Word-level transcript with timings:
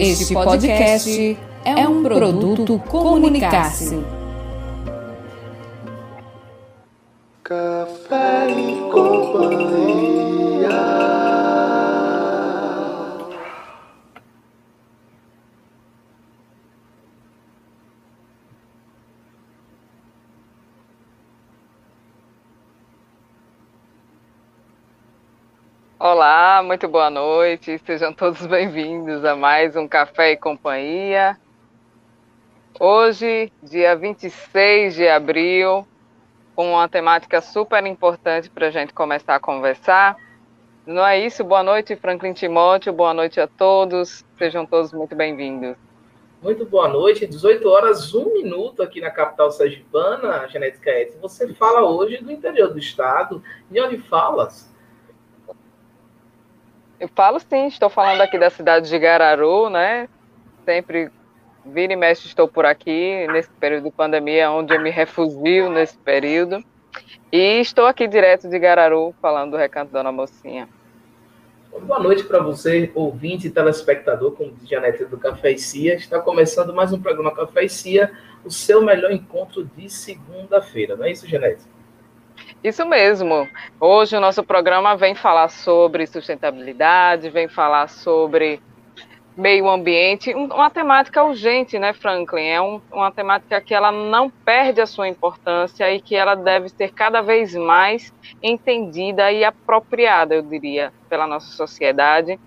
Este 0.00 0.32
podcast 0.32 1.36
é 1.64 1.86
um 1.86 2.02
produto 2.02 2.78
Comunicar-se. 2.88 4.21
Muito 26.62 26.86
boa 26.86 27.10
noite. 27.10 27.76
Sejam 27.84 28.12
todos 28.12 28.46
bem-vindos 28.46 29.24
a 29.24 29.34
mais 29.34 29.74
um 29.74 29.88
Café 29.88 30.32
e 30.32 30.36
Companhia. 30.36 31.36
Hoje, 32.78 33.52
dia 33.60 33.96
26 33.96 34.94
de 34.94 35.08
abril, 35.08 35.86
com 36.54 36.72
uma 36.72 36.88
temática 36.88 37.40
super 37.40 37.84
importante 37.84 38.48
para 38.48 38.68
a 38.68 38.70
gente 38.70 38.94
começar 38.94 39.34
a 39.34 39.40
conversar. 39.40 40.16
Não 40.86 41.04
é 41.04 41.18
isso? 41.18 41.42
Boa 41.42 41.64
noite, 41.64 41.96
Franklin 41.96 42.32
Timóteo. 42.32 42.92
Boa 42.92 43.12
noite 43.12 43.40
a 43.40 43.48
todos. 43.48 44.24
Sejam 44.38 44.64
todos 44.64 44.92
muito 44.92 45.16
bem-vindos. 45.16 45.76
Muito 46.40 46.64
boa 46.64 46.88
noite, 46.88 47.26
18 47.26 47.68
horas, 47.68 48.14
1 48.14 48.32
minuto 48.34 48.82
aqui 48.82 49.00
na 49.00 49.10
capital 49.10 49.50
sergipana, 49.50 50.46
Genética 50.48 50.90
Edson. 50.90 51.18
Você 51.20 51.52
fala 51.54 51.82
hoje 51.82 52.18
do 52.18 52.30
interior 52.30 52.72
do 52.72 52.78
estado. 52.78 53.42
De 53.70 53.80
onde 53.80 53.98
falas? 53.98 54.71
Eu 57.02 57.08
falo 57.16 57.40
sim, 57.40 57.66
estou 57.66 57.90
falando 57.90 58.20
aqui 58.20 58.38
da 58.38 58.48
cidade 58.48 58.88
de 58.88 58.96
Gararu, 58.96 59.68
né? 59.68 60.08
Sempre 60.64 61.10
vira 61.66 61.92
e 61.92 61.96
mexe 61.96 62.28
estou 62.28 62.46
por 62.46 62.64
aqui, 62.64 63.26
nesse 63.32 63.50
período 63.50 63.82
de 63.86 63.90
pandemia, 63.90 64.52
onde 64.52 64.72
eu 64.72 64.80
me 64.80 64.88
refugio 64.88 65.68
nesse 65.68 65.98
período. 65.98 66.62
E 67.32 67.60
estou 67.60 67.86
aqui 67.86 68.06
direto 68.06 68.48
de 68.48 68.56
Gararu, 68.56 69.12
falando 69.20 69.50
do 69.50 69.56
Recanto 69.56 69.90
Dona 69.90 70.12
Mocinha. 70.12 70.68
Boa 71.76 71.98
noite 71.98 72.22
para 72.22 72.40
você, 72.40 72.88
ouvinte 72.94 73.48
e 73.48 73.50
telespectador, 73.50 74.30
como 74.36 74.52
diz 74.52 74.68
Janete 74.68 75.04
do 75.04 75.18
Café 75.18 75.50
e 75.50 75.58
Cia. 75.58 75.96
Está 75.96 76.20
começando 76.20 76.72
mais 76.72 76.92
um 76.92 77.02
programa 77.02 77.34
Café 77.34 77.64
e 77.64 77.68
Cia, 77.68 78.12
o 78.44 78.50
seu 78.50 78.80
melhor 78.80 79.10
encontro 79.10 79.64
de 79.76 79.90
segunda-feira. 79.90 80.94
Não 80.94 81.04
é 81.04 81.10
isso, 81.10 81.26
Janete? 81.26 81.64
Isso 82.62 82.86
mesmo. 82.86 83.48
Hoje 83.80 84.16
o 84.16 84.20
nosso 84.20 84.44
programa 84.44 84.96
vem 84.96 85.16
falar 85.16 85.48
sobre 85.48 86.06
sustentabilidade, 86.06 87.28
vem 87.28 87.48
falar 87.48 87.88
sobre 87.88 88.60
meio 89.36 89.68
ambiente, 89.68 90.32
uma 90.32 90.70
temática 90.70 91.24
urgente, 91.24 91.76
né, 91.76 91.92
Franklin? 91.92 92.44
É 92.44 92.60
um, 92.60 92.80
uma 92.92 93.10
temática 93.10 93.60
que 93.60 93.74
ela 93.74 93.90
não 93.90 94.30
perde 94.30 94.80
a 94.80 94.86
sua 94.86 95.08
importância 95.08 95.90
e 95.92 96.00
que 96.00 96.14
ela 96.14 96.36
deve 96.36 96.68
ser 96.68 96.92
cada 96.92 97.20
vez 97.20 97.52
mais 97.54 98.12
entendida 98.40 99.32
e 99.32 99.42
apropriada, 99.42 100.36
eu 100.36 100.42
diria, 100.42 100.92
pela 101.08 101.26
nossa 101.26 101.50
sociedade. 101.56 102.38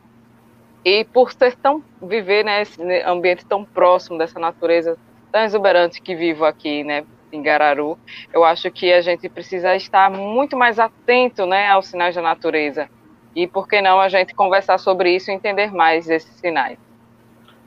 E 0.85 1.03
por 1.03 1.33
ser 1.33 1.57
tão 1.57 1.83
viver 2.01 2.45
nesse 2.45 2.81
né, 2.81 3.03
ambiente 3.03 3.45
tão 3.45 3.65
próximo 3.65 4.17
dessa 4.17 4.39
natureza 4.39 4.97
tão 5.29 5.43
exuberante 5.43 6.01
que 6.01 6.15
vivo 6.15 6.45
aqui, 6.45 6.85
né, 6.85 7.03
em 7.31 7.41
Gararu, 7.41 7.97
eu 8.33 8.43
acho 8.43 8.69
que 8.71 8.91
a 8.91 9.01
gente 9.01 9.27
precisa 9.29 9.75
estar 9.75 10.09
muito 10.09 10.55
mais 10.55 10.79
atento 10.79 11.45
né, 11.45 11.67
aos 11.67 11.87
sinais 11.87 12.15
da 12.15 12.21
natureza. 12.21 12.89
E 13.35 13.45
por 13.47 13.67
que 13.67 13.81
não 13.81 13.99
a 13.99 14.07
gente 14.07 14.33
conversar 14.33 14.77
sobre 14.77 15.13
isso 15.15 15.29
e 15.29 15.33
entender 15.33 15.71
mais 15.71 16.09
esses 16.09 16.33
sinais? 16.35 16.77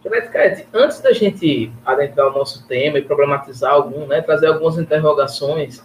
Janete 0.02 0.66
antes 0.72 1.00
da 1.00 1.12
gente 1.12 1.72
adentrar 1.84 2.28
o 2.28 2.32
nosso 2.32 2.66
tema 2.66 2.98
e 2.98 3.02
problematizar 3.02 3.72
algum, 3.72 4.06
né, 4.06 4.22
trazer 4.22 4.46
algumas 4.46 4.78
interrogações, 4.78 5.84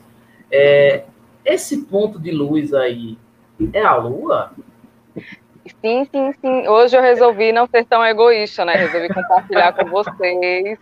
é, 0.51 1.03
esse 1.43 1.85
ponto 1.85 2.19
de 2.19 2.31
luz 2.31 2.73
aí 2.73 3.17
é 3.73 3.81
a 3.81 3.95
Lua? 3.95 4.51
Sim, 5.81 6.05
sim, 6.11 6.33
sim. 6.41 6.67
Hoje 6.67 6.95
eu 6.95 7.01
resolvi 7.01 7.51
não 7.51 7.67
ser 7.67 7.85
tão 7.85 8.05
egoísta, 8.05 8.65
né? 8.65 8.75
Resolvi 8.75 9.13
compartilhar 9.13 9.73
com 9.73 9.85
vocês. 9.85 10.79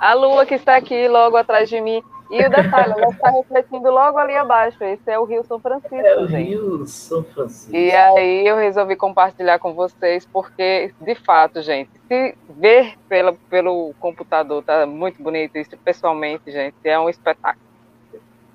A 0.00 0.14
Lua 0.14 0.46
que 0.46 0.54
está 0.54 0.76
aqui 0.76 1.08
logo 1.08 1.36
atrás 1.36 1.68
de 1.68 1.80
mim. 1.80 2.02
E 2.32 2.46
o 2.46 2.48
detalhe, 2.48 2.94
ela 2.96 3.10
está 3.10 3.28
refletindo 3.28 3.90
logo 3.90 4.16
ali 4.16 4.34
abaixo. 4.34 4.82
Esse 4.82 5.10
é 5.10 5.18
o 5.18 5.24
Rio 5.24 5.44
São 5.44 5.60
Francisco. 5.60 5.94
É 5.94 6.18
o 6.18 6.26
gente. 6.26 6.48
Rio 6.48 6.86
São 6.86 7.22
Francisco. 7.22 7.76
E 7.76 7.92
aí 7.92 8.46
eu 8.46 8.56
resolvi 8.56 8.96
compartilhar 8.96 9.58
com 9.58 9.74
vocês, 9.74 10.26
porque, 10.32 10.94
de 10.98 11.14
fato, 11.14 11.60
gente, 11.60 11.90
se 12.08 12.34
ver 12.48 12.94
pela, 13.06 13.34
pelo 13.50 13.92
computador 14.00 14.62
tá 14.62 14.86
muito 14.86 15.22
bonito, 15.22 15.58
isso 15.58 15.76
pessoalmente, 15.76 16.50
gente, 16.50 16.74
é 16.84 16.98
um 16.98 17.10
espetáculo. 17.10 17.66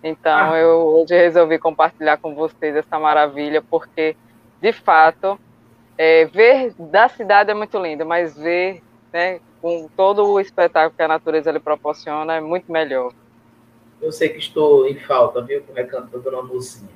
Então 0.04 0.54
ah. 0.54 0.58
eu 0.58 0.80
hoje 0.80 1.16
resolvi 1.16 1.60
compartilhar 1.60 2.18
com 2.18 2.34
vocês 2.34 2.76
essa 2.76 2.98
maravilha, 2.98 3.62
porque, 3.62 4.18
de 4.60 4.74
fato, 4.74 5.40
é, 5.96 6.26
ver 6.26 6.74
da 6.80 7.08
cidade 7.10 7.52
é 7.52 7.54
muito 7.54 7.78
lindo, 7.78 8.04
mas 8.08 8.36
ver 8.36 8.82
né, 9.14 9.40
com 9.62 9.88
todo 9.96 10.26
o 10.26 10.40
espetáculo 10.40 10.96
que 10.98 11.04
a 11.04 11.08
natureza 11.08 11.52
lhe 11.52 11.60
proporciona 11.60 12.38
é 12.38 12.42
muito 12.42 12.72
melhor. 12.72 13.14
Eu 14.02 14.12
sei 14.12 14.30
que 14.30 14.40
estou 14.40 14.88
em 14.88 14.96
falta, 14.96 15.42
viu, 15.42 15.62
com 15.62 15.72
o 15.72 15.76
recanto 15.76 16.12
da 16.12 16.18
dona 16.18 16.42
Mocinha. 16.42 16.90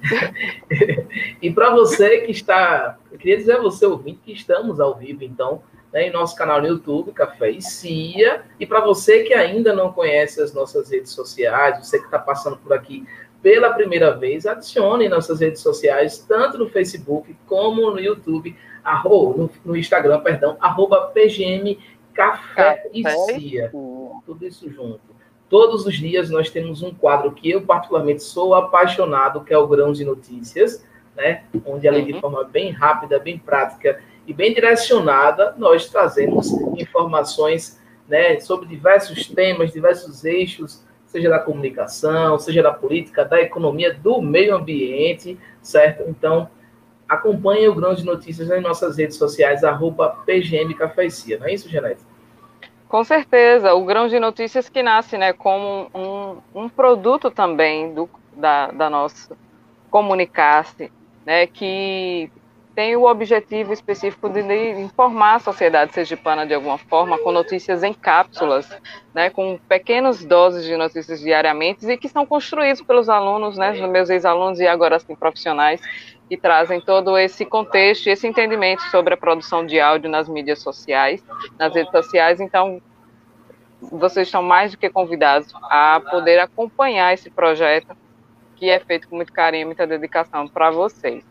e 1.42 1.50
para 1.50 1.70
você 1.70 2.20
que 2.20 2.30
está, 2.30 2.98
eu 3.10 3.18
queria 3.18 3.36
dizer 3.36 3.56
a 3.56 3.60
você, 3.60 3.84
ouvinte, 3.86 4.20
que 4.24 4.32
estamos 4.32 4.80
ao 4.80 4.94
vivo, 4.94 5.24
então, 5.24 5.62
né, 5.92 6.08
em 6.08 6.10
nosso 6.10 6.36
canal 6.36 6.60
no 6.60 6.68
YouTube, 6.68 7.12
Café 7.12 7.50
e 7.50 7.62
Cia. 7.62 8.42
E 8.58 8.66
para 8.66 8.80
você 8.80 9.24
que 9.24 9.34
ainda 9.34 9.74
não 9.74 9.92
conhece 9.92 10.40
as 10.40 10.52
nossas 10.52 10.90
redes 10.90 11.12
sociais, 11.12 11.78
você 11.78 11.98
que 11.98 12.04
está 12.04 12.18
passando 12.18 12.56
por 12.56 12.72
aqui 12.72 13.06
pela 13.42 13.72
primeira 13.72 14.16
vez, 14.16 14.46
adicione 14.46 15.08
nossas 15.08 15.40
redes 15.40 15.60
sociais, 15.60 16.18
tanto 16.18 16.58
no 16.58 16.68
Facebook 16.68 17.36
como 17.46 17.90
no 17.90 18.00
YouTube, 18.00 18.56
arroba, 18.82 19.38
no, 19.38 19.50
no 19.64 19.76
Instagram, 19.76 20.20
perdão, 20.20 20.56
arroba 20.60 21.12
PGM 21.14 21.78
Café, 22.12 22.74
Café 22.74 22.90
e 22.92 23.08
Cia. 23.08 23.70
Tudo 23.70 24.44
isso 24.44 24.68
junto. 24.70 25.17
Todos 25.48 25.86
os 25.86 25.96
dias 25.96 26.30
nós 26.30 26.50
temos 26.50 26.82
um 26.82 26.92
quadro 26.92 27.32
que 27.32 27.50
eu 27.50 27.62
particularmente 27.62 28.22
sou 28.22 28.54
apaixonado, 28.54 29.42
que 29.42 29.52
é 29.52 29.58
o 29.58 29.66
Grão 29.66 29.92
de 29.92 30.04
Notícias, 30.04 30.84
né? 31.16 31.44
Onde 31.64 31.88
ali 31.88 32.04
de 32.04 32.12
uhum. 32.12 32.20
forma 32.20 32.44
bem 32.44 32.70
rápida, 32.70 33.18
bem 33.18 33.38
prática 33.38 34.00
e 34.26 34.32
bem 34.32 34.52
direcionada, 34.52 35.54
nós 35.56 35.88
trazemos 35.88 36.52
informações, 36.76 37.80
né, 38.06 38.38
sobre 38.40 38.66
diversos 38.66 39.26
temas, 39.26 39.72
diversos 39.72 40.24
eixos, 40.24 40.82
seja 41.06 41.28
da 41.30 41.38
comunicação, 41.38 42.38
seja 42.38 42.62
da 42.62 42.72
política, 42.72 43.24
da 43.24 43.40
economia, 43.40 43.92
do 43.92 44.20
meio 44.20 44.54
ambiente, 44.54 45.38
certo? 45.62 46.04
Então, 46.08 46.48
acompanhe 47.08 47.68
o 47.68 47.74
Grão 47.74 47.94
de 47.94 48.04
Notícias 48.04 48.48
nas 48.48 48.62
nossas 48.62 48.98
redes 48.98 49.16
sociais, 49.16 49.64
arroba 49.64 50.10
PGM 50.26 50.74
Cafecia. 50.74 51.38
Não 51.38 51.46
é 51.46 51.54
isso, 51.54 51.68
Genete? 51.68 52.02
Com 52.88 53.04
certeza, 53.04 53.74
o 53.74 53.84
Grão 53.84 54.08
de 54.08 54.18
Notícias 54.18 54.68
que 54.68 54.82
nasce 54.82 55.18
né, 55.18 55.32
como 55.32 55.90
um, 55.94 56.62
um 56.62 56.68
produto 56.68 57.30
também 57.30 57.92
do, 57.92 58.08
da, 58.34 58.68
da 58.68 58.88
nossa 58.88 59.36
comunicar-se, 59.90 60.90
né, 61.24 61.46
que 61.46 62.30
tem 62.74 62.94
o 62.94 63.10
objetivo 63.10 63.72
específico 63.72 64.28
de, 64.28 64.40
informar 64.80 65.34
a 65.34 65.38
sociedade 65.40 65.92
sergipana 65.92 66.46
de 66.46 66.54
alguma 66.54 66.78
forma, 66.78 67.18
com 67.18 67.32
notícias 67.32 67.82
em 67.82 67.92
cápsulas, 67.92 68.70
né, 69.12 69.30
com 69.30 69.58
pequenas 69.68 70.24
doses 70.24 70.64
de 70.64 70.76
notícias 70.76 71.20
diariamente 71.20 71.84
e 71.90 71.96
que 71.96 72.08
são 72.08 72.24
construídos 72.24 72.80
pelos 72.80 73.08
alunos, 73.08 73.58
né, 73.58 73.72
meus 73.88 74.08
ex-alunos 74.08 74.60
e 74.60 74.66
agora 74.66 74.98
sim 75.00 75.16
profissionais, 75.16 75.80
que 76.28 76.36
trazem 76.36 76.80
todo 76.80 77.18
esse 77.18 77.44
contexto 77.44 78.06
e 78.06 78.10
esse 78.10 78.28
entendimento 78.28 78.82
sobre 78.90 79.14
a 79.14 79.16
produção 79.16 79.66
de 79.66 79.80
áudio 79.80 80.08
nas 80.08 80.28
mídias 80.28 80.60
sociais, 80.60 81.24
nas 81.58 81.74
redes 81.74 81.90
sociais. 81.90 82.38
Então, 82.38 82.80
vocês 83.80 84.28
estão 84.28 84.42
mais 84.42 84.72
do 84.72 84.78
que 84.78 84.90
convidados 84.90 85.52
a 85.64 86.00
poder 86.10 86.38
acompanhar 86.38 87.14
esse 87.14 87.30
projeto 87.30 87.96
que 88.56 88.68
é 88.68 88.80
feito 88.80 89.08
com 89.08 89.16
muito 89.16 89.32
carinho, 89.32 89.66
muita 89.66 89.86
dedicação 89.86 90.48
para 90.48 90.70
vocês. 90.70 91.24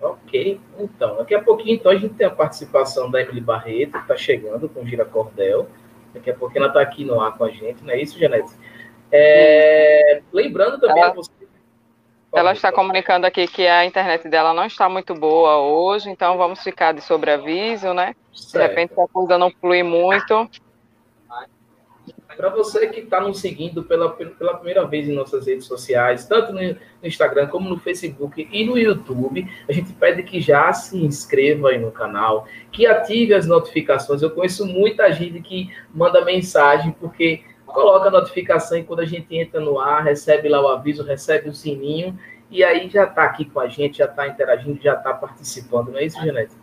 Ok, 0.00 0.60
então, 0.78 1.16
daqui 1.16 1.34
a 1.34 1.42
pouquinho 1.42 1.76
então, 1.76 1.92
a 1.92 1.96
gente 1.96 2.14
tem 2.14 2.26
a 2.26 2.30
participação 2.30 3.10
da 3.10 3.20
Emily 3.20 3.40
Barreto, 3.40 3.92
que 3.92 3.98
está 3.98 4.16
chegando 4.16 4.68
com 4.68 4.82
o 4.82 4.86
Gira 4.86 5.04
Cordel. 5.04 5.66
Daqui 6.12 6.30
a 6.30 6.34
pouquinho 6.34 6.60
ela 6.64 6.68
está 6.68 6.80
aqui 6.80 7.04
no 7.04 7.20
ar 7.20 7.36
com 7.36 7.44
a 7.44 7.50
gente, 7.50 7.82
não 7.82 7.90
é 7.90 8.00
isso, 8.00 8.18
Janete? 8.18 8.52
É, 9.10 10.22
lembrando 10.32 10.78
também 10.78 11.02
ela, 11.02 11.12
a 11.12 11.14
você. 11.14 11.30
Ela 12.34 12.52
está 12.52 12.72
comunicando 12.72 13.26
aqui 13.26 13.46
que 13.46 13.66
a 13.66 13.84
internet 13.84 14.28
dela 14.28 14.52
não 14.52 14.64
está 14.64 14.88
muito 14.88 15.14
boa 15.14 15.58
hoje, 15.58 16.10
então 16.10 16.36
vamos 16.36 16.62
ficar 16.62 16.92
de 16.92 17.00
sobreaviso, 17.00 17.94
né? 17.94 18.14
Certo. 18.32 18.52
De 18.52 18.68
repente 18.68 19.00
a 19.00 19.08
coisa 19.08 19.38
não 19.38 19.50
flui 19.50 19.82
muito. 19.82 20.48
Para 22.36 22.48
você 22.48 22.86
que 22.88 23.00
está 23.00 23.20
nos 23.20 23.40
seguindo 23.40 23.82
pela, 23.82 24.10
pela 24.10 24.54
primeira 24.54 24.84
vez 24.86 25.08
em 25.08 25.12
nossas 25.12 25.46
redes 25.46 25.66
sociais, 25.66 26.26
tanto 26.26 26.52
no, 26.52 26.60
Instagram 27.02 27.46
como 27.46 27.68
no 27.68 27.78
Facebook 27.78 28.48
e 28.50 28.64
no 28.64 28.78
YouTube, 28.78 29.46
a 29.68 29.72
gente 29.72 29.92
pede 29.92 30.22
que 30.22 30.40
já 30.40 30.72
se 30.72 30.96
inscreva 30.96 31.70
aí 31.70 31.78
no 31.78 31.90
canal, 31.90 32.46
que 32.72 32.86
ative 32.86 33.34
as 33.34 33.46
notificações. 33.46 34.22
Eu 34.22 34.30
conheço 34.30 34.66
muita 34.66 35.10
gente 35.12 35.40
que 35.40 35.70
manda 35.92 36.24
mensagem 36.24 36.92
porque 36.92 37.42
coloca 37.66 38.08
a 38.08 38.12
notificação 38.12 38.78
e 38.78 38.84
quando 38.84 39.00
a 39.00 39.06
gente 39.06 39.36
entra 39.36 39.60
no 39.60 39.78
ar, 39.78 40.04
recebe 40.04 40.48
lá 40.48 40.60
o 40.60 40.68
aviso, 40.68 41.02
recebe 41.02 41.48
o 41.48 41.54
sininho 41.54 42.18
e 42.50 42.62
aí 42.62 42.88
já 42.88 43.04
está 43.04 43.24
aqui 43.24 43.44
com 43.44 43.58
a 43.58 43.68
gente, 43.68 43.98
já 43.98 44.04
está 44.04 44.28
interagindo, 44.28 44.80
já 44.80 44.94
está 44.94 45.12
participando, 45.12 45.90
não 45.90 45.98
é 45.98 46.04
isso, 46.04 46.20
Genete? 46.20 46.54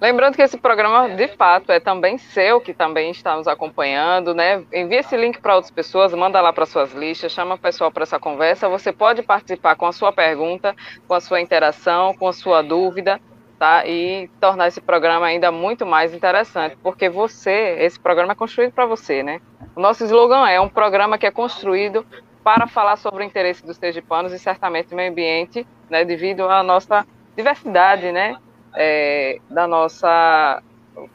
Lembrando 0.00 0.36
que 0.36 0.42
esse 0.42 0.56
programa, 0.58 1.08
de 1.08 1.28
fato, 1.28 1.70
é 1.70 1.80
também 1.80 2.18
seu, 2.18 2.60
que 2.60 2.72
também 2.72 3.10
está 3.10 3.36
nos 3.36 3.46
acompanhando, 3.46 4.34
né? 4.34 4.64
Envie 4.72 4.96
esse 4.96 5.16
link 5.16 5.40
para 5.40 5.54
outras 5.54 5.70
pessoas, 5.70 6.12
manda 6.14 6.40
lá 6.40 6.52
para 6.52 6.66
suas 6.66 6.92
listas, 6.92 7.32
chama 7.32 7.54
o 7.54 7.58
pessoal 7.58 7.90
para 7.90 8.02
essa 8.02 8.18
conversa. 8.18 8.68
Você 8.68 8.92
pode 8.92 9.22
participar 9.22 9.76
com 9.76 9.86
a 9.86 9.92
sua 9.92 10.12
pergunta, 10.12 10.74
com 11.06 11.14
a 11.14 11.20
sua 11.20 11.40
interação, 11.40 12.14
com 12.14 12.26
a 12.28 12.32
sua 12.32 12.62
dúvida, 12.62 13.20
tá? 13.58 13.86
E 13.86 14.28
tornar 14.40 14.68
esse 14.68 14.80
programa 14.80 15.26
ainda 15.26 15.50
muito 15.50 15.84
mais 15.84 16.14
interessante, 16.14 16.76
porque 16.82 17.08
você, 17.08 17.76
esse 17.80 17.98
programa 17.98 18.32
é 18.32 18.36
construído 18.36 18.72
para 18.72 18.86
você, 18.86 19.22
né? 19.22 19.40
O 19.74 19.80
nosso 19.80 20.04
slogan 20.04 20.48
é 20.48 20.60
um 20.60 20.68
programa 20.68 21.18
que 21.18 21.26
é 21.26 21.30
construído 21.30 22.06
para 22.42 22.66
falar 22.66 22.96
sobre 22.96 23.24
o 23.24 23.26
interesse 23.26 23.66
dos 23.66 23.76
sergipanos 23.76 24.32
e 24.32 24.38
certamente 24.38 24.90
do 24.90 24.96
meio 24.96 25.10
ambiente, 25.10 25.66
né? 25.90 26.04
Devido 26.04 26.48
à 26.48 26.62
nossa 26.62 27.06
diversidade, 27.36 28.12
né? 28.12 28.36
É, 28.76 29.38
da 29.50 29.66
nossa 29.66 30.62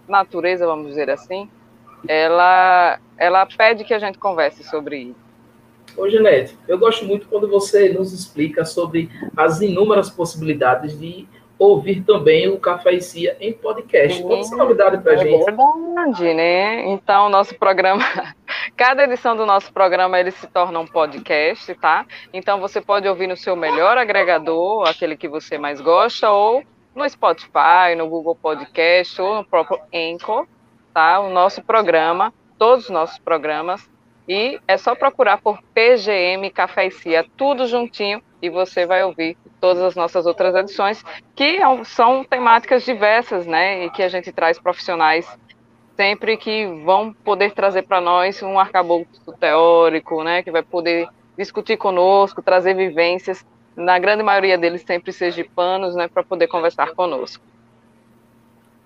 natureza, 0.07 0.65
vamos 0.65 0.87
dizer 0.87 1.09
assim, 1.09 1.49
ela, 2.07 2.99
ela 3.17 3.45
pede 3.45 3.83
que 3.83 3.93
a 3.93 3.99
gente 3.99 4.17
converse 4.17 4.63
sobre 4.63 4.97
isso. 4.97 5.31
Ô, 5.95 6.09
Genete, 6.09 6.57
eu 6.67 6.77
gosto 6.77 7.05
muito 7.05 7.27
quando 7.27 7.47
você 7.47 7.89
nos 7.89 8.13
explica 8.13 8.65
sobre 8.65 9.09
as 9.35 9.61
inúmeras 9.61 10.09
possibilidades 10.09 10.97
de 10.97 11.27
ouvir 11.59 12.01
também 12.01 12.49
o 12.49 12.57
Café 12.57 12.93
e 12.93 13.01
Cia 13.01 13.37
em 13.39 13.53
podcast. 13.53 14.23
Conta 14.23 14.39
essa 14.39 14.55
novidade 14.55 14.97
para 14.97 15.11
a 15.11 15.15
é 15.15 15.17
gente. 15.19 15.45
Verdade, 15.45 16.33
né? 16.33 16.85
Então, 16.87 17.29
nosso 17.29 17.53
programa, 17.55 18.03
cada 18.75 19.03
edição 19.03 19.35
do 19.35 19.45
nosso 19.45 19.71
programa, 19.71 20.19
ele 20.19 20.31
se 20.31 20.47
torna 20.47 20.79
um 20.79 20.87
podcast, 20.87 21.75
tá? 21.75 22.05
Então, 22.33 22.59
você 22.59 22.81
pode 22.81 23.07
ouvir 23.07 23.27
no 23.27 23.37
seu 23.37 23.55
melhor 23.55 23.95
agregador, 23.95 24.89
aquele 24.89 25.15
que 25.15 25.27
você 25.27 25.59
mais 25.59 25.79
gosta, 25.79 26.31
ou 26.31 26.63
no 26.95 27.09
Spotify, 27.09 27.95
no 27.97 28.07
Google 28.09 28.35
Podcast 28.35 29.21
ou 29.21 29.35
no 29.35 29.45
próprio 29.45 29.79
Anchor, 29.93 30.47
tá? 30.93 31.19
O 31.19 31.29
nosso 31.29 31.63
programa, 31.63 32.33
todos 32.57 32.85
os 32.85 32.91
nossos 32.91 33.17
programas, 33.19 33.89
e 34.27 34.59
é 34.67 34.77
só 34.77 34.95
procurar 34.95 35.41
por 35.41 35.61
PGM 35.73 36.49
Café 36.51 36.87
e 36.87 36.91
Cia, 36.91 37.25
tudo 37.35 37.67
juntinho, 37.67 38.21
e 38.41 38.49
você 38.49 38.85
vai 38.85 39.03
ouvir 39.03 39.37
todas 39.59 39.81
as 39.83 39.95
nossas 39.95 40.25
outras 40.25 40.55
edições, 40.55 41.03
que 41.35 41.57
é 41.57 41.83
são 41.83 42.23
temáticas 42.23 42.83
diversas, 42.83 43.45
né? 43.45 43.85
E 43.85 43.89
que 43.91 44.01
a 44.01 44.09
gente 44.09 44.31
traz 44.31 44.59
profissionais 44.59 45.27
sempre 45.95 46.37
que 46.37 46.65
vão 46.83 47.13
poder 47.13 47.51
trazer 47.53 47.83
para 47.83 48.01
nós 48.01 48.41
um 48.41 48.59
arcabouço 48.59 49.31
teórico, 49.39 50.23
né? 50.23 50.41
Que 50.41 50.51
vai 50.51 50.63
poder 50.63 51.07
discutir 51.37 51.77
conosco, 51.77 52.41
trazer 52.41 52.73
vivências 52.73 53.45
na 53.75 53.97
grande 53.97 54.23
maioria 54.23 54.57
deles 54.57 54.83
sempre 54.85 55.11
sergipanos, 55.11 55.95
né, 55.95 56.07
para 56.07 56.23
poder 56.23 56.47
conversar 56.47 56.93
conosco. 56.93 57.43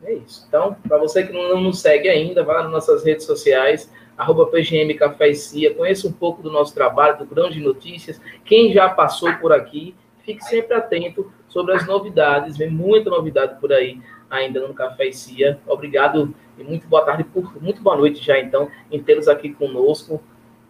É 0.03 0.13
isso. 0.13 0.45
Então, 0.47 0.75
para 0.87 0.97
você 0.97 1.25
que 1.25 1.33
não 1.33 1.59
nos 1.59 1.81
segue 1.81 2.07
ainda, 2.07 2.43
vá 2.43 2.61
nas 2.63 2.71
nossas 2.71 3.03
redes 3.03 3.25
sociais, 3.25 3.91
arroba 4.17 4.45
PGM 4.47 4.93
Café 4.93 5.29
e 5.29 5.35
Cia, 5.35 5.73
conheça 5.73 6.07
um 6.07 6.11
pouco 6.11 6.43
do 6.43 6.51
nosso 6.51 6.73
trabalho, 6.73 7.17
do 7.17 7.25
grão 7.25 7.49
de 7.49 7.59
notícias. 7.59 8.21
Quem 8.43 8.71
já 8.71 8.89
passou 8.89 9.33
por 9.37 9.51
aqui, 9.51 9.95
fique 10.23 10.43
sempre 10.43 10.75
atento 10.75 11.31
sobre 11.47 11.73
as 11.73 11.87
novidades, 11.87 12.57
vem 12.57 12.69
muita 12.69 13.09
novidade 13.09 13.59
por 13.59 13.73
aí 13.73 13.99
ainda 14.29 14.65
no 14.67 14.73
Café 14.73 15.07
e 15.07 15.13
Cia. 15.13 15.59
Obrigado 15.65 16.33
e 16.57 16.63
muito 16.63 16.87
boa 16.87 17.03
tarde, 17.03 17.23
por, 17.23 17.61
muito 17.61 17.81
boa 17.81 17.95
noite 17.95 18.23
já 18.23 18.39
então, 18.39 18.69
em 18.91 19.03
aqui 19.29 19.53
conosco. 19.53 20.21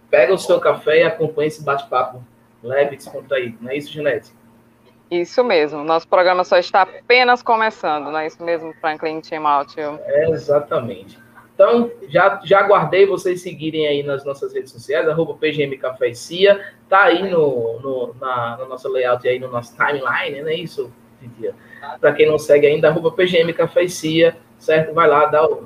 Pega 0.09 0.33
o 0.33 0.37
seu 0.37 0.59
café 0.59 0.99
e 0.99 1.03
acompanhe 1.03 1.47
esse 1.47 1.63
bate-papo 1.63 2.23
leve 2.65 2.97
descontraído. 2.97 3.57
Não 3.61 3.71
é 3.71 3.77
isso, 3.77 3.91
Ginete? 3.91 4.31
Isso 5.09 5.43
mesmo. 5.43 5.83
Nosso 5.83 6.07
programa 6.07 6.43
só 6.43 6.57
está 6.57 6.81
apenas 6.81 7.41
começando, 7.43 8.05
não 8.05 8.17
é 8.17 8.27
isso 8.27 8.43
mesmo, 8.43 8.73
Franklin 8.81 9.21
Timóteo? 9.21 9.99
É, 10.03 10.29
exatamente. 10.29 11.19
Então, 11.53 11.89
já, 12.09 12.41
já 12.43 12.59
aguardei 12.59 13.05
vocês 13.05 13.41
seguirem 13.41 13.87
aí 13.87 14.03
nas 14.03 14.25
nossas 14.25 14.53
redes 14.53 14.71
sociais, 14.71 15.07
arroba 15.07 15.35
PGM 15.35 15.77
Café 15.77 16.09
e 16.09 16.15
Cia, 16.15 16.73
tá 16.89 17.03
aí 17.03 17.29
no, 17.29 17.79
no, 17.79 18.15
na, 18.19 18.57
no 18.57 18.67
nosso 18.67 18.89
layout 18.89 19.25
aí, 19.25 19.39
no 19.39 19.49
nosso 19.49 19.73
timeline, 19.75 20.41
não 20.41 20.49
é 20.49 20.55
isso? 20.55 20.91
Para 22.01 22.13
quem 22.13 22.27
não 22.27 22.37
segue 22.37 22.67
ainda, 22.67 22.89
arroba 22.89 23.11
PGM 23.11 23.53
certo? 24.59 24.93
Vai 24.93 25.07
lá, 25.07 25.27
dá 25.27 25.47
o, 25.47 25.65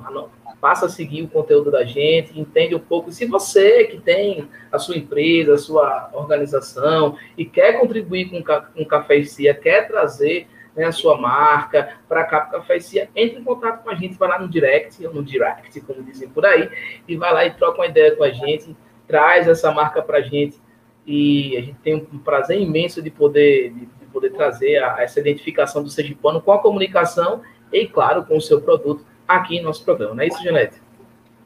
passa 0.60 0.86
a 0.86 0.88
seguir 0.88 1.22
o 1.22 1.28
conteúdo 1.28 1.70
da 1.70 1.84
gente, 1.84 2.38
entende 2.38 2.74
um 2.74 2.80
pouco. 2.80 3.10
Se 3.10 3.24
você 3.26 3.84
que 3.84 3.98
tem 3.98 4.48
a 4.70 4.78
sua 4.78 4.96
empresa, 4.96 5.54
a 5.54 5.58
sua 5.58 6.10
organização 6.12 7.16
e 7.36 7.44
quer 7.44 7.80
contribuir 7.80 8.28
com, 8.30 8.42
com 8.42 8.82
o 8.82 8.86
Café 8.86 9.16
e 9.16 9.24
Cia, 9.24 9.54
quer 9.54 9.88
trazer 9.88 10.46
né, 10.76 10.84
a 10.84 10.92
sua 10.92 11.18
marca 11.18 11.96
para 12.08 12.24
cá 12.24 12.40
para 12.42 12.60
Café 12.60 12.76
e 12.76 12.80
Cia, 12.80 13.08
entre 13.16 13.40
em 13.40 13.44
contato 13.44 13.82
com 13.82 13.90
a 13.90 13.94
gente, 13.94 14.18
vai 14.18 14.28
lá 14.28 14.38
no 14.38 14.48
direct, 14.48 15.04
ou 15.06 15.14
no 15.14 15.24
direct, 15.24 15.80
como 15.80 16.02
dizem 16.02 16.28
por 16.28 16.44
aí, 16.44 16.70
e 17.08 17.16
vai 17.16 17.32
lá 17.32 17.46
e 17.46 17.50
troca 17.52 17.78
uma 17.78 17.86
ideia 17.86 18.14
com 18.14 18.22
a 18.22 18.30
gente, 18.30 18.76
traz 19.08 19.48
essa 19.48 19.72
marca 19.72 20.02
para 20.02 20.18
a 20.18 20.22
gente 20.22 20.60
e 21.06 21.56
a 21.56 21.60
gente 21.62 21.78
tem 21.80 21.94
um 21.94 22.18
prazer 22.18 22.60
imenso 22.60 23.02
de 23.02 23.10
poder, 23.10 23.70
de, 23.70 23.86
de 23.86 24.06
poder 24.12 24.30
trazer 24.30 24.82
a, 24.82 25.02
essa 25.02 25.18
identificação 25.18 25.82
do 25.82 25.88
Sergipano 25.88 26.40
com 26.40 26.52
a 26.52 26.58
comunicação 26.58 27.40
e, 27.72 27.86
claro, 27.86 28.24
com 28.24 28.36
o 28.36 28.40
seu 28.40 28.60
produto 28.60 29.09
aqui 29.36 29.56
em 29.56 29.62
nosso 29.62 29.84
programa, 29.84 30.14
não 30.14 30.22
é 30.22 30.26
isso, 30.26 30.42
Janete? 30.42 30.80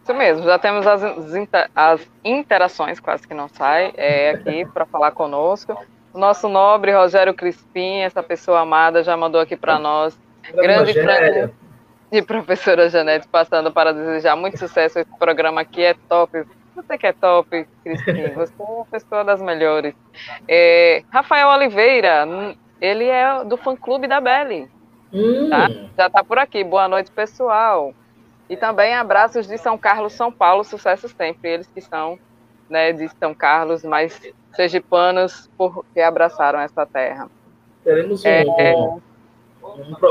Isso 0.03 0.15
mesmo, 0.15 0.45
já 0.45 0.59
temos 0.59 0.87
as, 0.87 1.03
as 1.75 2.11
interações, 2.23 3.01
quase 3.01 3.27
que 3.27 3.33
não 3.33 3.49
sai, 3.49 3.93
é, 3.97 4.31
aqui 4.31 4.67
para 4.73 4.85
falar 4.85 5.13
conosco. 5.13 5.77
O 6.13 6.19
nosso 6.19 6.49
nobre 6.49 6.93
Rogério 6.93 7.35
Crispim, 7.35 8.01
essa 8.01 8.23
pessoa 8.23 8.61
amada, 8.61 9.03
já 9.03 9.17
mandou 9.17 9.41
aqui 9.41 9.57
para 9.57 9.79
nós. 9.79 10.17
Grande 10.55 10.93
Rogério. 10.93 11.55
E 12.13 12.23
professora 12.23 12.89
Janete, 12.89 13.27
passando 13.27 13.73
para 13.73 13.93
desejar 13.93 14.37
muito 14.37 14.59
sucesso. 14.59 15.01
Esse 15.01 15.19
programa 15.19 15.63
aqui 15.63 15.83
é 15.83 15.95
top. 16.09 16.45
Você 16.77 16.99
que 16.99 17.07
é 17.07 17.13
top, 17.13 17.67
Crispim, 17.83 18.29
você 18.37 18.53
é 18.59 18.63
uma 18.63 18.85
pessoa 18.85 19.25
das 19.25 19.41
melhores. 19.43 19.95
É, 20.47 21.03
Rafael 21.11 21.49
Oliveira, 21.49 22.27
ele 22.81 23.07
é 23.07 23.43
do 23.45 23.57
fã-clube 23.57 24.07
da 24.07 24.21
Belly. 24.21 24.71
Hum. 25.15 25.49
Tá? 25.49 25.69
Já 25.97 26.07
está 26.09 26.25
por 26.25 26.39
aqui. 26.39 26.65
Boa 26.65 26.89
noite, 26.89 27.11
pessoal. 27.11 27.95
E 28.51 28.57
também 28.57 28.95
abraços 28.95 29.47
de 29.47 29.57
São 29.57 29.79
Carlos, 29.79 30.13
São 30.13 30.33
Paulo, 30.33 30.65
sucesso 30.65 31.09
sempre. 31.09 31.51
Eles 31.51 31.69
que 31.69 31.81
são 31.81 32.19
né, 32.69 32.93
de 32.93 33.09
São 33.21 33.33
Carlos, 33.33 33.85
mas 33.85 34.21
sergipanos 34.53 35.49
porque 35.57 36.01
abraçaram 36.01 36.59
essa 36.59 36.85
terra. 36.85 37.31
Teremos 37.85 38.25
um, 38.25 38.29
é, 38.29 38.45
um, 38.75 39.01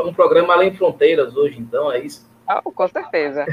um 0.07 0.13
programa 0.13 0.53
além 0.53 0.73
fronteiras 0.73 1.35
hoje, 1.35 1.59
então, 1.59 1.91
é 1.91 1.99
isso? 1.99 2.25
Oh, 2.47 2.71
com 2.71 2.87
certeza. 2.87 3.45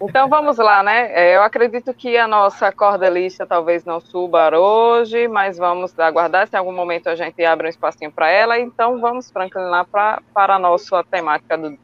Então 0.00 0.28
vamos 0.28 0.58
lá, 0.58 0.82
né? 0.82 1.12
É, 1.12 1.36
eu 1.36 1.42
acredito 1.42 1.94
que 1.94 2.16
a 2.16 2.26
nossa 2.26 2.72
cordelista 2.72 3.46
talvez 3.46 3.84
não 3.84 4.00
suba 4.00 4.58
hoje, 4.58 5.28
mas 5.28 5.56
vamos 5.56 5.96
aguardar 5.98 6.48
se 6.48 6.56
em 6.56 6.58
algum 6.58 6.72
momento 6.72 7.08
a 7.08 7.14
gente 7.14 7.44
abre 7.44 7.68
um 7.68 7.70
espacinho 7.70 8.10
para 8.10 8.28
ela. 8.28 8.58
Então 8.58 9.00
vamos, 9.00 9.30
Franklin, 9.30 9.62
lá 9.62 9.84
pra, 9.84 10.20
para 10.34 10.56
a 10.56 10.58
nossa 10.58 11.04
temática 11.04 11.56
do, 11.56 11.78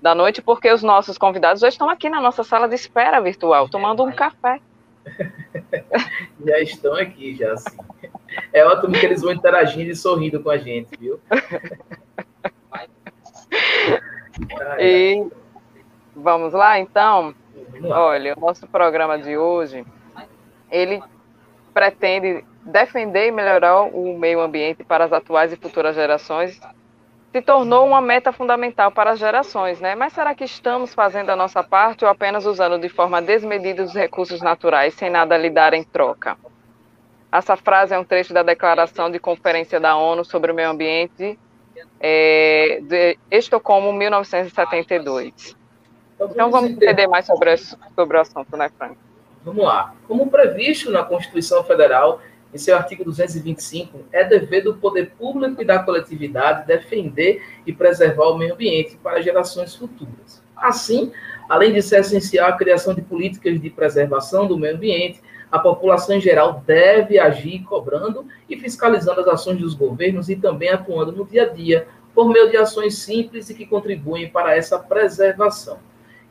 da 0.00 0.14
noite, 0.14 0.42
porque 0.42 0.70
os 0.70 0.82
nossos 0.82 1.16
convidados 1.16 1.62
já 1.62 1.68
estão 1.68 1.88
aqui 1.88 2.10
na 2.10 2.20
nossa 2.20 2.44
sala 2.44 2.68
de 2.68 2.74
espera 2.74 3.20
virtual, 3.20 3.68
tomando 3.68 4.04
um 4.04 4.12
café. 4.12 4.60
já 6.44 6.60
estão 6.60 6.94
aqui, 6.94 7.34
já 7.34 7.56
sim. 7.56 7.78
É 8.52 8.64
ótimo 8.64 8.92
que 8.92 9.06
eles 9.06 9.22
vão 9.22 9.32
interagindo 9.32 9.90
e 9.90 9.96
sorrindo 9.96 10.42
com 10.42 10.50
a 10.50 10.58
gente, 10.58 10.90
viu? 10.98 11.18
e 14.78 15.26
Vamos 16.14 16.52
lá, 16.52 16.78
então? 16.78 17.34
Olha, 17.84 18.34
o 18.36 18.40
nosso 18.40 18.66
programa 18.66 19.18
de 19.18 19.36
hoje, 19.36 19.84
ele 20.70 21.02
pretende 21.72 22.44
defender 22.62 23.28
e 23.28 23.32
melhorar 23.32 23.82
o 23.82 24.16
meio 24.18 24.40
ambiente 24.40 24.84
para 24.84 25.04
as 25.04 25.12
atuais 25.12 25.52
e 25.52 25.56
futuras 25.56 25.94
gerações, 25.94 26.60
se 27.32 27.42
tornou 27.42 27.84
uma 27.84 28.00
meta 28.00 28.32
fundamental 28.32 28.92
para 28.92 29.10
as 29.10 29.18
gerações, 29.18 29.80
né? 29.80 29.96
Mas 29.96 30.12
será 30.12 30.34
que 30.36 30.44
estamos 30.44 30.94
fazendo 30.94 31.30
a 31.30 31.36
nossa 31.36 31.64
parte 31.64 32.04
ou 32.04 32.10
apenas 32.10 32.46
usando 32.46 32.78
de 32.78 32.88
forma 32.88 33.20
desmedida 33.20 33.82
os 33.82 33.92
recursos 33.92 34.40
naturais 34.40 34.94
sem 34.94 35.10
nada 35.10 35.36
lhe 35.36 35.50
dar 35.50 35.74
em 35.74 35.82
troca? 35.82 36.36
Essa 37.32 37.56
frase 37.56 37.92
é 37.92 37.98
um 37.98 38.04
trecho 38.04 38.32
da 38.32 38.44
Declaração 38.44 39.10
de 39.10 39.18
Conferência 39.18 39.80
da 39.80 39.96
ONU 39.96 40.24
sobre 40.24 40.52
o 40.52 40.54
Meio 40.54 40.70
Ambiente 40.70 41.36
é, 41.98 42.78
de 42.82 43.18
Estocolmo, 43.28 43.92
1972. 43.92 45.56
Então 46.14 46.50
vamos 46.50 46.70
entender 46.70 47.06
mais 47.06 47.26
sobre, 47.26 47.56
sobre 47.56 48.16
o 48.16 48.20
assunto, 48.20 48.56
né, 48.56 48.70
Frank? 48.78 48.96
Vamos 49.44 49.64
lá. 49.64 49.94
Como 50.08 50.30
previsto 50.30 50.90
na 50.90 51.02
Constituição 51.02 51.62
Federal, 51.64 52.20
em 52.52 52.58
seu 52.58 52.76
artigo 52.76 53.04
225, 53.04 53.98
é 54.12 54.24
dever 54.24 54.62
do 54.62 54.74
poder 54.74 55.10
público 55.18 55.60
e 55.60 55.64
da 55.64 55.78
coletividade 55.80 56.66
defender 56.66 57.42
e 57.66 57.72
preservar 57.72 58.28
o 58.28 58.38
meio 58.38 58.54
ambiente 58.54 58.96
para 59.02 59.20
gerações 59.20 59.74
futuras. 59.74 60.42
Assim, 60.56 61.12
além 61.48 61.72
de 61.72 61.82
ser 61.82 62.00
essencial 62.00 62.48
a 62.48 62.56
criação 62.56 62.94
de 62.94 63.02
políticas 63.02 63.60
de 63.60 63.68
preservação 63.68 64.46
do 64.46 64.56
meio 64.56 64.76
ambiente, 64.76 65.20
a 65.50 65.58
população 65.58 66.16
em 66.16 66.20
geral 66.20 66.62
deve 66.66 67.18
agir 67.18 67.62
cobrando 67.64 68.26
e 68.48 68.56
fiscalizando 68.56 69.20
as 69.20 69.28
ações 69.28 69.58
dos 69.58 69.74
governos 69.74 70.28
e 70.28 70.36
também 70.36 70.70
atuando 70.70 71.12
no 71.12 71.24
dia 71.24 71.42
a 71.42 71.48
dia 71.48 71.86
por 72.14 72.28
meio 72.28 72.50
de 72.50 72.56
ações 72.56 72.98
simples 72.98 73.50
e 73.50 73.54
que 73.54 73.66
contribuem 73.66 74.30
para 74.30 74.56
essa 74.56 74.78
preservação. 74.78 75.78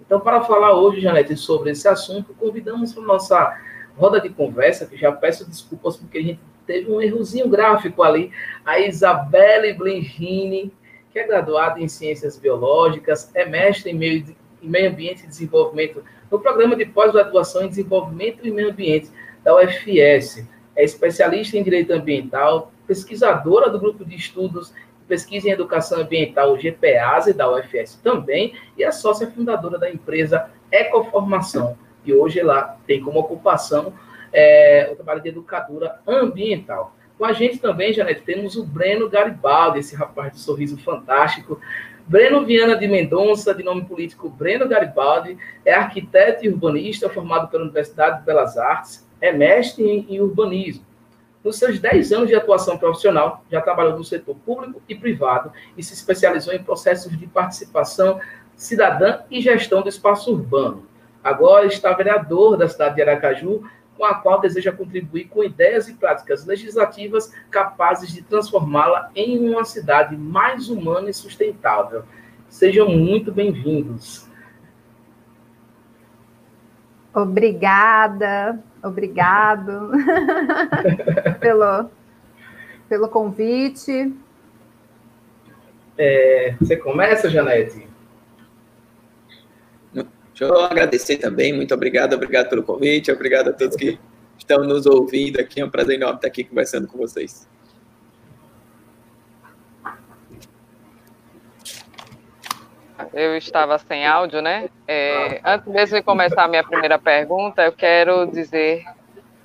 Então, 0.06 0.20
para 0.20 0.42
falar 0.42 0.74
hoje, 0.74 1.02
Janete, 1.02 1.36
sobre 1.38 1.72
esse 1.72 1.88
assunto, 1.88 2.34
convidamos 2.34 2.94
para 2.94 3.04
nossa 3.04 3.58
roda 3.98 4.20
de 4.20 4.30
conversa, 4.30 4.86
que 4.86 4.98
já 4.98 5.12
peço 5.12 5.48
desculpas 5.48 5.96
porque 5.96 6.18
a 6.18 6.22
gente 6.22 6.40
teve 6.66 6.92
um 6.92 7.02
errozinho 7.02 7.48
gráfico 7.48 8.04
ali, 8.04 8.32
a 8.66 8.80
Isabelle 8.80 9.74
Blengini, 9.74 10.72
que 11.12 11.20
é 11.20 11.28
graduada 11.28 11.80
em 11.80 11.88
Ciências 11.88 12.38
Biológicas, 12.38 13.30
é 13.36 13.46
mestre 13.46 13.92
em 13.92 13.94
meio, 13.94 14.26
em 14.62 14.70
meio 14.70 14.90
Ambiente 14.90 15.24
e 15.24 15.28
Desenvolvimento 15.28 16.04
no 16.32 16.40
Programa 16.40 16.76
de 16.76 16.86
Pós-Graduação 16.86 17.64
em 17.64 17.70
Desenvolvimento 17.70 18.46
e 18.46 18.52
Meio 18.52 18.72
Ambiente 18.72 19.12
da 19.44 19.56
UFS. 19.56 20.48
É 20.76 20.84
especialista 20.84 21.58
em 21.58 21.64
Direito 21.64 21.94
Ambiental, 21.94 22.72
pesquisadora 22.88 23.70
do 23.70 23.80
Grupo 23.80 24.04
de 24.04 24.16
Estudos 24.16 24.74
Pesquisa 25.08 25.48
em 25.48 25.52
Educação 25.52 26.02
Ambiental, 26.02 26.54
o 26.54 26.58
GPASE, 26.58 27.34
da 27.34 27.50
UFS 27.52 28.00
também, 28.04 28.54
e 28.78 28.84
é 28.84 28.92
sócia 28.92 29.30
fundadora 29.30 29.78
da 29.78 29.90
empresa 29.90 30.50
Ecoformação. 30.72 31.78
E 32.06 32.14
hoje 32.14 32.40
ela 32.40 32.78
tem 32.88 33.02
como 33.02 33.20
ocupação 33.20 33.94
é, 34.32 34.90
o 34.92 34.96
trabalho 34.96 35.22
de 35.22 35.30
educadora 35.30 36.00
ambiental. 36.08 36.96
Com 37.18 37.26
a 37.26 37.34
gente 37.34 37.60
também, 37.60 37.94
Janete, 37.94 38.22
temos 38.22 38.56
o 38.56 38.66
Breno 38.66 39.10
Garibaldi, 39.10 39.80
esse 39.80 39.96
rapaz 39.96 40.34
de 40.34 40.40
sorriso 40.40 40.78
fantástico. 40.78 41.60
Breno 42.08 42.46
Viana 42.46 42.76
de 42.76 42.88
Mendonça, 42.88 43.54
de 43.54 43.64
nome 43.64 43.86
político 43.86 44.30
Breno 44.30 44.68
Garibaldi, 44.68 45.38
é 45.64 45.74
arquiteto 45.74 46.46
e 46.46 46.50
urbanista 46.50 47.08
formado 47.10 47.48
pela 47.50 47.64
Universidade 47.64 48.20
de 48.20 48.26
Belas 48.26 48.58
Artes, 48.58 49.08
é 49.22 49.32
mestre 49.32 50.06
em 50.10 50.20
urbanismo 50.20 50.93
nos 51.44 51.58
seus 51.58 51.80
10 51.80 52.12
anos 52.14 52.28
de 52.28 52.36
atuação 52.36 52.78
profissional, 52.78 53.44
já 53.52 53.62
trabalhou 53.62 53.98
no 53.98 54.04
setor 54.04 54.36
público 54.46 54.82
e 54.88 54.96
privado 54.96 55.52
e 55.78 55.84
se 55.84 55.94
especializou 55.94 56.54
em 56.54 56.64
processos 56.64 57.18
de 57.18 57.28
participação 57.28 58.20
cidadã 58.56 59.20
e 59.30 59.42
gestão 59.42 59.82
do 59.82 59.90
espaço 59.90 60.32
urbano. 60.32 60.88
Agora 61.24 61.66
está 61.66 61.92
vereador 61.94 62.58
da 62.58 62.68
cidade 62.68 62.96
de 62.96 63.02
Aracaju, 63.02 63.64
com 63.98 64.06
a 64.06 64.16
qual 64.16 64.40
deseja 64.40 64.72
contribuir 64.72 65.26
com 65.26 65.44
ideias 65.44 65.88
e 65.88 65.94
práticas 65.94 66.46
legislativas 66.46 67.32
capazes 67.50 68.12
de 68.12 68.22
transformá-la 68.22 69.12
em 69.16 69.50
uma 69.50 69.64
cidade 69.64 70.18
mais 70.18 70.70
humana 70.70 71.10
e 71.10 71.14
sustentável. 71.14 72.04
Sejam 72.50 72.90
muito 72.90 73.32
bem-vindos. 73.32 74.28
Obrigada, 77.14 78.60
obrigado 78.84 79.92
pelo, 81.40 81.90
pelo 82.90 83.08
convite. 83.08 84.14
É, 85.98 86.56
você 86.60 86.76
começa, 86.76 87.30
Janete? 87.30 87.88
Deixa 89.94 90.46
eu 90.46 90.62
agradecer 90.62 91.18
também, 91.18 91.54
muito 91.54 91.74
obrigado, 91.74 92.14
obrigado 92.14 92.50
pelo 92.50 92.64
convite, 92.64 93.12
obrigado 93.12 93.50
a 93.50 93.54
todos 93.54 93.76
que 93.76 94.00
estão 94.38 94.64
nos 94.64 94.88
ouvindo 94.88 95.40
aqui, 95.40 95.62
é 95.62 95.66
um 95.66 95.70
prazer 95.70 95.96
enorme 95.96 96.16
estar 96.16 96.28
aqui 96.28 96.44
conversando 96.44 96.88
com 96.88 96.98
vocês. 96.98 97.48
Eu 103.14 103.36
estava 103.38 103.78
sem 103.78 104.06
áudio, 104.06 104.42
né? 104.42 104.70
É, 104.88 105.42
antes 105.44 105.68
mesmo 105.68 105.98
de 105.98 106.04
começar 106.04 106.44
a 106.44 106.48
minha 106.48 106.64
primeira 106.64 107.00
pergunta, 107.00 107.64
eu 107.64 107.72
quero 107.72 108.26
dizer, 108.28 108.86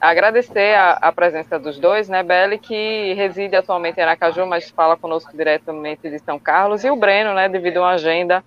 agradecer 0.00 0.74
a, 0.74 0.92
a, 0.92 1.12
presença 1.12 1.58
dos 1.58 1.78
dois, 1.78 2.08
né? 2.08 2.22
Belle, 2.22 2.58
que 2.58 3.14
reside 3.14 3.56
atualmente 3.56 3.98
em 3.98 4.02
Aracaju, 4.02 4.46
mas 4.46 4.70
fala 4.70 4.96
conosco 4.96 5.36
diretamente 5.36 6.08
de 6.08 6.18
São 6.18 6.38
Carlos, 6.38 6.84
e 6.84 6.90
o 6.90 6.96
Breno, 6.96 7.34
né? 7.34 7.48
Devido 7.48 7.78
a 7.78 7.80
uma 7.82 7.90
agenda 7.92 8.44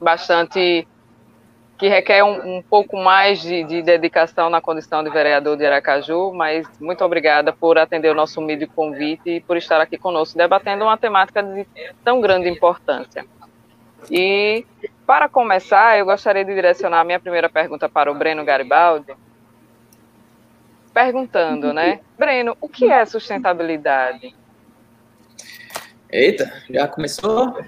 bastante 0.00 0.86
que 1.80 1.88
requer 1.88 2.22
um, 2.22 2.58
um 2.58 2.62
pouco 2.62 2.94
mais 2.94 3.40
de, 3.40 3.64
de, 3.64 3.80
dedicação 3.80 4.50
na 4.50 4.60
condição 4.60 5.02
de 5.02 5.08
vereador 5.08 5.56
de 5.56 5.64
Aracaju, 5.64 6.30
mas 6.30 6.68
muito 6.78 7.02
obrigada 7.02 7.54
por 7.54 7.78
atender 7.78 8.10
o 8.10 8.14
nosso 8.14 8.38
humilde 8.38 8.66
convite 8.66 9.30
e 9.30 9.40
por 9.40 9.56
estar 9.56 9.80
aqui 9.80 9.96
conosco, 9.96 10.36
debatendo 10.36 10.84
uma 10.84 10.98
temática 10.98 11.42
de 11.42 11.66
tão 12.04 12.20
grande 12.20 12.50
importância. 12.50 13.24
E, 14.08 14.64
para 15.06 15.28
começar, 15.28 15.98
eu 15.98 16.04
gostaria 16.04 16.44
de 16.44 16.54
direcionar 16.54 17.00
a 17.00 17.04
minha 17.04 17.18
primeira 17.18 17.48
pergunta 17.48 17.88
para 17.88 18.10
o 18.10 18.14
Breno 18.14 18.44
Garibaldi, 18.44 19.12
perguntando, 20.94 21.72
né? 21.72 22.00
Breno, 22.18 22.56
o 22.60 22.68
que 22.68 22.90
é 22.90 23.04
sustentabilidade? 23.04 24.34
Eita, 26.10 26.52
já 26.68 26.88
começou? 26.88 27.58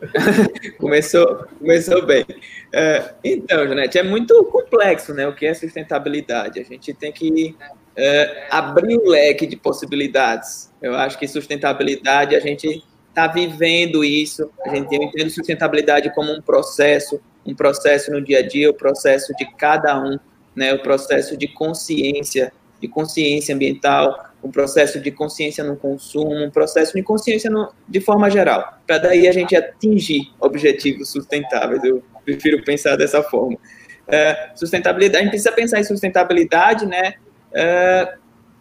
começou, 0.78 1.46
começou 1.58 2.06
bem. 2.06 2.24
É, 2.72 3.14
então, 3.22 3.66
Janete, 3.66 3.98
é 3.98 4.02
muito 4.02 4.42
complexo, 4.44 5.12
né? 5.12 5.26
O 5.26 5.34
que 5.34 5.46
é 5.46 5.52
sustentabilidade? 5.52 6.60
A 6.60 6.64
gente 6.64 6.94
tem 6.94 7.12
que 7.12 7.56
é, 7.96 8.46
abrir 8.50 8.96
o 8.96 9.08
leque 9.08 9.46
de 9.46 9.56
possibilidades. 9.56 10.72
Eu 10.80 10.94
acho 10.94 11.18
que 11.18 11.28
sustentabilidade 11.28 12.34
a 12.34 12.40
gente 12.40 12.82
está 13.10 13.26
vivendo 13.26 14.02
isso. 14.02 14.50
A 14.64 14.74
gente 14.74 14.94
entende 14.94 15.30
sustentabilidade 15.30 16.12
como 16.14 16.32
um 16.32 16.40
processo, 16.40 17.20
um 17.44 17.54
processo 17.54 18.10
no 18.10 18.22
dia 18.22 18.38
a 18.38 18.46
dia, 18.46 18.70
o 18.70 18.74
processo 18.74 19.34
de 19.36 19.44
cada 19.56 20.00
um, 20.00 20.18
né? 20.56 20.72
O 20.72 20.82
processo 20.82 21.36
de 21.36 21.46
consciência, 21.48 22.52
de 22.80 22.88
consciência 22.88 23.54
ambiental, 23.54 24.30
um 24.42 24.50
processo 24.50 24.98
de 25.00 25.10
consciência 25.10 25.62
no 25.62 25.76
consumo, 25.76 26.44
um 26.44 26.50
processo 26.50 26.94
de 26.94 27.02
consciência 27.02 27.50
no, 27.50 27.70
de 27.86 28.00
forma 28.00 28.30
geral, 28.30 28.78
para 28.86 28.98
daí 28.98 29.28
a 29.28 29.32
gente 29.32 29.54
atingir 29.54 30.30
objetivos 30.40 31.10
sustentáveis. 31.10 31.84
Eu 31.84 32.02
prefiro 32.24 32.62
pensar 32.64 32.96
dessa 32.96 33.22
forma. 33.22 33.58
É, 34.08 34.50
sustentabilidade, 34.54 35.18
a 35.18 35.22
gente 35.22 35.30
precisa 35.30 35.52
pensar 35.52 35.78
em 35.78 35.84
sustentabilidade, 35.84 36.86
né? 36.86 37.14
É, 37.52 38.14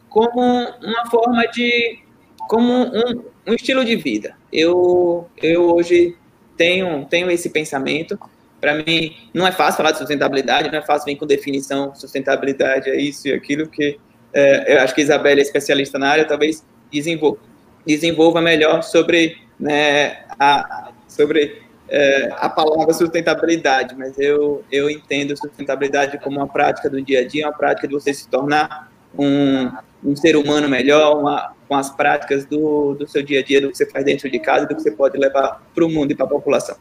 como 0.10 0.41
uma 0.41 1.10
forma 1.10 1.44
de, 1.48 2.00
como 2.48 2.72
um, 2.72 3.24
um 3.48 3.53
estilo 3.53 3.86
de 3.86 3.96
vida. 3.96 4.38
Eu, 4.51 5.27
eu 5.38 5.75
hoje 5.75 6.15
tenho, 6.58 7.06
tenho 7.06 7.32
esse 7.32 7.50
pensamento. 7.50 8.20
Para 8.60 8.75
mim, 8.75 9.15
não 9.34 9.48
é 9.48 9.51
fácil 9.51 9.77
falar 9.77 9.91
de 9.91 10.00
sustentabilidade, 10.00 10.70
não 10.70 10.79
é 10.79 10.82
fácil 10.82 11.06
vir 11.06 11.15
com 11.15 11.25
definição, 11.25 11.96
sustentabilidade 11.96 12.89
é 12.89 13.00
isso 13.00 13.27
e 13.27 13.34
aquilo, 13.34 13.68
que 13.68 13.98
é, 14.34 14.75
eu 14.75 14.82
acho 14.82 14.94
que 14.94 15.01
a 15.01 15.03
Isabela 15.06 15.39
é 15.39 15.44
especialista 15.44 15.98
na 15.98 16.10
área, 16.10 16.25
talvez 16.25 16.65
desenvolva, 16.91 17.39
desenvolva 17.86 18.41
melhor 18.41 18.84
sobre, 18.84 19.38
né, 19.58 20.25
a, 20.38 20.91
sobre 21.08 21.62
é, 21.88 22.29
a 22.34 22.50
palavra 22.50 22.94
sustentabilidade, 22.94 23.96
mas 23.98 24.20
eu, 24.20 24.63
eu 24.72 24.89
entendo 24.89 25.38
sustentabilidade 25.38 26.20
como 26.20 26.38
uma 26.38 26.48
prática 26.48 26.89
do 26.89 27.01
dia 27.01 27.22
a 27.22 27.27
dia, 27.27 27.48
uma 27.48 27.58
prática 27.58 27.88
de 27.88 27.94
você 27.94 28.13
se 28.13 28.27
tornar 28.27 28.91
um, 29.18 29.72
um 30.03 30.15
ser 30.15 30.36
humano 30.36 30.70
melhor, 30.70 31.18
uma, 31.18 31.53
com 31.69 31.75
as 31.75 31.91
práticas 31.91 32.45
do, 32.45 32.95
do 32.95 33.07
seu 33.07 33.21
dia 33.21 33.41
a 33.41 33.43
dia, 33.43 33.61
do 33.61 33.69
que 33.69 33.77
você 33.77 33.85
faz 33.85 34.03
dentro 34.03 34.29
de 34.29 34.39
casa, 34.39 34.65
do 34.65 34.75
que 34.75 34.81
você 34.81 34.91
pode 34.91 35.15
levar 35.17 35.61
para 35.73 35.85
o 35.85 35.89
mundo 35.89 36.11
e 36.11 36.15
para 36.15 36.25
a 36.25 36.29
população. 36.29 36.75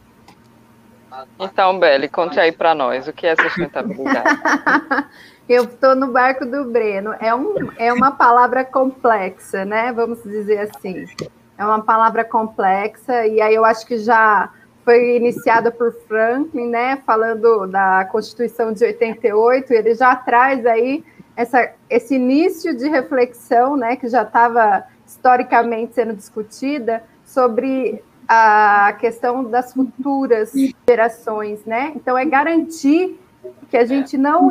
Então, 1.38 1.78
Beli, 1.78 2.08
conte 2.08 2.40
aí 2.40 2.50
para 2.50 2.74
nós, 2.74 3.06
o 3.06 3.12
que 3.12 3.26
é 3.26 3.36
sustentabilidade? 3.36 4.28
Eu 5.48 5.64
estou 5.64 5.94
no 5.94 6.08
barco 6.08 6.44
do 6.44 6.66
Breno. 6.66 7.14
É, 7.20 7.34
um, 7.34 7.54
é 7.78 7.92
uma 7.92 8.10
palavra 8.10 8.64
complexa, 8.64 9.64
né? 9.64 9.92
Vamos 9.92 10.22
dizer 10.22 10.58
assim. 10.58 11.06
É 11.56 11.64
uma 11.64 11.82
palavra 11.82 12.22
complexa, 12.22 13.26
e 13.26 13.40
aí 13.40 13.54
eu 13.54 13.64
acho 13.64 13.86
que 13.86 13.98
já 13.98 14.52
foi 14.84 15.16
iniciada 15.16 15.70
por 15.70 15.92
Franklin, 16.06 16.68
né? 16.68 17.02
Falando 17.04 17.66
da 17.66 18.04
Constituição 18.12 18.74
de 18.74 18.84
88, 18.84 19.72
ele 19.72 19.94
já 19.94 20.14
traz 20.14 20.64
aí 20.66 21.02
essa, 21.38 21.70
esse 21.88 22.16
início 22.16 22.76
de 22.76 22.88
reflexão, 22.88 23.76
né, 23.76 23.94
que 23.94 24.08
já 24.08 24.22
estava 24.22 24.82
historicamente 25.06 25.94
sendo 25.94 26.12
discutida 26.12 27.04
sobre 27.24 28.02
a 28.26 28.96
questão 28.98 29.44
das 29.44 29.72
futuras 29.72 30.52
gerações, 30.88 31.64
né? 31.64 31.92
Então 31.94 32.18
é 32.18 32.24
garantir 32.24 33.18
que 33.70 33.76
a 33.76 33.84
gente 33.84 34.18
não 34.18 34.50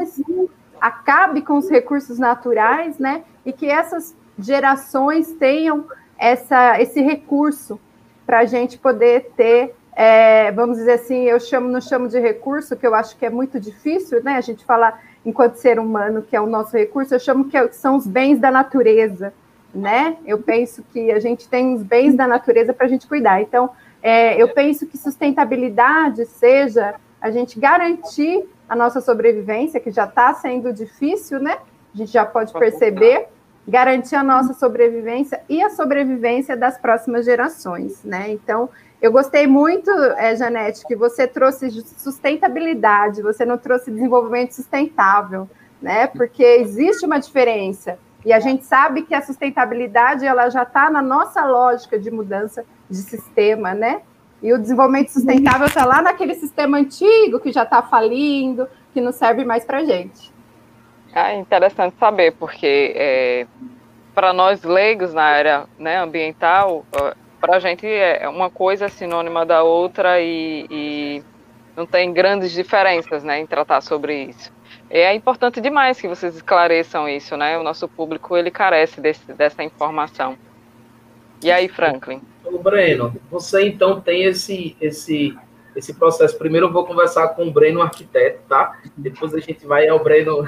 acabe 0.80 1.42
com 1.42 1.58
os 1.58 1.70
recursos 1.70 2.18
naturais, 2.18 2.98
né? 2.98 3.24
E 3.46 3.52
que 3.52 3.68
essas 3.68 4.16
gerações 4.40 5.34
tenham 5.34 5.86
essa, 6.18 6.82
esse 6.82 7.02
recurso 7.02 7.78
para 8.26 8.40
a 8.40 8.46
gente 8.46 8.78
poder 8.78 9.34
ter 9.36 9.76
é, 9.94 10.52
vamos 10.52 10.78
dizer 10.78 10.94
assim, 10.94 11.24
eu 11.24 11.40
chamo, 11.40 11.68
não 11.68 11.82
chamo 11.82 12.08
de 12.08 12.20
recurso, 12.20 12.76
que 12.78 12.86
eu 12.86 12.94
acho 12.94 13.18
que 13.18 13.26
é 13.26 13.32
muito 13.32 13.60
difícil, 13.60 14.24
né? 14.24 14.38
A 14.38 14.42
gente 14.42 14.64
falar 14.64 15.02
enquanto 15.26 15.56
ser 15.56 15.80
humano 15.80 16.22
que 16.22 16.36
é 16.36 16.42
o 16.42 16.48
nosso 16.48 16.76
recurso, 16.76 17.14
eu 17.14 17.20
chamo 17.20 17.46
que 17.46 17.58
é 17.58 17.68
são 17.70 17.96
os 17.96 18.08
bens 18.08 18.40
da 18.40 18.52
natureza, 18.52 19.34
né? 19.74 20.18
Eu 20.26 20.40
penso 20.40 20.84
que 20.92 21.12
a 21.12 21.20
gente 21.20 21.48
tem 21.48 21.74
os 21.74 21.84
bens 21.84 22.16
da 22.16 22.28
natureza 22.28 22.74
para 22.74 22.86
a 22.86 22.90
gente 22.90 23.08
cuidar. 23.08 23.42
Então, 23.42 23.70
é, 24.02 24.42
eu 24.42 24.50
penso 24.50 24.88
que 24.88 24.98
sustentabilidade 24.98 26.26
seja 26.26 26.96
a 27.20 27.32
gente 27.32 27.60
garantir 27.60 28.48
a 28.70 28.76
nossa 28.76 29.02
sobrevivência, 29.02 29.80
que 29.80 29.92
já 29.92 30.06
está 30.06 30.34
sendo 30.34 30.72
difícil, 30.72 31.40
né? 31.40 31.58
A 31.94 31.98
gente 31.98 32.12
já 32.12 32.26
pode 32.26 32.54
perceber, 32.54 33.28
garantir 33.68 34.16
a 34.16 34.24
nossa 34.24 34.54
sobrevivência 34.54 35.42
e 35.50 35.62
a 35.62 35.70
sobrevivência 35.70 36.56
das 36.56 36.78
próximas 36.78 37.26
gerações, 37.26 38.04
né? 38.04 38.30
Então, 38.32 38.70
eu 39.02 39.12
gostei 39.12 39.46
muito, 39.46 39.92
é, 39.92 40.36
Janete, 40.36 40.86
que 40.86 40.96
você 40.96 41.28
trouxe 41.28 41.70
sustentabilidade, 41.98 43.22
você 43.22 43.46
não 43.46 43.58
trouxe 43.58 43.92
desenvolvimento 43.92 44.54
sustentável, 44.54 45.48
né? 45.82 46.08
Porque 46.08 46.44
existe 46.44 47.06
uma 47.06 47.20
diferença. 47.20 48.00
E 48.26 48.34
a 48.34 48.40
gente 48.40 48.66
sabe 48.66 49.04
que 49.04 49.14
a 49.14 49.22
sustentabilidade 49.22 50.26
ela 50.26 50.50
já 50.50 50.64
está 50.64 50.90
na 50.90 51.02
nossa 51.02 51.46
lógica 51.46 52.00
de 52.00 52.10
mudança 52.10 52.66
de 52.90 52.98
sistema, 52.98 53.74
né? 53.74 54.02
E 54.42 54.52
o 54.52 54.60
desenvolvimento 54.60 55.10
sustentável 55.10 55.68
está 55.68 55.86
lá 55.86 56.02
naquele 56.02 56.34
sistema 56.34 56.78
antigo 56.78 57.40
que 57.40 57.52
já 57.52 57.64
está 57.64 57.82
falindo, 57.84 58.68
que 58.94 59.02
não 59.02 59.12
serve 59.12 59.46
mais 59.46 59.64
para 59.64 59.80
a 59.80 59.86
gente. 59.86 60.34
É 61.14 61.36
interessante 61.36 61.96
saber, 62.00 62.34
porque 62.34 62.94
é, 62.96 63.48
para 64.14 64.34
nós 64.34 64.64
leigos 64.64 65.14
na 65.14 65.24
área 65.24 65.66
né, 65.78 65.98
ambiental, 65.98 66.86
para 67.40 67.58
a 67.58 67.60
gente 67.60 67.86
é 67.86 68.28
uma 68.28 68.50
coisa 68.50 68.86
é 68.86 68.90
sinônima 68.90 69.46
da 69.46 69.64
outra 69.64 70.20
e, 70.22 70.66
e, 70.70 71.24
não 71.76 71.86
tem 71.86 72.12
grandes 72.12 72.52
diferenças 72.52 73.24
né, 73.24 73.40
em 73.40 73.46
tratar 73.46 73.82
sobre 73.82 74.24
isso. 74.24 74.52
É 74.90 75.14
importante 75.14 75.62
demais 75.62 76.00
que 76.00 76.08
vocês 76.08 76.36
esclareçam 76.36 77.08
isso, 77.10 77.36
né? 77.36 77.58
O 77.58 77.64
nosso 77.64 77.88
público 77.88 78.38
ele 78.38 78.50
carece 78.50 79.02
desse, 79.02 79.34
dessa 79.34 79.64
informação. 79.64 80.38
E 81.44 81.52
aí, 81.52 81.68
Franklin? 81.68 82.22
Ô, 82.44 82.58
Breno, 82.58 83.14
você 83.30 83.68
então 83.68 84.00
tem 84.00 84.24
esse, 84.24 84.76
esse, 84.82 85.38
esse 85.78 85.94
processo. 85.94 86.38
Primeiro 86.38 86.68
eu 86.68 86.74
vou 86.74 86.86
conversar 86.86 87.30
com 87.30 87.48
o 87.48 87.52
Breno, 87.52 87.82
arquiteto, 87.82 88.42
tá? 88.50 88.82
Depois 88.98 89.34
a 89.34 89.40
gente 89.40 89.66
vai 89.66 89.88
ao 89.88 90.04
Breno, 90.04 90.44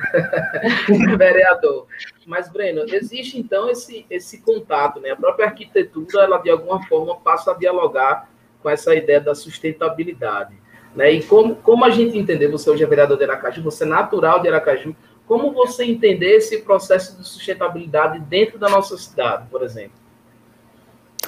vereador. 1.17 1.85
Mas, 2.25 2.49
Breno, 2.49 2.83
existe 2.87 3.39
então 3.39 3.69
esse, 3.69 4.05
esse 4.09 4.41
contato, 4.41 4.99
né? 4.99 5.11
A 5.11 5.15
própria 5.15 5.45
arquitetura, 5.45 6.23
ela 6.23 6.39
de 6.39 6.49
alguma 6.49 6.83
forma 6.87 7.15
passa 7.15 7.51
a 7.51 7.53
dialogar 7.53 8.29
com 8.61 8.69
essa 8.69 8.93
ideia 8.95 9.21
da 9.21 9.35
sustentabilidade. 9.35 10.53
Né? 10.95 11.11
E 11.13 11.23
como, 11.23 11.55
como 11.55 11.85
a 11.85 11.91
gente 11.91 12.17
entender, 12.17 12.47
você 12.47 12.69
hoje 12.69 12.83
é 12.83 12.87
vereador 12.87 13.17
de 13.17 13.23
Aracaju, 13.23 13.61
você 13.61 13.83
é 13.83 13.87
natural 13.87 14.41
de 14.41 14.47
Aracaju, 14.47 14.95
como 15.27 15.53
você 15.53 15.85
entender 15.85 16.37
esse 16.37 16.61
processo 16.63 17.15
de 17.15 17.27
sustentabilidade 17.27 18.19
dentro 18.21 18.57
da 18.57 18.67
nossa 18.67 18.97
cidade, 18.97 19.47
por 19.51 19.61
exemplo? 19.61 19.99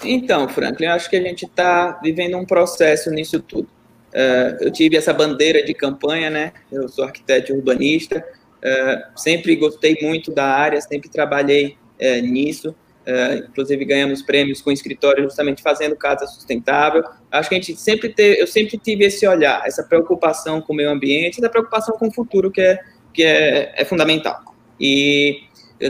Então, 0.04 0.50
Franklin, 0.50 0.88
acho 0.88 1.08
que 1.08 1.16
a 1.16 1.22
gente 1.22 1.46
está 1.46 2.00
vivendo 2.02 2.36
um 2.36 2.46
processo 2.46 3.12
nisso 3.12 3.40
tudo. 3.40 3.70
Uh, 4.14 4.64
eu 4.66 4.72
tive 4.72 4.98
essa 4.98 5.14
bandeira 5.14 5.64
de 5.64 5.74
campanha, 5.74 6.30
né? 6.30 6.54
Eu 6.72 6.88
sou 6.90 7.06
arquiteto 7.06 7.54
urbanista, 7.54 8.24
Uh, 8.62 9.20
sempre 9.20 9.56
gostei 9.56 9.98
muito 10.02 10.32
da 10.32 10.46
área, 10.46 10.80
sempre 10.80 11.10
trabalhei 11.10 11.78
uh, 12.00 12.22
nisso. 12.22 12.76
Uh, 13.02 13.50
inclusive 13.50 13.84
ganhamos 13.84 14.22
prêmios 14.22 14.62
com 14.62 14.72
escritório 14.72 15.24
justamente 15.24 15.64
fazendo 15.64 15.96
casa 15.96 16.28
sustentável. 16.28 17.04
Acho 17.32 17.50
que 17.50 17.56
a 17.56 17.58
gente 17.58 17.76
sempre 17.76 18.10
teve, 18.10 18.40
eu 18.40 18.46
sempre 18.46 18.78
tive 18.78 19.06
esse 19.06 19.28
olhar, 19.28 19.64
essa 19.66 19.84
preocupação 19.84 20.62
com 20.62 20.74
o 20.74 20.76
meio 20.76 20.92
ambiente, 20.92 21.40
essa 21.40 21.50
preocupação 21.50 21.98
com 21.98 22.08
o 22.08 22.14
futuro 22.14 22.52
que 22.52 22.62
é 22.62 22.80
que 23.14 23.24
é, 23.24 23.74
é 23.76 23.84
fundamental. 23.84 24.40
E 24.80 25.42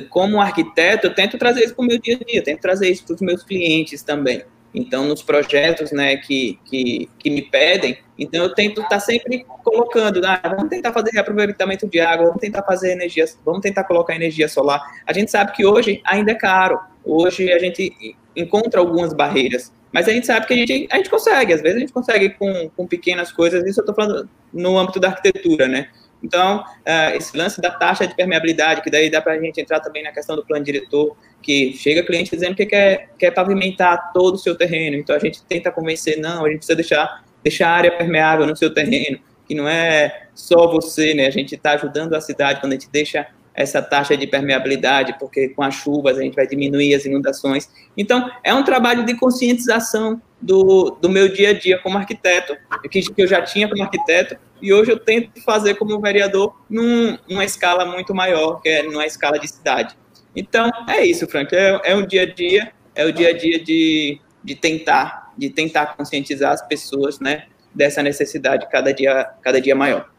como 0.09 0.41
arquiteto, 0.41 1.07
eu 1.07 1.13
tento 1.13 1.37
trazer 1.37 1.65
isso 1.65 1.75
para 1.75 1.83
o 1.83 1.87
meu 1.87 1.99
dia 1.99 2.17
a 2.19 2.23
dia, 2.23 2.41
tento 2.41 2.61
trazer 2.61 2.89
isso 2.89 3.05
para 3.05 3.13
os 3.13 3.21
meus 3.21 3.43
clientes 3.43 4.01
também. 4.01 4.41
Então, 4.73 5.05
nos 5.05 5.21
projetos 5.21 5.91
né, 5.91 6.15
que, 6.17 6.57
que, 6.65 7.09
que 7.19 7.29
me 7.29 7.41
pedem, 7.41 7.97
então 8.17 8.43
eu 8.43 8.53
tento 8.53 8.81
estar 8.81 8.89
tá 8.89 8.99
sempre 8.99 9.45
colocando, 9.63 10.21
ah, 10.25 10.39
vamos 10.43 10.69
tentar 10.69 10.93
fazer 10.93 11.11
reaproveitamento 11.11 11.87
de 11.87 11.99
água, 11.99 12.27
vamos 12.27 12.39
tentar 12.39 12.63
fazer 12.63 12.91
energia, 12.91 13.25
vamos 13.43 13.61
tentar 13.61 13.83
colocar 13.83 14.15
energia 14.15 14.47
solar. 14.47 14.81
A 15.05 15.11
gente 15.11 15.29
sabe 15.29 15.51
que 15.53 15.65
hoje 15.65 16.01
ainda 16.05 16.31
é 16.31 16.35
caro, 16.35 16.79
hoje 17.03 17.51
a 17.51 17.59
gente 17.59 18.15
encontra 18.35 18.79
algumas 18.79 19.13
barreiras, 19.13 19.73
mas 19.91 20.07
a 20.07 20.11
gente 20.11 20.25
sabe 20.25 20.45
que 20.45 20.53
a 20.53 20.57
gente, 20.57 20.87
a 20.89 20.97
gente 20.97 21.09
consegue, 21.09 21.53
às 21.53 21.61
vezes 21.61 21.77
a 21.77 21.79
gente 21.81 21.93
consegue 21.93 22.29
com, 22.29 22.69
com 22.69 22.87
pequenas 22.87 23.31
coisas, 23.31 23.65
isso 23.65 23.81
eu 23.81 23.83
estou 23.83 23.95
falando 23.95 24.29
no 24.53 24.77
âmbito 24.77 24.99
da 24.99 25.09
arquitetura, 25.09 25.67
né? 25.67 25.89
Então, 26.23 26.59
uh, 26.59 27.15
esse 27.15 27.35
lance 27.35 27.59
da 27.59 27.71
taxa 27.71 28.05
de 28.05 28.15
permeabilidade, 28.15 28.81
que 28.81 28.89
daí 28.89 29.09
dá 29.09 29.21
para 29.21 29.33
a 29.33 29.39
gente 29.39 29.59
entrar 29.59 29.79
também 29.79 30.03
na 30.03 30.11
questão 30.11 30.35
do 30.35 30.45
plano 30.45 30.63
diretor, 30.63 31.17
que 31.41 31.73
chega 31.73 32.03
cliente 32.03 32.31
dizendo 32.31 32.55
que 32.55 32.65
quer, 32.65 33.09
quer 33.17 33.31
pavimentar 33.31 34.11
todo 34.13 34.35
o 34.35 34.37
seu 34.37 34.55
terreno, 34.55 34.95
então 34.95 35.15
a 35.15 35.19
gente 35.19 35.43
tenta 35.43 35.71
convencer, 35.71 36.19
não, 36.19 36.45
a 36.45 36.49
gente 36.49 36.57
precisa 36.59 36.75
deixar, 36.75 37.23
deixar 37.43 37.69
a 37.69 37.75
área 37.75 37.91
permeável 37.91 38.45
no 38.45 38.55
seu 38.55 38.71
terreno, 38.71 39.19
que 39.47 39.55
não 39.55 39.67
é 39.67 40.27
só 40.35 40.71
você, 40.71 41.13
né, 41.13 41.25
a 41.25 41.31
gente 41.31 41.55
está 41.55 41.71
ajudando 41.71 42.13
a 42.13 42.21
cidade 42.21 42.61
quando 42.61 42.73
a 42.73 42.75
gente 42.75 42.89
deixa 42.91 43.27
essa 43.53 43.81
taxa 43.81 44.15
de 44.15 44.25
permeabilidade, 44.27 45.17
porque 45.19 45.49
com 45.49 45.61
as 45.61 45.75
chuvas 45.75 46.17
a 46.17 46.21
gente 46.21 46.35
vai 46.35 46.47
diminuir 46.47 46.95
as 46.95 47.05
inundações. 47.05 47.69
Então, 47.97 48.29
é 48.43 48.53
um 48.53 48.63
trabalho 48.63 49.05
de 49.05 49.15
conscientização 49.15 50.21
do, 50.41 50.97
do 51.01 51.09
meu 51.09 51.31
dia 51.31 51.49
a 51.49 51.53
dia 51.53 51.77
como 51.79 51.97
arquiteto, 51.97 52.55
que, 52.89 53.01
que 53.01 53.21
eu 53.21 53.27
já 53.27 53.41
tinha 53.41 53.67
como 53.69 53.83
arquiteto, 53.83 54.37
e 54.61 54.73
hoje 54.73 54.91
eu 54.91 54.99
tento 54.99 55.41
fazer 55.43 55.75
como 55.75 55.99
vereador 55.99 56.55
num, 56.69 57.17
numa 57.27 57.43
escala 57.43 57.85
muito 57.85 58.13
maior, 58.13 58.61
que 58.61 58.69
é 58.69 58.83
numa 58.83 59.05
escala 59.05 59.37
de 59.37 59.47
cidade. 59.47 59.95
Então, 60.35 60.71
é 60.87 61.05
isso, 61.05 61.27
Frank, 61.27 61.53
é, 61.53 61.79
é 61.83 61.95
um 61.95 62.05
dia 62.05 62.23
a 62.23 62.25
dia, 62.25 62.71
é 62.95 63.05
o 63.05 63.11
dia 63.11 63.29
a 63.29 63.33
dia 63.37 63.61
de, 63.61 64.19
de 64.43 64.55
tentar, 64.55 65.33
de 65.37 65.49
tentar 65.49 65.97
conscientizar 65.97 66.53
as 66.53 66.65
pessoas, 66.65 67.19
né, 67.19 67.45
dessa 67.73 68.01
necessidade 68.01 68.67
cada 68.69 68.93
dia, 68.93 69.29
cada 69.41 69.59
dia 69.59 69.75
maior. 69.75 70.09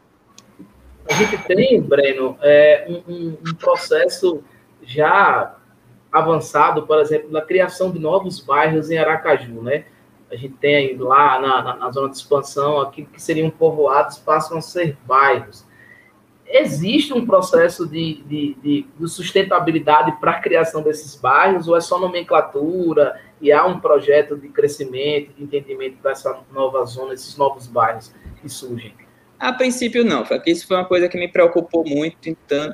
A 1.09 1.13
gente 1.13 1.37
tem, 1.45 1.81
Breno, 1.81 2.37
é, 2.41 2.85
um, 3.07 3.37
um 3.45 3.53
processo 3.55 4.43
já 4.81 5.55
avançado, 6.11 6.83
por 6.83 6.99
exemplo, 6.99 7.29
da 7.31 7.41
criação 7.41 7.91
de 7.91 7.99
novos 7.99 8.39
bairros 8.39 8.89
em 8.89 8.97
Aracaju, 8.97 9.61
né? 9.61 9.85
A 10.31 10.35
gente 10.35 10.55
tem 10.55 10.95
lá 10.97 11.39
na, 11.39 11.61
na, 11.61 11.75
na 11.75 11.91
zona 11.91 12.09
de 12.09 12.15
expansão, 12.15 12.79
aquilo 12.79 13.07
que 13.07 13.21
seriam 13.21 13.49
povoados 13.49 14.17
passam 14.17 14.57
a 14.57 14.61
ser 14.61 14.97
bairros. 15.05 15.65
Existe 16.45 17.13
um 17.13 17.25
processo 17.25 17.87
de, 17.87 18.23
de, 18.23 18.57
de, 18.61 18.87
de 18.97 19.07
sustentabilidade 19.07 20.13
para 20.19 20.31
a 20.31 20.39
criação 20.39 20.81
desses 20.81 21.15
bairros, 21.15 21.67
ou 21.67 21.75
é 21.75 21.81
só 21.81 21.99
nomenclatura 21.99 23.19
e 23.41 23.51
há 23.51 23.65
um 23.65 23.79
projeto 23.79 24.37
de 24.37 24.49
crescimento, 24.49 25.33
de 25.33 25.43
entendimento 25.43 26.01
dessa 26.01 26.39
nova 26.51 26.85
zona, 26.85 27.13
esses 27.13 27.35
novos 27.37 27.67
bairros 27.67 28.13
que 28.41 28.49
surgem? 28.49 29.02
A 29.43 29.51
princípio, 29.51 30.05
não, 30.05 30.23
isso 30.45 30.65
foi 30.65 30.77
uma 30.77 30.85
coisa 30.85 31.09
que 31.09 31.17
me 31.17 31.27
preocupou 31.27 31.83
muito, 31.85 32.29
então, 32.29 32.71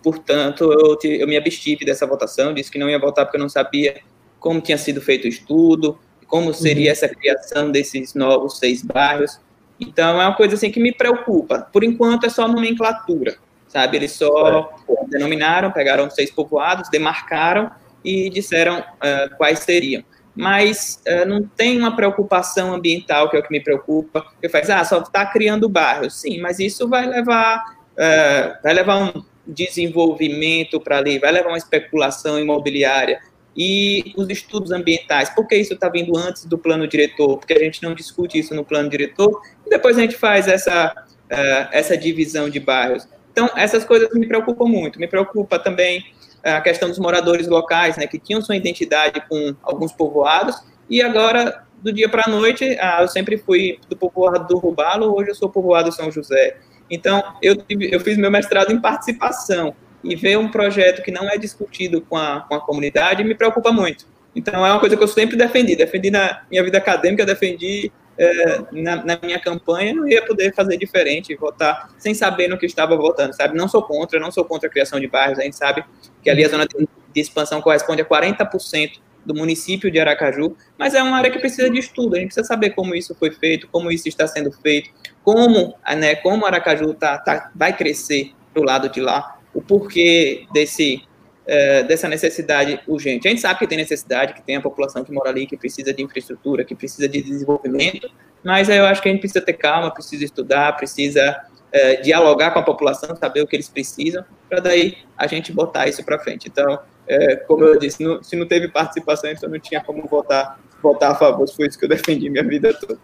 portanto, 0.00 0.62
eu, 0.72 0.96
eu 1.10 1.26
me 1.26 1.36
abstive 1.36 1.84
dessa 1.84 2.06
votação, 2.06 2.54
disse 2.54 2.70
que 2.70 2.78
não 2.78 2.88
ia 2.88 3.00
votar 3.00 3.24
porque 3.24 3.36
eu 3.36 3.40
não 3.40 3.48
sabia 3.48 4.00
como 4.38 4.60
tinha 4.60 4.78
sido 4.78 5.00
feito 5.00 5.24
o 5.24 5.28
estudo, 5.28 5.98
como 6.28 6.54
seria 6.54 6.86
uhum. 6.86 6.92
essa 6.92 7.08
criação 7.08 7.72
desses 7.72 8.14
novos 8.14 8.58
seis 8.58 8.80
bairros. 8.80 9.40
Então, 9.80 10.22
é 10.22 10.24
uma 10.24 10.36
coisa 10.36 10.54
assim 10.54 10.70
que 10.70 10.78
me 10.78 10.92
preocupa. 10.92 11.68
Por 11.72 11.82
enquanto, 11.82 12.26
é 12.26 12.28
só 12.28 12.46
nomenclatura, 12.46 13.36
sabe? 13.66 13.96
Eles 13.96 14.12
só 14.12 14.72
é. 14.88 15.06
denominaram, 15.08 15.72
pegaram 15.72 16.08
seis 16.08 16.30
povoados, 16.30 16.88
demarcaram 16.90 17.72
e 18.04 18.30
disseram 18.30 18.78
uh, 18.78 19.36
quais 19.36 19.58
seriam. 19.58 20.04
Mas 20.34 21.00
uh, 21.06 21.26
não 21.26 21.42
tem 21.44 21.78
uma 21.78 21.94
preocupação 21.94 22.74
ambiental, 22.74 23.30
que 23.30 23.36
é 23.36 23.40
o 23.40 23.42
que 23.42 23.52
me 23.52 23.60
preocupa, 23.60 24.26
que 24.40 24.48
faz, 24.48 24.68
ah, 24.70 24.84
só 24.84 25.00
está 25.00 25.24
criando 25.26 25.68
bairros. 25.68 26.20
Sim, 26.20 26.40
mas 26.40 26.58
isso 26.58 26.88
vai 26.88 27.06
levar, 27.06 27.62
uh, 27.92 28.62
vai 28.62 28.74
levar 28.74 28.98
um 28.98 29.24
desenvolvimento 29.46 30.80
para 30.80 30.98
ali, 30.98 31.18
vai 31.18 31.30
levar 31.30 31.50
uma 31.50 31.58
especulação 31.58 32.38
imobiliária, 32.38 33.20
e 33.56 34.12
os 34.16 34.28
estudos 34.28 34.72
ambientais, 34.72 35.30
por 35.30 35.46
que 35.46 35.56
isso 35.56 35.74
está 35.74 35.88
vindo 35.88 36.16
antes 36.16 36.44
do 36.44 36.58
plano 36.58 36.88
diretor? 36.88 37.38
Porque 37.38 37.52
a 37.52 37.58
gente 37.58 37.82
não 37.82 37.94
discute 37.94 38.38
isso 38.38 38.54
no 38.54 38.64
plano 38.64 38.88
diretor 38.88 39.40
e 39.64 39.70
depois 39.70 39.96
a 39.96 40.00
gente 40.00 40.16
faz 40.16 40.48
essa, 40.48 40.92
uh, 41.30 41.68
essa 41.70 41.96
divisão 41.96 42.50
de 42.50 42.58
bairros. 42.58 43.06
Então, 43.30 43.48
essas 43.56 43.84
coisas 43.84 44.10
me 44.12 44.26
preocupam 44.26 44.64
muito. 44.64 44.98
Me 44.98 45.06
preocupa 45.06 45.58
também 45.58 46.04
a 46.44 46.60
questão 46.60 46.88
dos 46.88 46.98
moradores 46.98 47.48
locais, 47.48 47.96
né, 47.96 48.06
que 48.06 48.18
tinham 48.18 48.42
sua 48.42 48.56
identidade 48.56 49.22
com 49.28 49.54
alguns 49.62 49.92
povoados 49.92 50.56
e 50.88 51.00
agora, 51.02 51.64
do 51.82 51.92
dia 51.92 52.08
para 52.08 52.24
a 52.26 52.30
noite, 52.30 52.76
ah, 52.80 52.98
eu 53.00 53.08
sempre 53.08 53.38
fui 53.38 53.78
do 53.88 53.96
povoado 53.96 54.46
do 54.46 54.58
Rubalo, 54.58 55.14
hoje 55.16 55.30
eu 55.30 55.34
sou 55.34 55.48
povoado 55.48 55.90
São 55.92 56.10
José. 56.10 56.56
Então, 56.90 57.22
eu, 57.42 57.56
eu 57.68 58.00
fiz 58.00 58.18
meu 58.18 58.30
mestrado 58.30 58.72
em 58.72 58.80
participação 58.80 59.74
e 60.02 60.14
ver 60.14 60.36
um 60.36 60.50
projeto 60.50 61.02
que 61.02 61.10
não 61.10 61.28
é 61.28 61.38
discutido 61.38 62.02
com 62.02 62.16
a, 62.16 62.40
com 62.40 62.54
a 62.54 62.60
comunidade 62.60 63.24
me 63.24 63.34
preocupa 63.34 63.72
muito. 63.72 64.06
Então, 64.36 64.66
é 64.66 64.70
uma 64.70 64.80
coisa 64.80 64.96
que 64.96 65.02
eu 65.02 65.08
sempre 65.08 65.36
defendi. 65.36 65.74
Defendi 65.74 66.10
na 66.10 66.42
minha 66.50 66.62
vida 66.62 66.76
acadêmica, 66.76 67.24
defendi 67.24 67.90
é, 68.18 68.62
na, 68.72 69.04
na, 69.04 69.18
minha 69.22 69.38
campanha, 69.40 69.94
não 69.94 70.06
ia 70.06 70.24
poder 70.24 70.54
fazer 70.54 70.76
diferente, 70.76 71.34
votar 71.34 71.90
sem 71.98 72.14
saber 72.14 72.48
no 72.48 72.58
que 72.58 72.66
estava 72.66 72.96
votando, 72.96 73.34
sabe? 73.34 73.56
Não 73.56 73.68
sou 73.68 73.82
contra, 73.82 74.20
não 74.20 74.30
sou 74.30 74.44
contra 74.44 74.68
a 74.68 74.72
criação 74.72 75.00
de 75.00 75.08
bairros, 75.08 75.38
a 75.38 75.42
gente 75.42 75.56
sabe 75.56 75.84
que 76.22 76.30
ali 76.30 76.44
a 76.44 76.48
zona 76.48 76.66
de 76.66 77.20
expansão 77.20 77.60
corresponde 77.60 78.02
a 78.02 78.04
40% 78.04 79.00
do 79.24 79.34
município 79.34 79.90
de 79.90 79.98
Aracaju, 79.98 80.56
mas 80.78 80.94
é 80.94 81.02
uma 81.02 81.16
área 81.16 81.30
que 81.30 81.38
precisa 81.38 81.70
de 81.70 81.78
estudo, 81.78 82.14
a 82.14 82.18
gente 82.18 82.28
precisa 82.28 82.46
saber 82.46 82.70
como 82.70 82.94
isso 82.94 83.14
foi 83.14 83.30
feito, 83.30 83.66
como 83.68 83.90
isso 83.90 84.08
está 84.08 84.26
sendo 84.26 84.52
feito, 84.52 84.90
como, 85.22 85.74
né, 85.96 86.14
como 86.16 86.44
Aracaju 86.44 86.92
tá, 86.94 87.18
tá, 87.18 87.50
vai 87.54 87.74
crescer 87.76 88.32
para 88.52 88.62
o 88.62 88.64
lado 88.64 88.88
de 88.90 89.00
lá, 89.00 89.38
o 89.54 89.62
porquê 89.62 90.46
desse 90.52 91.02
é, 91.46 91.82
dessa 91.82 92.08
necessidade 92.08 92.80
urgente. 92.86 93.26
A 93.28 93.30
gente 93.30 93.40
sabe 93.40 93.58
que 93.58 93.66
tem 93.66 93.78
necessidade, 93.78 94.34
que 94.34 94.42
tem 94.42 94.56
a 94.56 94.60
população 94.60 95.04
que 95.04 95.12
mora 95.12 95.30
ali, 95.30 95.46
que 95.46 95.56
precisa 95.56 95.92
de 95.92 96.02
infraestrutura, 96.02 96.64
que 96.64 96.74
precisa 96.74 97.08
de 97.08 97.22
desenvolvimento, 97.22 98.10
mas 98.42 98.68
eu 98.68 98.84
acho 98.86 99.02
que 99.02 99.08
a 99.08 99.12
gente 99.12 99.20
precisa 99.20 99.44
ter 99.44 99.54
calma, 99.54 99.90
precisa 99.90 100.24
estudar, 100.24 100.76
precisa 100.76 101.44
é, 101.72 101.96
dialogar 101.96 102.52
com 102.52 102.60
a 102.60 102.62
população, 102.62 103.14
saber 103.16 103.42
o 103.42 103.46
que 103.46 103.56
eles 103.56 103.68
precisam, 103.68 104.24
para 104.48 104.60
daí 104.60 104.98
a 105.16 105.26
gente 105.26 105.52
botar 105.52 105.88
isso 105.88 106.04
para 106.04 106.18
frente. 106.18 106.48
Então, 106.48 106.78
é, 107.06 107.36
como 107.36 107.64
eu 107.64 107.78
disse, 107.78 108.02
não, 108.02 108.22
se 108.22 108.36
não 108.36 108.46
teve 108.46 108.68
participação, 108.68 109.30
então 109.30 109.48
não 109.48 109.58
tinha 109.58 109.82
como 109.82 110.06
votar, 110.06 110.58
votar 110.82 111.12
a 111.12 111.14
favor, 111.14 111.48
foi 111.48 111.66
isso 111.66 111.78
que 111.78 111.84
eu 111.84 111.88
defendi 111.88 112.30
minha 112.30 112.44
vida 112.44 112.72
toda. 112.74 112.98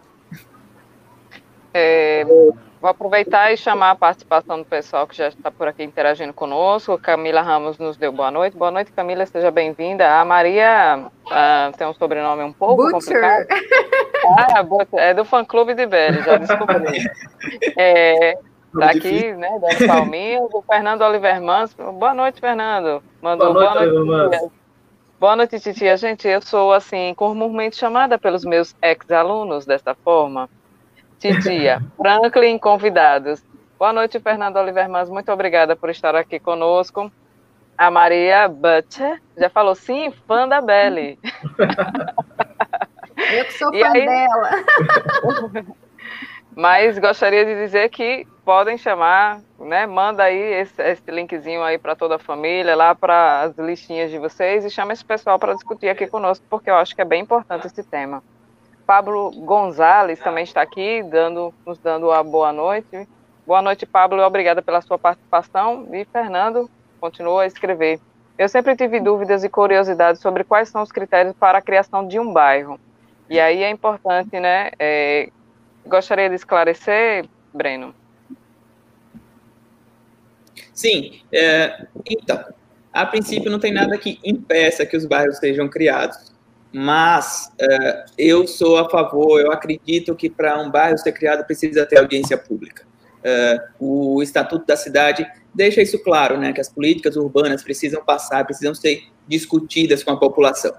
É, 1.73 2.23
Vou 2.81 2.89
aproveitar 2.89 3.53
e 3.53 3.57
chamar 3.57 3.91
a 3.91 3.95
participação 3.95 4.57
do 4.57 4.65
pessoal 4.65 5.05
que 5.05 5.15
já 5.15 5.27
está 5.27 5.51
por 5.51 5.67
aqui 5.67 5.83
interagindo 5.83 6.33
conosco. 6.33 6.97
Camila 6.97 7.39
Ramos 7.39 7.77
nos 7.77 7.95
deu 7.95 8.11
boa 8.11 8.31
noite. 8.31 8.57
Boa 8.57 8.71
noite, 8.71 8.91
Camila, 8.91 9.23
seja 9.27 9.51
bem-vinda. 9.51 10.19
A 10.19 10.25
Maria 10.25 11.05
uh, 11.27 11.77
tem 11.77 11.85
um 11.85 11.93
sobrenome 11.93 12.41
um 12.41 12.51
pouco 12.51 12.89
Butcher. 12.89 13.21
complicado. 13.21 13.47
Ah, 14.23 14.65
é 14.93 15.13
do 15.13 15.23
fã-clube 15.23 15.75
de 15.75 15.85
Belly, 15.85 16.23
já 16.23 16.37
descobri. 16.37 17.07
É, 17.77 18.33
tá 18.79 18.91
aqui, 18.91 19.31
né, 19.33 19.59
dando 19.59 19.87
palminha, 19.87 20.41
o 20.41 20.63
Fernando 20.63 21.01
Oliver 21.03 21.39
Mans. 21.39 21.73
Boa 21.73 22.15
noite, 22.15 22.41
Fernando. 22.41 23.03
Mandou 23.21 23.53
boa 23.53 23.75
noite, 23.75 23.93
boa 23.93 24.27
noite 24.27 24.51
Boa 25.19 25.35
noite, 25.35 25.59
titia. 25.59 25.95
Gente, 25.97 26.27
eu 26.27 26.41
sou, 26.41 26.73
assim, 26.73 27.13
comumente 27.15 27.75
chamada 27.75 28.17
pelos 28.17 28.43
meus 28.43 28.75
ex-alunos 28.81 29.67
desta 29.67 29.93
forma. 29.93 30.49
Titia, 31.21 31.79
Franklin, 31.97 32.57
convidados. 32.57 33.45
Boa 33.77 33.93
noite, 33.93 34.19
Fernando 34.19 34.57
Olivermans. 34.57 35.07
Muito 35.07 35.31
obrigada 35.31 35.75
por 35.75 35.91
estar 35.91 36.15
aqui 36.15 36.39
conosco. 36.39 37.11
A 37.77 37.91
Maria 37.91 38.47
Butcher 38.47 39.21
já 39.37 39.47
falou, 39.47 39.75
sim, 39.75 40.11
fã 40.27 40.47
da 40.47 40.61
Belly. 40.61 41.19
Eu 43.33 43.45
que 43.45 43.53
sou 43.53 43.71
fã 43.71 43.91
aí... 43.91 44.03
dela. 44.03 44.49
Mas 46.57 46.97
gostaria 46.97 47.45
de 47.45 47.53
dizer 47.53 47.87
que 47.89 48.25
podem 48.43 48.75
chamar, 48.75 49.41
né? 49.59 49.85
Manda 49.85 50.23
aí 50.23 50.35
esse, 50.35 50.81
esse 50.81 51.11
linkzinho 51.11 51.61
aí 51.61 51.77
para 51.77 51.95
toda 51.95 52.15
a 52.15 52.19
família, 52.19 52.75
lá 52.75 52.95
para 52.95 53.43
as 53.43 53.55
listinhas 53.59 54.09
de 54.09 54.17
vocês 54.17 54.65
e 54.65 54.71
chama 54.71 54.91
esse 54.91 55.05
pessoal 55.05 55.37
para 55.37 55.53
discutir 55.53 55.87
aqui 55.87 56.07
conosco, 56.07 56.43
porque 56.49 56.71
eu 56.71 56.77
acho 56.77 56.95
que 56.95 57.01
é 57.01 57.05
bem 57.05 57.21
importante 57.21 57.67
esse 57.67 57.83
tema. 57.83 58.23
Pablo 58.91 59.31
Gonzalez 59.31 60.19
também 60.19 60.43
está 60.43 60.61
aqui, 60.61 61.01
dando, 61.03 61.53
nos 61.65 61.77
dando 61.77 62.11
a 62.11 62.21
boa 62.21 62.51
noite. 62.51 63.07
Boa 63.47 63.61
noite, 63.61 63.85
Pablo, 63.85 64.21
obrigada 64.21 64.61
pela 64.61 64.81
sua 64.81 64.99
participação. 64.99 65.87
E 65.93 66.03
Fernando 66.03 66.69
continua 66.99 67.43
a 67.43 67.47
escrever. 67.47 68.01
Eu 68.37 68.49
sempre 68.49 68.75
tive 68.75 68.99
dúvidas 68.99 69.45
e 69.45 69.49
curiosidades 69.49 70.21
sobre 70.21 70.43
quais 70.43 70.67
são 70.67 70.81
os 70.81 70.91
critérios 70.91 71.33
para 71.39 71.59
a 71.59 71.61
criação 71.61 72.05
de 72.05 72.19
um 72.19 72.33
bairro. 72.33 72.77
E 73.29 73.39
aí 73.39 73.63
é 73.63 73.69
importante, 73.69 74.37
né? 74.41 74.71
É, 74.77 75.29
gostaria 75.85 76.27
de 76.27 76.35
esclarecer, 76.35 77.25
Breno. 77.53 77.95
Sim, 80.73 81.21
é, 81.31 81.87
então, 82.05 82.43
a 82.91 83.05
princípio 83.05 83.49
não 83.49 83.57
tem 83.57 83.71
nada 83.71 83.97
que 83.97 84.19
impeça 84.21 84.85
que 84.85 84.97
os 84.97 85.05
bairros 85.05 85.37
sejam 85.37 85.69
criados 85.69 86.30
mas 86.73 87.51
uh, 87.61 88.11
eu 88.17 88.47
sou 88.47 88.77
a 88.77 88.89
favor, 88.89 89.39
eu 89.41 89.51
acredito 89.51 90.15
que 90.15 90.29
para 90.29 90.59
um 90.61 90.69
bairro 90.69 90.97
ser 90.97 91.11
criado 91.11 91.45
precisa 91.45 91.85
ter 91.85 91.99
audiência 91.99 92.37
pública. 92.37 92.85
Uh, 93.79 94.15
o 94.17 94.23
Estatuto 94.23 94.65
da 94.65 94.75
Cidade 94.75 95.27
deixa 95.53 95.81
isso 95.81 95.99
claro, 95.99 96.37
né, 96.37 96.53
que 96.53 96.61
as 96.61 96.69
políticas 96.69 97.15
urbanas 97.15 97.63
precisam 97.63 98.03
passar, 98.03 98.45
precisam 98.45 98.73
ser 98.73 99.03
discutidas 99.27 100.03
com 100.03 100.11
a 100.11 100.17
população. 100.17 100.73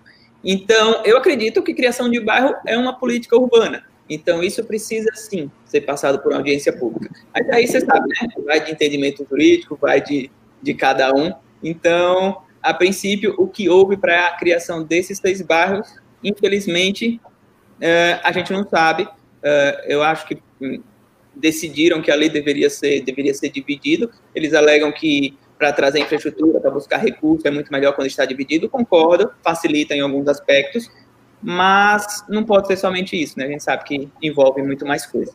Então, 0.44 1.02
eu 1.04 1.16
acredito 1.16 1.62
que 1.62 1.74
criação 1.74 2.10
de 2.10 2.18
bairro 2.20 2.54
é 2.66 2.76
uma 2.76 2.98
política 2.98 3.36
urbana. 3.36 3.84
Então, 4.08 4.42
isso 4.42 4.64
precisa, 4.64 5.10
sim, 5.14 5.50
ser 5.64 5.82
passado 5.82 6.18
por 6.18 6.32
uma 6.32 6.38
audiência 6.38 6.72
pública. 6.72 7.14
Aí, 7.32 7.44
aí 7.52 7.66
você 7.66 7.80
sabe, 7.80 8.08
né, 8.08 8.28
vai 8.44 8.64
de 8.64 8.72
entendimento 8.72 9.26
jurídico, 9.28 9.78
vai 9.80 10.00
de, 10.00 10.30
de 10.60 10.74
cada 10.74 11.14
um. 11.14 11.32
Então, 11.62 12.42
a 12.62 12.72
princípio, 12.72 13.34
o 13.38 13.48
que 13.48 13.68
houve 13.68 13.96
para 13.96 14.28
a 14.28 14.36
criação 14.36 14.84
desses 14.84 15.18
seis 15.18 15.42
bairros, 15.42 15.94
infelizmente, 16.22 17.20
uh, 17.24 18.20
a 18.22 18.30
gente 18.32 18.52
não 18.52 18.66
sabe. 18.68 19.02
Uh, 19.04 19.82
eu 19.86 20.02
acho 20.02 20.26
que 20.26 20.40
hum, 20.60 20.80
decidiram 21.34 22.00
que 22.00 22.10
a 22.10 22.14
lei 22.14 22.28
deveria 22.28 22.70
ser, 22.70 23.02
deveria 23.02 23.34
ser 23.34 23.48
dividido. 23.48 24.10
Eles 24.34 24.54
alegam 24.54 24.92
que 24.92 25.36
para 25.58 25.72
trazer 25.72 26.00
infraestrutura, 26.00 26.60
para 26.60 26.70
buscar 26.70 26.98
recursos, 26.98 27.44
é 27.44 27.50
muito 27.50 27.72
melhor 27.72 27.94
quando 27.94 28.06
está 28.06 28.24
dividido. 28.24 28.68
Concordo, 28.68 29.32
facilita 29.42 29.94
em 29.94 30.00
alguns 30.00 30.28
aspectos, 30.28 30.90
mas 31.40 32.24
não 32.28 32.44
pode 32.44 32.68
ser 32.68 32.76
somente 32.76 33.20
isso, 33.20 33.38
né? 33.38 33.46
A 33.46 33.48
gente 33.48 33.62
sabe 33.62 33.84
que 33.84 34.08
envolve 34.20 34.62
muito 34.62 34.86
mais 34.86 35.06
coisa. 35.06 35.32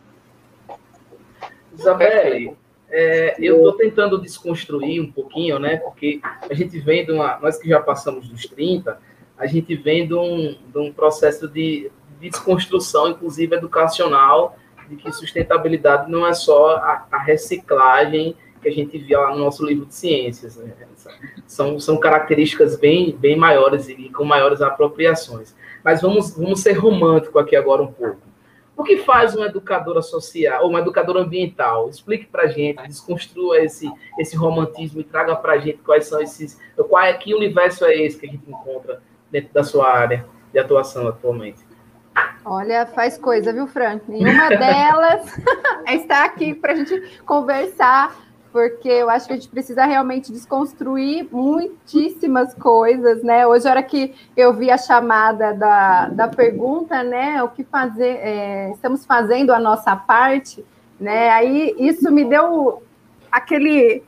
Isabelle, 1.77 2.57
é, 2.89 3.35
eu 3.39 3.57
estou 3.57 3.73
tentando 3.73 4.21
desconstruir 4.21 5.01
um 5.01 5.11
pouquinho, 5.11 5.59
né? 5.59 5.77
Porque 5.77 6.21
a 6.49 6.53
gente 6.53 6.79
vem 6.79 7.05
de 7.05 7.11
uma. 7.11 7.37
Nós 7.39 7.57
que 7.57 7.67
já 7.67 7.79
passamos 7.79 8.27
dos 8.29 8.45
30, 8.45 8.97
a 9.37 9.45
gente 9.45 9.75
vem 9.75 10.07
de 10.07 10.13
um, 10.13 10.55
de 10.67 10.77
um 10.77 10.91
processo 10.91 11.47
de, 11.47 11.91
de 12.19 12.29
desconstrução, 12.29 13.09
inclusive 13.09 13.55
educacional, 13.55 14.57
de 14.89 14.95
que 14.95 15.11
sustentabilidade 15.11 16.09
não 16.09 16.25
é 16.25 16.33
só 16.33 16.77
a, 16.77 17.07
a, 17.11 17.17
reciclagem 17.19 18.35
que 18.61 18.69
a 18.69 18.71
gente 18.71 18.97
via 18.97 19.19
lá 19.19 19.31
no 19.31 19.39
nosso 19.39 19.65
livro 19.65 19.85
de 19.85 19.93
ciências. 19.93 20.55
Né? 20.55 20.73
São, 21.45 21.79
são 21.79 21.99
características 21.99 22.79
bem, 22.79 23.15
bem 23.15 23.35
maiores 23.35 23.89
e 23.89 24.09
com 24.09 24.23
maiores 24.23 24.61
apropriações. 24.61 25.55
Mas 25.83 26.01
vamos, 26.01 26.35
vamos 26.35 26.61
ser 26.61 26.73
romântico 26.73 27.37
aqui 27.37 27.55
agora 27.55 27.83
um 27.83 27.91
pouco. 27.91 28.26
O 28.77 28.83
que 28.83 28.97
faz 28.97 29.35
uma 29.35 29.47
educadora 29.47 30.03
social, 30.03 30.63
ou 30.63 30.69
uma 30.69 30.79
educadora 30.79 31.21
ambiental? 31.21 31.89
Explique 31.89 32.27
para 32.27 32.45
gente, 32.45 32.87
desconstrua 32.87 33.59
esse, 33.59 33.91
esse 34.19 34.35
romantismo 34.37 35.01
e 35.01 35.03
traga 35.03 35.35
para 35.35 35.57
gente 35.57 35.79
quais 35.79 36.05
são 36.05 36.21
esses. 36.21 36.59
Qual 36.87 37.03
é, 37.03 37.11
que 37.13 37.33
universo 37.33 37.83
é 37.85 37.95
esse 37.95 38.19
que 38.19 38.27
a 38.27 38.29
gente 38.29 38.47
encontra 38.47 39.01
dentro 39.31 39.51
da 39.51 39.63
sua 39.63 39.91
área 39.91 40.25
de 40.53 40.59
atuação 40.59 41.07
atualmente? 41.07 41.65
Olha, 42.45 42.85
faz 42.85 43.17
coisa, 43.17 43.51
viu, 43.51 43.67
Frank? 43.67 44.03
E 44.09 44.23
uma 44.23 44.49
delas 44.49 45.35
é 45.85 45.95
estar 45.95 46.23
aqui 46.25 46.53
para 46.53 46.73
a 46.73 46.75
gente 46.75 47.19
conversar 47.25 48.15
porque 48.57 48.89
eu 48.89 49.07
acho 49.07 49.27
que 49.27 49.33
a 49.33 49.35
gente 49.35 49.49
precisa 49.49 49.85
realmente 49.85 50.31
desconstruir 50.31 51.27
muitíssimas 51.31 52.55
coisas, 52.55 53.21
né? 53.21 53.45
Hoje, 53.45 53.67
a 53.67 53.71
hora 53.71 53.83
que 53.83 54.15
eu 54.35 54.51
vi 54.51 54.71
a 54.71 54.79
chamada 54.79 55.53
da, 55.53 56.09
da 56.09 56.27
pergunta, 56.27 57.03
né? 57.03 57.43
O 57.43 57.49
que 57.49 57.63
fazer, 57.63 58.17
é, 58.19 58.71
estamos 58.71 59.05
fazendo 59.05 59.53
a 59.53 59.59
nossa 59.59 59.95
parte, 59.95 60.65
né? 60.99 61.29
Aí 61.29 61.75
isso 61.77 62.11
me 62.11 62.25
deu 62.25 62.81
aquele 63.31 64.03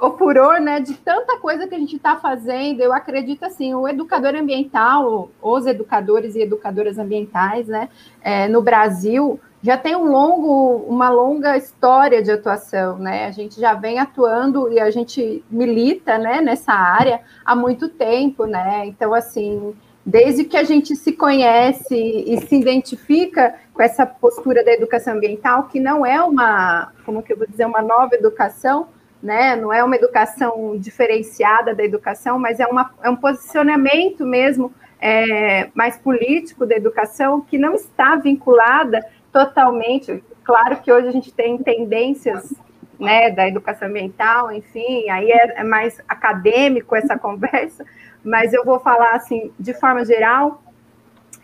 o 0.00 0.60
né, 0.60 0.80
de 0.80 0.94
tanta 0.94 1.38
coisa 1.38 1.68
que 1.68 1.74
a 1.76 1.78
gente 1.78 1.94
está 1.94 2.16
fazendo. 2.16 2.80
Eu 2.80 2.92
acredito 2.92 3.44
assim, 3.44 3.74
o 3.74 3.86
educador 3.86 4.34
ambiental, 4.34 5.30
os 5.40 5.66
educadores 5.66 6.34
e 6.34 6.40
educadoras 6.40 6.98
ambientais, 6.98 7.68
né, 7.68 7.88
é, 8.20 8.48
no 8.48 8.60
Brasil 8.60 9.38
já 9.64 9.78
tem 9.78 9.96
um 9.96 10.04
longo, 10.10 10.84
uma 10.86 11.08
longa 11.08 11.56
história 11.56 12.22
de 12.22 12.30
atuação, 12.30 12.98
né? 12.98 13.24
A 13.24 13.30
gente 13.30 13.58
já 13.58 13.72
vem 13.72 13.98
atuando 13.98 14.70
e 14.70 14.78
a 14.78 14.90
gente 14.90 15.42
milita, 15.50 16.18
né, 16.18 16.42
nessa 16.42 16.74
área 16.74 17.22
há 17.42 17.56
muito 17.56 17.88
tempo, 17.88 18.44
né? 18.44 18.84
Então, 18.84 19.14
assim, 19.14 19.74
desde 20.04 20.44
que 20.44 20.58
a 20.58 20.64
gente 20.64 20.94
se 20.94 21.12
conhece 21.12 21.96
e 21.96 22.38
se 22.42 22.54
identifica 22.54 23.54
com 23.72 23.82
essa 23.82 24.04
postura 24.04 24.62
da 24.62 24.70
educação 24.70 25.14
ambiental, 25.14 25.62
que 25.62 25.80
não 25.80 26.04
é 26.04 26.22
uma, 26.22 26.92
como 27.06 27.22
que 27.22 27.32
eu 27.32 27.38
vou 27.38 27.46
dizer, 27.46 27.64
uma 27.64 27.80
nova 27.80 28.14
educação, 28.14 28.88
né? 29.22 29.56
Não 29.56 29.72
é 29.72 29.82
uma 29.82 29.96
educação 29.96 30.76
diferenciada 30.76 31.74
da 31.74 31.82
educação, 31.82 32.38
mas 32.38 32.60
é, 32.60 32.66
uma, 32.66 32.90
é 33.02 33.08
um 33.08 33.16
posicionamento 33.16 34.26
mesmo 34.26 34.74
é, 35.00 35.70
mais 35.74 35.96
político 35.96 36.66
da 36.66 36.76
educação 36.76 37.40
que 37.40 37.56
não 37.56 37.74
está 37.74 38.16
vinculada 38.16 39.00
totalmente. 39.34 40.22
Claro 40.44 40.76
que 40.80 40.92
hoje 40.92 41.08
a 41.08 41.10
gente 41.10 41.34
tem 41.34 41.58
tendências 41.58 42.54
né, 43.00 43.32
da 43.32 43.48
educação 43.48 43.88
ambiental, 43.88 44.52
enfim, 44.52 45.10
aí 45.10 45.28
é, 45.28 45.60
é, 45.60 45.64
mais 45.64 46.00
acadêmico 46.08 46.94
essa 46.94 47.18
conversa, 47.18 47.84
mas 48.22 48.52
eu 48.52 48.64
vou 48.64 48.78
falar 48.78 49.16
assim, 49.16 49.52
de 49.58 49.74
forma 49.74 50.04
geral, 50.04 50.62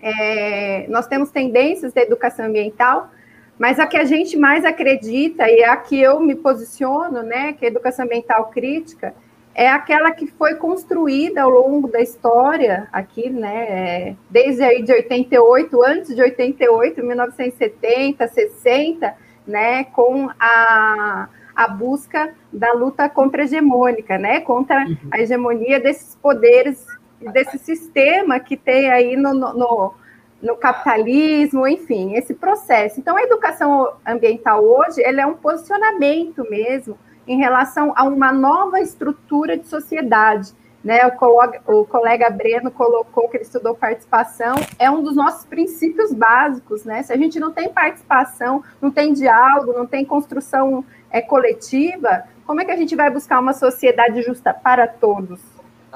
é, 0.01 0.87
nós 0.89 1.09
temos 1.09 1.33
tendências 1.33 1.93
da 1.93 2.01
educação 2.03 2.47
ambiental, 2.47 3.11
mas 3.59 3.81
a 3.81 3.87
que 3.89 3.97
a 3.97 4.05
gente 4.05 4.37
mais 4.37 4.65
acredita 4.65 5.51
e 5.51 5.65
a 5.65 5.77
que 5.77 6.01
eu 6.01 6.21
me 6.21 6.37
posiciono, 6.37 7.25
né, 7.25 7.55
que 7.55 7.65
é 7.65 7.69
a 7.69 7.71
educação 7.73 8.05
ambiental 8.05 8.51
crítica, 8.51 9.13
é 9.61 9.69
aquela 9.69 10.11
que 10.11 10.27
foi 10.27 10.55
construída 10.55 11.43
ao 11.43 11.51
longo 11.51 11.87
da 11.87 12.01
história 12.01 12.89
aqui, 12.91 13.29
né, 13.29 13.67
é, 13.69 14.17
desde 14.31 14.63
aí 14.63 14.83
de 14.83 14.91
88, 14.91 15.85
antes 15.85 16.17
de 16.17 16.23
88, 16.23 17.05
1970, 17.05 18.27
60, 18.27 19.15
né, 19.47 19.85
com 19.85 20.31
a, 20.41 21.29
a 21.55 21.69
busca 21.69 22.33
da 22.51 22.73
luta 22.73 23.07
contra-hegemônica, 23.11 24.17
né, 24.17 24.41
contra 24.41 24.79
uhum. 24.79 24.97
a 25.11 25.21
hegemonia 25.21 25.79
desses 25.79 26.17
poderes, 26.17 26.87
desse 27.31 27.59
sistema 27.59 28.41
que 28.41 28.57
tem 28.57 28.91
aí 28.91 29.15
no, 29.15 29.35
no, 29.35 29.95
no, 30.41 30.57
capitalismo, 30.57 31.69
enfim, 31.69 32.15
esse 32.15 32.33
processo. 32.33 32.99
Então, 32.99 33.15
a 33.15 33.23
educação 33.25 33.93
ambiental 34.07 34.65
hoje, 34.65 35.03
ela 35.03 35.21
é 35.21 35.27
um 35.27 35.35
posicionamento 35.35 36.49
mesmo 36.49 36.97
em 37.31 37.37
relação 37.37 37.93
a 37.95 38.03
uma 38.03 38.33
nova 38.33 38.81
estrutura 38.81 39.57
de 39.57 39.69
sociedade, 39.69 40.53
né, 40.83 41.07
o 41.07 41.13
colega, 41.13 41.63
o 41.65 41.85
colega 41.85 42.29
Breno 42.29 42.73
colocou 42.73 43.29
que 43.29 43.37
ele 43.37 43.45
estudou 43.45 43.73
participação, 43.73 44.57
é 44.81 44.91
um 44.91 45.01
dos 45.01 45.15
nossos 45.15 45.45
princípios 45.45 46.13
básicos, 46.13 46.85
né? 46.85 47.05
Se 47.05 47.13
a 47.13 47.17
gente 47.17 47.39
não 47.39 47.53
tem 47.53 47.69
participação, 47.69 48.65
não 48.81 48.91
tem 48.91 49.13
diálogo, 49.13 49.73
não 49.73 49.87
tem 49.87 50.05
construção 50.05 50.85
é, 51.09 51.21
coletiva, 51.21 52.25
como 52.45 52.61
é 52.61 52.65
que 52.65 52.73
a 52.73 52.77
gente 52.77 52.97
vai 52.97 53.09
buscar 53.09 53.39
uma 53.39 53.53
sociedade 53.53 54.23
justa 54.23 54.53
para 54.53 54.89
todos? 54.89 55.41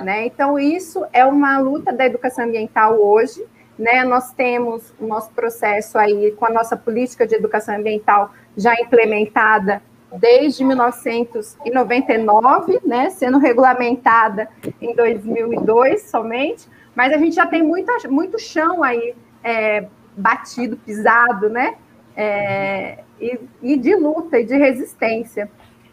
Né? 0.00 0.26
Então, 0.26 0.56
isso 0.56 1.04
é 1.12 1.24
uma 1.24 1.58
luta 1.58 1.92
da 1.92 2.06
educação 2.06 2.44
ambiental 2.44 2.94
hoje. 2.94 3.44
Né? 3.76 4.04
Nós 4.04 4.32
temos 4.32 4.94
o 5.00 5.06
nosso 5.06 5.30
processo 5.30 5.98
aí 5.98 6.30
com 6.30 6.46
a 6.46 6.50
nossa 6.50 6.76
política 6.76 7.26
de 7.26 7.34
educação 7.34 7.74
ambiental 7.74 8.30
já 8.56 8.72
implementada 8.80 9.82
desde 10.18 10.64
1999, 10.64 12.80
né, 12.84 13.10
sendo 13.10 13.38
regulamentada 13.38 14.48
em 14.80 14.94
2002 14.94 16.02
somente, 16.02 16.68
mas 16.94 17.12
a 17.12 17.18
gente 17.18 17.34
já 17.34 17.46
tem 17.46 17.62
muita, 17.62 17.92
muito 18.08 18.38
chão 18.38 18.82
aí 18.82 19.14
é, 19.42 19.86
batido, 20.16 20.76
pisado, 20.76 21.48
né, 21.48 21.74
é, 22.16 22.98
e, 23.20 23.40
e, 23.62 23.76
de 23.76 23.96
luta 23.96 24.38
e 24.38 24.44
de 24.44 24.56
resistência. 24.56 25.50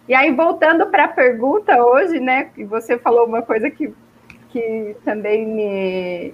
E 0.08 0.14
aí, 0.14 0.32
voltando 0.32 0.86
para 0.88 1.06
a 1.06 1.08
pergunta 1.08 1.84
hoje, 1.84 2.20
né, 2.20 2.50
que 2.56 2.64
você 2.64 2.98
falou 2.98 3.26
uma 3.26 3.42
coisa 3.42 3.72
que, 3.72 3.94
que 4.50 4.96
também 5.04 5.48
me, 5.48 6.34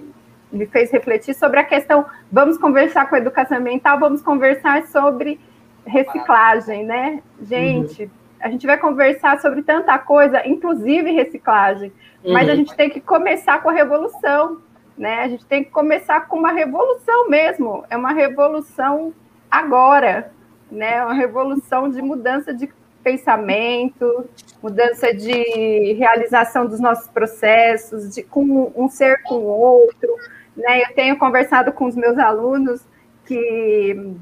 me 0.52 0.66
fez 0.66 0.90
refletir 0.90 1.34
sobre 1.34 1.60
a 1.60 1.64
questão, 1.64 2.04
vamos 2.30 2.58
conversar 2.58 3.08
com 3.08 3.14
a 3.14 3.18
educação 3.18 3.58
ambiental, 3.58 3.98
vamos 3.98 4.20
conversar 4.20 4.86
sobre 4.86 5.40
reciclagem, 5.88 6.84
né? 6.84 7.22
Gente, 7.42 8.04
uhum. 8.04 8.10
a 8.40 8.48
gente 8.50 8.66
vai 8.66 8.78
conversar 8.78 9.40
sobre 9.40 9.62
tanta 9.62 9.98
coisa, 9.98 10.46
inclusive 10.46 11.10
reciclagem, 11.10 11.92
uhum. 12.24 12.32
mas 12.32 12.48
a 12.48 12.52
uhum. 12.52 12.58
gente 12.58 12.76
tem 12.76 12.90
que 12.90 13.00
começar 13.00 13.62
com 13.62 13.70
a 13.70 13.72
revolução, 13.72 14.58
né? 14.96 15.22
A 15.22 15.28
gente 15.28 15.46
tem 15.46 15.64
que 15.64 15.70
começar 15.70 16.28
com 16.28 16.36
uma 16.36 16.52
revolução 16.52 17.28
mesmo, 17.28 17.84
é 17.88 17.96
uma 17.96 18.12
revolução 18.12 19.12
agora, 19.50 20.30
né? 20.70 21.02
Uma 21.02 21.14
revolução 21.14 21.88
de 21.88 22.02
mudança 22.02 22.52
de 22.52 22.68
pensamento, 23.02 24.28
mudança 24.62 25.14
de 25.14 25.94
realização 25.94 26.66
dos 26.66 26.80
nossos 26.80 27.08
processos, 27.08 28.14
de 28.14 28.22
com 28.22 28.72
um 28.76 28.88
ser 28.88 29.22
com 29.22 29.36
o 29.36 29.46
outro, 29.46 30.14
né? 30.56 30.82
Eu 30.82 30.94
tenho 30.94 31.16
conversado 31.16 31.72
com 31.72 31.86
os 31.86 31.96
meus 31.96 32.18
alunos 32.18 32.84
que 33.24 34.16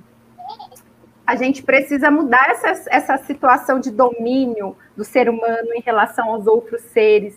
a 1.27 1.35
gente 1.35 1.63
precisa 1.63 2.11
mudar 2.11 2.49
essa, 2.51 2.89
essa 2.89 3.19
situação 3.19 3.81
de 3.81 3.91
domínio 3.91 4.77
do 4.97 5.05
ser 5.05 5.29
humano 5.29 5.75
em 5.75 5.81
relação 5.81 6.31
aos 6.31 6.47
outros 6.47 6.81
seres. 6.83 7.35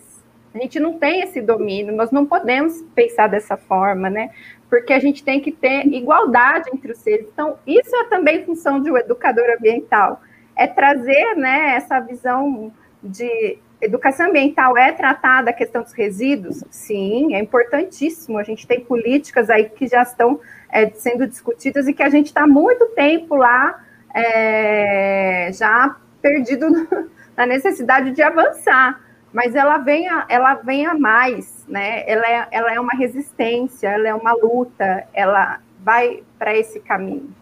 A 0.54 0.58
gente 0.58 0.78
não 0.78 0.98
tem 0.98 1.22
esse 1.22 1.40
domínio, 1.40 1.94
nós 1.94 2.10
não 2.10 2.24
podemos 2.24 2.82
pensar 2.94 3.28
dessa 3.28 3.56
forma, 3.56 4.08
né? 4.08 4.30
Porque 4.68 4.92
a 4.92 4.98
gente 4.98 5.24
tem 5.24 5.40
que 5.40 5.50
ter 5.50 5.86
igualdade 5.86 6.70
entre 6.72 6.92
os 6.92 6.98
seres. 6.98 7.26
Então, 7.32 7.58
isso 7.66 7.94
é 7.96 8.04
também 8.04 8.44
função 8.44 8.80
de 8.80 8.90
um 8.90 8.96
educador 8.96 9.46
ambiental, 9.56 10.20
é 10.56 10.66
trazer, 10.66 11.36
né, 11.36 11.74
essa 11.74 12.00
visão 12.00 12.72
de 13.02 13.58
educação 13.80 14.28
ambiental 14.28 14.76
é 14.76 14.92
tratada 14.92 15.50
a 15.50 15.54
questão 15.54 15.82
dos 15.82 15.92
resíduos? 15.92 16.62
Sim, 16.70 17.34
é 17.34 17.38
importantíssimo. 17.40 18.38
A 18.38 18.42
gente 18.42 18.66
tem 18.66 18.80
políticas 18.80 19.48
aí 19.48 19.68
que 19.70 19.88
já 19.88 20.02
estão 20.02 20.38
é, 20.72 20.88
sendo 20.90 21.26
discutidas 21.26 21.86
e 21.88 21.92
que 21.92 22.02
a 22.02 22.08
gente 22.08 22.26
está 22.26 22.46
muito 22.46 22.86
tempo 22.88 23.36
lá 23.36 23.80
é, 24.14 25.50
já 25.52 25.96
perdido 26.20 26.66
na 27.36 27.46
necessidade 27.46 28.12
de 28.12 28.22
avançar. 28.22 29.00
Mas 29.32 29.54
ela 29.54 29.78
vem 29.78 30.08
a, 30.08 30.26
ela 30.28 30.54
vem 30.54 30.86
a 30.86 30.94
mais, 30.94 31.64
né? 31.68 32.02
Ela 32.06 32.26
é, 32.26 32.48
ela 32.50 32.74
é 32.74 32.80
uma 32.80 32.92
resistência, 32.94 33.88
ela 33.88 34.08
é 34.08 34.14
uma 34.14 34.32
luta, 34.32 35.06
ela 35.14 35.60
vai 35.78 36.24
para 36.36 36.56
esse 36.56 36.80
caminho. 36.80 37.32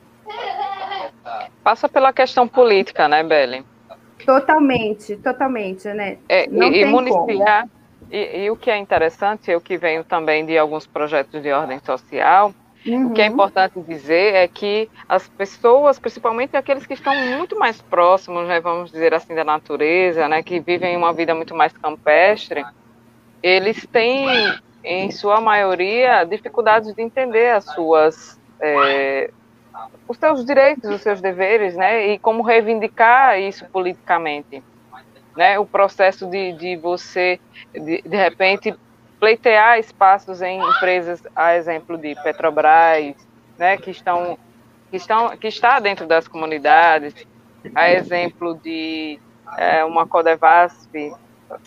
Passa 1.65 1.89
pela 1.89 2.13
questão 2.13 2.47
política, 2.47 3.09
né, 3.09 3.23
Belen? 3.23 3.65
Totalmente, 4.25 5.17
totalmente, 5.17 5.89
né? 5.89 6.19
É, 6.29 6.47
Não 6.49 6.69
e, 6.69 6.85
municiar, 6.85 7.67
e, 8.11 8.45
e, 8.45 8.51
o 8.51 8.57
que 8.57 8.71
é 8.71 8.77
interessante, 8.77 9.51
eu 9.51 9.61
que 9.61 9.79
venho 9.79 10.05
também 10.05 10.45
de 10.45 10.59
alguns 10.59 10.87
projetos 10.87 11.43
de 11.43 11.51
ordem 11.51 11.79
social, 11.81 12.53
Uhum. 12.89 13.09
O 13.09 13.11
que 13.13 13.21
é 13.21 13.27
uhum. 13.27 13.35
importante 13.35 13.81
dizer 13.81 14.35
é 14.35 14.49
que 14.49 14.89
as 15.09 15.29
pessoas, 15.29 15.99
principalmente 15.99 16.57
aqueles 16.57 16.87
que 16.87 16.95
estão 16.95 17.15
muito 17.15 17.59
mais 17.59 17.81
próximos, 17.83 18.47
né, 18.49 18.61
vamos 18.61 18.91
dizer 18.91 19.13
assim, 19.15 19.35
da 19.35 19.45
natureza, 19.45 20.29
né, 20.29 20.43
que 20.43 20.59
vivem 20.61 20.97
uma 20.97 21.13
vida 21.13 21.35
muito 21.35 21.55
mais 21.55 21.73
campestre, 21.73 22.65
eles 23.43 23.87
têm, 23.87 24.27
em 24.83 25.11
sua 25.11 25.41
maioria, 25.41 26.25
dificuldades 26.25 26.95
de 26.95 27.03
entender 27.03 27.51
as 27.51 27.65
suas, 27.65 28.41
é, 28.61 29.31
os 30.09 30.17
seus 30.17 30.45
direitos, 30.45 30.89
os 30.91 31.01
seus 31.01 31.21
deveres, 31.21 31.77
né, 31.77 32.09
e 32.09 32.19
como 32.19 32.43
reivindicar 32.43 33.39
isso 33.39 33.65
politicamente. 33.67 34.63
Né, 35.37 35.57
o 35.57 35.65
processo 35.65 36.27
de, 36.27 36.53
de 36.55 36.77
você, 36.77 37.39
de, 37.73 38.03
de 38.03 38.17
repente, 38.17 38.75
pleitear 39.19 39.79
espaços 39.79 40.41
em 40.43 40.61
empresas, 40.61 41.23
a 41.35 41.57
exemplo 41.57 41.99
de 41.99 42.15
Petrobras, 42.23 43.15
né, 43.59 43.77
que 43.77 43.91
estão 43.91 44.39
que 44.91 44.97
estão 44.97 45.37
que 45.37 45.49
está 45.49 45.79
dentro 45.81 46.07
das 46.07 46.27
comunidades, 46.27 47.27
a 47.75 47.91
exemplo 47.91 48.55
de 48.63 49.19
é, 49.57 49.85
uma 49.85 50.07
Codevasp, 50.07 51.13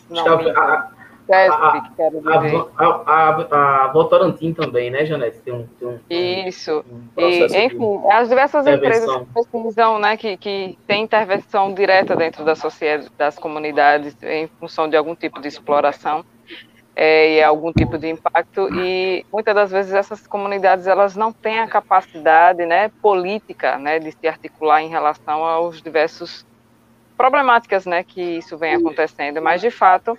não, 0.09 0.25
a, 0.27 0.91
a, 1.29 1.81
que 1.81 1.95
quero 1.95 2.21
dizer. 2.21 2.65
A, 2.77 2.85
a, 2.85 3.85
a, 3.85 3.87
Votorantim 3.91 4.53
também, 4.53 4.89
né, 4.89 5.05
Janete? 5.05 5.39
Tem 5.39 5.53
um, 5.53 5.67
tem 5.67 5.87
um, 5.87 5.99
Isso. 6.09 6.83
Um 6.91 7.21
e, 7.21 7.45
enfim, 7.65 8.01
as 8.11 8.27
diversas 8.27 8.67
empresas 8.67 9.09
que 9.17 9.25
precisam, 9.33 9.99
né, 9.99 10.17
que, 10.17 10.37
que 10.37 10.77
têm 10.85 11.03
intervenção 11.03 11.73
direta 11.73 12.15
dentro 12.15 12.43
da 12.43 12.55
sociedade, 12.55 13.09
das 13.17 13.37
comunidades, 13.37 14.15
em 14.23 14.47
função 14.59 14.89
de 14.89 14.97
algum 14.97 15.15
tipo 15.15 15.39
de 15.41 15.47
exploração 15.47 16.25
é, 16.95 17.35
e 17.35 17.43
algum 17.43 17.71
tipo 17.71 17.97
de 17.97 18.09
impacto 18.09 18.67
e 18.73 19.25
muitas 19.31 19.55
das 19.55 19.71
vezes 19.71 19.93
essas 19.93 20.27
comunidades 20.27 20.87
elas 20.87 21.15
não 21.15 21.31
têm 21.31 21.59
a 21.59 21.67
capacidade 21.67 22.65
né, 22.65 22.89
política 23.01 23.77
né, 23.77 23.99
de 23.99 24.11
se 24.11 24.27
articular 24.27 24.81
em 24.81 24.89
relação 24.89 25.43
aos 25.43 25.81
diversos 25.81 26.45
problemáticas 27.15 27.85
né, 27.85 28.03
que 28.03 28.21
isso 28.21 28.57
vem 28.57 28.75
acontecendo, 28.75 29.41
mas 29.41 29.61
de 29.61 29.71
fato 29.71 30.17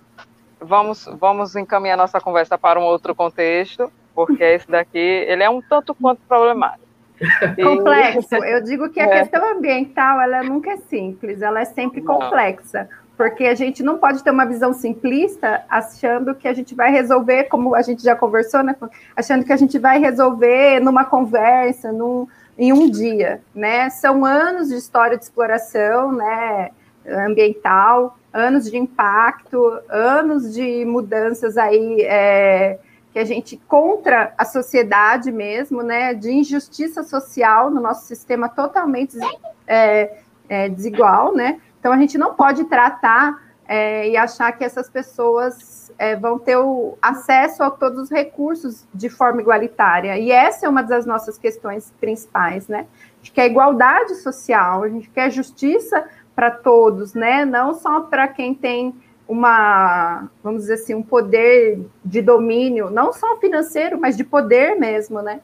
vamos 0.61 1.09
vamos 1.19 1.57
encaminhar 1.57 1.97
nossa 1.97 2.21
conversa 2.21 2.57
para 2.57 2.79
um 2.79 2.85
outro 2.85 3.15
contexto 3.15 3.93
porque 4.15 4.43
esse 4.43 4.71
daqui 4.71 4.99
ele 4.99 5.43
é 5.43 5.51
um 5.51 5.61
tanto 5.61 5.95
quanto 5.95 6.21
problemático. 6.29 6.83
Complexo. 7.63 8.35
Eu 8.35 8.63
digo 8.63 8.91
que 8.91 9.01
a 9.01 9.05
é. 9.05 9.21
questão 9.21 9.57
ambiental 9.57 10.21
ela 10.21 10.43
nunca 10.43 10.73
é 10.73 10.77
simples, 10.77 11.41
ela 11.43 11.61
é 11.61 11.65
sempre 11.65 12.01
complexa 12.01 12.89
porque 13.23 13.45
a 13.45 13.55
gente 13.55 13.85
não 13.85 13.99
pode 13.99 14.21
ter 14.25 14.33
uma 14.33 14.45
visão 14.45 14.73
simplista 14.73 15.65
achando 15.69 16.35
que 16.35 16.49
a 16.49 16.53
gente 16.53 16.75
vai 16.75 16.91
resolver, 16.91 17.45
como 17.45 17.73
a 17.73 17.81
gente 17.81 18.03
já 18.03 18.17
conversou, 18.17 18.65
né? 18.65 18.75
Achando 19.15 19.45
que 19.45 19.53
a 19.53 19.57
gente 19.57 19.79
vai 19.79 20.01
resolver 20.01 20.81
numa 20.81 21.05
conversa, 21.05 21.93
num, 21.93 22.27
em 22.59 22.73
um 22.73 22.91
dia, 22.91 23.41
né? 23.55 23.89
São 23.91 24.25
anos 24.25 24.71
de 24.71 24.75
história 24.75 25.17
de 25.17 25.23
exploração, 25.23 26.11
né? 26.11 26.71
Ambiental, 27.07 28.19
anos 28.33 28.69
de 28.69 28.77
impacto, 28.77 29.79
anos 29.89 30.53
de 30.53 30.85
mudanças 30.85 31.57
aí 31.57 32.01
é, 32.01 32.81
que 33.13 33.21
a 33.21 33.25
gente 33.25 33.57
contra 33.69 34.35
a 34.37 34.45
sociedade 34.45 35.31
mesmo, 35.31 35.81
né? 35.81 36.13
De 36.13 36.29
injustiça 36.29 37.05
social 37.05 37.71
no 37.71 37.81
nosso 37.81 38.05
sistema 38.05 38.49
totalmente 38.49 39.17
é, 39.65 40.19
é, 40.49 40.69
desigual, 40.69 41.33
né? 41.33 41.61
Então, 41.83 41.92
a 41.92 41.99
gente 41.99 42.16
não 42.16 42.35
pode 42.35 42.62
tratar 42.66 43.42
é, 43.66 44.09
e 44.09 44.16
achar 44.16 44.53
que 44.53 44.62
essas 44.62 44.88
pessoas 44.88 45.92
é, 45.99 46.14
vão 46.14 46.38
ter 46.38 46.57
o 46.57 46.97
acesso 47.03 47.64
a 47.64 47.73
todos 47.73 47.99
os 47.99 48.09
recursos 48.09 48.87
de 48.95 49.09
forma 49.09 49.40
igualitária. 49.40 50.16
E 50.16 50.31
essa 50.31 50.64
é 50.64 50.68
uma 50.68 50.85
das 50.85 51.05
nossas 51.05 51.37
questões 51.37 51.92
principais, 52.01 52.68
né? 52.68 52.87
A 53.14 53.16
gente 53.16 53.33
quer 53.33 53.47
igualdade 53.47 54.14
social, 54.14 54.85
a 54.85 54.88
gente 54.88 55.11
quer 55.11 55.29
justiça 55.29 56.09
para 56.37 56.53
todos, 56.53 57.14
né? 57.14 57.45
Não 57.45 57.75
só 57.75 58.03
para 58.03 58.29
quem 58.29 58.55
tem 58.55 58.95
uma, 59.27 60.29
vamos 60.40 60.62
dizer 60.62 60.75
assim, 60.75 60.95
um 60.95 61.03
poder 61.03 61.81
de 62.05 62.23
domínio, 62.23 62.90
não 62.90 63.12
só 63.12 63.38
financeiro, 63.38 64.01
mas 64.01 64.16
de 64.16 64.23
poder 64.23 64.77
mesmo, 64.79 65.21
né? 65.21 65.40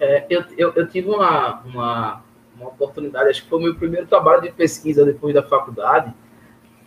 É, 0.00 0.24
eu, 0.30 0.42
eu, 0.56 0.72
eu, 0.74 0.88
tive 0.88 1.10
uma, 1.10 1.60
uma, 1.64 2.22
uma, 2.58 2.68
oportunidade, 2.68 3.30
acho 3.30 3.42
que 3.42 3.48
foi 3.48 3.58
o 3.58 3.62
meu 3.62 3.74
primeiro 3.74 4.06
trabalho 4.06 4.42
de 4.42 4.50
pesquisa 4.50 5.04
depois 5.04 5.34
da 5.34 5.42
faculdade, 5.42 6.12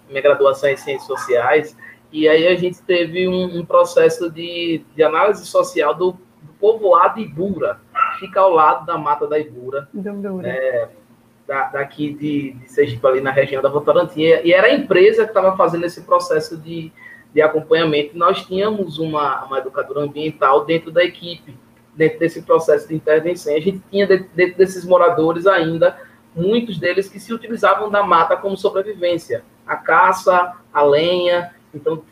minha 0.10 0.22
graduação 0.22 0.70
em 0.70 0.78
Ciências 0.78 1.08
Sociais, 1.08 1.78
e 2.12 2.28
aí 2.28 2.48
a 2.48 2.56
gente 2.56 2.82
teve 2.82 3.28
um, 3.28 3.60
um 3.60 3.66
processo 3.66 4.30
de, 4.30 4.84
de 4.96 5.04
análise 5.04 5.46
social 5.46 5.94
do, 5.94 6.12
do 6.12 6.54
povoado 6.60 7.20
Ibura, 7.20 7.80
fica 8.20 8.42
ao 8.42 8.52
lado 8.52 8.86
da 8.86 8.98
Mata 8.98 9.26
da 9.28 9.40
Ibura, 9.40 9.88
é, 10.44 10.90
da, 11.48 11.70
daqui 11.70 12.14
de, 12.14 12.52
de 12.54 12.72
Sergipe, 12.72 13.06
ali 13.08 13.22
na 13.22 13.32
região 13.32 13.62
da 13.62 13.70
Votorantim, 13.70 14.22
e 14.22 14.54
era 14.54 14.68
a 14.68 14.74
empresa 14.74 15.24
que 15.24 15.32
estava 15.32 15.56
fazendo 15.56 15.86
esse 15.86 16.02
processo 16.02 16.58
de, 16.58 16.92
de 17.34 17.42
acompanhamento. 17.42 18.18
Nós 18.18 18.46
tínhamos 18.46 19.00
uma, 19.00 19.46
uma 19.46 19.60
educadora 19.60 20.02
ambiental 20.02 20.66
dentro 20.66 20.92
da 20.92 21.04
equipe, 21.04 21.58
dentro 21.96 22.20
desse 22.20 22.42
processo 22.42 22.88
de 22.88 22.96
intervenção. 22.96 23.56
A 23.56 23.60
gente 23.60 23.82
tinha 23.90 24.08
dentro 24.08 24.58
desses 24.58 24.86
moradores 24.86 25.46
ainda 25.46 25.98
muitos 26.36 26.78
deles 26.78 27.10
que 27.10 27.20
se 27.20 27.34
utilizavam 27.34 27.90
da 27.90 28.04
mata 28.04 28.38
como 28.38 28.56
sobrevivência, 28.56 29.44
a 29.66 29.76
caça, 29.76 30.54
a 30.74 30.84
lenha. 30.84 31.54
Então 31.74 32.04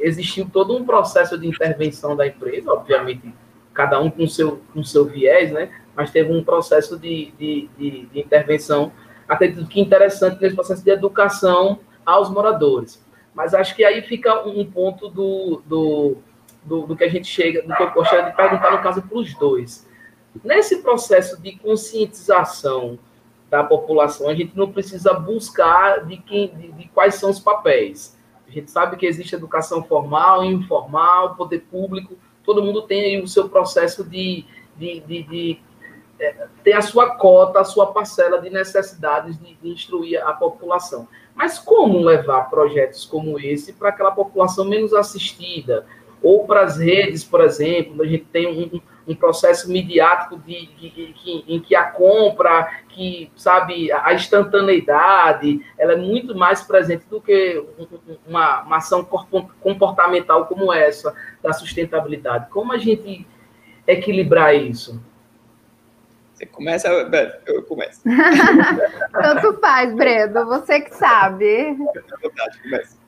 existiu 0.00 0.48
todo 0.50 0.76
um 0.76 0.84
processo 0.84 1.38
de 1.38 1.46
intervenção 1.46 2.16
da 2.16 2.26
empresa, 2.26 2.72
obviamente 2.72 3.32
cada 3.74 3.98
um 4.00 4.10
com 4.10 4.26
seu 4.26 4.60
com 4.72 4.84
seu 4.84 5.04
viés, 5.06 5.50
né? 5.50 5.70
Mas 5.94 6.10
teve 6.10 6.32
um 6.32 6.42
processo 6.42 6.98
de, 6.98 7.32
de, 7.38 7.68
de, 7.76 8.06
de 8.06 8.20
intervenção, 8.20 8.92
acredito 9.28 9.66
que 9.66 9.80
interessante 9.80 10.40
nesse 10.40 10.54
processo 10.54 10.82
de 10.82 10.90
educação 10.90 11.80
aos 12.04 12.30
moradores. 12.30 13.02
Mas 13.34 13.54
acho 13.54 13.74
que 13.74 13.84
aí 13.84 14.02
fica 14.02 14.46
um 14.46 14.64
ponto 14.64 15.08
do, 15.08 15.62
do 15.66 16.16
do, 16.64 16.86
do 16.86 16.96
que 16.96 17.04
a 17.04 17.08
gente 17.08 17.26
chega, 17.26 17.62
do 17.62 17.74
que 17.74 17.82
eu 17.82 17.90
gostaria 17.90 18.30
de 18.30 18.36
perguntar, 18.36 18.72
no 18.72 18.82
caso, 18.82 19.02
para 19.02 19.18
os 19.18 19.34
dois. 19.34 19.88
Nesse 20.42 20.82
processo 20.82 21.40
de 21.40 21.56
conscientização 21.56 22.98
da 23.50 23.62
população, 23.62 24.28
a 24.28 24.34
gente 24.34 24.56
não 24.56 24.72
precisa 24.72 25.12
buscar 25.12 26.06
de, 26.06 26.16
quem, 26.16 26.48
de, 26.54 26.72
de 26.72 26.88
quais 26.88 27.16
são 27.16 27.30
os 27.30 27.38
papéis. 27.38 28.16
A 28.48 28.50
gente 28.50 28.70
sabe 28.70 28.96
que 28.96 29.06
existe 29.06 29.34
educação 29.34 29.82
formal, 29.82 30.44
informal, 30.44 31.34
poder 31.34 31.60
público, 31.70 32.16
todo 32.44 32.62
mundo 32.62 32.82
tem 32.82 33.22
o 33.22 33.28
seu 33.28 33.48
processo 33.48 34.04
de, 34.04 34.44
de, 34.76 35.00
de, 35.00 35.22
de 35.22 35.60
é, 36.18 36.46
ter 36.62 36.72
a 36.72 36.82
sua 36.82 37.16
cota, 37.16 37.60
a 37.60 37.64
sua 37.64 37.92
parcela 37.92 38.40
de 38.40 38.48
necessidades 38.48 39.38
de, 39.38 39.54
de, 39.54 39.68
instruir 39.68 40.22
a 40.24 40.32
população. 40.32 41.08
Mas 41.34 41.58
como 41.58 41.98
levar 41.98 42.48
projetos 42.50 43.04
como 43.04 43.38
esse 43.38 43.72
para 43.72 43.88
aquela 43.88 44.12
população 44.12 44.64
menos 44.64 44.92
assistida, 44.92 45.86
ou 46.22 46.46
para 46.46 46.62
as 46.62 46.78
redes, 46.78 47.24
por 47.24 47.40
exemplo, 47.40 48.02
a 48.02 48.06
gente 48.06 48.24
tem 48.24 48.46
um, 48.46 48.80
um 49.06 49.14
processo 49.14 49.70
midiático 49.70 50.38
de, 50.38 50.66
de, 50.66 50.90
de, 50.90 51.44
em 51.48 51.60
que 51.60 51.74
a 51.74 51.84
compra, 51.84 52.70
que 52.88 53.30
sabe 53.34 53.90
a 53.90 54.14
instantaneidade, 54.14 55.60
ela 55.76 55.94
é 55.94 55.96
muito 55.96 56.36
mais 56.36 56.62
presente 56.62 57.04
do 57.10 57.20
que 57.20 57.64
uma, 58.26 58.62
uma 58.62 58.76
ação 58.76 59.04
comportamental 59.60 60.46
como 60.46 60.72
essa 60.72 61.14
da 61.42 61.52
sustentabilidade. 61.52 62.48
Como 62.50 62.72
a 62.72 62.78
gente 62.78 63.26
equilibrar 63.86 64.54
isso? 64.54 65.02
Você 66.32 66.46
começa, 66.46 66.88
eu 67.46 67.62
começo. 67.64 68.00
Tanto 69.12 69.60
faz, 69.60 69.94
Breno, 69.94 70.46
você 70.46 70.80
que 70.80 70.94
sabe. 70.94 71.76
Começa. 72.62 73.01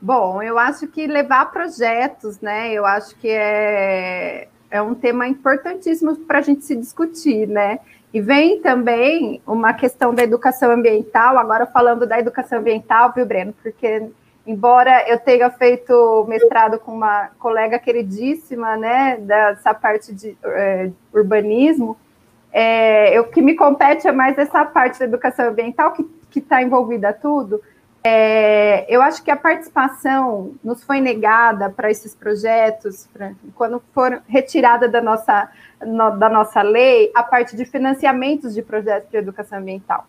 Bom, 0.00 0.42
eu 0.42 0.58
acho 0.58 0.86
que 0.86 1.06
levar 1.06 1.50
projetos, 1.50 2.40
né? 2.40 2.72
Eu 2.72 2.84
acho 2.84 3.16
que 3.16 3.28
é, 3.28 4.48
é 4.70 4.82
um 4.82 4.94
tema 4.94 5.26
importantíssimo 5.26 6.14
para 6.16 6.38
a 6.38 6.42
gente 6.42 6.64
se 6.64 6.76
discutir, 6.76 7.48
né? 7.48 7.80
E 8.12 8.20
vem 8.20 8.60
também 8.60 9.42
uma 9.46 9.72
questão 9.74 10.14
da 10.14 10.22
educação 10.22 10.70
ambiental, 10.70 11.38
agora 11.38 11.66
falando 11.66 12.06
da 12.06 12.18
educação 12.18 12.58
ambiental, 12.58 13.12
viu, 13.14 13.26
Breno? 13.26 13.54
Porque, 13.62 14.08
embora 14.46 15.08
eu 15.08 15.18
tenha 15.18 15.50
feito 15.50 16.24
mestrado 16.28 16.78
com 16.78 16.92
uma 16.92 17.30
colega 17.38 17.78
queridíssima, 17.78 18.76
né, 18.76 19.16
dessa 19.18 19.74
parte 19.74 20.14
de 20.14 20.36
é, 20.44 20.90
urbanismo, 21.12 21.96
é, 22.52 23.20
o 23.20 23.24
que 23.24 23.42
me 23.42 23.54
compete 23.54 24.06
é 24.06 24.12
mais 24.12 24.38
essa 24.38 24.64
parte 24.64 24.98
da 24.98 25.04
educação 25.04 25.48
ambiental, 25.48 25.92
que 25.92 26.38
está 26.38 26.62
envolvida 26.62 27.12
tudo, 27.12 27.60
é, 28.08 28.86
eu 28.88 29.02
acho 29.02 29.20
que 29.20 29.32
a 29.32 29.36
participação 29.36 30.54
nos 30.62 30.84
foi 30.84 31.00
negada 31.00 31.68
para 31.68 31.90
esses 31.90 32.14
projetos, 32.14 33.08
quando 33.56 33.82
foram 33.92 34.20
retirada 34.28 34.88
da 34.88 35.02
nossa, 35.02 35.50
no, 35.84 36.16
da 36.16 36.28
nossa 36.28 36.62
lei 36.62 37.10
a 37.16 37.24
parte 37.24 37.56
de 37.56 37.64
financiamentos 37.64 38.54
de 38.54 38.62
projetos 38.62 39.10
de 39.10 39.16
educação 39.16 39.58
ambiental. 39.58 40.06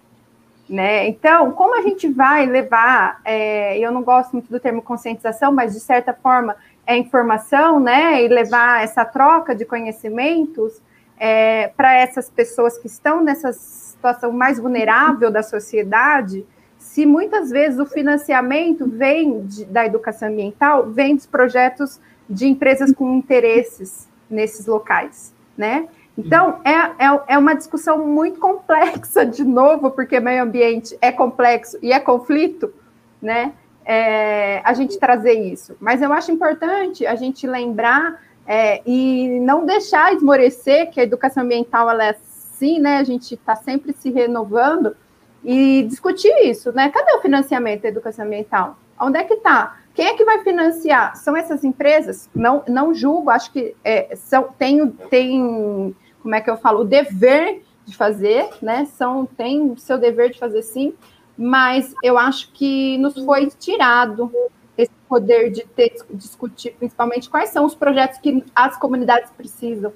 Né? 0.69 1.07
Então, 1.07 1.51
como 1.53 1.75
a 1.75 1.81
gente 1.81 2.07
vai 2.07 2.45
levar, 2.45 3.19
é, 3.25 3.79
eu 3.79 3.91
não 3.91 4.03
gosto 4.03 4.33
muito 4.33 4.51
do 4.51 4.59
termo 4.59 4.83
conscientização, 4.83 5.51
mas 5.51 5.73
de 5.73 5.79
certa 5.79 6.13
forma 6.13 6.55
é 6.85 6.95
informação, 6.95 7.79
né? 7.79 8.23
E 8.23 8.27
levar 8.27 8.83
essa 8.83 9.03
troca 9.05 9.55
de 9.55 9.65
conhecimentos 9.65 10.79
é, 11.17 11.69
para 11.69 11.95
essas 11.95 12.29
pessoas 12.29 12.77
que 12.77 12.85
estão 12.85 13.23
nessa 13.23 13.51
situação 13.53 14.31
mais 14.31 14.59
vulnerável 14.59 15.31
da 15.31 15.41
sociedade, 15.41 16.45
se 16.87 17.05
muitas 17.05 17.49
vezes 17.49 17.79
o 17.79 17.85
financiamento 17.85 18.87
vem 18.87 19.45
de, 19.45 19.65
da 19.65 19.85
educação 19.85 20.29
ambiental, 20.29 20.89
vem 20.89 21.15
dos 21.15 21.25
projetos 21.25 21.99
de 22.29 22.47
empresas 22.47 22.93
com 22.93 23.13
interesses 23.13 24.07
nesses 24.29 24.65
locais, 24.65 25.33
né? 25.57 25.89
Então, 26.17 26.59
é, 26.63 26.71
é, 26.71 27.21
é 27.27 27.37
uma 27.37 27.53
discussão 27.53 28.07
muito 28.07 28.39
complexa, 28.39 29.25
de 29.25 29.43
novo, 29.43 29.91
porque 29.91 30.19
meio 30.19 30.41
ambiente 30.41 30.97
é 31.01 31.11
complexo 31.11 31.77
e 31.81 31.91
é 31.91 31.99
conflito, 31.99 32.73
né? 33.21 33.53
É, 33.85 34.61
a 34.63 34.73
gente 34.73 34.97
trazer 34.97 35.33
isso. 35.33 35.75
Mas 35.79 36.01
eu 36.01 36.11
acho 36.11 36.31
importante 36.31 37.05
a 37.05 37.15
gente 37.15 37.45
lembrar 37.45 38.19
é, 38.47 38.81
e 38.85 39.39
não 39.41 39.65
deixar 39.65 40.13
esmorecer 40.13 40.89
que 40.89 40.99
a 40.99 41.03
educação 41.03 41.43
ambiental 41.43 41.89
ela 41.89 42.05
é 42.05 42.09
assim, 42.09 42.79
né? 42.79 42.97
A 42.97 43.03
gente 43.03 43.35
está 43.35 43.55
sempre 43.55 43.93
se 43.93 44.09
renovando, 44.09 44.95
e 45.43 45.83
discutir 45.83 46.33
isso, 46.43 46.71
né? 46.71 46.89
Cadê 46.89 47.13
o 47.13 47.21
financiamento 47.21 47.83
da 47.83 47.89
educação 47.89 48.25
ambiental? 48.25 48.77
Onde 48.99 49.19
é 49.19 49.23
que 49.23 49.35
está? 49.35 49.77
Quem 49.93 50.07
é 50.07 50.13
que 50.13 50.25
vai 50.25 50.43
financiar? 50.43 51.15
São 51.15 51.35
essas 51.35 51.63
empresas? 51.63 52.29
Não, 52.33 52.63
não 52.67 52.93
julgo, 52.93 53.29
acho 53.29 53.51
que 53.51 53.75
é, 53.83 54.15
são, 54.15 54.49
tem, 54.57 54.87
tem, 55.09 55.95
como 56.21 56.35
é 56.35 56.41
que 56.41 56.49
eu 56.49 56.57
falo, 56.57 56.81
o 56.81 56.85
dever 56.85 57.61
de 57.85 57.95
fazer, 57.95 58.49
né? 58.61 58.85
São, 58.85 59.25
tem 59.25 59.75
seu 59.77 59.97
dever 59.97 60.31
de 60.31 60.39
fazer 60.39 60.61
sim, 60.61 60.93
mas 61.37 61.93
eu 62.03 62.17
acho 62.17 62.51
que 62.51 62.97
nos 62.97 63.13
foi 63.23 63.47
tirado 63.47 64.31
esse 64.77 64.91
poder 65.07 65.49
de 65.49 65.63
ter, 65.63 65.95
discutir, 66.11 66.75
principalmente 66.77 67.29
quais 67.29 67.49
são 67.49 67.65
os 67.65 67.73
projetos 67.73 68.19
que 68.19 68.43
as 68.55 68.77
comunidades 68.77 69.31
precisam, 69.31 69.91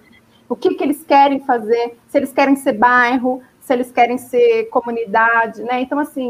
o 0.50 0.56
que, 0.56 0.74
que 0.74 0.84
eles 0.84 1.04
querem 1.04 1.40
fazer, 1.42 1.98
se 2.08 2.18
eles 2.18 2.34
querem 2.34 2.56
ser 2.56 2.74
bairro, 2.74 3.42
se 3.72 3.74
eles 3.74 3.92
querem 3.92 4.18
ser 4.18 4.66
comunidade, 4.66 5.64
né? 5.64 5.80
Então, 5.80 5.98
assim, 5.98 6.30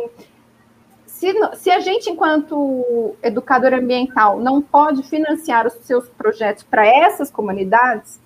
se, 1.07 1.33
se 1.55 1.71
a 1.71 1.79
gente, 1.79 2.07
enquanto 2.07 3.15
educador 3.23 3.73
ambiental, 3.73 4.39
não 4.39 4.61
pode 4.61 5.01
financiar 5.01 5.65
os 5.65 5.73
seus 5.81 6.07
projetos 6.07 6.61
para 6.63 6.85
essas 6.85 7.31
comunidades, 7.31 8.19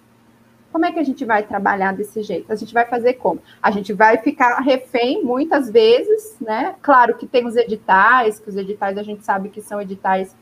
como 0.69 0.85
é 0.85 0.91
que 0.91 0.99
a 0.99 1.03
gente 1.03 1.23
vai 1.23 1.43
trabalhar 1.43 1.93
desse 1.93 2.21
jeito? 2.21 2.51
A 2.51 2.55
gente 2.55 2.73
vai 2.73 2.85
fazer 2.85 3.13
como? 3.13 3.41
A 3.63 3.71
gente 3.71 3.93
vai 3.93 4.17
ficar 4.17 4.59
refém 4.59 5.23
muitas 5.23 5.69
vezes, 5.69 6.35
né? 6.41 6.75
Claro 6.81 7.15
que 7.15 7.25
tem 7.25 7.45
os 7.45 7.55
editais, 7.55 8.37
que 8.37 8.49
os 8.49 8.57
editais 8.57 8.97
a 8.97 9.03
gente 9.03 9.23
sabe 9.23 9.47
que 9.47 9.61
são 9.61 9.81
editais 9.81 10.35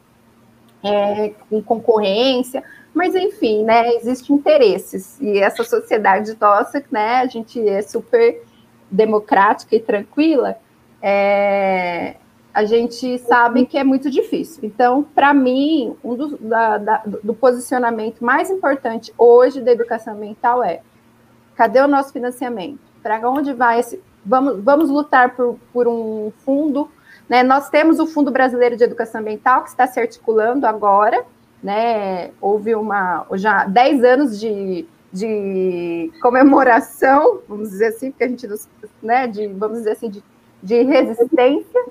é, 0.83 1.31
com 1.47 1.61
concorrência, 1.61 2.63
mas 2.91 3.13
enfim, 3.13 3.63
né? 3.63 3.93
Existem 3.97 4.35
interesses 4.35 5.21
e 5.21 5.37
essa 5.37 5.63
sociedade 5.63 6.35
nossa, 6.41 6.83
né? 6.89 7.17
A 7.17 7.27
gente 7.27 7.59
é 7.69 7.83
super 7.83 8.41
democrática 8.93 9.75
e 9.75 9.79
tranquila, 9.79 10.55
é, 11.01 12.15
a 12.53 12.63
gente 12.63 13.17
sabe 13.17 13.65
que 13.65 13.77
é 13.77 13.83
muito 13.83 14.09
difícil. 14.09 14.59
Então, 14.63 15.03
para 15.03 15.33
mim, 15.33 15.95
um 16.03 16.15
do, 16.15 16.37
da, 16.37 16.77
da, 16.77 17.03
do 17.23 17.33
posicionamento 17.33 18.23
mais 18.23 18.51
importante 18.51 19.11
hoje 19.17 19.59
da 19.59 19.71
educação 19.71 20.13
ambiental 20.13 20.63
é: 20.63 20.81
cadê 21.55 21.79
o 21.81 21.87
nosso 21.87 22.13
financiamento? 22.13 22.79
Para 23.01 23.27
onde 23.27 23.51
vai 23.53 23.79
esse? 23.79 24.01
Vamos, 24.23 24.63
vamos 24.63 24.89
lutar 24.89 25.35
por, 25.35 25.57
por 25.73 25.87
um 25.87 26.31
fundo 26.45 26.89
Né? 27.27 27.43
Nós 27.43 27.69
temos 27.69 27.99
o 27.99 28.05
Fundo 28.05 28.31
Brasileiro 28.31 28.77
de 28.77 28.83
Educação 28.83 29.19
Ambiental, 29.19 29.63
que 29.63 29.69
está 29.69 29.87
se 29.87 29.99
articulando 29.99 30.65
agora, 30.65 31.25
né? 31.61 32.31
houve 32.39 32.75
uma, 32.75 33.25
já 33.33 33.65
10 33.65 34.03
anos 34.03 34.39
de, 34.39 34.85
de 35.13 36.11
comemoração, 36.19 37.41
vamos 37.47 37.69
dizer 37.69 37.87
assim, 37.87 38.09
porque 38.09 38.23
a 38.23 38.27
gente, 38.27 38.47
né, 39.01 39.27
de, 39.27 39.47
vamos 39.47 39.77
dizer 39.77 39.91
assim, 39.91 40.09
de, 40.09 40.23
de 40.61 40.81
resistência, 40.81 41.85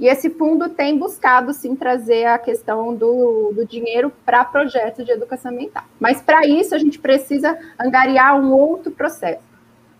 e 0.00 0.08
esse 0.08 0.28
fundo 0.28 0.68
tem 0.68 0.98
buscado, 0.98 1.52
sim, 1.52 1.76
trazer 1.76 2.24
a 2.24 2.36
questão 2.36 2.92
do, 2.92 3.52
do 3.54 3.64
dinheiro 3.64 4.12
para 4.26 4.44
projetos 4.44 5.06
de 5.06 5.12
educação 5.12 5.52
ambiental. 5.52 5.84
Mas, 6.00 6.20
para 6.20 6.44
isso, 6.44 6.74
a 6.74 6.78
gente 6.78 6.98
precisa 6.98 7.56
angariar 7.78 8.36
um 8.36 8.52
outro 8.52 8.90
processo. 8.90 9.44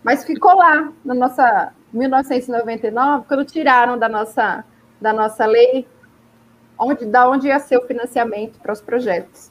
Mas 0.03 0.25
ficou 0.25 0.53
lá, 0.53 0.91
na 1.03 1.13
nossa 1.13 1.71
1999, 1.93 3.25
quando 3.25 3.45
tiraram 3.45 3.97
da 3.97 4.09
nossa, 4.09 4.65
da 4.99 5.13
nossa 5.13 5.45
lei, 5.45 5.87
onde, 6.77 7.05
da 7.05 7.29
onde 7.29 7.47
ia 7.47 7.59
ser 7.59 7.77
o 7.77 7.87
financiamento 7.87 8.59
para 8.59 8.73
os 8.73 8.81
projetos. 8.81 9.49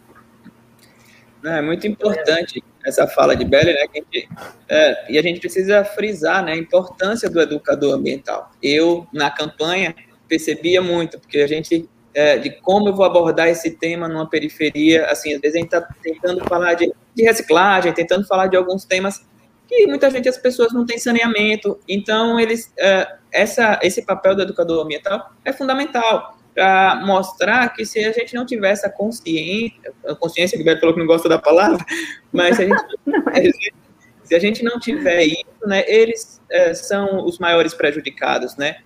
É 1.43 1.63
muito 1.63 1.87
importante 1.87 2.63
essa 2.85 3.07
fala 3.07 3.35
de 3.35 3.45
Belly, 3.45 3.73
né? 3.73 3.87
Gente, 3.95 4.29
é, 4.69 5.13
e 5.13 5.19
a 5.19 5.23
gente 5.23 5.41
precisa 5.41 5.85
frisar 5.85 6.45
né, 6.45 6.53
a 6.53 6.57
importância 6.57 7.29
do 7.31 7.41
educador 7.41 7.95
ambiental. 7.95 8.51
Eu, 8.63 9.07
na 9.13 9.31
campanha, 9.31 9.95
percebia 10.29 10.83
muito, 10.83 11.19
porque 11.19 11.39
a 11.39 11.47
gente, 11.47 11.89
é, 12.13 12.39
de 12.39 12.51
como 12.61 12.89
eu 12.89 12.95
vou 12.95 13.05
abordar 13.05 13.49
esse 13.49 13.71
tema 13.71 14.09
numa 14.09 14.29
periferia, 14.29 15.07
assim, 15.07 15.35
às 15.35 15.41
vezes 15.41 15.57
a 15.57 15.59
gente 15.59 15.75
está 15.75 15.81
tentando 16.03 16.45
falar 16.45 16.75
de, 16.75 16.93
de 17.15 17.23
reciclagem, 17.23 17.93
tentando 17.93 18.27
falar 18.27 18.49
de 18.49 18.57
alguns 18.57 18.85
temas 18.85 19.25
que 19.67 19.87
muita 19.87 20.11
gente, 20.11 20.29
as 20.29 20.37
pessoas 20.37 20.73
não 20.73 20.85
têm 20.85 20.99
saneamento, 20.99 21.79
então 21.89 22.39
eles, 22.39 22.71
é, 22.79 23.17
essa, 23.33 23.81
esse 23.83 24.03
papel 24.03 24.35
do 24.37 24.43
educador 24.43 24.85
ambiental 24.85 25.33
é 25.45 25.53
fundamental 25.53 26.37
para 26.55 27.03
mostrar 27.05 27.69
que 27.75 27.85
se 27.85 27.99
a 28.05 28.13
gente 28.13 28.35
não 28.35 28.47
tiver 28.47 28.71
essa 28.71 28.89
consciência, 28.89 29.93
a 30.07 30.15
consciência 30.15 30.57
que 30.57 30.63
o 30.63 30.65
Beto 30.65 30.81
falou 30.81 30.95
que 30.95 31.01
não 31.01 31.07
gosta 31.07 31.29
da 31.29 31.39
palavra, 31.39 31.85
mas 32.33 32.57
se 32.57 32.63
a 32.63 32.67
gente, 32.67 32.85
se 34.23 34.35
a 34.35 34.39
gente 34.39 34.63
não 34.63 34.79
tiver 34.79 35.25
isso, 35.25 35.67
né, 35.67 35.85
eles 35.87 36.41
é, 36.51 36.73
são 36.75 37.25
os 37.25 37.39
maiores 37.39 37.75
prejudicados, 37.75 38.57
né, 38.57 38.77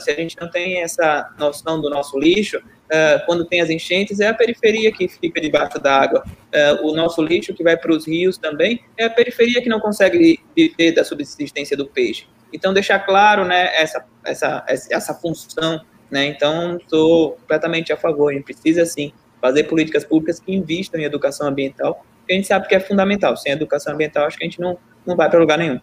se 0.00 0.10
a 0.10 0.14
gente 0.14 0.36
não 0.40 0.50
tem 0.50 0.80
essa 0.80 1.30
noção 1.38 1.80
do 1.80 1.90
nosso 1.90 2.18
lixo, 2.18 2.58
uh, 2.58 3.24
quando 3.26 3.44
tem 3.44 3.60
as 3.60 3.70
enchentes, 3.70 4.20
é 4.20 4.28
a 4.28 4.34
periferia 4.34 4.90
que 4.92 5.08
fica 5.08 5.40
debaixo 5.40 5.78
d'água. 5.78 6.24
Uh, 6.24 6.88
o 6.88 6.94
nosso 6.94 7.22
lixo 7.22 7.54
que 7.54 7.62
vai 7.62 7.76
para 7.76 7.92
os 7.92 8.06
rios 8.06 8.38
também 8.38 8.82
é 8.96 9.04
a 9.04 9.10
periferia 9.10 9.62
que 9.62 9.68
não 9.68 9.80
consegue 9.80 10.40
viver 10.56 10.92
da 10.92 11.04
subsistência 11.04 11.76
do 11.76 11.86
peixe. 11.86 12.26
Então, 12.52 12.72
deixar 12.72 12.98
claro 13.00 13.44
né, 13.44 13.70
essa, 13.74 14.04
essa, 14.24 14.64
essa 14.66 15.14
função. 15.14 15.80
Né? 16.10 16.26
Então, 16.26 16.76
estou 16.76 17.32
completamente 17.32 17.92
a 17.92 17.96
favor. 17.96 18.30
A 18.30 18.34
gente 18.34 18.44
precisa, 18.44 18.84
sim, 18.84 19.12
fazer 19.40 19.64
políticas 19.64 20.04
públicas 20.04 20.40
que 20.40 20.52
investam 20.52 21.00
em 21.00 21.04
educação 21.04 21.46
ambiental, 21.46 22.04
que 22.26 22.32
a 22.32 22.36
gente 22.36 22.46
sabe 22.46 22.68
que 22.68 22.74
é 22.74 22.80
fundamental. 22.80 23.36
Sem 23.36 23.52
educação 23.52 23.94
ambiental, 23.94 24.26
acho 24.26 24.36
que 24.36 24.44
a 24.44 24.48
gente 24.48 24.60
não, 24.60 24.78
não 25.06 25.16
vai 25.16 25.30
para 25.30 25.38
lugar 25.38 25.58
nenhum. 25.58 25.80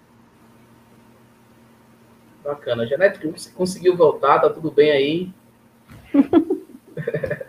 Bacana. 2.43 2.85
Janete, 2.85 3.25
você 3.27 3.49
conseguiu 3.51 3.95
voltar? 3.95 4.39
Tá 4.39 4.49
tudo 4.49 4.71
bem 4.71 4.91
aí? 4.91 5.31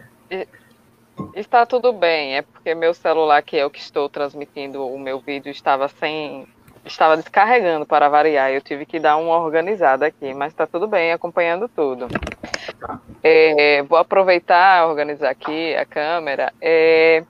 Está 1.35 1.65
tudo 1.65 1.93
bem, 1.93 2.37
é 2.37 2.43
porque 2.43 2.75
meu 2.75 2.93
celular, 2.93 3.43
que 3.43 3.57
é 3.57 3.65
o 3.65 3.71
que 3.71 3.79
estou 3.79 4.09
transmitindo 4.09 4.85
o 4.85 4.99
meu 4.99 5.21
vídeo, 5.21 5.51
estava 5.51 5.89
sem. 5.89 6.47
Estava 6.93 7.17
descarregando 7.17 7.87
para 7.87 8.09
variar. 8.09 8.51
Eu 8.51 8.61
tive 8.61 8.85
que 8.85 8.99
dar 8.99 9.17
uma 9.17 9.39
organizada 9.39 10.07
aqui, 10.07 10.35
mas 10.35 10.53
está 10.53 10.67
tudo 10.67 10.87
bem, 10.87 11.13
acompanhando 11.13 11.69
tudo. 11.69 12.09
É, 13.23 13.83
vou 13.83 13.99
aproveitar 13.99 14.87
organizar 14.87 15.31
aqui 15.31 15.75
a 15.75 15.85
câmera. 15.85 16.53
É, 16.61 17.23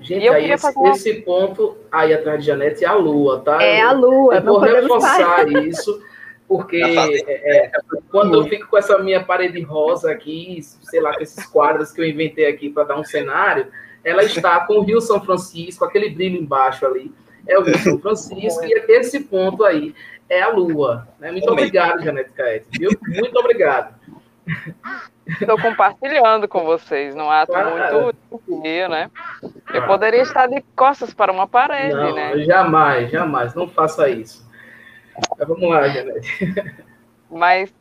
Gente, 0.00 0.28
aí 0.28 0.50
esse, 0.50 0.66
uma... 0.76 0.90
esse, 0.90 1.14
ponto 1.22 1.76
aí 1.90 2.12
atrás 2.12 2.40
de 2.40 2.46
Janete 2.46 2.84
é 2.84 2.88
a 2.88 2.94
lua, 2.94 3.40
tá? 3.40 3.62
É 3.62 3.80
a 3.80 3.92
lua. 3.92 4.36
Eu 4.36 4.42
vou 4.42 4.58
reforçar 4.58 5.48
isso 5.48 6.02
porque 6.46 6.76
é, 6.76 7.66
é, 7.66 7.72
quando 8.10 8.34
eu 8.34 8.44
fico 8.44 8.68
com 8.68 8.76
essa 8.76 8.98
minha 8.98 9.24
parede 9.24 9.60
rosa 9.62 10.10
aqui, 10.10 10.60
sei 10.82 11.00
lá, 11.00 11.14
com 11.14 11.22
esses 11.22 11.46
quadros 11.46 11.90
que 11.90 12.00
eu 12.00 12.06
inventei 12.06 12.46
aqui 12.46 12.68
para 12.68 12.84
dar 12.84 13.00
um 13.00 13.04
cenário, 13.04 13.66
ela 14.04 14.22
está 14.22 14.60
com 14.60 14.74
o 14.74 14.82
Rio 14.82 15.00
São 15.00 15.24
Francisco, 15.24 15.84
aquele 15.84 16.10
brilho 16.10 16.38
embaixo 16.38 16.84
ali, 16.84 17.10
é 17.46 17.58
o 17.58 17.78
São 17.78 17.98
Francisco, 17.98 18.64
e 18.64 18.92
esse 18.92 19.20
ponto 19.20 19.64
aí 19.64 19.94
é 20.28 20.42
a 20.42 20.48
Lua. 20.48 21.06
Né? 21.18 21.30
Muito 21.30 21.50
obrigado, 21.50 22.02
Janete 22.02 22.32
Caete, 22.32 22.66
viu? 22.78 22.90
Muito 23.02 23.38
obrigado. 23.38 23.94
Estou 25.26 25.58
compartilhando 25.58 26.46
com 26.46 26.64
vocês, 26.64 27.14
num 27.14 27.30
ato 27.30 27.52
claro. 27.52 28.14
muito 28.30 28.62
dia, 28.62 28.88
né? 28.88 29.10
Eu 29.72 29.86
poderia 29.86 30.22
estar 30.22 30.46
de 30.46 30.62
costas 30.76 31.14
para 31.14 31.32
uma 31.32 31.46
parede, 31.46 31.94
não, 31.94 32.14
né? 32.14 32.38
Jamais, 32.44 33.10
jamais, 33.10 33.54
não 33.54 33.66
faça 33.68 34.08
isso. 34.08 34.46
Mas 35.38 35.48
vamos 35.48 35.70
lá, 35.70 35.88
Janete. 35.88 36.54
Mas 37.30 37.72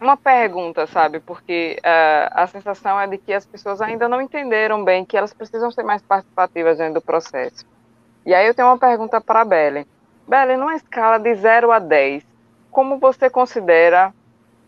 uma 0.00 0.16
pergunta, 0.16 0.86
sabe? 0.86 1.20
Porque 1.20 1.78
uh, 1.80 2.30
a 2.32 2.46
sensação 2.46 3.00
é 3.00 3.06
de 3.06 3.16
que 3.16 3.32
as 3.32 3.46
pessoas 3.46 3.80
ainda 3.80 4.08
não 4.08 4.20
entenderam 4.20 4.84
bem 4.84 5.04
que 5.04 5.16
elas 5.16 5.32
precisam 5.32 5.70
ser 5.70 5.82
mais 5.82 6.02
participativas 6.02 6.76
dentro 6.78 6.94
do 6.94 7.00
processo. 7.00 7.64
E 8.26 8.34
aí 8.34 8.46
eu 8.46 8.54
tenho 8.54 8.68
uma 8.68 8.78
pergunta 8.78 9.20
para 9.20 9.40
a 9.40 9.44
Belen. 9.44 9.86
Belen, 10.28 10.58
numa 10.58 10.74
escala 10.74 11.18
de 11.18 11.34
0 11.34 11.72
a 11.72 11.78
10, 11.78 12.26
como 12.70 12.98
você 12.98 13.30
considera 13.30 14.12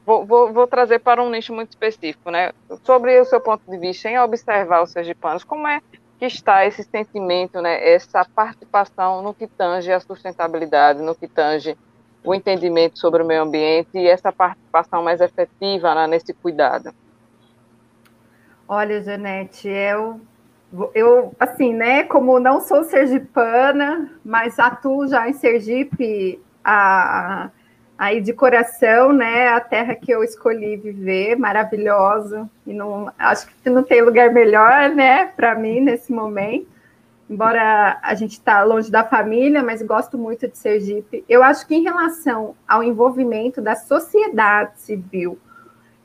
Vou, 0.09 0.25
vou, 0.25 0.51
vou, 0.51 0.67
trazer 0.67 1.01
para 1.01 1.23
um 1.23 1.29
nicho 1.29 1.53
muito 1.53 1.69
específico, 1.69 2.31
né? 2.31 2.53
Sobre 2.83 3.21
o 3.21 3.27
seu 3.27 3.43
ponto 3.43 3.71
de 3.71 3.77
vista, 3.77 4.09
em 4.09 4.19
observar 4.19 4.83
os 4.83 4.91
sergipanos, 4.91 5.45
como 5.45 5.69
é 5.69 5.83
que 6.19 6.25
está 6.25 6.65
esse 6.65 6.83
sentimento, 6.83 7.61
né? 7.61 7.87
Essa 7.87 8.25
participação 8.25 9.21
no 9.21 9.35
que 9.35 9.47
tange 9.47 9.93
a 9.93 10.01
sustentabilidade, 10.01 11.03
no 11.03 11.15
que 11.15 11.29
tange 11.29 11.77
o 12.25 12.35
entendimento 12.35 12.99
sobre 12.99 13.23
o 13.23 13.27
meio 13.27 13.43
ambiente 13.43 13.99
e 13.99 14.09
essa 14.09 14.33
participação 14.33 15.03
mais 15.03 15.21
efetiva 15.21 15.95
né, 15.95 16.07
nesse 16.07 16.33
cuidado? 16.33 16.91
Olha, 18.67 19.03
Janete, 19.03 19.69
eu, 19.69 20.23
eu, 20.95 21.35
assim, 21.39 21.75
né, 21.75 22.05
como 22.05 22.39
não 22.39 22.61
sou 22.61 22.85
sergipana, 22.85 24.11
mas 24.25 24.59
atuo 24.59 25.09
já 25.09 25.29
em 25.29 25.33
Sergipe 25.33 26.41
a, 26.63 27.51
aí 27.97 28.21
de 28.21 28.33
coração, 28.33 29.13
né, 29.13 29.49
a 29.49 29.61
terra 29.61 29.95
que 29.95 30.11
eu 30.11 30.23
escolhi 30.23 30.77
viver, 30.77 31.37
maravilhosa, 31.37 32.49
e 32.67 32.73
não, 32.73 33.11
acho 33.19 33.49
que 33.63 33.71
não 33.71 33.83
tem 33.83 34.03
lugar 34.03 34.31
melhor, 34.33 34.91
né, 34.91 35.27
para 35.27 35.55
mim 35.55 35.81
nesse 35.81 36.13
momento 36.13 36.79
embora 37.29 37.99
a 38.03 38.15
gente 38.15 38.33
está 38.33 38.63
longe 38.65 38.91
da 38.91 39.05
família, 39.05 39.63
mas 39.63 39.83
gosto 39.83 40.17
muito 40.17 40.49
de 40.49 40.57
Sergipe. 40.57 41.25
Eu 41.29 41.43
acho 41.43 41.67
que 41.67 41.75
em 41.75 41.83
relação 41.83 42.55
ao 42.67 42.83
envolvimento 42.83 43.61
da 43.61 43.77
sociedade 43.77 44.81
civil 44.81 45.39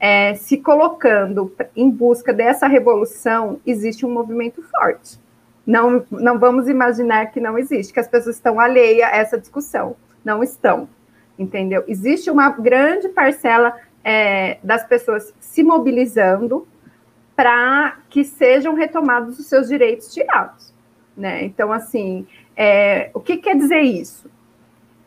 é, 0.06 0.34
se 0.34 0.58
colocando 0.58 1.56
em 1.74 1.89
busca 1.89 2.34
dessa 2.34 2.68
revolução, 2.68 3.62
existe 3.66 4.06
um 4.06 4.12
movimento 4.12 4.62
forte. 4.64 5.18
Não, 5.66 6.06
não 6.12 6.38
vamos 6.38 6.68
imaginar 6.68 7.28
que 7.28 7.39
não 7.39 7.58
existe, 7.58 7.93
que 7.93 8.01
as 8.01 8.08
pessoas 8.10 8.36
estão 8.36 8.60
alheias 8.60 9.10
a 9.10 9.16
essa 9.16 9.39
discussão. 9.39 9.95
Não 10.22 10.43
estão, 10.43 10.89
entendeu? 11.39 11.86
Existe 11.88 12.30
uma 12.30 12.49
grande 12.49 13.08
parcela 13.08 13.80
é, 14.04 14.58
das 14.62 14.86
pessoas 14.86 15.34
se 15.39 15.64
mobilizando 15.64 16.68
para 17.34 17.99
que 18.10 18.26
sejam 18.26 18.74
retomados 18.74 19.39
os 19.39 19.45
seus 19.45 19.70
direitos 19.70 20.14
tirados. 20.14 20.74
Né? 21.16 21.45
Então, 21.45 21.72
assim, 21.72 22.28
é, 22.58 23.10
o 23.14 23.22
que 23.22 23.38
quer 23.38 23.56
dizer 23.56 23.80
isso? 23.80 24.30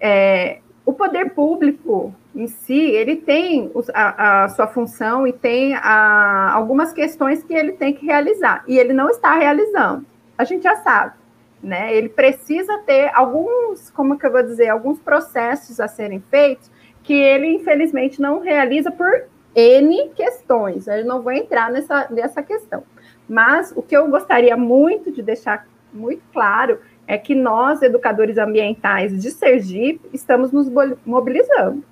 É, 0.00 0.60
o 0.86 0.92
poder 0.92 1.30
público 1.30 2.14
em 2.32 2.46
si, 2.46 2.80
ele 2.80 3.16
tem 3.16 3.72
a, 3.92 4.44
a 4.44 4.48
sua 4.50 4.68
função 4.68 5.26
e 5.26 5.32
tem 5.32 5.74
a, 5.74 6.52
algumas 6.54 6.92
questões 6.92 7.42
que 7.42 7.52
ele 7.52 7.72
tem 7.72 7.92
que 7.92 8.06
realizar, 8.06 8.62
e 8.68 8.78
ele 8.78 8.92
não 8.92 9.10
está 9.10 9.34
realizando. 9.34 10.06
A 10.38 10.44
gente 10.44 10.62
já 10.62 10.76
sabe, 10.76 11.14
né? 11.60 11.92
Ele 11.92 12.08
precisa 12.08 12.78
ter 12.86 13.10
alguns, 13.12 13.90
como 13.90 14.16
que 14.16 14.24
eu 14.24 14.30
vou 14.30 14.44
dizer, 14.44 14.68
alguns 14.68 15.00
processos 15.00 15.80
a 15.80 15.88
serem 15.88 16.20
feitos 16.30 16.70
que 17.02 17.14
ele, 17.14 17.48
infelizmente, 17.48 18.20
não 18.20 18.38
realiza 18.38 18.90
por 18.90 19.24
N 19.54 20.10
questões. 20.10 20.86
Eu 20.86 21.04
não 21.04 21.20
vou 21.22 21.32
entrar 21.32 21.70
nessa, 21.70 22.06
nessa 22.10 22.42
questão. 22.42 22.84
Mas 23.28 23.72
o 23.74 23.82
que 23.82 23.96
eu 23.96 24.08
gostaria 24.08 24.56
muito 24.56 25.10
de 25.10 25.22
deixar 25.22 25.66
muito 25.92 26.22
claro 26.32 26.78
é 27.06 27.16
que 27.16 27.34
nós, 27.34 27.82
educadores 27.82 28.36
ambientais 28.36 29.16
de 29.20 29.30
Sergipe, 29.30 30.08
estamos 30.12 30.50
nos 30.50 30.68
mobilizando, 31.04 31.84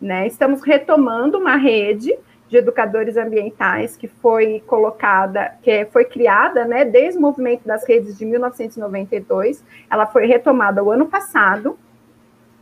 né? 0.00 0.26
Estamos 0.26 0.62
retomando 0.62 1.38
uma 1.38 1.56
rede 1.56 2.16
de 2.52 2.58
educadores 2.58 3.16
ambientais 3.16 3.96
que 3.96 4.06
foi 4.06 4.62
colocada, 4.66 5.54
que 5.62 5.86
foi 5.86 6.04
criada, 6.04 6.66
né, 6.66 6.84
desde 6.84 7.18
o 7.18 7.22
movimento 7.22 7.66
das 7.66 7.82
redes 7.88 8.18
de 8.18 8.26
1992. 8.26 9.64
Ela 9.90 10.06
foi 10.06 10.26
retomada 10.26 10.84
o 10.84 10.90
ano 10.90 11.06
passado. 11.06 11.78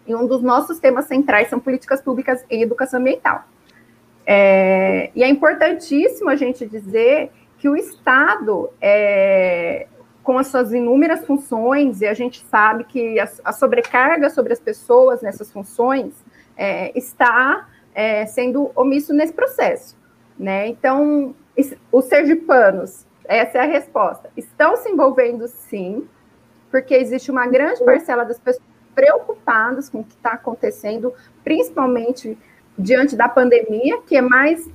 E 0.06 0.14
um 0.14 0.28
dos 0.28 0.42
nossos 0.42 0.78
temas 0.78 1.06
centrais 1.06 1.48
são 1.48 1.58
políticas 1.58 2.00
públicas 2.00 2.44
em 2.48 2.62
educação 2.62 3.00
ambiental. 3.00 3.44
É, 4.24 5.10
e 5.12 5.24
é 5.24 5.28
importantíssimo 5.28 6.30
a 6.30 6.36
gente 6.36 6.64
dizer 6.66 7.32
que 7.58 7.68
o 7.68 7.74
Estado, 7.74 8.70
é, 8.80 9.88
com 10.22 10.38
as 10.38 10.48
suas 10.48 10.72
inúmeras 10.72 11.24
funções, 11.26 12.00
e 12.00 12.06
a 12.06 12.14
gente 12.14 12.44
sabe 12.44 12.84
que 12.84 13.18
a, 13.18 13.28
a 13.44 13.52
sobrecarga 13.52 14.28
sobre 14.30 14.52
as 14.52 14.60
pessoas 14.60 15.22
nessas 15.22 15.50
funções 15.50 16.14
é, 16.56 16.96
está 16.96 17.68
é, 17.94 18.26
sendo 18.26 18.70
omisso 18.74 19.12
nesse 19.12 19.32
processo. 19.32 19.96
Né? 20.38 20.68
Então, 20.68 21.34
os 21.92 22.04
sergipanos, 22.06 23.06
essa 23.24 23.58
é 23.58 23.60
a 23.62 23.66
resposta, 23.66 24.30
estão 24.36 24.76
se 24.76 24.88
envolvendo 24.88 25.46
sim, 25.48 26.08
porque 26.70 26.94
existe 26.94 27.30
uma 27.30 27.46
grande 27.46 27.84
parcela 27.84 28.24
das 28.24 28.38
pessoas 28.38 28.64
preocupadas 28.94 29.88
com 29.88 30.00
o 30.00 30.04
que 30.04 30.14
está 30.14 30.32
acontecendo, 30.32 31.12
principalmente 31.42 32.38
diante 32.78 33.16
da 33.16 33.28
pandemia, 33.28 34.00
que 34.02 34.16
é 34.16 34.22
mais, 34.22 34.68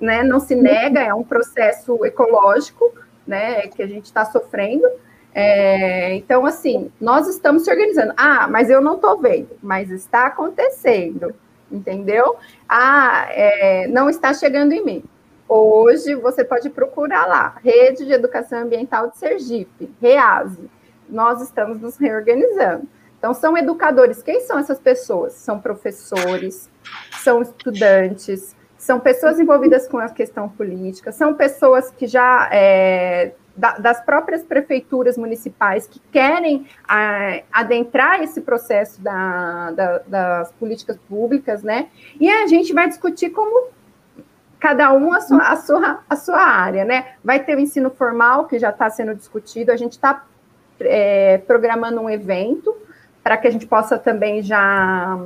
né, 0.00 0.22
não 0.22 0.40
se 0.40 0.54
nega, 0.54 1.00
é 1.00 1.14
um 1.14 1.24
processo 1.24 2.04
ecológico, 2.04 2.92
né, 3.26 3.66
que 3.68 3.82
a 3.82 3.86
gente 3.86 4.04
está 4.06 4.24
sofrendo. 4.24 4.86
É, 5.34 6.14
então, 6.14 6.46
assim, 6.46 6.92
nós 7.00 7.26
estamos 7.26 7.64
se 7.64 7.70
organizando. 7.70 8.12
Ah, 8.16 8.46
mas 8.48 8.70
eu 8.70 8.80
não 8.80 8.94
estou 8.94 9.18
vendo, 9.18 9.50
mas 9.62 9.90
está 9.90 10.26
acontecendo, 10.26 11.34
entendeu? 11.70 12.36
Ah, 12.68 13.26
é, 13.30 13.88
não 13.88 14.08
está 14.08 14.32
chegando 14.32 14.72
em 14.72 14.84
mim. 14.84 15.04
Hoje 15.48 16.14
você 16.14 16.44
pode 16.44 16.70
procurar 16.70 17.26
lá, 17.26 17.56
Rede 17.62 18.06
de 18.06 18.12
Educação 18.12 18.60
Ambiental 18.60 19.10
de 19.10 19.18
Sergipe, 19.18 19.90
REASE. 20.00 20.70
Nós 21.08 21.42
estamos 21.42 21.80
nos 21.80 21.96
reorganizando. 21.96 22.88
Então, 23.18 23.34
são 23.34 23.56
educadores. 23.56 24.22
Quem 24.22 24.40
são 24.40 24.58
essas 24.58 24.78
pessoas? 24.78 25.32
São 25.34 25.60
professores, 25.60 26.70
são 27.22 27.42
estudantes, 27.42 28.54
são 28.84 29.00
pessoas 29.00 29.40
envolvidas 29.40 29.88
com 29.88 29.96
a 29.96 30.10
questão 30.10 30.46
política, 30.46 31.10
são 31.10 31.32
pessoas 31.32 31.90
que 31.90 32.06
já 32.06 32.50
é, 32.52 33.32
da, 33.56 33.78
das 33.78 34.04
próprias 34.04 34.42
prefeituras 34.42 35.16
municipais 35.16 35.86
que 35.86 35.98
querem 36.12 36.66
a, 36.86 37.40
adentrar 37.50 38.22
esse 38.22 38.42
processo 38.42 39.00
da, 39.00 39.70
da, 39.70 39.98
das 40.06 40.52
políticas 40.52 40.98
públicas, 41.08 41.62
né? 41.62 41.88
E 42.20 42.28
a 42.30 42.46
gente 42.46 42.74
vai 42.74 42.86
discutir 42.86 43.30
como 43.30 43.68
cada 44.60 44.92
um 44.92 45.14
a 45.14 45.20
sua, 45.22 45.48
a 45.48 45.56
sua, 45.56 46.00
a 46.10 46.16
sua 46.16 46.42
área, 46.42 46.84
né? 46.84 47.14
Vai 47.24 47.42
ter 47.42 47.56
o 47.56 47.60
ensino 47.60 47.88
formal 47.88 48.44
que 48.44 48.58
já 48.58 48.68
está 48.68 48.90
sendo 48.90 49.14
discutido, 49.14 49.72
a 49.72 49.78
gente 49.78 49.92
está 49.92 50.26
é, 50.78 51.38
programando 51.38 52.02
um 52.02 52.10
evento 52.10 52.76
para 53.22 53.38
que 53.38 53.48
a 53.48 53.50
gente 53.50 53.66
possa 53.66 53.96
também 53.96 54.42
já 54.42 55.18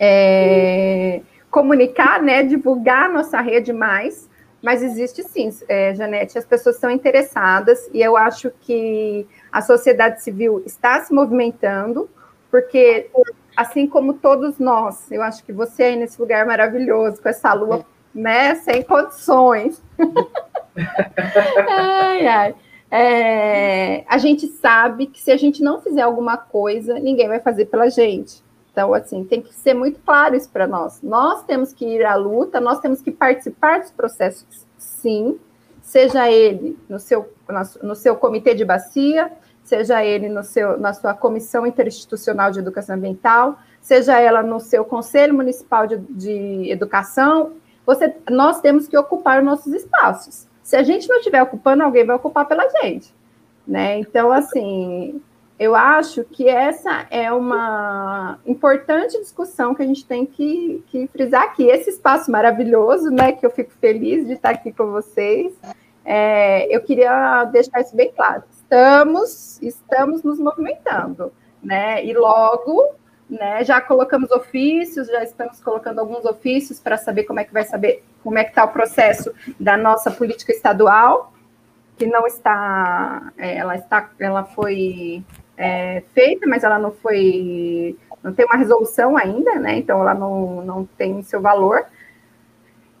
é, 0.00 1.22
comunicar, 1.50 2.22
né, 2.22 2.42
divulgar 2.42 3.10
nossa 3.10 3.40
rede 3.40 3.72
mais, 3.72 4.28
mas 4.62 4.82
existe 4.82 5.22
sim, 5.22 5.50
é, 5.68 5.94
Janete, 5.94 6.38
as 6.38 6.44
pessoas 6.44 6.76
estão 6.76 6.90
interessadas 6.90 7.90
e 7.92 8.00
eu 8.00 8.16
acho 8.16 8.50
que 8.60 9.26
a 9.50 9.62
sociedade 9.62 10.22
civil 10.22 10.62
está 10.66 11.00
se 11.00 11.12
movimentando, 11.12 12.08
porque 12.50 13.10
assim 13.56 13.86
como 13.86 14.14
todos 14.14 14.58
nós, 14.58 15.10
eu 15.10 15.22
acho 15.22 15.44
que 15.44 15.52
você 15.52 15.84
aí 15.84 15.96
nesse 15.96 16.20
lugar 16.20 16.46
maravilhoso, 16.46 17.22
com 17.22 17.28
essa 17.28 17.52
lua, 17.54 17.84
né, 18.14 18.54
sem 18.56 18.82
condições. 18.82 19.82
ai, 21.68 22.26
ai. 22.26 22.54
É, 22.92 24.04
a 24.08 24.18
gente 24.18 24.48
sabe 24.48 25.06
que 25.06 25.20
se 25.20 25.30
a 25.30 25.36
gente 25.36 25.62
não 25.62 25.80
fizer 25.80 26.02
alguma 26.02 26.36
coisa, 26.36 26.98
ninguém 26.98 27.28
vai 27.28 27.38
fazer 27.38 27.66
pela 27.66 27.88
gente. 27.88 28.42
Então, 28.70 28.94
assim, 28.94 29.24
tem 29.24 29.42
que 29.42 29.54
ser 29.54 29.74
muito 29.74 30.00
claro 30.00 30.36
isso 30.36 30.48
para 30.48 30.66
nós. 30.66 31.02
Nós 31.02 31.42
temos 31.44 31.72
que 31.72 31.84
ir 31.84 32.04
à 32.04 32.14
luta, 32.14 32.60
nós 32.60 32.80
temos 32.80 33.02
que 33.02 33.10
participar 33.10 33.80
dos 33.80 33.90
processos, 33.90 34.66
sim, 34.78 35.38
seja 35.82 36.30
ele 36.30 36.78
no 36.88 36.98
seu, 36.98 37.32
no 37.82 37.94
seu 37.94 38.14
comitê 38.16 38.54
de 38.54 38.64
bacia, 38.64 39.30
seja 39.64 40.04
ele 40.04 40.28
no 40.28 40.42
seu, 40.42 40.78
na 40.78 40.92
sua 40.92 41.14
comissão 41.14 41.66
interinstitucional 41.66 42.50
de 42.50 42.60
educação 42.60 42.94
ambiental, 42.96 43.58
seja 43.80 44.18
ela 44.18 44.42
no 44.42 44.60
seu 44.60 44.84
conselho 44.84 45.34
municipal 45.34 45.86
de, 45.86 45.96
de 45.98 46.70
educação, 46.70 47.52
você, 47.84 48.14
nós 48.30 48.60
temos 48.60 48.86
que 48.86 48.96
ocupar 48.96 49.38
os 49.40 49.44
nossos 49.44 49.72
espaços. 49.72 50.46
Se 50.62 50.76
a 50.76 50.82
gente 50.82 51.08
não 51.08 51.16
estiver 51.16 51.42
ocupando, 51.42 51.82
alguém 51.82 52.04
vai 52.04 52.14
ocupar 52.14 52.46
pela 52.46 52.68
gente. 52.68 53.12
Né? 53.66 53.98
Então, 53.98 54.30
assim, 54.30 55.20
eu 55.60 55.76
acho 55.76 56.24
que 56.24 56.48
essa 56.48 57.06
é 57.10 57.30
uma 57.30 58.38
importante 58.46 59.20
discussão 59.20 59.74
que 59.74 59.82
a 59.82 59.86
gente 59.86 60.06
tem 60.06 60.24
que, 60.24 60.82
que 60.86 61.06
frisar 61.08 61.42
aqui. 61.42 61.64
Esse 61.64 61.90
espaço 61.90 62.30
maravilhoso, 62.30 63.10
né, 63.10 63.32
que 63.32 63.44
eu 63.44 63.50
fico 63.50 63.70
feliz 63.78 64.26
de 64.26 64.32
estar 64.32 64.48
aqui 64.48 64.72
com 64.72 64.90
vocês, 64.90 65.52
é, 66.02 66.74
eu 66.74 66.80
queria 66.80 67.44
deixar 67.44 67.82
isso 67.82 67.94
bem 67.94 68.10
claro. 68.10 68.42
Estamos, 68.50 69.60
estamos 69.60 70.22
nos 70.22 70.38
movimentando, 70.38 71.30
né? 71.62 72.02
E 72.06 72.14
logo, 72.14 72.94
né, 73.28 73.62
já 73.62 73.82
colocamos 73.82 74.30
ofícios, 74.30 75.08
já 75.08 75.22
estamos 75.22 75.60
colocando 75.60 75.98
alguns 75.98 76.24
ofícios 76.24 76.80
para 76.80 76.96
saber 76.96 77.24
como 77.24 77.38
é 77.38 77.44
que 77.44 77.52
vai 77.52 77.64
saber 77.64 78.02
como 78.24 78.38
é 78.38 78.44
que 78.44 78.50
está 78.50 78.64
o 78.64 78.72
processo 78.72 79.30
da 79.58 79.76
nossa 79.76 80.10
política 80.10 80.52
estadual, 80.52 81.34
que 81.98 82.06
não 82.06 82.26
está, 82.26 83.30
ela 83.36 83.76
está, 83.76 84.08
ela 84.18 84.42
foi 84.42 85.22
é, 85.60 86.02
feita, 86.14 86.46
mas 86.46 86.64
ela 86.64 86.78
não 86.78 86.90
foi, 86.90 87.94
não 88.22 88.32
tem 88.32 88.46
uma 88.46 88.56
resolução 88.56 89.14
ainda, 89.14 89.56
né? 89.56 89.76
Então 89.76 90.00
ela 90.00 90.14
não, 90.14 90.64
não 90.64 90.86
tem 90.96 91.22
seu 91.22 91.42
valor. 91.42 91.84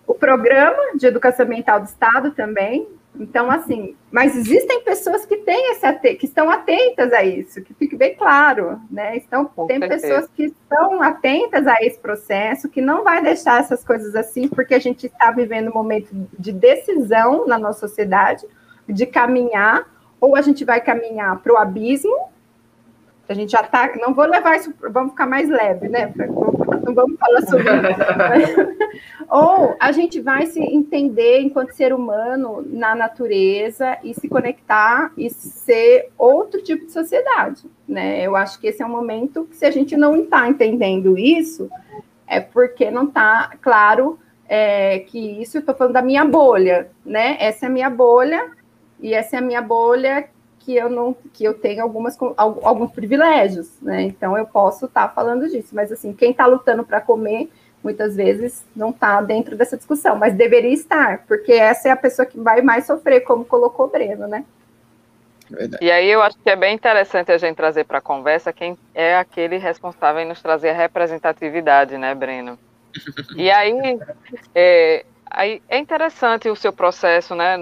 O 0.06 0.12
programa 0.12 0.76
de 0.94 1.06
educação 1.06 1.46
ambiental 1.46 1.80
do 1.80 1.86
Estado 1.86 2.32
também. 2.32 2.86
Então, 3.18 3.50
assim, 3.50 3.96
mas 4.10 4.36
existem 4.36 4.84
pessoas 4.84 5.24
que 5.24 5.38
têm 5.38 5.72
esse 5.72 6.14
que 6.16 6.26
estão 6.26 6.50
atentas 6.50 7.12
a 7.12 7.24
isso, 7.24 7.62
que 7.62 7.72
fique 7.72 7.96
bem 7.96 8.14
claro, 8.14 8.78
né? 8.90 9.16
Estão, 9.16 9.46
Com 9.46 9.66
tem 9.66 9.78
certeza. 9.78 10.02
pessoas 10.02 10.30
que 10.36 10.44
estão 10.44 11.02
atentas 11.02 11.66
a 11.66 11.76
esse 11.80 11.98
processo, 11.98 12.68
que 12.68 12.82
não 12.82 13.02
vai 13.02 13.22
deixar 13.22 13.60
essas 13.60 13.82
coisas 13.82 14.14
assim, 14.14 14.48
porque 14.48 14.74
a 14.74 14.78
gente 14.78 15.06
está 15.06 15.30
vivendo 15.30 15.70
um 15.70 15.74
momento 15.74 16.10
de 16.38 16.52
decisão 16.52 17.46
na 17.46 17.58
nossa 17.58 17.80
sociedade, 17.80 18.46
de 18.86 19.06
caminhar, 19.06 19.88
ou 20.20 20.36
a 20.36 20.42
gente 20.42 20.64
vai 20.64 20.80
caminhar 20.80 21.40
para 21.42 21.52
o 21.52 21.56
abismo, 21.56 22.30
a 23.30 23.34
gente 23.34 23.52
já 23.52 23.60
está. 23.60 23.92
Não 24.00 24.12
vou 24.12 24.26
levar 24.26 24.56
isso, 24.56 24.74
vamos 24.90 25.12
ficar 25.12 25.26
mais 25.26 25.48
leve, 25.48 25.88
né? 25.88 26.12
Não 26.16 26.92
vamos 26.92 27.16
falar 27.18 27.42
sobre 27.42 27.62
isso. 27.62 28.90
Ou 29.30 29.76
a 29.78 29.92
gente 29.92 30.20
vai 30.20 30.46
se 30.46 30.60
entender 30.60 31.40
enquanto 31.40 31.70
ser 31.70 31.92
humano 31.92 32.64
na 32.66 32.94
natureza 32.94 33.96
e 34.02 34.12
se 34.14 34.28
conectar 34.28 35.12
e 35.16 35.30
ser 35.30 36.10
outro 36.18 36.60
tipo 36.60 36.86
de 36.86 36.92
sociedade, 36.92 37.62
né? 37.86 38.20
Eu 38.20 38.34
acho 38.34 38.60
que 38.60 38.66
esse 38.66 38.82
é 38.82 38.86
um 38.86 38.90
momento 38.90 39.44
que, 39.44 39.56
se 39.56 39.64
a 39.64 39.70
gente 39.70 39.96
não 39.96 40.16
está 40.16 40.48
entendendo 40.48 41.16
isso, 41.16 41.70
é 42.26 42.40
porque 42.40 42.90
não 42.90 43.04
está 43.04 43.52
claro 43.60 44.18
é, 44.48 44.98
que 45.00 45.40
isso, 45.40 45.58
eu 45.58 45.60
estou 45.60 45.74
falando 45.76 45.92
da 45.92 46.02
minha 46.02 46.24
bolha, 46.24 46.90
né? 47.06 47.36
Essa 47.38 47.66
é 47.66 47.68
a 47.68 47.72
minha 47.72 47.88
bolha, 47.88 48.50
e 48.98 49.14
essa 49.14 49.36
é 49.36 49.38
a 49.38 49.42
minha 49.42 49.62
bolha 49.62 50.28
que 50.70 50.76
eu 50.76 50.88
não 50.88 51.16
que 51.32 51.44
eu 51.44 51.54
tenho 51.54 51.82
algumas 51.82 52.16
alguns 52.36 52.92
privilégios, 52.92 53.68
né? 53.82 54.02
Então 54.02 54.38
eu 54.38 54.46
posso 54.46 54.86
estar 54.86 55.08
tá 55.08 55.14
falando 55.14 55.48
disso, 55.48 55.70
mas 55.72 55.90
assim, 55.90 56.12
quem 56.12 56.30
está 56.30 56.46
lutando 56.46 56.84
para 56.84 57.00
comer 57.00 57.50
muitas 57.82 58.14
vezes 58.14 58.64
não 58.76 58.90
está 58.90 59.20
dentro 59.20 59.56
dessa 59.56 59.76
discussão, 59.76 60.16
mas 60.16 60.34
deveria 60.34 60.72
estar, 60.72 61.24
porque 61.26 61.52
essa 61.52 61.88
é 61.88 61.90
a 61.90 61.96
pessoa 61.96 62.24
que 62.24 62.38
vai 62.38 62.62
mais 62.62 62.86
sofrer, 62.86 63.22
como 63.22 63.44
colocou 63.44 63.86
o 63.86 63.88
Breno, 63.88 64.28
né? 64.28 64.44
Verdade. 65.48 65.84
E 65.84 65.90
aí 65.90 66.08
eu 66.08 66.22
acho 66.22 66.38
que 66.38 66.48
é 66.48 66.54
bem 66.54 66.74
interessante 66.74 67.32
a 67.32 67.38
gente 67.38 67.56
trazer 67.56 67.84
para 67.84 67.98
a 67.98 68.02
conversa 68.02 68.52
quem 68.52 68.78
é 68.94 69.16
aquele 69.16 69.56
responsável 69.56 70.20
em 70.20 70.28
nos 70.28 70.40
trazer 70.40 70.68
a 70.68 70.74
representatividade, 70.74 71.98
né, 71.98 72.14
Breno? 72.14 72.56
E 73.36 73.50
aí, 73.50 73.98
é, 74.54 75.04
Aí 75.30 75.62
é 75.68 75.78
interessante 75.78 76.48
o 76.48 76.56
seu 76.56 76.72
processo, 76.72 77.36
né, 77.36 77.56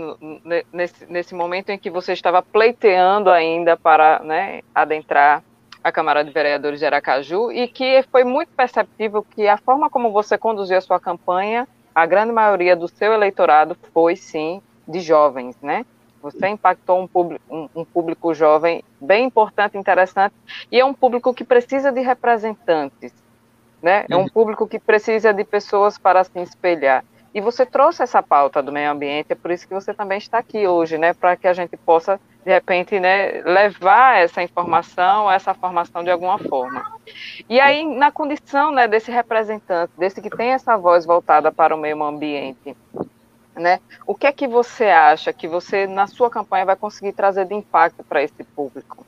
nesse, 0.72 1.04
nesse 1.06 1.34
momento 1.34 1.68
em 1.68 1.78
que 1.78 1.90
você 1.90 2.14
estava 2.14 2.42
pleiteando 2.42 3.30
ainda 3.30 3.76
para 3.76 4.20
né, 4.24 4.62
adentrar 4.74 5.42
a 5.84 5.92
Câmara 5.92 6.24
de 6.24 6.30
Vereadores 6.30 6.80
de 6.80 6.86
Aracaju 6.86 7.52
e 7.52 7.68
que 7.68 8.02
foi 8.10 8.24
muito 8.24 8.50
perceptível 8.52 9.22
que 9.22 9.46
a 9.46 9.58
forma 9.58 9.90
como 9.90 10.10
você 10.10 10.38
conduziu 10.38 10.78
a 10.78 10.80
sua 10.80 10.98
campanha, 10.98 11.68
a 11.94 12.06
grande 12.06 12.32
maioria 12.32 12.74
do 12.74 12.88
seu 12.88 13.12
eleitorado 13.12 13.76
foi 13.92 14.16
sim 14.16 14.62
de 14.86 15.00
jovens, 15.00 15.56
né? 15.60 15.84
Você 16.22 16.48
impactou 16.48 17.00
um 17.00 17.06
público, 17.06 17.44
um, 17.48 17.68
um 17.76 17.84
público 17.84 18.34
jovem 18.34 18.82
bem 19.00 19.26
importante, 19.26 19.78
interessante, 19.78 20.34
e 20.72 20.80
é 20.80 20.84
um 20.84 20.94
público 20.94 21.32
que 21.32 21.44
precisa 21.44 21.92
de 21.92 22.00
representantes, 22.00 23.12
né? 23.82 24.04
É 24.08 24.16
um 24.16 24.20
uhum. 24.20 24.28
público 24.28 24.66
que 24.66 24.78
precisa 24.78 25.32
de 25.32 25.44
pessoas 25.44 25.98
para 25.98 26.24
se 26.24 26.38
espelhar. 26.40 27.04
E 27.38 27.40
você 27.40 27.64
trouxe 27.64 28.02
essa 28.02 28.20
pauta 28.20 28.60
do 28.60 28.72
meio 28.72 28.90
ambiente, 28.90 29.30
é 29.30 29.34
por 29.36 29.52
isso 29.52 29.68
que 29.68 29.72
você 29.72 29.94
também 29.94 30.18
está 30.18 30.38
aqui 30.38 30.66
hoje, 30.66 30.98
né, 30.98 31.14
para 31.14 31.36
que 31.36 31.46
a 31.46 31.52
gente 31.52 31.76
possa, 31.76 32.18
de 32.44 32.50
repente, 32.50 32.98
né, 32.98 33.42
levar 33.42 34.18
essa 34.18 34.42
informação, 34.42 35.30
essa 35.30 35.54
formação 35.54 36.02
de 36.02 36.10
alguma 36.10 36.36
forma. 36.36 36.84
E 37.48 37.60
aí, 37.60 37.86
na 37.86 38.10
condição 38.10 38.72
né, 38.72 38.88
desse 38.88 39.12
representante, 39.12 39.92
desse 39.96 40.20
que 40.20 40.30
tem 40.30 40.48
essa 40.48 40.76
voz 40.76 41.06
voltada 41.06 41.52
para 41.52 41.76
o 41.76 41.78
meio 41.78 42.02
ambiente, 42.02 42.76
né, 43.54 43.78
o 44.04 44.16
que 44.16 44.26
é 44.26 44.32
que 44.32 44.48
você 44.48 44.86
acha 44.86 45.32
que 45.32 45.46
você, 45.46 45.86
na 45.86 46.08
sua 46.08 46.28
campanha, 46.28 46.64
vai 46.64 46.74
conseguir 46.74 47.12
trazer 47.12 47.44
de 47.44 47.54
impacto 47.54 48.02
para 48.02 48.20
esse 48.20 48.42
público? 48.42 49.06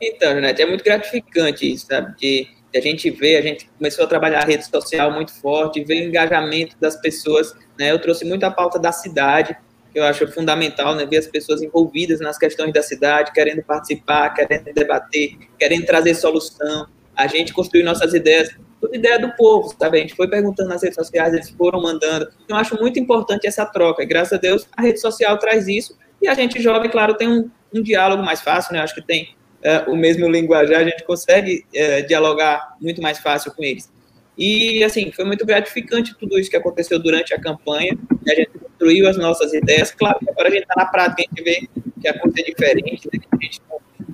Então, 0.00 0.32
Janete, 0.32 0.62
é 0.62 0.66
muito 0.66 0.82
gratificante 0.82 1.76
sabe? 1.76 2.16
De, 2.16 2.48
de, 2.72 2.78
a 2.78 2.82
gente 2.82 3.10
ver, 3.10 3.36
a 3.36 3.42
gente 3.42 3.68
começou 3.76 4.04
a 4.04 4.08
trabalhar 4.08 4.42
a 4.42 4.46
rede 4.46 4.66
social 4.66 5.12
muito 5.12 5.32
forte, 5.40 5.84
ver 5.84 6.02
o 6.02 6.08
engajamento 6.08 6.76
das 6.80 6.96
pessoas, 6.96 7.54
né? 7.78 7.90
Eu 7.90 7.98
trouxe 7.98 8.24
muita 8.24 8.50
pauta 8.50 8.78
da 8.78 8.92
cidade, 8.92 9.56
que 9.92 9.98
eu 9.98 10.04
acho 10.04 10.26
fundamental, 10.28 10.94
né? 10.94 11.04
Ver 11.06 11.18
as 11.18 11.26
pessoas 11.26 11.62
envolvidas 11.62 12.20
nas 12.20 12.38
questões 12.38 12.72
da 12.72 12.82
cidade, 12.82 13.32
querendo 13.32 13.62
participar, 13.62 14.30
querendo 14.30 14.72
debater, 14.72 15.36
querendo 15.58 15.84
trazer 15.84 16.14
solução. 16.14 16.86
A 17.16 17.26
gente 17.26 17.52
construiu 17.52 17.84
nossas 17.84 18.14
ideias, 18.14 18.50
tudo 18.80 18.94
ideia 18.94 19.18
do 19.18 19.34
povo, 19.36 19.74
sabe? 19.78 19.98
A 19.98 20.00
gente 20.00 20.14
foi 20.14 20.28
perguntando 20.28 20.68
nas 20.68 20.82
redes 20.82 20.96
sociais, 20.96 21.34
eles 21.34 21.50
foram 21.50 21.82
mandando. 21.82 22.28
Então, 22.44 22.56
eu 22.56 22.60
acho 22.60 22.76
muito 22.80 22.98
importante 22.98 23.46
essa 23.46 23.66
troca. 23.66 24.02
E, 24.02 24.06
graças 24.06 24.32
a 24.32 24.36
Deus, 24.36 24.66
a 24.76 24.82
rede 24.82 25.00
social 25.00 25.36
traz 25.38 25.68
isso. 25.68 25.98
E 26.22 26.28
a 26.28 26.34
gente 26.34 26.60
jovem, 26.60 26.90
claro, 26.90 27.14
tem 27.14 27.28
um, 27.28 27.50
um 27.74 27.82
diálogo 27.82 28.22
mais 28.22 28.40
fácil, 28.40 28.72
né? 28.72 28.80
Acho 28.80 28.94
que 28.94 29.02
tem 29.02 29.34
é, 29.62 29.78
o 29.88 29.96
mesmo 29.96 30.28
linguajar, 30.28 30.80
a 30.80 30.84
gente 30.84 31.04
consegue 31.04 31.64
é, 31.74 32.02
dialogar 32.02 32.76
muito 32.80 33.02
mais 33.02 33.18
fácil 33.18 33.52
com 33.54 33.62
eles. 33.62 33.90
E, 34.36 34.82
assim, 34.82 35.12
foi 35.12 35.24
muito 35.26 35.44
gratificante 35.44 36.16
tudo 36.18 36.38
isso 36.38 36.48
que 36.48 36.56
aconteceu 36.56 36.98
durante 36.98 37.34
a 37.34 37.40
campanha. 37.40 37.96
A 38.26 38.34
gente 38.34 38.50
construiu 38.58 39.06
as 39.06 39.18
nossas 39.18 39.52
ideias. 39.52 39.90
Claro 39.90 40.18
que 40.18 40.30
agora 40.30 40.48
a 40.48 40.50
gente 40.50 40.62
está 40.62 40.74
na 40.76 40.86
prática, 40.86 41.22
a 41.22 41.24
gente 41.24 41.42
vê 41.44 41.68
que 42.00 42.08
a 42.08 42.18
coisa 42.18 42.40
é 42.40 42.44
diferente, 42.44 43.08
né? 43.12 43.20
a 43.30 43.44
gente, 43.44 43.60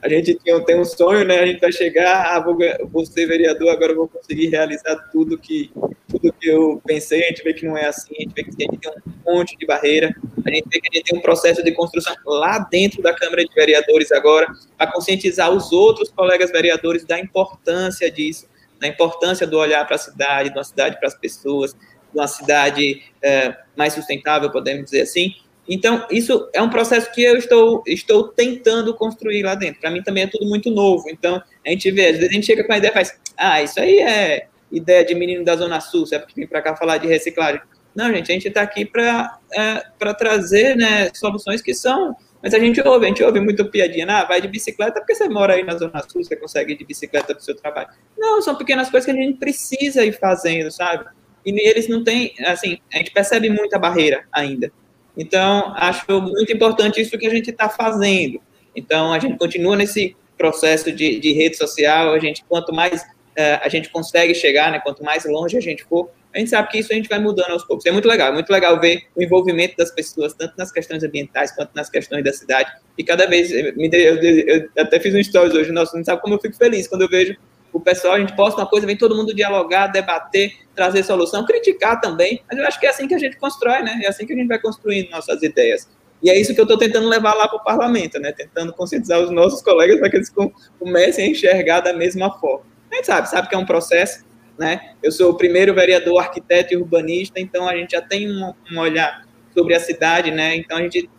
a 0.06 0.08
gente 0.08 0.34
tinha, 0.36 0.60
tem 0.60 0.78
um 0.78 0.84
sonho, 0.84 1.24
né? 1.24 1.40
A 1.40 1.46
gente 1.46 1.60
vai 1.60 1.72
chegar, 1.72 2.34
ah, 2.34 2.40
vou, 2.40 2.56
vou 2.88 3.04
ser 3.04 3.26
vereador, 3.26 3.70
agora 3.70 3.92
vou 3.92 4.06
conseguir 4.06 4.46
realizar 4.46 4.94
tudo 5.10 5.36
que, 5.36 5.70
tudo 6.08 6.32
que 6.32 6.48
eu 6.48 6.80
pensei. 6.86 7.24
A 7.24 7.28
gente 7.28 7.42
vê 7.42 7.52
que 7.52 7.66
não 7.66 7.76
é 7.76 7.86
assim, 7.86 8.14
a 8.16 8.22
gente 8.22 8.32
vê 8.32 8.44
que 8.44 8.50
a 8.50 8.52
gente 8.52 8.78
tem 8.78 8.92
um 9.26 9.34
monte 9.34 9.56
de 9.56 9.66
barreira. 9.66 10.14
A 10.44 10.50
gente 10.50 10.68
vê 10.68 10.80
que 10.80 10.88
a 10.88 10.96
gente 10.96 11.10
tem 11.10 11.18
um 11.18 11.22
processo 11.22 11.62
de 11.62 11.72
construção 11.72 12.14
lá 12.24 12.58
dentro 12.70 13.02
da 13.02 13.12
Câmara 13.12 13.44
de 13.44 13.52
Vereadores 13.52 14.12
agora, 14.12 14.46
para 14.78 14.92
conscientizar 14.92 15.50
os 15.50 15.72
outros 15.72 16.08
colegas 16.10 16.52
vereadores 16.52 17.04
da 17.04 17.18
importância 17.18 18.08
disso, 18.08 18.48
da 18.78 18.86
importância 18.86 19.44
do 19.44 19.58
olhar 19.58 19.84
para 19.86 19.96
a 19.96 19.98
cidade, 19.98 20.50
de 20.50 20.56
uma 20.56 20.64
cidade 20.64 20.98
para 21.00 21.08
as 21.08 21.18
pessoas, 21.18 21.72
de 21.72 21.78
uma 22.14 22.28
cidade 22.28 23.02
é, 23.20 23.56
mais 23.76 23.92
sustentável, 23.92 24.52
podemos 24.52 24.84
dizer 24.84 25.00
assim. 25.00 25.34
Então, 25.68 26.06
isso 26.10 26.48
é 26.52 26.62
um 26.62 26.70
processo 26.70 27.10
que 27.12 27.22
eu 27.22 27.36
estou, 27.36 27.82
estou 27.86 28.28
tentando 28.28 28.94
construir 28.94 29.42
lá 29.42 29.54
dentro. 29.54 29.80
Para 29.80 29.90
mim 29.90 30.02
também 30.02 30.24
é 30.24 30.26
tudo 30.26 30.46
muito 30.46 30.70
novo. 30.70 31.08
Então, 31.10 31.42
a 31.64 31.70
gente 31.70 31.90
vê, 31.90 32.06
às 32.06 32.16
vezes 32.16 32.30
a 32.30 32.32
gente 32.32 32.46
chega 32.46 32.64
com 32.64 32.72
a 32.72 32.78
ideia 32.78 32.90
e 32.90 32.94
faz, 32.94 33.18
ah, 33.36 33.62
isso 33.62 33.80
aí 33.80 33.98
é 33.98 34.48
ideia 34.70 35.04
de 35.04 35.14
menino 35.14 35.44
da 35.44 35.56
Zona 35.56 35.80
Sul, 35.80 36.04
é 36.12 36.18
porque 36.18 36.34
vem 36.36 36.46
para 36.46 36.62
cá 36.62 36.76
falar 36.76 36.98
de 36.98 37.06
reciclagem. 37.06 37.60
Não, 37.94 38.12
gente, 38.12 38.30
a 38.30 38.34
gente 38.34 38.48
está 38.48 38.62
aqui 38.62 38.84
para 38.84 39.38
é, 39.54 40.12
trazer 40.18 40.76
né, 40.76 41.10
soluções 41.14 41.62
que 41.62 41.74
são. 41.74 42.14
Mas 42.42 42.54
a 42.54 42.58
gente 42.58 42.80
ouve, 42.86 43.06
a 43.06 43.08
gente 43.08 43.24
ouve 43.24 43.40
muito 43.40 43.64
piadinha, 43.64 44.06
ah, 44.08 44.24
vai 44.24 44.40
de 44.40 44.46
bicicleta 44.46 45.00
porque 45.00 45.14
você 45.14 45.28
mora 45.28 45.54
aí 45.54 45.64
na 45.64 45.76
Zona 45.76 46.00
Sul, 46.08 46.22
você 46.22 46.36
consegue 46.36 46.74
ir 46.74 46.76
de 46.76 46.84
bicicleta 46.84 47.34
para 47.34 47.40
o 47.40 47.42
seu 47.42 47.56
trabalho. 47.56 47.88
Não, 48.16 48.40
são 48.40 48.54
pequenas 48.54 48.88
coisas 48.88 49.04
que 49.04 49.10
a 49.10 49.20
gente 49.20 49.38
precisa 49.38 50.04
ir 50.04 50.12
fazendo, 50.12 50.70
sabe? 50.70 51.06
E 51.44 51.68
eles 51.68 51.88
não 51.88 52.04
têm, 52.04 52.34
assim, 52.46 52.78
a 52.92 52.98
gente 52.98 53.10
percebe 53.10 53.48
muita 53.48 53.78
barreira 53.78 54.26
ainda. 54.30 54.70
Então, 55.16 55.72
acho 55.76 56.20
muito 56.20 56.52
importante 56.52 57.00
isso 57.00 57.16
que 57.16 57.26
a 57.26 57.30
gente 57.30 57.50
está 57.50 57.68
fazendo. 57.68 58.40
Então, 58.74 59.12
a 59.12 59.18
gente 59.18 59.38
continua 59.38 59.76
nesse 59.76 60.14
processo 60.36 60.92
de, 60.92 61.18
de 61.18 61.32
rede 61.32 61.56
social, 61.56 62.12
a 62.12 62.18
gente, 62.18 62.44
quanto 62.46 62.74
mais 62.74 63.00
uh, 63.02 63.60
a 63.62 63.68
gente 63.68 63.88
consegue 63.88 64.34
chegar, 64.34 64.70
né, 64.70 64.78
quanto 64.78 65.02
mais 65.02 65.24
longe 65.24 65.56
a 65.56 65.60
gente 65.60 65.82
for, 65.84 66.10
a 66.34 66.38
gente 66.38 66.50
sabe 66.50 66.68
que 66.68 66.78
isso 66.78 66.92
a 66.92 66.94
gente 66.94 67.08
vai 67.08 67.18
mudando 67.18 67.52
aos 67.52 67.64
poucos. 67.64 67.86
É 67.86 67.90
muito 67.90 68.06
legal, 68.06 68.28
é 68.28 68.32
muito 68.32 68.50
legal 68.50 68.78
ver 68.78 69.04
o 69.16 69.22
envolvimento 69.22 69.74
das 69.78 69.90
pessoas, 69.90 70.34
tanto 70.34 70.52
nas 70.58 70.70
questões 70.70 71.02
ambientais 71.02 71.50
quanto 71.50 71.70
nas 71.74 71.88
questões 71.88 72.22
da 72.22 72.30
cidade. 72.30 72.70
E 72.98 73.02
cada 73.02 73.26
vez, 73.26 73.50
eu, 73.50 73.72
eu 73.74 74.68
até 74.78 75.00
fiz 75.00 75.14
um 75.14 75.22
stories 75.22 75.54
hoje, 75.54 75.72
nossa, 75.72 75.96
não 75.96 76.04
sabe 76.04 76.20
como 76.20 76.34
eu 76.34 76.38
fico 76.38 76.54
feliz 76.54 76.86
quando 76.86 77.02
eu 77.02 77.08
vejo 77.08 77.34
o 77.76 77.80
pessoal, 77.80 78.14
a 78.14 78.18
gente 78.18 78.34
posta 78.34 78.58
uma 78.62 78.66
coisa, 78.66 78.86
vem 78.86 78.96
todo 78.96 79.14
mundo 79.14 79.34
dialogar, 79.34 79.88
debater, 79.88 80.54
trazer 80.74 81.02
solução, 81.02 81.44
criticar 81.44 82.00
também, 82.00 82.42
mas 82.48 82.58
eu 82.58 82.66
acho 82.66 82.80
que 82.80 82.86
é 82.86 82.88
assim 82.88 83.06
que 83.06 83.14
a 83.14 83.18
gente 83.18 83.36
constrói, 83.36 83.82
né? 83.82 84.00
É 84.02 84.08
assim 84.08 84.24
que 84.26 84.32
a 84.32 84.36
gente 84.36 84.48
vai 84.48 84.58
construindo 84.58 85.10
nossas 85.10 85.42
ideias. 85.42 85.86
E 86.22 86.30
é 86.30 86.40
isso 86.40 86.54
que 86.54 86.60
eu 86.60 86.64
estou 86.64 86.78
tentando 86.78 87.06
levar 87.06 87.34
lá 87.34 87.46
para 87.46 87.58
o 87.58 87.62
parlamento, 87.62 88.18
né? 88.18 88.32
Tentando 88.32 88.72
conscientizar 88.72 89.20
os 89.20 89.30
nossos 89.30 89.60
colegas 89.60 89.98
para 89.98 90.08
que 90.08 90.16
eles 90.16 90.32
comecem 90.78 91.26
a 91.26 91.28
enxergar 91.28 91.80
da 91.80 91.92
mesma 91.92 92.32
forma. 92.38 92.64
A 92.90 92.94
gente 92.94 93.06
sabe, 93.06 93.28
sabe 93.28 93.46
que 93.46 93.54
é 93.54 93.58
um 93.58 93.66
processo, 93.66 94.24
né? 94.58 94.94
Eu 95.02 95.12
sou 95.12 95.32
o 95.32 95.34
primeiro 95.36 95.74
vereador 95.74 96.18
arquiteto 96.18 96.72
e 96.72 96.78
urbanista, 96.78 97.38
então 97.38 97.68
a 97.68 97.76
gente 97.76 97.90
já 97.90 98.00
tem 98.00 98.30
um, 98.30 98.54
um 98.72 98.78
olhar 98.78 99.26
sobre 99.52 99.74
a 99.74 99.80
cidade, 99.80 100.30
né? 100.30 100.56
Então 100.56 100.78
a 100.78 100.80
gente 100.80 101.10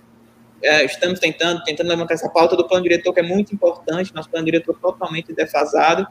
é, 0.64 0.84
estamos 0.84 1.20
tentando, 1.20 1.64
tentando 1.64 1.88
levantar 1.88 2.16
essa 2.16 2.30
pauta 2.30 2.56
do 2.56 2.68
plano 2.68 2.82
diretor, 2.82 3.14
que 3.14 3.20
é 3.20 3.24
muito 3.24 3.54
importante, 3.54 4.14
nosso 4.16 4.30
plano 4.30 4.46
diretor 4.46 4.76
totalmente 4.80 5.32
defasado. 5.34 6.08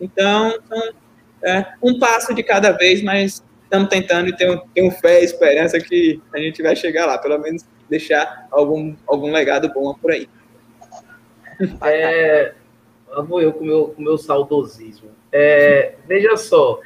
Então, 0.00 0.58
é, 1.42 1.66
um 1.82 1.98
passo 1.98 2.34
de 2.34 2.42
cada 2.42 2.72
vez, 2.72 3.02
mas 3.02 3.44
estamos 3.62 3.88
tentando 3.88 4.28
e 4.28 4.36
tenho, 4.36 4.60
tenho 4.74 4.90
fé 4.90 5.20
e 5.20 5.24
esperança 5.24 5.78
que 5.78 6.20
a 6.34 6.38
gente 6.38 6.62
vai 6.62 6.74
chegar 6.74 7.06
lá, 7.06 7.18
pelo 7.18 7.38
menos 7.38 7.64
deixar 7.88 8.46
algum, 8.50 8.94
algum 9.06 9.30
legado 9.32 9.72
bom 9.72 9.94
por 9.94 10.12
aí. 10.12 10.28
É, 11.82 12.54
vou 13.26 13.42
eu 13.42 13.52
com 13.52 13.62
meu, 13.62 13.82
o 13.82 13.88
com 13.88 14.00
meu 14.00 14.16
saudosismo. 14.16 15.10
É, 15.30 15.94
veja 16.08 16.34
só, 16.38 16.80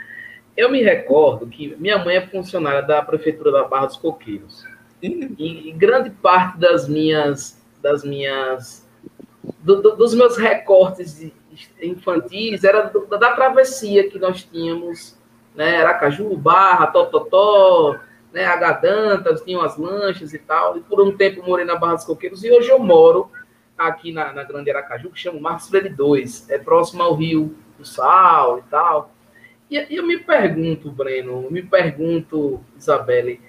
eu 0.57 0.71
me 0.71 0.83
recordo 0.83 1.47
que 1.47 1.77
minha 1.79 1.97
mãe 1.99 2.17
é 2.17 2.27
funcionária 2.27 2.83
da 2.83 3.01
prefeitura 3.01 3.53
da 3.53 3.65
Barra 3.65 3.87
dos 3.87 3.97
Coqueiros. 3.97 4.65
E, 5.01 5.69
e 5.69 5.73
grande 5.73 6.11
parte 6.11 6.59
das 6.59 6.89
minhas, 6.89 7.61
das 7.81 8.03
minhas, 8.03 8.89
do, 9.61 9.81
do, 9.81 9.97
dos 9.97 10.15
meus 10.15 10.37
recortes 10.37 11.21
infantis 11.83 12.65
era 12.65 12.83
do, 12.83 13.07
da 13.07 13.33
travessia 13.33 14.09
que 14.09 14.19
nós 14.19 14.43
tínhamos, 14.45 15.19
né? 15.55 15.79
Aracaju, 15.79 16.37
Barra, 16.37 16.89
Tototó, 16.89 17.99
né? 18.33 18.45
Agadantas, 18.45 19.43
tinham 19.43 19.63
as 19.63 19.77
lanchas 19.77 20.35
e 20.35 20.39
tal. 20.39 20.77
E 20.77 20.81
por 20.81 21.01
um 21.01 21.17
tempo 21.17 21.47
morei 21.47 21.65
na 21.65 21.77
Barra 21.77 21.95
dos 21.95 22.05
Coqueiros 22.05 22.45
e 22.45 22.51
hoje 22.51 22.71
eu 22.71 22.79
moro 22.79 23.31
aqui 23.77 24.13
na, 24.13 24.33
na 24.33 24.45
Grande 24.45 24.71
Aracaju, 24.71 25.11
que 25.11 25.19
chama 25.19 25.41
Marcos 25.41 25.69
Freire 25.69 25.89
2, 25.89 26.51
é 26.51 26.59
próximo 26.59 27.03
ao 27.03 27.15
Rio 27.15 27.57
do 27.79 27.85
Sal 27.85 28.59
e 28.59 28.63
tal. 28.71 29.11
E, 29.71 29.95
e 29.95 29.97
eu 29.97 30.07
me 30.07 30.19
pergunto, 30.19 30.91
Breno, 30.91 31.51
me 31.51 31.63
pergunto, 31.63 32.61
Isabelle, 32.77 33.41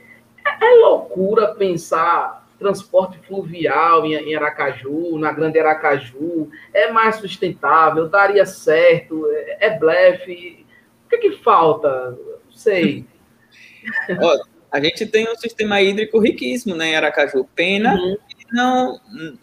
é, 0.43 0.65
é 0.65 0.75
loucura 0.79 1.53
pensar 1.53 2.44
transporte 2.57 3.19
fluvial 3.27 4.05
em, 4.05 4.13
em, 4.13 4.35
Aracaju, 4.35 5.17
na 5.17 5.31
Grande 5.31 5.59
Aracaju, 5.59 6.49
é 6.73 6.91
mais 6.91 7.17
sustentável, 7.17 8.07
daria 8.07 8.45
certo, 8.45 9.25
é, 9.31 9.67
é 9.67 9.79
blefe. 9.79 10.65
O 11.05 11.09
que, 11.09 11.15
é 11.15 11.19
que 11.19 11.31
falta? 11.37 12.11
Não 12.45 12.51
sei. 12.51 13.05
Ó, 14.21 14.37
a 14.71 14.79
gente 14.79 15.05
tem 15.05 15.29
um 15.29 15.35
sistema 15.35 15.81
hídrico 15.81 16.19
riquíssimo 16.19 16.75
né, 16.75 16.89
em 16.89 16.95
Aracaju. 16.95 17.47
Pena 17.55 17.93
uhum. 17.93 18.17
que 18.27 18.45
não, 18.53 18.99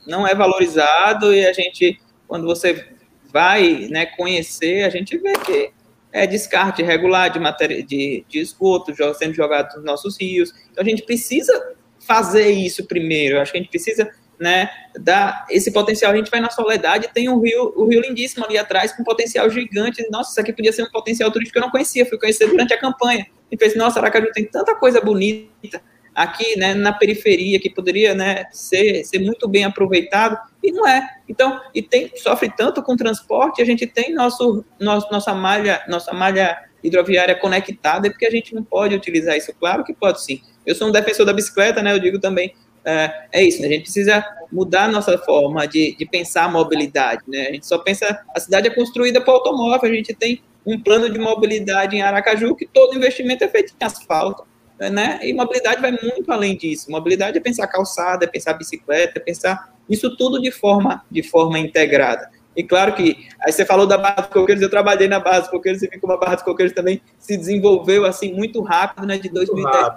não 0.07 0.27
é 0.27 0.35
valorizado 0.35 1.33
e 1.33 1.47
a 1.47 1.53
gente, 1.53 2.01
quando 2.27 2.45
você 2.45 2.87
vai 3.33 3.89
né, 3.91 4.07
conhecer, 4.07 4.85
a 4.85 4.91
gente 4.91 5.17
vê 5.17 5.33
que 5.33 5.73
é 6.13 6.27
descarte 6.27 6.83
regular 6.83 7.31
de, 7.31 7.41
matéria, 7.41 7.83
de, 7.83 8.25
de 8.29 8.39
esgoto 8.39 8.93
sendo 9.15 9.33
jogado 9.33 9.77
nos 9.77 9.85
nossos 9.85 10.21
rios. 10.21 10.53
Então 10.71 10.85
a 10.85 10.87
gente 10.87 11.03
precisa 11.03 11.75
fazer 12.07 12.51
isso 12.51 12.87
primeiro. 12.87 13.37
Eu 13.37 13.43
acho 13.43 13.53
que 13.53 13.59
a 13.59 13.61
gente 13.61 13.71
precisa 13.71 14.11
né, 14.39 14.69
dar 14.99 15.47
esse 15.49 15.73
potencial. 15.73 16.13
A 16.13 16.17
gente 16.17 16.31
vai 16.31 16.41
na 16.41 16.51
Soledade, 16.51 17.09
tem 17.15 17.29
um 17.29 17.41
rio, 17.41 17.73
o 17.77 17.87
rio 17.87 18.01
lindíssimo 18.01 18.45
ali 18.45 18.59
atrás, 18.59 18.93
com 18.93 19.05
potencial 19.05 19.49
gigante. 19.49 20.07
Nossa, 20.11 20.31
isso 20.31 20.41
aqui 20.41 20.53
podia 20.53 20.73
ser 20.73 20.83
um 20.83 20.91
potencial 20.91 21.31
turístico 21.31 21.55
que 21.55 21.59
eu 21.59 21.67
não 21.67 21.71
conhecia, 21.71 22.05
fui 22.05 22.19
conhecer 22.19 22.47
durante 22.49 22.75
a 22.75 22.79
campanha. 22.79 23.27
E 23.51 23.57
fez, 23.57 23.77
nossa, 23.77 24.01
Aracaju 24.01 24.33
tem 24.33 24.45
tanta 24.45 24.75
coisa 24.75 25.01
bonita 25.01 25.81
aqui, 26.15 26.59
né, 26.59 26.75
na 26.75 26.93
periferia, 26.93 27.59
que 27.59 27.71
poderia, 27.71 28.15
né, 28.15 28.45
ser, 28.53 29.05
ser 29.05 29.19
muito 29.19 29.49
bem 29.49 29.65
aproveitado, 29.65 30.39
e 30.63 30.71
não 30.71 30.87
é. 30.87 31.09
Então, 31.29 31.61
e 31.75 31.81
tem, 31.81 32.11
sofre 32.17 32.53
tanto 32.55 32.83
com 32.83 32.97
transporte, 32.97 33.63
a 33.63 33.65
gente 33.65 33.87
tem 33.87 34.13
nosso, 34.13 34.65
nosso, 34.79 35.11
nossa 35.11 35.35
malha, 35.35 35.83
nossa 35.89 36.13
malha 36.13 36.59
hidroviária 36.83 37.35
conectada, 37.35 38.11
porque 38.11 38.27
a 38.27 38.31
gente 38.31 38.55
não 38.55 38.65
pode 38.65 38.95
utilizar 38.95 39.37
isso. 39.37 39.53
Claro 39.59 39.85
que 39.85 39.95
pode 39.95 40.23
sim. 40.23 40.41
Eu 40.67 40.75
sou 40.75 40.89
um 40.89 40.93
defensor 40.93 41.27
da 41.27 41.33
bicicleta, 41.33 41.83
né? 41.83 41.93
Eu 41.93 41.99
digo 41.99 42.19
também, 42.19 42.55
é, 42.85 43.27
é 43.33 43.43
isso, 43.43 43.61
né? 43.61 43.69
A 43.69 43.71
gente 43.71 43.83
precisa 43.83 44.25
mudar 44.51 44.85
a 44.85 44.89
nossa 44.89 45.17
forma 45.19 45.67
de, 45.67 45.97
de 45.97 46.07
pensar 46.07 46.45
a 46.45 46.49
mobilidade, 46.49 47.23
né? 47.27 47.49
A 47.49 47.53
gente 47.53 47.67
só 47.67 47.79
pensa, 47.79 48.21
a 48.35 48.41
cidade 48.41 48.69
é 48.69 48.71
construída 48.71 49.21
para 49.21 49.33
automóvel, 49.33 49.91
a 49.91 49.95
gente 49.95 50.15
tem 50.15 50.43
um 50.67 50.81
plano 50.81 51.11
de 51.11 51.19
mobilidade 51.19 51.97
em 51.97 52.03
Aracaju 52.03 52.55
que 52.55 52.67
todo 52.67 52.97
investimento 52.97 53.45
é 53.45 53.49
feito 53.49 53.75
em 53.81 53.85
asfalto. 53.85 54.45
né? 54.79 55.21
E 55.23 55.33
mobilidade 55.33 55.81
vai 55.81 55.93
muito 55.93 56.31
além 56.31 56.57
disso. 56.57 56.91
Mobilidade 56.91 57.39
é 57.39 57.41
pensar 57.41 57.67
calçada, 57.67 58.25
é 58.25 58.29
pensar 58.29 58.55
bicicleta, 58.55 59.19
é 59.19 59.21
pensar 59.21 59.73
isso 59.89 60.17
tudo 60.17 60.41
de 60.41 60.51
forma, 60.51 61.05
de 61.11 61.23
forma 61.23 61.59
integrada. 61.59 62.31
E 62.57 62.63
claro 62.63 62.95
que, 62.95 63.29
aí 63.41 63.53
você 63.53 63.65
falou 63.65 63.87
da 63.87 63.97
Barra 63.97 64.23
dos 64.23 64.27
Coqueiros, 64.27 64.63
eu 64.63 64.71
trabalhei 64.71 65.09
na 65.09 65.19
Barra 65.19 65.41
dos 65.41 65.49
Coqueiros, 65.49 65.81
você 65.81 65.89
viu 65.89 66.01
como 66.01 66.13
a 66.13 66.17
Barra 66.19 66.35
dos 66.35 66.45
Coqueiros 66.45 66.75
também 66.75 67.01
se 67.19 67.37
desenvolveu 67.37 68.05
assim 68.05 68.33
muito 68.33 68.61
rápido, 68.61 69.07
né, 69.07 69.17
de 69.19 69.29
2010. 69.31 69.93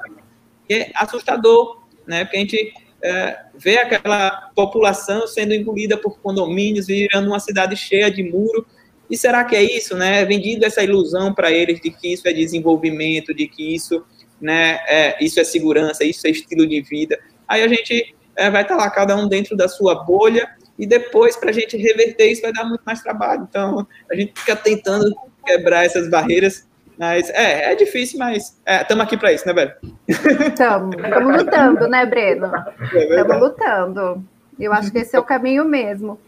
E 0.69 0.73
é 0.73 0.91
assustador, 0.95 1.83
né, 2.07 2.23
porque 2.23 2.37
a 2.37 2.39
gente 2.39 2.73
é, 3.03 3.37
vê 3.53 3.77
aquela 3.77 4.49
população 4.55 5.27
sendo 5.27 5.53
engolida 5.53 5.97
por 5.97 6.19
condomínios, 6.19 6.87
virando 6.87 7.27
uma 7.27 7.39
cidade 7.39 7.75
cheia 7.75 8.09
de 8.09 8.23
muro, 8.23 8.65
e 9.09 9.17
será 9.17 9.43
que 9.43 9.55
é 9.55 9.61
isso, 9.61 9.95
né? 9.95 10.21
É 10.21 10.25
vendido 10.25 10.65
essa 10.65 10.83
ilusão 10.83 11.33
para 11.33 11.51
eles 11.51 11.79
de 11.79 11.91
que 11.91 12.13
isso 12.13 12.27
é 12.27 12.33
desenvolvimento, 12.33 13.33
de 13.33 13.47
que 13.47 13.75
isso, 13.75 14.03
né, 14.41 14.79
é, 14.87 15.23
isso 15.23 15.39
é 15.39 15.43
segurança, 15.43 16.03
isso 16.03 16.25
é 16.25 16.31
estilo 16.31 16.65
de 16.65 16.81
vida. 16.81 17.19
Aí 17.47 17.61
a 17.61 17.67
gente 17.67 18.15
é, 18.35 18.49
vai 18.49 18.63
estar 18.63 18.75
tá 18.75 18.83
lá, 18.83 18.89
cada 18.89 19.15
um 19.15 19.27
dentro 19.27 19.55
da 19.55 19.67
sua 19.67 20.03
bolha, 20.03 20.49
e 20.77 20.85
depois, 20.85 21.35
para 21.37 21.49
a 21.49 21.53
gente 21.53 21.77
reverter 21.77 22.31
isso, 22.31 22.41
vai 22.41 22.51
dar 22.51 22.65
muito 22.65 22.81
mais 22.85 23.01
trabalho. 23.01 23.47
Então, 23.49 23.87
a 24.11 24.15
gente 24.15 24.33
fica 24.35 24.55
tentando 24.55 25.13
quebrar 25.45 25.85
essas 25.85 26.09
barreiras, 26.09 26.67
mas 26.97 27.29
é, 27.29 27.71
é 27.71 27.75
difícil, 27.75 28.19
mas 28.19 28.59
estamos 28.67 29.03
é, 29.03 29.05
aqui 29.05 29.17
para 29.17 29.31
isso, 29.31 29.47
né, 29.47 29.53
velho? 29.53 29.73
Estamos, 30.07 30.95
estamos 30.95 31.37
lutando, 31.37 31.87
né, 31.87 32.05
Breno? 32.05 32.51
Estamos 32.81 33.35
é 33.35 33.37
lutando. 33.37 34.25
Eu 34.59 34.73
acho 34.73 34.91
que 34.91 34.99
esse 34.99 35.15
é 35.15 35.19
o 35.19 35.23
caminho 35.23 35.65
mesmo. 35.65 36.19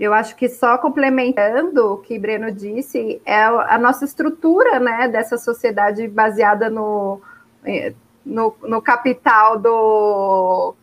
Eu 0.00 0.14
acho 0.14 0.34
que 0.36 0.48
só 0.48 0.78
complementando 0.78 1.92
o 1.92 1.98
que 1.98 2.18
Breno 2.18 2.50
disse, 2.50 3.20
é 3.24 3.42
a 3.44 3.78
nossa 3.78 4.04
estrutura 4.04 4.80
né, 4.80 5.08
dessa 5.08 5.36
sociedade 5.36 6.08
baseada 6.08 6.70
no, 6.70 7.20
eh, 7.64 7.92
no, 8.24 8.56
no 8.62 8.80
capital 8.80 9.58
do, 9.58 10.74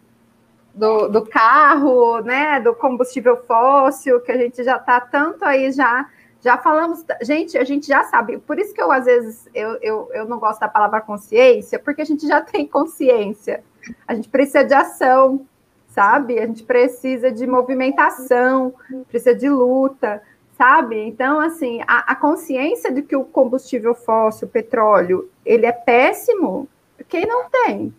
do, 0.74 1.08
do, 1.08 1.26
carro, 1.26 2.22
né, 2.22 2.60
do 2.60 2.74
combustível 2.74 3.38
fóssil, 3.46 4.22
que 4.22 4.32
a 4.32 4.38
gente 4.38 4.64
já 4.64 4.78
está 4.78 5.00
tanto 5.00 5.44
aí 5.44 5.72
já. 5.72 6.10
Já 6.42 6.58
falamos, 6.58 7.06
gente, 7.22 7.56
a 7.56 7.64
gente 7.64 7.88
já 7.88 8.04
sabe, 8.04 8.40
por 8.40 8.58
isso 8.58 8.74
que 8.74 8.82
eu 8.82 8.92
às 8.92 9.06
vezes 9.06 9.48
eu, 9.54 9.78
eu, 9.80 10.10
eu 10.12 10.26
não 10.26 10.40
gosto 10.40 10.60
da 10.60 10.68
palavra 10.68 11.00
consciência, 11.00 11.78
porque 11.78 12.02
a 12.02 12.06
gente 12.06 12.28
já 12.28 12.42
tem 12.42 12.66
consciência, 12.66 13.64
a 14.08 14.16
gente 14.16 14.28
precisa 14.28 14.64
de 14.64 14.74
ação, 14.74 15.46
sabe? 15.90 16.40
A 16.40 16.48
gente 16.48 16.64
precisa 16.64 17.32
de 17.32 17.46
movimentação, 17.46 18.74
precisa 19.08 19.36
de 19.36 19.48
luta, 19.50 20.24
sabe? 20.58 21.00
Então, 21.00 21.40
assim, 21.40 21.82
a, 21.88 22.12
a 22.12 22.16
consciência 22.16 22.92
de 22.92 23.02
que 23.04 23.16
o 23.16 23.24
combustível 23.24 23.94
fóssil, 23.94 24.48
o 24.48 24.52
petróleo, 24.52 25.30
ele 25.46 25.66
é 25.66 25.72
péssimo, 25.72 26.68
quem 27.08 27.26
não 27.26 27.50
tem? 27.50 27.94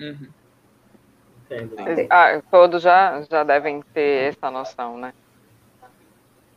Uhum. 0.00 0.28
Ah, 2.10 2.40
todos 2.50 2.82
já, 2.82 3.22
já 3.22 3.44
devem 3.44 3.82
ter 3.94 4.34
essa 4.34 4.50
noção, 4.50 4.98
né? 4.98 5.12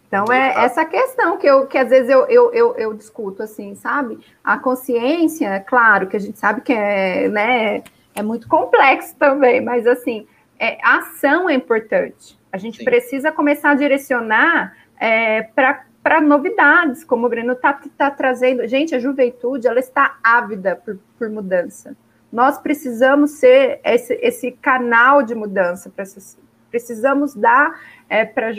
Então, 0.09 0.25
é 0.33 0.65
essa 0.65 0.83
questão 0.85 1.37
que, 1.37 1.45
eu, 1.45 1.67
que 1.67 1.77
às 1.77 1.87
vezes 1.87 2.09
eu, 2.09 2.25
eu, 2.25 2.51
eu, 2.51 2.75
eu 2.75 2.93
discuto, 2.95 3.43
assim, 3.43 3.75
sabe? 3.75 4.19
A 4.43 4.57
consciência, 4.57 5.59
claro, 5.59 6.07
que 6.07 6.17
a 6.17 6.19
gente 6.19 6.39
sabe 6.39 6.61
que 6.61 6.73
é, 6.73 7.29
né, 7.29 7.83
é 8.15 8.23
muito 8.23 8.47
complexo 8.47 9.15
também, 9.17 9.61
mas 9.61 9.85
assim, 9.85 10.27
é, 10.57 10.79
a 10.83 10.97
ação 10.97 11.47
é 11.47 11.53
importante. 11.53 12.39
A 12.51 12.57
gente 12.57 12.79
Sim. 12.79 12.85
precisa 12.85 13.31
começar 13.31 13.69
a 13.69 13.75
direcionar 13.75 14.75
é, 14.99 15.43
para 15.43 16.19
novidades, 16.21 17.03
como 17.03 17.27
o 17.27 17.29
Breno 17.29 17.53
está 17.53 17.79
tá 17.95 18.09
trazendo. 18.09 18.67
Gente, 18.67 18.95
a 18.95 18.99
juventude 18.99 19.67
ela 19.67 19.79
está 19.79 20.17
ávida 20.23 20.75
por, 20.75 20.97
por 21.19 21.29
mudança. 21.29 21.95
Nós 22.31 22.59
precisamos 22.59 23.31
ser 23.31 23.79
esse, 23.83 24.13
esse 24.21 24.51
canal 24.51 25.23
de 25.23 25.33
mudança 25.33 25.89
para 25.89 26.03
essas. 26.03 26.37
Precisamos 26.69 27.33
dar 27.33 27.79
é, 28.07 28.23
para 28.23 28.51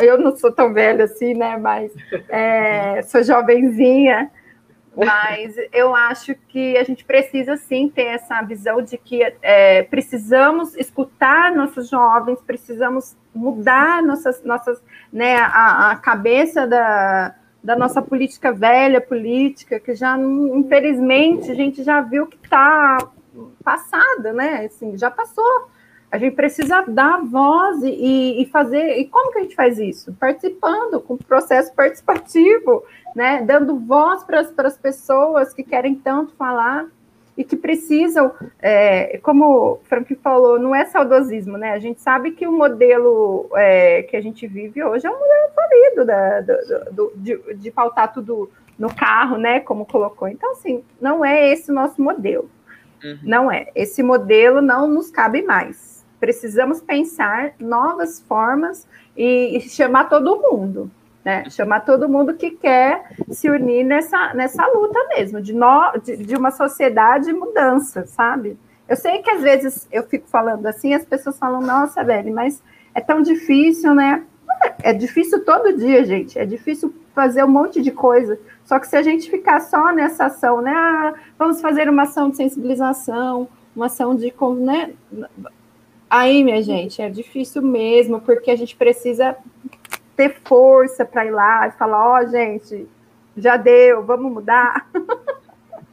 Eu 0.00 0.18
não 0.18 0.34
sou 0.34 0.50
tão 0.50 0.72
velha 0.72 1.04
assim, 1.04 1.34
né? 1.34 1.58
Mas 1.58 1.92
é, 2.28 3.02
sou 3.02 3.22
jovenzinha. 3.22 4.30
Mas 4.96 5.54
eu 5.74 5.94
acho 5.94 6.34
que 6.48 6.74
a 6.78 6.82
gente 6.82 7.04
precisa 7.04 7.58
sim 7.58 7.86
ter 7.94 8.06
essa 8.06 8.40
visão 8.40 8.80
de 8.80 8.96
que 8.96 9.22
é, 9.42 9.82
precisamos 9.82 10.74
escutar 10.74 11.54
nossos 11.54 11.90
jovens, 11.90 12.40
precisamos 12.40 13.14
mudar 13.34 14.02
nossas, 14.02 14.42
nossas, 14.42 14.82
né, 15.12 15.36
a, 15.36 15.90
a 15.90 15.96
cabeça 15.96 16.66
da, 16.66 17.34
da 17.66 17.74
nossa 17.74 18.00
política 18.00 18.52
velha, 18.52 19.00
política, 19.00 19.80
que 19.80 19.92
já, 19.92 20.16
infelizmente, 20.16 21.50
a 21.50 21.54
gente 21.54 21.82
já 21.82 22.00
viu 22.00 22.28
que 22.28 22.36
está 22.36 22.96
passada, 23.64 24.32
né? 24.32 24.66
Assim, 24.66 24.96
já 24.96 25.10
passou. 25.10 25.68
A 26.08 26.16
gente 26.16 26.36
precisa 26.36 26.84
dar 26.86 27.20
voz 27.24 27.82
e, 27.82 28.40
e, 28.40 28.46
fazer. 28.46 28.98
E 29.00 29.08
como 29.08 29.32
que 29.32 29.40
a 29.40 29.42
gente 29.42 29.56
faz 29.56 29.80
isso? 29.80 30.14
Participando, 30.14 31.00
com 31.00 31.16
processo 31.16 31.74
participativo, 31.74 32.84
né? 33.16 33.42
Dando 33.42 33.80
voz 33.80 34.22
para 34.22 34.46
as 34.58 34.78
pessoas 34.78 35.52
que 35.52 35.64
querem 35.64 35.96
tanto 35.96 36.36
falar 36.36 36.86
e 37.36 37.44
que 37.44 37.56
precisam, 37.56 38.32
é, 38.60 39.18
como 39.18 39.44
o 39.46 39.76
Frank 39.84 40.14
falou, 40.16 40.58
não 40.58 40.74
é 40.74 40.86
saudosismo, 40.86 41.58
né? 41.58 41.72
A 41.72 41.78
gente 41.78 42.00
sabe 42.00 42.30
que 42.30 42.46
o 42.46 42.52
modelo 42.52 43.48
é, 43.54 44.02
que 44.04 44.16
a 44.16 44.20
gente 44.20 44.46
vive 44.46 44.82
hoje 44.82 45.06
é 45.06 45.10
um 45.10 45.18
modelo 45.18 45.52
falido 45.54 46.04
da, 46.04 46.40
do, 46.40 46.92
do, 46.92 47.12
de, 47.16 47.54
de 47.54 47.70
pautar 47.70 48.12
tudo 48.12 48.50
no 48.78 48.94
carro, 48.94 49.36
né? 49.36 49.60
Como 49.60 49.84
colocou. 49.84 50.28
Então, 50.28 50.52
assim, 50.52 50.82
não 51.00 51.24
é 51.24 51.52
esse 51.52 51.70
o 51.70 51.74
nosso 51.74 52.00
modelo. 52.00 52.50
Uhum. 53.04 53.18
Não 53.22 53.52
é. 53.52 53.68
Esse 53.74 54.02
modelo 54.02 54.62
não 54.62 54.88
nos 54.88 55.10
cabe 55.10 55.42
mais 55.42 55.96
precisamos 56.18 56.80
pensar 56.80 57.54
novas 57.58 58.20
formas 58.20 58.86
e, 59.16 59.56
e 59.56 59.60
chamar 59.60 60.08
todo 60.08 60.40
mundo, 60.40 60.90
né? 61.26 61.42
Chamar 61.50 61.80
todo 61.80 62.08
mundo 62.08 62.34
que 62.34 62.52
quer 62.52 63.16
se 63.32 63.50
unir 63.50 63.82
nessa, 63.82 64.32
nessa 64.32 64.64
luta 64.68 64.96
mesmo, 65.08 65.42
de, 65.42 65.52
no, 65.52 65.98
de, 66.00 66.18
de 66.18 66.36
uma 66.36 66.52
sociedade 66.52 67.32
mudança, 67.32 68.06
sabe? 68.06 68.56
Eu 68.88 68.94
sei 68.94 69.18
que 69.18 69.30
às 69.32 69.42
vezes 69.42 69.88
eu 69.90 70.04
fico 70.04 70.28
falando 70.28 70.64
assim, 70.66 70.94
as 70.94 71.04
pessoas 71.04 71.36
falam, 71.36 71.60
nossa, 71.60 72.04
velho, 72.04 72.32
mas 72.32 72.62
é 72.94 73.00
tão 73.00 73.22
difícil, 73.22 73.92
né? 73.92 74.22
É 74.84 74.92
difícil 74.92 75.44
todo 75.44 75.76
dia, 75.76 76.04
gente. 76.04 76.38
É 76.38 76.46
difícil 76.46 76.94
fazer 77.12 77.42
um 77.42 77.48
monte 77.48 77.82
de 77.82 77.90
coisa. 77.90 78.38
Só 78.64 78.78
que 78.78 78.86
se 78.86 78.96
a 78.96 79.02
gente 79.02 79.28
ficar 79.28 79.58
só 79.58 79.92
nessa 79.92 80.26
ação, 80.26 80.62
né? 80.62 80.72
Ah, 80.72 81.14
vamos 81.36 81.60
fazer 81.60 81.88
uma 81.88 82.04
ação 82.04 82.30
de 82.30 82.36
sensibilização, 82.36 83.48
uma 83.74 83.86
ação 83.86 84.14
de. 84.14 84.32
Né? 84.60 84.92
Aí, 86.08 86.44
minha 86.44 86.62
gente, 86.62 87.02
é 87.02 87.10
difícil 87.10 87.62
mesmo, 87.62 88.20
porque 88.20 88.48
a 88.48 88.56
gente 88.56 88.76
precisa 88.76 89.36
ter 90.16 90.36
força 90.44 91.04
para 91.04 91.26
ir 91.26 91.30
lá 91.30 91.68
e 91.68 91.72
falar: 91.72 92.08
ó, 92.08 92.20
oh, 92.20 92.28
gente, 92.28 92.88
já 93.36 93.56
deu, 93.56 94.02
vamos 94.02 94.32
mudar. 94.32 94.88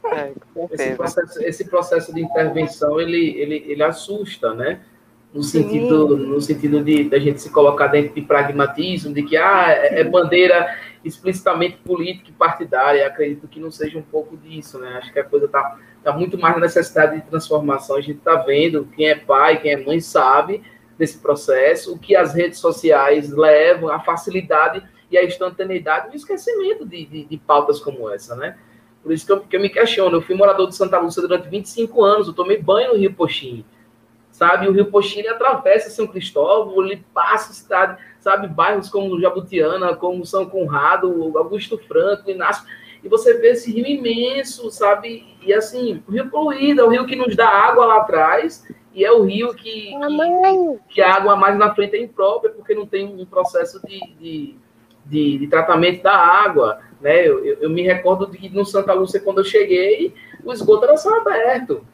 É, 0.06 0.32
esse, 0.70 0.94
processo, 0.96 1.42
esse 1.42 1.64
processo 1.64 2.14
de 2.14 2.20
intervenção 2.20 3.00
ele, 3.00 3.38
ele, 3.38 3.64
ele 3.66 3.82
assusta, 3.82 4.52
né? 4.52 4.80
No 5.32 5.42
sentido, 5.42 6.16
no 6.16 6.40
sentido 6.40 6.84
de 6.84 7.10
a 7.12 7.18
gente 7.18 7.40
se 7.40 7.50
colocar 7.50 7.88
dentro 7.88 8.14
de 8.14 8.22
pragmatismo, 8.22 9.12
de 9.12 9.22
que 9.22 9.36
ah, 9.36 9.66
é, 9.68 10.00
é 10.00 10.04
bandeira 10.04 10.78
explicitamente 11.02 11.78
política 11.78 12.30
e 12.30 12.32
partidária. 12.32 13.06
Acredito 13.06 13.48
que 13.48 13.58
não 13.58 13.70
seja 13.70 13.98
um 13.98 14.02
pouco 14.02 14.36
disso, 14.36 14.78
né? 14.78 14.98
Acho 14.98 15.12
que 15.12 15.18
a 15.18 15.24
coisa 15.24 15.46
está 15.46 15.78
está 15.98 16.12
muito 16.12 16.38
mais 16.38 16.54
na 16.54 16.60
necessidade 16.60 17.16
de 17.16 17.22
transformação. 17.22 17.96
A 17.96 18.00
gente 18.02 18.18
está 18.18 18.36
vendo, 18.36 18.86
quem 18.94 19.08
é 19.08 19.14
pai, 19.14 19.58
quem 19.60 19.72
é 19.72 19.76
mãe 19.82 20.00
sabe 20.00 20.62
desse 20.98 21.18
processo, 21.18 21.92
o 21.92 21.98
que 21.98 22.14
as 22.14 22.34
redes 22.34 22.58
sociais 22.58 23.30
levam, 23.30 23.90
a 23.90 24.00
facilidade 24.00 24.82
e 25.10 25.18
a 25.18 25.24
instantaneidade 25.24 26.08
o 26.08 26.16
esquecimento 26.16 26.84
de, 26.84 27.04
de, 27.04 27.24
de, 27.24 27.36
pautas 27.36 27.80
como 27.80 28.10
essa, 28.10 28.34
né? 28.34 28.56
Por 29.02 29.12
isso 29.12 29.26
que 29.26 29.32
eu, 29.32 29.40
que 29.40 29.56
eu, 29.56 29.60
me 29.60 29.68
questiono. 29.68 30.16
Eu 30.16 30.22
fui 30.22 30.34
morador 30.34 30.68
de 30.68 30.74
Santa 30.74 30.98
Lúcia 30.98 31.20
durante 31.20 31.48
25 31.48 32.02
anos, 32.02 32.26
eu 32.26 32.32
tomei 32.32 32.60
banho 32.60 32.92
no 32.92 32.98
Rio 32.98 33.12
Poxim, 33.12 33.64
sabe? 34.30 34.66
O 34.66 34.72
Rio 34.72 34.86
Poxim 34.86 35.26
atravessa 35.26 35.90
São 35.90 36.06
Cristóvão, 36.06 36.84
ele 36.84 37.04
passa 37.12 37.52
cidade, 37.52 38.02
sabe? 38.18 38.48
Bairros 38.48 38.88
como 38.88 39.20
Jabutiana, 39.20 39.94
como 39.94 40.24
São 40.24 40.46
Conrado, 40.46 41.36
Augusto 41.36 41.78
Franco, 41.78 42.30
Inácio 42.30 42.64
e 43.04 43.08
você 43.08 43.34
vê 43.34 43.50
esse 43.50 43.70
rio 43.70 43.86
imenso, 43.86 44.70
sabe? 44.70 45.36
E 45.42 45.52
assim, 45.52 46.02
o 46.08 46.12
rio 46.12 46.30
poluído, 46.30 46.80
é 46.80 46.84
o 46.84 46.88
rio 46.88 47.06
que 47.06 47.14
nos 47.14 47.36
dá 47.36 47.46
água 47.46 47.84
lá 47.84 47.98
atrás, 47.98 48.66
e 48.94 49.04
é 49.04 49.12
o 49.12 49.22
rio 49.22 49.52
que, 49.54 49.90
que, 49.90 50.94
que 50.94 51.02
a 51.02 51.14
água 51.14 51.36
mais 51.36 51.58
na 51.58 51.74
frente 51.74 51.96
é 51.96 52.02
imprópria, 52.02 52.50
porque 52.50 52.74
não 52.74 52.86
tem 52.86 53.06
um 53.06 53.26
processo 53.26 53.78
de, 53.86 54.00
de, 54.18 54.56
de, 55.04 55.38
de 55.38 55.46
tratamento 55.48 56.02
da 56.02 56.16
água. 56.16 56.80
Né? 56.98 57.28
Eu, 57.28 57.44
eu, 57.44 57.58
eu, 57.60 57.70
me 57.70 57.82
recordo 57.82 58.26
de 58.26 58.38
que 58.38 58.48
no 58.48 58.64
Santa 58.64 58.94
Lúcia, 58.94 59.20
quando 59.20 59.38
eu 59.38 59.44
cheguei, 59.44 60.14
o 60.42 60.50
esgoto 60.50 60.84
era 60.84 60.96
só 60.96 61.14
aberto. 61.18 61.86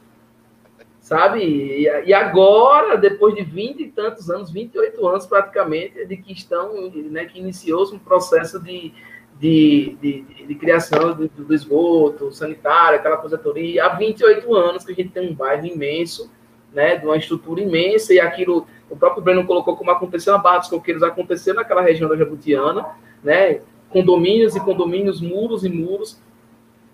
Sabe? 1.01 1.43
E, 1.43 1.83
e 2.05 2.13
agora, 2.13 2.95
depois 2.95 3.35
de 3.35 3.43
20 3.43 3.81
e 3.81 3.91
tantos 3.91 4.29
anos, 4.29 4.49
28 4.49 5.05
anos 5.05 5.25
praticamente, 5.25 6.05
de 6.05 6.15
que 6.15 6.31
estão, 6.31 6.89
né, 6.91 7.25
que 7.25 7.39
iniciou-se 7.39 7.93
um 7.93 7.99
processo 7.99 8.63
de, 8.63 8.93
de, 9.41 9.97
de, 9.99 10.45
de 10.45 10.55
criação 10.55 11.15
do, 11.15 11.27
do, 11.27 11.51
esgoto 11.51 12.31
sanitário, 12.31 12.99
aquela 12.99 13.17
coisa 13.17 13.39
toda. 13.39 13.59
E 13.59 13.79
há 13.79 13.89
28 13.89 14.53
anos 14.53 14.85
que 14.85 14.91
a 14.91 14.95
gente 14.95 15.09
tem 15.09 15.31
um 15.31 15.33
bairro 15.33 15.65
imenso, 15.65 16.31
né, 16.71 16.95
de 16.95 17.07
uma 17.07 17.17
estrutura 17.17 17.59
imensa, 17.59 18.13
e 18.13 18.19
aquilo, 18.19 18.67
o 18.87 18.95
próprio 18.95 19.23
Breno 19.23 19.43
colocou 19.47 19.75
como 19.75 19.89
aconteceu 19.89 20.31
na 20.31 20.39
Barra 20.39 20.59
dos 20.59 20.69
Coqueiros, 20.69 21.01
aconteceu 21.01 21.55
naquela 21.55 21.81
região 21.81 22.07
da 22.07 22.15
Jabutiana, 22.15 22.85
né, 23.23 23.61
condomínios 23.89 24.55
e 24.55 24.59
condomínios, 24.59 25.19
muros 25.19 25.65
e 25.65 25.69
muros. 25.69 26.21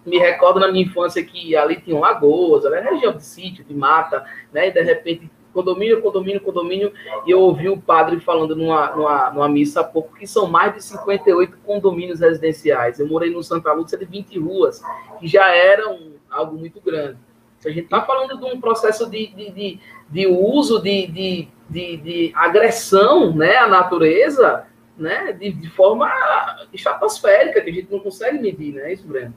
Me 0.06 0.18
recordo 0.18 0.58
na 0.58 0.72
minha 0.72 0.86
infância 0.86 1.22
que 1.22 1.54
ali 1.54 1.82
tinham 1.82 2.00
lagoas, 2.00 2.64
era 2.64 2.80
região 2.80 3.12
de 3.12 3.26
sítio, 3.26 3.66
de 3.66 3.74
mata, 3.74 4.24
né, 4.54 4.70
e 4.70 4.72
de 4.72 4.82
repente 4.82 5.30
condomínio, 5.58 6.02
condomínio, 6.04 6.42
condomínio, 6.42 6.94
e 7.26 7.32
eu 7.32 7.40
ouvi 7.40 7.68
o 7.68 7.82
padre 7.82 8.20
falando 8.20 8.56
numa, 8.56 8.96
numa, 8.96 9.32
numa 9.32 9.50
missa 9.50 9.82
há 9.82 9.84
pouco 9.84 10.16
que 10.16 10.28
são 10.28 10.46
mais 10.46 10.76
de 10.76 10.84
58 10.84 11.58
condomínios 11.66 12.20
residenciais. 12.20 13.00
Eu 13.00 13.08
morei 13.08 13.32
no 13.32 13.42
Santa 13.44 13.74
Lúcia 13.74 13.98
de 13.98 14.06
20 14.06 14.38
ruas, 14.38 14.84
que 15.20 15.28
já 15.28 15.48
era 15.48 15.90
um, 15.90 16.14
algo 16.30 16.56
muito 16.56 16.80
grande. 16.80 17.18
A 17.66 17.70
gente 17.70 17.86
está 17.86 18.04
falando 18.04 18.38
de 18.38 18.46
um 18.46 18.62
processo 18.62 19.10
de, 19.10 19.28
de, 19.28 19.52
de, 19.52 19.80
de 20.10 20.28
uso, 20.28 20.80
de, 20.80 21.08
de, 21.08 21.48
de, 21.68 21.98
de, 21.98 22.32
agressão 22.36 23.36
né, 23.36 23.58
à 23.58 23.68
natureza, 23.68 24.68
né, 24.96 25.34
de, 25.34 25.52
de 25.52 25.70
forma 25.72 26.08
estratosférica, 26.72 27.62
que 27.62 27.70
a 27.72 27.74
gente 27.74 27.92
não 27.92 28.00
consegue 28.00 28.38
medir, 28.40 28.74
né? 28.74 28.94
Isso, 28.94 29.08
Breno? 29.08 29.34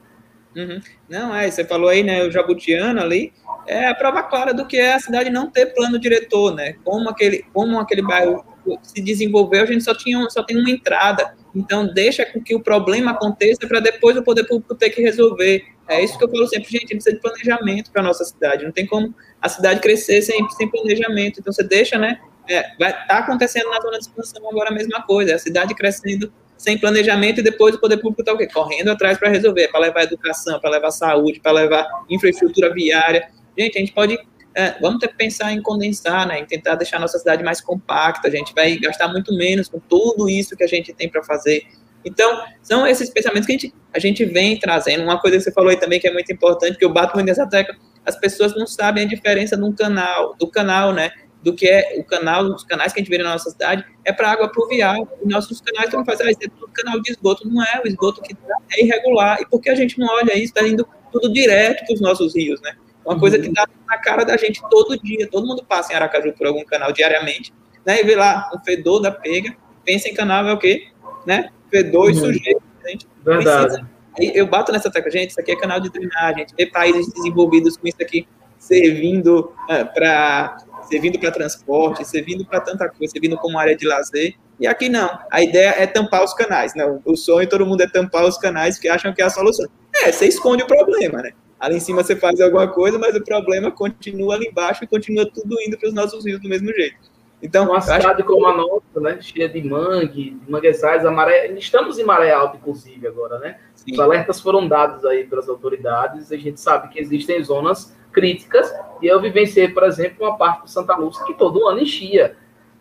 Uhum. 0.54 0.80
Não, 1.08 1.34
é, 1.34 1.50
você 1.50 1.64
falou 1.64 1.88
aí, 1.88 2.02
né, 2.02 2.24
o 2.24 2.30
Jabutiano 2.30 3.00
ali, 3.00 3.32
é 3.66 3.86
a 3.86 3.94
prova 3.94 4.22
clara 4.22 4.52
do 4.52 4.66
que 4.66 4.76
é 4.76 4.94
a 4.94 5.00
cidade 5.00 5.30
não 5.30 5.50
ter 5.50 5.66
plano 5.66 5.98
diretor, 5.98 6.54
né? 6.54 6.74
Como 6.84 7.08
aquele, 7.08 7.44
como 7.52 7.78
aquele 7.78 8.02
bairro 8.02 8.44
se 8.82 9.00
desenvolveu, 9.00 9.62
a 9.62 9.66
gente 9.66 9.82
só 9.82 9.94
tinha 9.94 10.28
só 10.30 10.42
tem 10.42 10.58
uma 10.58 10.70
entrada. 10.70 11.34
Então 11.54 11.86
deixa 11.86 12.24
com 12.24 12.42
que 12.42 12.54
o 12.54 12.60
problema 12.60 13.12
aconteça 13.12 13.66
para 13.66 13.80
depois 13.80 14.16
o 14.16 14.22
poder 14.22 14.44
público 14.44 14.74
ter 14.74 14.90
que 14.90 15.02
resolver. 15.02 15.64
É 15.88 16.02
isso 16.02 16.16
que 16.16 16.24
eu 16.24 16.30
falo 16.30 16.46
sempre, 16.46 16.70
gente, 16.70 16.88
precisa 16.88 17.14
de 17.14 17.20
planejamento 17.20 17.90
para 17.90 18.02
nossa 18.02 18.24
cidade. 18.24 18.64
Não 18.64 18.72
tem 18.72 18.86
como 18.86 19.14
a 19.40 19.48
cidade 19.48 19.80
crescer 19.80 20.22
sem, 20.22 20.48
sem 20.50 20.68
planejamento. 20.68 21.40
Então 21.40 21.52
você 21.52 21.64
deixa, 21.64 21.98
né? 21.98 22.20
É, 22.48 22.64
vai 22.78 22.92
tá 23.06 23.18
acontecendo 23.18 23.68
na 23.70 23.80
zona 23.80 23.98
de 23.98 24.04
expansão 24.04 24.48
agora 24.48 24.70
a 24.70 24.72
mesma 24.72 25.02
coisa, 25.02 25.32
é 25.32 25.34
a 25.34 25.38
cidade 25.38 25.74
crescendo 25.74 26.32
sem 26.60 26.76
planejamento 26.76 27.40
e 27.40 27.42
depois 27.42 27.74
o 27.74 27.80
poder 27.80 27.96
público 27.96 28.20
está 28.20 28.34
o 28.34 28.36
quê? 28.36 28.46
Correndo 28.46 28.90
atrás 28.90 29.16
para 29.16 29.30
resolver, 29.30 29.68
para 29.68 29.80
levar 29.80 30.02
educação, 30.02 30.60
para 30.60 30.70
levar 30.70 30.90
saúde, 30.90 31.40
para 31.40 31.52
levar 31.52 31.86
infraestrutura 32.08 32.72
viária. 32.72 33.30
Gente, 33.58 33.76
a 33.76 33.80
gente 33.80 33.92
pode. 33.92 34.18
É, 34.54 34.80
vamos 34.80 34.98
ter 34.98 35.08
que 35.08 35.16
pensar 35.16 35.52
em 35.52 35.62
condensar, 35.62 36.26
né, 36.26 36.40
em 36.40 36.44
tentar 36.44 36.74
deixar 36.74 36.96
a 36.96 37.00
nossa 37.00 37.18
cidade 37.18 37.42
mais 37.42 37.60
compacta. 37.60 38.26
A 38.26 38.30
gente 38.30 38.52
vai 38.52 38.76
gastar 38.78 39.06
muito 39.06 39.32
menos 39.36 39.68
com 39.68 39.78
tudo 39.78 40.28
isso 40.28 40.56
que 40.56 40.64
a 40.64 40.66
gente 40.66 40.92
tem 40.92 41.08
para 41.08 41.22
fazer. 41.22 41.62
Então, 42.04 42.42
são 42.62 42.86
esses 42.86 43.10
pensamentos 43.10 43.46
que 43.46 43.52
a 43.52 43.58
gente, 43.58 43.74
a 43.94 43.98
gente 43.98 44.24
vem 44.24 44.58
trazendo. 44.58 45.04
Uma 45.04 45.20
coisa 45.20 45.36
que 45.36 45.44
você 45.44 45.52
falou 45.52 45.70
aí 45.70 45.76
também 45.76 46.00
que 46.00 46.08
é 46.08 46.12
muito 46.12 46.32
importante, 46.32 46.78
que 46.78 46.84
eu 46.84 46.92
bato 46.92 47.14
muito 47.14 47.26
nessa 47.26 47.46
tecla, 47.46 47.76
as 48.04 48.18
pessoas 48.18 48.54
não 48.56 48.66
sabem 48.66 49.04
a 49.04 49.06
diferença 49.06 49.56
de 49.56 49.62
um 49.62 49.72
canal, 49.72 50.34
do 50.38 50.48
canal, 50.48 50.92
né? 50.92 51.10
Do 51.42 51.54
que 51.54 51.66
é 51.66 51.96
o 51.98 52.04
canal, 52.04 52.44
os 52.44 52.64
canais 52.64 52.92
que 52.92 53.00
a 53.00 53.02
gente 53.02 53.10
vê 53.10 53.22
na 53.22 53.30
nossa 53.30 53.50
cidade, 53.50 53.84
é 54.04 54.12
para 54.12 54.30
água 54.30 54.50
pluvial. 54.50 55.08
E 55.22 55.28
nossos 55.28 55.60
canais 55.60 55.86
estão 55.86 56.04
fazendo, 56.04 56.28
ah, 56.28 56.30
isso 56.30 56.40
é 56.42 56.48
tudo 56.48 56.68
canal 56.72 57.00
de 57.00 57.10
esgoto. 57.10 57.48
Não 57.48 57.62
é, 57.62 57.80
o 57.84 57.88
esgoto 57.88 58.22
que 58.22 58.34
é 58.72 58.84
irregular. 58.84 59.38
E 59.40 59.46
por 59.46 59.60
que 59.60 59.70
a 59.70 59.74
gente 59.74 59.98
não 59.98 60.06
olha 60.08 60.32
isso? 60.34 60.52
Está 60.54 60.66
indo 60.66 60.86
tudo 61.12 61.32
direto 61.32 61.84
para 61.84 61.94
os 61.94 62.00
nossos 62.00 62.34
rios, 62.34 62.60
né? 62.62 62.72
Uma 63.04 63.18
coisa 63.18 63.38
que 63.38 63.48
está 63.48 63.66
na 63.88 63.98
cara 63.98 64.24
da 64.24 64.36
gente 64.36 64.60
todo 64.70 64.98
dia. 65.00 65.28
Todo 65.28 65.46
mundo 65.46 65.64
passa 65.64 65.92
em 65.92 65.96
Aracaju 65.96 66.32
por 66.32 66.46
algum 66.46 66.64
canal 66.64 66.92
diariamente, 66.92 67.52
né? 67.84 68.00
E 68.00 68.04
vê 68.04 68.14
lá 68.14 68.50
um 68.54 68.64
fedor 68.64 69.00
da 69.00 69.10
pega. 69.10 69.56
Pensa 69.84 70.08
em 70.08 70.14
canal 70.14 70.46
é 70.46 70.52
o 70.52 70.58
quê? 70.58 70.88
Né? 71.26 71.50
Fedor 71.70 72.04
uhum. 72.04 72.10
e 72.10 72.14
sujeito. 72.14 72.62
Gente 72.86 73.08
Verdade. 73.24 73.84
Precisa. 74.14 74.36
Eu 74.38 74.46
bato 74.46 74.72
nessa 74.72 74.90
tecla, 74.90 75.10
gente, 75.10 75.30
isso 75.30 75.40
aqui 75.40 75.52
é 75.52 75.56
canal 75.56 75.80
de 75.80 75.88
drenagem. 75.88 76.36
A 76.36 76.38
gente 76.38 76.54
vê 76.56 76.66
países 76.66 77.12
desenvolvidos 77.12 77.76
com 77.76 77.86
isso 77.86 77.96
aqui 78.00 78.26
servindo 78.58 79.52
é, 79.68 79.84
para 79.84 80.58
servindo 80.82 81.18
para 81.18 81.30
transporte, 81.30 82.04
servindo 82.04 82.44
para 82.44 82.60
tanta 82.60 82.88
coisa, 82.88 83.12
servindo 83.12 83.36
como 83.38 83.58
área 83.58 83.76
de 83.76 83.86
lazer. 83.86 84.34
E 84.58 84.66
aqui 84.66 84.88
não. 84.88 85.08
A 85.30 85.42
ideia 85.42 85.74
é 85.78 85.86
tampar 85.86 86.22
os 86.22 86.34
canais. 86.34 86.74
Né? 86.74 86.84
O 87.04 87.16
sonho 87.16 87.48
todo 87.48 87.64
mundo 87.64 87.80
é 87.80 87.88
tampar 87.88 88.24
os 88.24 88.36
canais 88.36 88.78
que 88.78 88.88
acham 88.88 89.12
que 89.14 89.22
é 89.22 89.24
a 89.24 89.30
solução. 89.30 89.66
É, 89.94 90.12
você 90.12 90.26
esconde 90.26 90.62
o 90.62 90.66
problema, 90.66 91.22
né? 91.22 91.30
Ali 91.60 91.76
em 91.76 91.80
cima 91.80 92.02
você 92.02 92.16
faz 92.16 92.40
alguma 92.40 92.66
coisa, 92.66 92.98
mas 92.98 93.14
o 93.14 93.22
problema 93.22 93.70
continua 93.70 94.34
ali 94.34 94.48
embaixo 94.48 94.82
e 94.82 94.86
continua 94.86 95.26
tudo 95.26 95.56
indo 95.60 95.78
para 95.78 95.88
os 95.88 95.94
nossos 95.94 96.24
rios 96.24 96.40
do 96.40 96.48
mesmo 96.48 96.72
jeito. 96.72 97.10
Então, 97.42 97.66
uma 97.70 97.80
cidade 97.80 98.22
como 98.22 98.46
a 98.46 98.56
nossa, 98.56 99.00
né, 99.00 99.18
cheia 99.20 99.48
de 99.48 99.62
mangue, 99.62 100.30
de 100.30 100.50
manguezais, 100.50 101.06
a 101.06 101.10
maré, 101.10 101.46
estamos 101.52 101.98
em 101.98 102.04
maré 102.04 102.32
alta, 102.32 102.56
inclusive, 102.56 103.06
agora, 103.06 103.38
né? 103.38 103.58
Sim. 103.74 103.92
Os 103.92 104.00
alertas 104.00 104.40
foram 104.40 104.68
dados 104.68 105.04
aí 105.06 105.24
pelas 105.24 105.48
autoridades, 105.48 106.30
a 106.30 106.36
gente 106.36 106.60
sabe 106.60 106.88
que 106.88 107.00
existem 107.00 107.42
zonas 107.42 107.96
críticas, 108.12 108.70
e 109.00 109.06
eu 109.06 109.20
vivenciei, 109.20 109.68
por 109.68 109.84
exemplo, 109.84 110.26
uma 110.26 110.36
parte 110.36 110.64
de 110.64 110.70
Santa 110.70 110.94
Lúcia 110.96 111.24
que 111.24 111.34
todo 111.34 111.66
ano 111.66 111.80
enchia, 111.80 112.36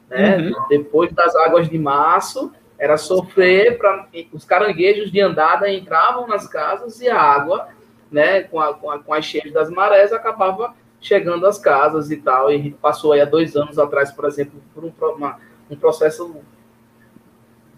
né? 0.09 0.37
Uhum. 0.37 0.67
Depois 0.67 1.11
das 1.13 1.33
águas 1.35 1.69
de 1.69 1.77
março, 1.77 2.51
era 2.77 2.97
sofrer 2.97 3.77
para 3.77 4.07
os 4.33 4.43
caranguejos 4.43 5.11
de 5.11 5.21
andada 5.21 5.69
entravam 5.69 6.27
nas 6.27 6.47
casas 6.47 6.99
e 7.01 7.09
a 7.09 7.19
água 7.19 7.67
né, 8.11 8.43
com, 8.43 8.59
a, 8.59 8.73
com, 8.73 8.91
a, 8.91 8.99
com 8.99 9.13
as 9.13 9.25
cheias 9.25 9.51
das 9.51 9.69
marés, 9.69 10.11
acabava 10.11 10.75
chegando 11.01 11.45
às 11.45 11.57
casas 11.57 12.11
e 12.11 12.17
tal. 12.17 12.51
E 12.51 12.55
a 12.55 12.57
gente 12.57 12.75
passou 12.75 13.13
aí 13.13 13.21
há 13.21 13.25
dois 13.25 13.55
anos 13.55 13.77
atrás, 13.79 14.11
por 14.11 14.25
exemplo, 14.25 14.61
por 14.73 14.83
um, 14.83 14.91
uma, 15.15 15.39
um 15.69 15.75
processo 15.75 16.35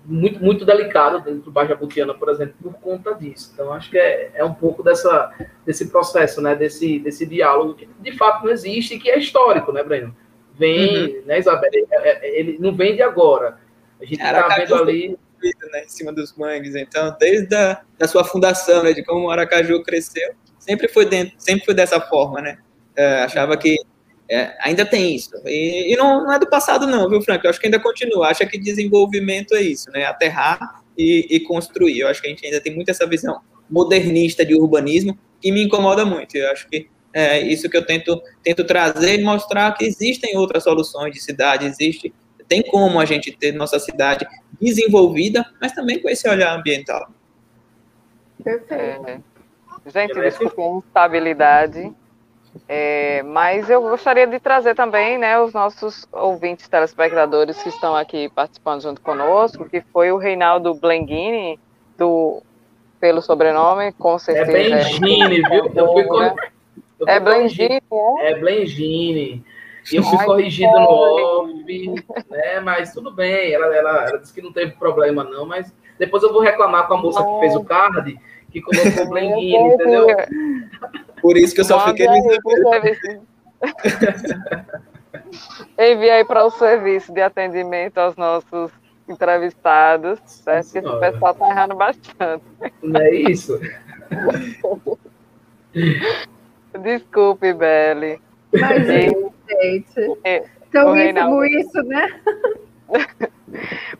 muito, 0.05 0.43
muito 0.43 0.65
delicado 0.65 1.19
dentro 1.19 1.41
do 1.41 1.51
Baixo 1.51 1.69
Jabutiana, 1.69 2.13
por 2.13 2.29
exemplo, 2.29 2.55
por 2.61 2.73
conta 2.73 3.13
disso. 3.13 3.51
Então, 3.53 3.71
acho 3.71 3.89
que 3.89 3.97
é, 3.97 4.31
é 4.33 4.43
um 4.43 4.53
pouco 4.53 4.81
dessa, 4.81 5.31
desse 5.65 5.89
processo, 5.89 6.41
né, 6.41 6.55
desse, 6.55 6.99
desse 6.99 7.25
diálogo 7.25 7.75
que 7.75 7.87
de 7.99 8.17
fato 8.17 8.43
não 8.43 8.51
existe 8.51 8.95
e 8.95 8.99
que 8.99 9.09
é 9.09 9.17
histórico, 9.17 9.71
né, 9.71 9.83
Breno? 9.83 10.15
Vem, 10.53 11.17
uhum. 11.17 11.21
né, 11.25 11.39
Isabel? 11.39 11.69
Ele, 11.71 11.87
é, 11.91 12.27
é, 12.27 12.39
ele 12.39 12.57
não 12.59 12.75
vem 12.75 12.95
de 12.95 13.01
agora. 13.01 13.59
A 13.99 14.05
gente 14.05 14.21
está 14.21 14.47
vendo 14.47 14.75
ali 14.75 15.17
né, 15.71 15.85
em 15.85 15.89
cima 15.89 16.11
dos 16.11 16.35
mangues. 16.35 16.75
Então, 16.75 17.15
desde 17.19 17.55
a 17.55 17.81
da 17.97 18.07
sua 18.07 18.23
fundação, 18.23 18.83
né, 18.83 18.93
de 18.93 19.03
como 19.03 19.27
o 19.27 19.31
Aracaju 19.31 19.81
cresceu, 19.83 20.33
sempre 20.59 20.87
foi 20.87 21.05
dentro, 21.05 21.33
sempre 21.37 21.65
foi 21.65 21.73
dessa 21.73 21.99
forma, 21.99 22.41
né? 22.41 22.57
É, 22.95 23.23
achava 23.23 23.57
que 23.57 23.75
é, 24.29 24.55
ainda 24.61 24.85
tem 24.85 25.15
isso. 25.15 25.31
E, 25.45 25.93
e 25.93 25.95
não, 25.95 26.23
não, 26.23 26.33
é 26.33 26.39
do 26.39 26.47
passado, 26.47 26.87
não, 26.87 27.09
viu, 27.09 27.21
Frank? 27.21 27.43
Eu 27.43 27.49
acho 27.49 27.59
que 27.59 27.67
ainda 27.67 27.79
continua. 27.79 28.27
Acha 28.27 28.45
que 28.45 28.57
desenvolvimento 28.57 29.55
é 29.55 29.61
isso, 29.61 29.89
né? 29.91 30.05
Aterrar 30.05 30.81
e, 30.97 31.27
e, 31.29 31.39
construir. 31.41 31.99
Eu 31.99 32.07
acho 32.07 32.21
que 32.21 32.27
a 32.27 32.29
gente 32.29 32.45
ainda 32.45 32.61
tem 32.61 32.73
muito 32.73 32.89
essa 32.89 33.07
visão 33.07 33.41
modernista 33.69 34.45
de 34.45 34.53
urbanismo 34.55 35.17
que 35.41 35.51
me 35.51 35.63
incomoda 35.63 36.05
muito. 36.05 36.35
Eu 36.35 36.51
acho 36.51 36.67
que 36.69 36.87
é 37.13 37.41
isso 37.41 37.69
que 37.69 37.75
eu 37.75 37.85
tento, 37.85 38.21
tento 38.41 38.63
trazer 38.63 39.19
e 39.19 39.23
mostrar 39.23 39.73
que 39.73 39.83
existem 39.83 40.37
outras 40.37 40.63
soluções 40.63 41.13
de 41.13 41.21
cidade, 41.21 41.65
existe 41.65 42.13
tem 42.51 42.61
como 42.61 42.99
a 42.99 43.05
gente 43.05 43.31
ter 43.31 43.53
nossa 43.53 43.79
cidade 43.79 44.27
desenvolvida, 44.61 45.45
mas 45.59 45.71
também 45.73 46.01
com 46.01 46.09
esse 46.09 46.29
olhar 46.29 46.55
ambiental. 46.55 47.09
Perfeito. 48.43 48.73
É, 48.73 49.19
gente, 49.87 50.13
desculpa 50.13 50.61
a 50.61 50.77
instabilidade, 50.77 51.91
é, 52.67 53.23
mas 53.23 53.69
eu 53.69 53.81
gostaria 53.81 54.27
de 54.27 54.39
trazer 54.39 54.75
também 54.75 55.17
né, 55.17 55.39
os 55.39 55.53
nossos 55.53 56.07
ouvintes 56.11 56.67
telespectadores 56.67 57.61
que 57.61 57.69
estão 57.69 57.95
aqui 57.95 58.29
participando 58.29 58.81
junto 58.81 59.01
conosco, 59.01 59.69
que 59.69 59.81
foi 59.81 60.11
o 60.11 60.17
Reinaldo 60.17 60.73
Blenghini, 60.73 61.59
do, 61.97 62.43
pelo 62.99 63.21
sobrenome, 63.21 63.91
com 63.93 64.15
é 64.15 64.19
certeza. 64.19 64.75
É 64.75 64.99
Blengini, 64.99 65.41
viu? 65.49 65.71
Eu 65.73 65.93
fui 65.93 66.03
com, 66.03 66.21
eu 66.21 66.35
fui 66.35 67.07
é 67.07 67.19
Blengini, 67.19 67.81
é? 68.19 68.31
É 68.31 68.39
Blengini. 68.39 69.45
E 69.91 69.97
eu 69.97 70.03
fui 70.03 70.17
Ai, 70.19 70.25
corrigido 70.25 70.71
no 70.71 70.79
off, 70.79 71.53
né? 72.29 72.59
Mas 72.61 72.93
tudo 72.93 73.11
bem. 73.11 73.51
Ela, 73.51 73.75
ela, 73.75 74.09
ela 74.09 74.17
disse 74.19 74.33
que 74.33 74.41
não 74.41 74.53
teve 74.53 74.71
problema, 74.73 75.23
não, 75.23 75.45
mas 75.45 75.73
depois 75.99 76.23
eu 76.23 76.31
vou 76.31 76.41
reclamar 76.41 76.87
com 76.87 76.93
a 76.95 76.97
moça 76.97 77.23
que 77.23 77.39
fez 77.39 77.55
o 77.55 77.63
card, 77.63 78.19
que 78.51 78.61
colocou 78.61 79.03
o 79.03 79.09
blenguinho, 79.11 79.73
entendeu? 79.73 80.07
Por 81.21 81.37
isso 81.37 81.53
que 81.53 81.61
eu 81.61 81.65
só 81.65 81.87
fiquei 81.87 82.07
no 82.07 82.15
Enviei 85.77 86.25
para 86.25 86.45
o 86.45 86.49
serviço 86.51 87.13
de 87.13 87.21
atendimento 87.21 87.97
aos 87.97 88.15
nossos 88.15 88.71
entrevistados, 89.07 90.19
certo? 90.25 90.71
Porque 90.71 90.87
o 90.87 90.99
pessoal 90.99 91.31
está 91.33 91.49
errando 91.49 91.75
bastante. 91.75 92.43
Não 92.81 93.01
é 93.01 93.13
isso? 93.13 93.59
Desculpe, 96.81 97.53
Belle. 97.53 98.19
Imagina 98.53 99.31
gente. 99.61 100.19
É, 100.23 100.43
então, 100.67 100.93
Reinaldo... 100.93 101.45
isso, 101.45 101.81
né? 101.83 102.21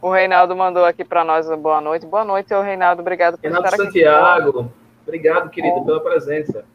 o 0.01 0.11
Reinaldo 0.11 0.55
mandou 0.55 0.85
aqui 0.85 1.03
para 1.03 1.23
nós 1.23 1.47
boa 1.59 1.81
noite. 1.81 2.05
Boa 2.05 2.23
noite, 2.23 2.53
o 2.53 2.61
Reinaldo. 2.61 3.01
Obrigado 3.01 3.37
por 3.37 3.43
Renato 3.43 3.65
estar 3.65 3.77
Santiago. 3.77 4.25
aqui. 4.25 4.41
Santiago. 4.41 4.73
Obrigado, 5.03 5.49
querido, 5.49 5.79
é. 5.79 5.83
pela 5.83 5.99
presença. 5.99 6.65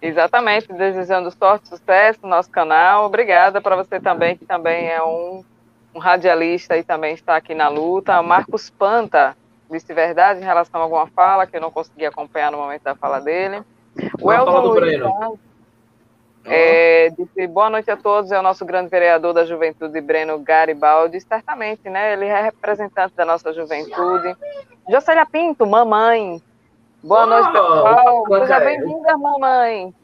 Exatamente, 0.00 0.72
desejando 0.72 1.30
sorte, 1.30 1.68
sucesso 1.68 2.20
no 2.22 2.28
nosso 2.28 2.50
canal. 2.50 3.04
Obrigada 3.04 3.60
para 3.60 3.76
você 3.76 4.00
também, 4.00 4.36
que 4.36 4.46
também 4.46 4.88
é 4.88 5.02
um, 5.02 5.44
um 5.94 5.98
radialista 5.98 6.76
e 6.76 6.82
também 6.82 7.14
está 7.14 7.36
aqui 7.36 7.54
na 7.54 7.68
luta. 7.68 8.22
Marcos 8.22 8.70
Panta 8.70 9.36
disse 9.70 9.92
verdade 9.92 10.40
em 10.40 10.44
relação 10.44 10.80
a 10.80 10.84
alguma 10.84 11.06
fala 11.08 11.46
que 11.46 11.56
eu 11.56 11.60
não 11.60 11.70
consegui 11.70 12.06
acompanhar 12.06 12.50
no 12.50 12.58
momento 12.58 12.82
da 12.82 12.94
fala 12.94 13.20
dele. 13.20 13.62
O 14.20 14.24
Uma 14.24 14.36
Elton 14.36 14.60
Luiz 14.60 14.80
Breno. 14.80 15.38
É, 16.44 17.10
disse 17.10 17.46
boa 17.46 17.70
noite 17.70 17.90
a 17.90 17.96
todos, 17.96 18.32
é 18.32 18.38
o 18.38 18.42
nosso 18.42 18.64
grande 18.64 18.88
vereador 18.88 19.32
da 19.32 19.44
juventude, 19.44 20.00
Breno 20.00 20.38
Garibaldi, 20.40 21.20
certamente, 21.20 21.88
né, 21.88 22.12
ele 22.12 22.26
é 22.26 22.42
representante 22.42 23.14
da 23.14 23.24
nossa 23.24 23.52
juventude. 23.52 24.36
Jocélia 24.90 25.24
Pinto, 25.24 25.64
mamãe, 25.64 26.42
boa 27.02 27.24
Oh, 27.24 27.26
noite, 27.26 27.52
pessoal, 27.52 28.26
seja 28.40 28.56
é. 28.56 28.64
bem-vinda, 28.64 29.16
mamãe. 29.16 29.94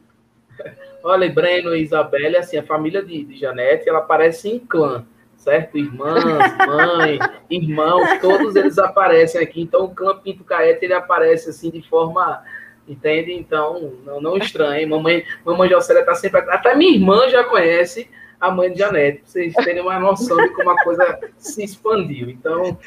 Olha, 1.03 1.29
Breno 1.31 1.75
e 1.75 1.81
Isabelle, 1.81 2.37
assim, 2.37 2.57
a 2.57 2.63
família 2.63 3.03
de, 3.03 3.23
de 3.23 3.37
Janete, 3.37 3.89
ela 3.89 4.01
parece 4.01 4.49
em 4.49 4.59
clã, 4.59 5.05
certo? 5.35 5.77
Irmãs, 5.77 6.23
mãe, 6.67 7.19
irmãos, 7.49 8.19
todos 8.19 8.55
eles 8.55 8.77
aparecem 8.77 9.41
aqui. 9.41 9.61
Então, 9.61 9.85
o 9.85 9.95
clã 9.95 10.17
Pinto 10.17 10.43
Caete, 10.43 10.85
ele 10.85 10.93
aparece, 10.93 11.49
assim, 11.49 11.69
de 11.69 11.81
forma... 11.89 12.43
Entende? 12.89 13.31
Então, 13.33 13.93
não, 14.03 14.19
não 14.19 14.37
estranhe. 14.37 14.85
Mamãe, 14.85 15.23
mamãe 15.45 15.69
Jocélia 15.69 16.03
tá 16.03 16.15
sempre... 16.15 16.41
Até 16.49 16.75
minha 16.75 16.95
irmã 16.95 17.29
já 17.29 17.43
conhece 17.43 18.09
a 18.39 18.49
mãe 18.49 18.71
de 18.71 18.79
Janete, 18.79 19.19
pra 19.19 19.27
vocês 19.27 19.53
terem 19.53 19.81
uma 19.81 19.99
noção 19.99 20.37
de 20.37 20.49
como 20.55 20.69
a 20.69 20.83
coisa 20.83 21.19
se 21.37 21.63
expandiu. 21.63 22.29
Então, 22.29 22.77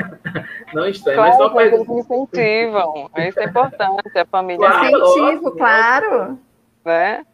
não 0.74 0.88
estranhe. 0.88 1.18
Mas 1.18 1.36
Claro, 1.36 1.52
só 1.52 1.60
eles 1.60 1.70
pergunta... 1.70 1.92
me 1.92 2.00
incentivam, 2.00 3.10
isso 3.16 3.40
é 3.40 3.44
importante, 3.44 4.18
a 4.18 4.26
família 4.26 4.68
Claro. 4.68 4.86
Incentivo, 4.86 5.50
claro. 5.52 6.38
né? 6.84 7.24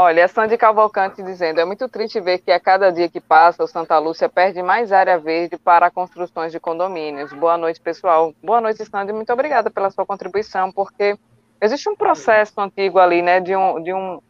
Olha, 0.00 0.26
a 0.26 0.28
Sandy 0.28 0.56
Cavalcante 0.56 1.20
dizendo, 1.24 1.60
é 1.60 1.64
muito 1.64 1.88
triste 1.88 2.20
ver 2.20 2.38
que 2.38 2.52
a 2.52 2.60
cada 2.60 2.92
dia 2.92 3.08
que 3.08 3.20
passa, 3.20 3.64
o 3.64 3.66
Santa 3.66 3.98
Lúcia 3.98 4.28
perde 4.28 4.62
mais 4.62 4.92
área 4.92 5.18
verde 5.18 5.58
para 5.58 5.90
construções 5.90 6.52
de 6.52 6.60
condomínios. 6.60 7.32
Boa 7.32 7.58
noite, 7.58 7.80
pessoal. 7.80 8.32
Boa 8.40 8.60
noite, 8.60 8.84
Sandy. 8.84 9.12
Muito 9.12 9.32
obrigada 9.32 9.72
pela 9.72 9.90
sua 9.90 10.06
contribuição, 10.06 10.70
porque 10.70 11.18
existe 11.60 11.88
um 11.88 11.96
processo 11.96 12.60
antigo 12.60 13.00
ali, 13.00 13.22
né, 13.22 13.40
de 13.40 13.56
um, 13.56 13.82
de 13.82 13.92
um 13.92 14.20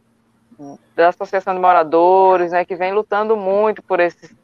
da 0.95 1.09
Associação 1.09 1.53
de 1.53 1.61
Moradores, 1.61 2.51
né, 2.51 2.65
que 2.65 2.75
vem 2.75 2.91
lutando 2.91 3.37
muito 3.37 3.83
por 3.83 3.99
esses 3.99 4.35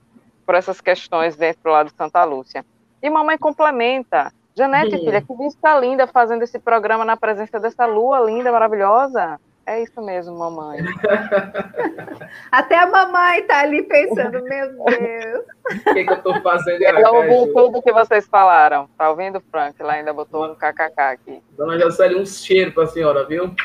por 0.45 0.53
essas 0.53 0.79
questões 0.79 1.35
dentro 1.35 1.71
lá 1.71 1.81
do 1.81 1.89
Santa 1.89 2.23
Lúcia. 2.23 2.63
E 3.01 3.09
mamãe 3.09 3.35
complementa. 3.35 4.31
Janete, 4.55 4.95
Hum. 4.95 4.99
filha, 4.99 5.23
que 5.23 5.35
vista 5.35 5.79
linda 5.79 6.05
fazendo 6.05 6.43
esse 6.43 6.59
programa 6.59 7.03
na 7.03 7.17
presença 7.17 7.59
dessa 7.59 7.87
lua 7.87 8.19
linda, 8.19 8.51
maravilhosa. 8.51 9.39
É 9.67 9.81
isso 9.81 9.99
mesmo, 9.99 10.37
mamãe. 10.37 10.79
Até 12.51 12.77
a 12.77 12.85
mamãe 12.85 13.41
tá 13.43 13.61
ali 13.61 13.81
pensando, 13.83 14.43
meu 14.43 14.67
Deus. 14.85 15.45
O 15.87 15.93
que, 15.93 16.03
que 16.03 16.11
eu 16.11 16.21
tô 16.21 16.39
fazendo 16.41 16.81
em 16.83 16.85
Eu 16.85 17.13
ouvi 17.15 17.29
Aracaju? 17.29 17.53
tudo 17.53 17.81
que 17.81 17.91
vocês 17.91 18.27
falaram. 18.27 18.87
Tá 18.95 19.09
ouvindo, 19.09 19.41
Frank? 19.51 19.75
Ela 19.79 19.93
ainda 19.93 20.13
botou 20.13 20.45
um 20.45 20.53
kkk 20.55 20.93
aqui. 20.99 21.41
Dona 21.57 21.79
Jocélia, 21.79 22.17
um 22.19 22.25
cheiro 22.25 22.71
pra 22.73 22.85
senhora, 22.85 23.25
viu? 23.25 23.55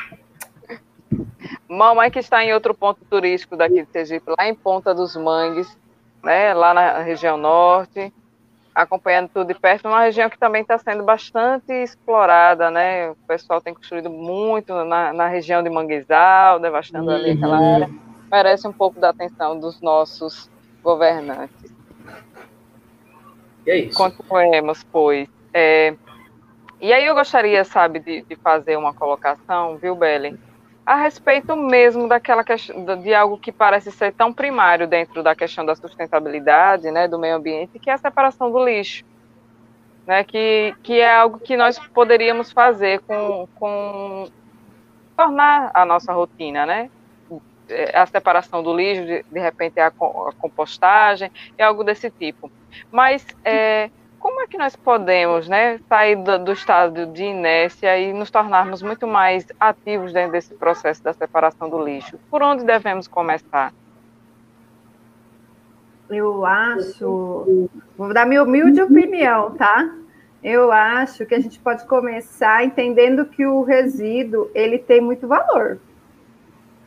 Mamãe 1.68 2.10
que 2.10 2.18
está 2.18 2.42
em 2.42 2.54
outro 2.54 2.74
ponto 2.74 3.04
turístico 3.04 3.56
daqui 3.56 3.82
de 3.82 3.90
Sergipe, 3.90 4.32
lá 4.38 4.48
em 4.48 4.54
Ponta 4.54 4.94
dos 4.94 5.16
Mangues, 5.16 5.76
né, 6.22 6.54
lá 6.54 6.72
na 6.72 6.98
região 7.00 7.36
norte, 7.36 8.12
acompanhando 8.82 9.28
tudo 9.32 9.52
de 9.52 9.58
perto, 9.58 9.88
uma 9.88 10.02
região 10.02 10.28
que 10.30 10.38
também 10.38 10.62
está 10.62 10.78
sendo 10.78 11.04
bastante 11.04 11.72
explorada, 11.72 12.70
né? 12.70 13.10
O 13.10 13.16
pessoal 13.26 13.60
tem 13.60 13.74
construído 13.74 14.10
muito 14.10 14.72
na, 14.84 15.12
na 15.12 15.28
região 15.28 15.62
de 15.62 15.70
Manguezal, 15.70 16.58
devastando 16.58 17.10
ali 17.10 17.32
aquela 17.32 17.58
Uhum. 17.58 17.74
área. 17.74 17.90
Merece 18.30 18.68
um 18.68 18.72
pouco 18.72 19.00
da 19.00 19.10
atenção 19.10 19.58
dos 19.58 19.80
nossos 19.80 20.48
governantes. 20.82 21.72
E 23.66 23.70
é 23.70 23.76
isso. 23.76 23.96
Continuemos, 23.96 24.84
pois. 24.90 25.28
É, 25.52 25.94
e 26.80 26.92
aí 26.92 27.04
eu 27.04 27.14
gostaria, 27.14 27.64
sabe, 27.64 27.98
de, 28.00 28.22
de 28.22 28.36
fazer 28.36 28.76
uma 28.76 28.94
colocação, 28.94 29.76
viu, 29.76 29.94
Belen? 29.94 30.38
A 30.84 30.96
respeito 30.96 31.54
mesmo 31.56 32.08
daquela 32.08 32.42
questão, 32.42 32.84
de 33.00 33.14
algo 33.14 33.38
que 33.38 33.52
parece 33.52 33.92
ser 33.92 34.12
tão 34.12 34.32
primário 34.32 34.88
dentro 34.88 35.22
da 35.22 35.34
questão 35.34 35.64
da 35.64 35.76
sustentabilidade, 35.76 36.90
né, 36.90 37.06
do 37.06 37.18
meio 37.18 37.36
ambiente, 37.36 37.78
que 37.78 37.90
é 37.90 37.92
a 37.92 37.98
separação 37.98 38.50
do 38.50 38.64
lixo. 38.64 39.04
Né, 40.06 40.24
que, 40.24 40.74
que 40.82 40.98
é 40.98 41.14
algo 41.14 41.38
que 41.38 41.56
nós 41.56 41.78
poderíamos 41.78 42.50
fazer 42.50 43.00
com, 43.00 43.46
com 43.54 44.28
tornar 45.16 45.70
a 45.74 45.84
nossa 45.84 46.12
rotina, 46.12 46.66
né? 46.66 46.90
A 47.94 48.04
separação 48.06 48.62
do 48.62 48.74
lixo, 48.74 49.04
de, 49.06 49.22
de 49.30 49.38
repente 49.38 49.78
a 49.78 49.90
compostagem, 49.90 51.30
é 51.56 51.62
algo 51.62 51.84
desse 51.84 52.10
tipo. 52.10 52.50
Mas 52.90 53.24
é, 53.44 53.90
como 54.20 54.42
é 54.42 54.46
que 54.46 54.58
nós 54.58 54.76
podemos 54.76 55.48
né, 55.48 55.80
sair 55.88 56.14
do, 56.14 56.38
do 56.38 56.52
estado 56.52 57.06
de 57.06 57.24
inércia 57.24 57.98
e 57.98 58.12
nos 58.12 58.30
tornarmos 58.30 58.82
muito 58.82 59.06
mais 59.06 59.46
ativos 59.58 60.12
dentro 60.12 60.32
desse 60.32 60.54
processo 60.54 61.02
da 61.02 61.12
separação 61.12 61.68
do 61.68 61.82
lixo? 61.82 62.18
Por 62.30 62.42
onde 62.42 62.62
devemos 62.62 63.08
começar? 63.08 63.72
Eu 66.10 66.44
acho, 66.44 67.68
vou 67.96 68.12
dar 68.12 68.26
minha 68.26 68.42
humilde 68.42 68.82
opinião, 68.82 69.52
tá? 69.52 69.90
Eu 70.42 70.70
acho 70.70 71.24
que 71.24 71.34
a 71.34 71.40
gente 71.40 71.58
pode 71.58 71.86
começar 71.86 72.64
entendendo 72.64 73.24
que 73.24 73.46
o 73.46 73.62
resíduo 73.62 74.50
ele 74.54 74.78
tem 74.78 75.00
muito 75.00 75.26
valor. 75.26 75.78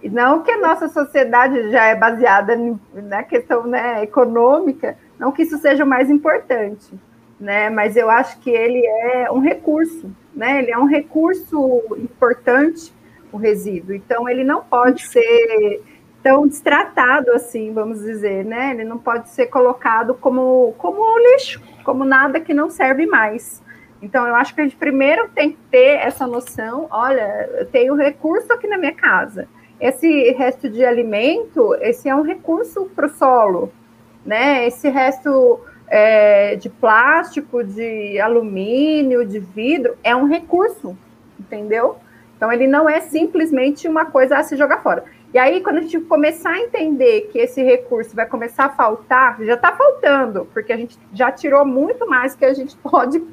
E 0.04 0.10
não 0.10 0.44
que 0.44 0.52
a 0.52 0.60
nossa 0.60 0.88
sociedade 0.90 1.72
já 1.72 1.86
é 1.86 1.96
baseada 1.96 2.56
na 2.94 3.24
questão 3.24 3.66
né, 3.66 4.04
econômica, 4.04 4.98
não 5.18 5.32
que 5.32 5.44
isso 5.44 5.58
seja 5.58 5.84
o 5.84 5.88
mais 5.88 6.10
importante, 6.10 6.94
né? 7.40 7.70
Mas 7.70 7.96
eu 7.96 8.10
acho 8.10 8.40
que 8.40 8.50
ele 8.50 8.86
é 8.86 9.32
um 9.32 9.40
recurso, 9.40 10.10
né? 10.34 10.60
Ele 10.60 10.72
é 10.72 10.78
um 10.78 10.86
recurso 10.86 11.82
importante, 11.98 12.94
o 13.32 13.38
resíduo. 13.38 13.96
Então 13.96 14.28
ele 14.30 14.44
não 14.44 14.64
pode 14.64 15.08
ser 15.08 15.82
tão 16.22 16.48
destratado 16.48 17.32
assim, 17.32 17.74
vamos 17.74 18.00
dizer, 18.00 18.46
né? 18.46 18.72
Ele 18.72 18.86
não 18.86 18.98
pode 18.98 19.30
ser 19.30 19.48
colocado 19.48 20.14
como, 20.14 20.74
como 20.78 21.20
lixo, 21.20 21.62
como 21.84 22.06
nada 22.06 22.40
que 22.40 22.54
não 22.54 22.70
serve 22.70 23.06
mais. 23.06 23.62
Então, 24.04 24.28
eu 24.28 24.36
acho 24.36 24.54
que 24.54 24.60
a 24.60 24.64
gente 24.66 24.76
primeiro 24.76 25.30
tem 25.30 25.52
que 25.52 25.60
ter 25.72 25.98
essa 26.00 26.28
noção: 26.28 26.88
olha, 26.92 27.50
eu 27.58 27.66
tenho 27.66 27.96
recurso 27.96 28.52
aqui 28.52 28.68
na 28.68 28.78
minha 28.78 28.94
casa. 28.94 29.48
Esse 29.80 30.32
resto 30.32 30.70
de 30.70 30.84
alimento, 30.84 31.74
esse 31.76 32.10
é 32.10 32.16
um 32.16 32.22
recurso 32.22 32.86
para 32.94 33.06
o 33.06 33.10
solo, 33.10 33.72
né? 34.26 34.68
Esse 34.68 34.90
resto 34.90 35.60
é, 35.96 36.56
de 36.56 36.72
plástico, 36.72 37.64
de 37.64 38.20
alumínio, 38.20 39.24
de 39.24 39.38
vidro, 39.38 39.96
é 40.04 40.16
um 40.16 40.26
recurso, 40.26 40.98
entendeu? 41.40 41.98
Então, 42.36 42.52
ele 42.52 42.66
não 42.66 42.90
é 42.90 43.00
simplesmente 43.00 43.88
uma 43.88 44.04
coisa 44.04 44.40
a 44.40 44.44
se 44.44 44.58
jogar 44.58 44.82
fora. 44.82 45.04
E 45.32 45.38
aí, 45.38 45.62
quando 45.62 45.78
a 45.78 45.82
gente 45.82 46.00
começar 46.00 46.50
a 46.50 46.60
entender 46.60 47.30
que 47.32 47.38
esse 47.38 47.62
recurso 47.62 48.16
vai 48.16 48.26
começar 48.26 48.66
a 48.66 48.70
faltar, 48.70 49.38
já 49.44 49.54
está 49.54 49.72
faltando, 49.74 50.48
porque 50.52 50.74
a 50.74 50.78
gente 50.78 50.98
já 51.14 51.32
tirou 51.32 51.64
muito 51.64 52.10
mais 52.10 52.34
que 52.34 52.44
a 52.44 52.56
gente 52.56 52.76
pode 52.82 53.24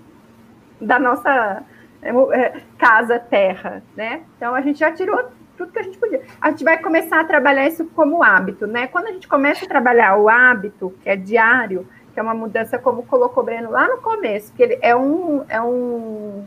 da 0.79 0.99
nossa 0.99 1.63
é, 2.03 2.11
é, 2.11 2.61
casa, 2.77 3.19
terra, 3.19 3.83
né? 3.97 4.21
Então, 4.37 4.55
a 4.55 4.61
gente 4.61 4.79
já 4.79 4.93
tirou 4.93 5.31
tudo 5.57 5.73
que 5.73 5.79
a 5.79 5.83
gente 5.83 5.97
podia. 5.97 6.21
A 6.39 6.51
gente 6.51 6.63
vai 6.65 6.77
começar 6.77 7.21
a 7.21 7.25
trabalhar 7.25 7.67
isso 7.67 7.87
como 7.95 8.23
hábito, 8.23 8.67
né? 8.67 8.87
Quando 8.87 9.07
a 9.07 9.13
gente 9.13 9.27
começa 9.27 9.65
a 9.65 9.69
trabalhar 9.69 10.19
o 10.19 10.29
hábito, 10.29 10.95
que 11.03 11.09
é 11.09 11.17
diário, 11.17 11.89
é 12.21 12.23
uma 12.23 12.35
mudança, 12.35 12.79
como 12.79 13.03
colocou 13.03 13.43
o 13.43 13.47
Breno 13.47 13.71
lá 13.71 13.89
no 13.89 13.99
começo, 13.99 14.53
que 14.53 14.63
ele 14.63 14.79
é 14.81 14.95
um, 14.95 15.45
é 15.49 15.61
um 15.61 16.45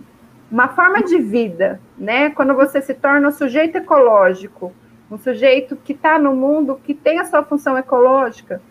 uma 0.50 0.68
forma 0.68 1.02
de 1.02 1.18
vida, 1.18 1.82
né? 1.98 2.30
Quando 2.30 2.54
você 2.54 2.80
se 2.80 2.94
torna 2.94 3.28
um 3.28 3.32
sujeito 3.32 3.76
ecológico, 3.76 4.72
um 5.10 5.18
sujeito 5.18 5.76
que 5.76 5.94
está 5.94 6.20
no 6.20 6.36
mundo, 6.36 6.80
que 6.84 6.94
tem 6.94 7.18
a 7.18 7.26
sua 7.26 7.42
função 7.42 7.76
ecológica, 7.76 8.62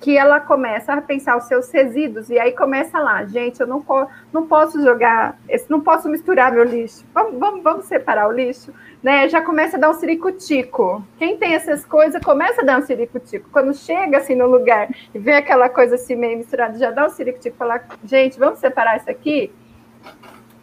que 0.00 0.16
ela 0.16 0.40
começa 0.40 0.94
a 0.94 1.02
pensar 1.02 1.36
os 1.36 1.44
seus 1.44 1.70
resíduos, 1.70 2.30
e 2.30 2.38
aí 2.38 2.52
começa 2.52 2.98
lá, 2.98 3.24
gente, 3.24 3.60
eu 3.60 3.66
não, 3.66 3.84
não 4.32 4.46
posso 4.46 4.82
jogar, 4.82 5.38
não 5.68 5.80
posso 5.80 6.08
misturar 6.08 6.52
meu 6.52 6.64
lixo, 6.64 7.04
vamos, 7.12 7.38
vamos, 7.38 7.62
vamos 7.62 7.84
separar 7.84 8.26
o 8.26 8.32
lixo, 8.32 8.72
né? 9.02 9.28
Já 9.28 9.40
começa 9.40 9.76
a 9.76 9.80
dar 9.80 9.90
um 9.90 9.94
ciricutico. 9.94 11.04
Quem 11.18 11.36
tem 11.36 11.54
essas 11.54 11.84
coisas 11.84 12.22
começa 12.22 12.62
a 12.62 12.64
dar 12.64 12.78
um 12.78 12.82
ciricutico. 12.82 13.48
Quando 13.50 13.74
chega 13.74 14.18
assim 14.18 14.34
no 14.34 14.46
lugar 14.46 14.88
e 15.14 15.18
vê 15.18 15.32
aquela 15.32 15.68
coisa 15.68 15.94
assim 15.94 16.16
meio 16.16 16.38
misturada, 16.38 16.78
já 16.78 16.90
dá 16.90 17.06
um 17.06 17.10
ciricutico, 17.10 17.56
falar, 17.56 17.86
gente, 18.04 18.38
vamos 18.38 18.58
separar 18.58 18.96
isso 18.96 19.10
aqui? 19.10 19.52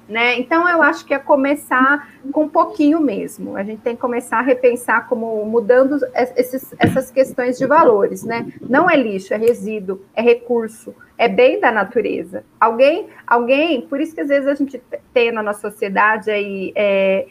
Né? 0.08 0.39
Então, 0.39 0.68
eu 0.70 0.82
acho 0.82 1.05
que 1.05 1.14
é 1.14 1.20
começar 1.20 2.14
com 2.32 2.43
um 2.43 2.49
pouquinho 2.49 2.99
mesmo. 3.01 3.58
A 3.58 3.64
gente 3.64 3.82
tem 3.82 3.93
que 3.93 4.01
começar 4.01 4.39
a 4.39 4.41
repensar 4.41 5.08
como 5.08 5.45
mudando 5.45 5.99
esses, 6.36 6.74
essas 6.80 7.12
questões 7.12 7.58
de 7.58 7.66
valores, 7.66 8.24
né? 8.24 8.47
Não 8.62 8.89
é 8.89 8.95
lixo, 8.95 9.34
é 9.34 9.38
resíduo, 9.38 10.01
é 10.16 10.22
recurso, 10.22 10.95
é 11.18 11.28
bem 11.28 11.60
da 11.60 11.72
natureza. 11.72 12.45
Alguém, 12.58 13.08
alguém, 13.26 13.82
por 13.82 13.99
isso 13.99 14.16
que 14.16 14.22
às 14.22 14.30
vezes 14.30 14.47
a 14.47 14.55
gente 14.55 14.82
tem 15.14 15.30
na 15.32 15.43
nossa 15.43 15.70
sociedade 15.70 16.32
aí 16.32 16.72
é, 16.74 17.28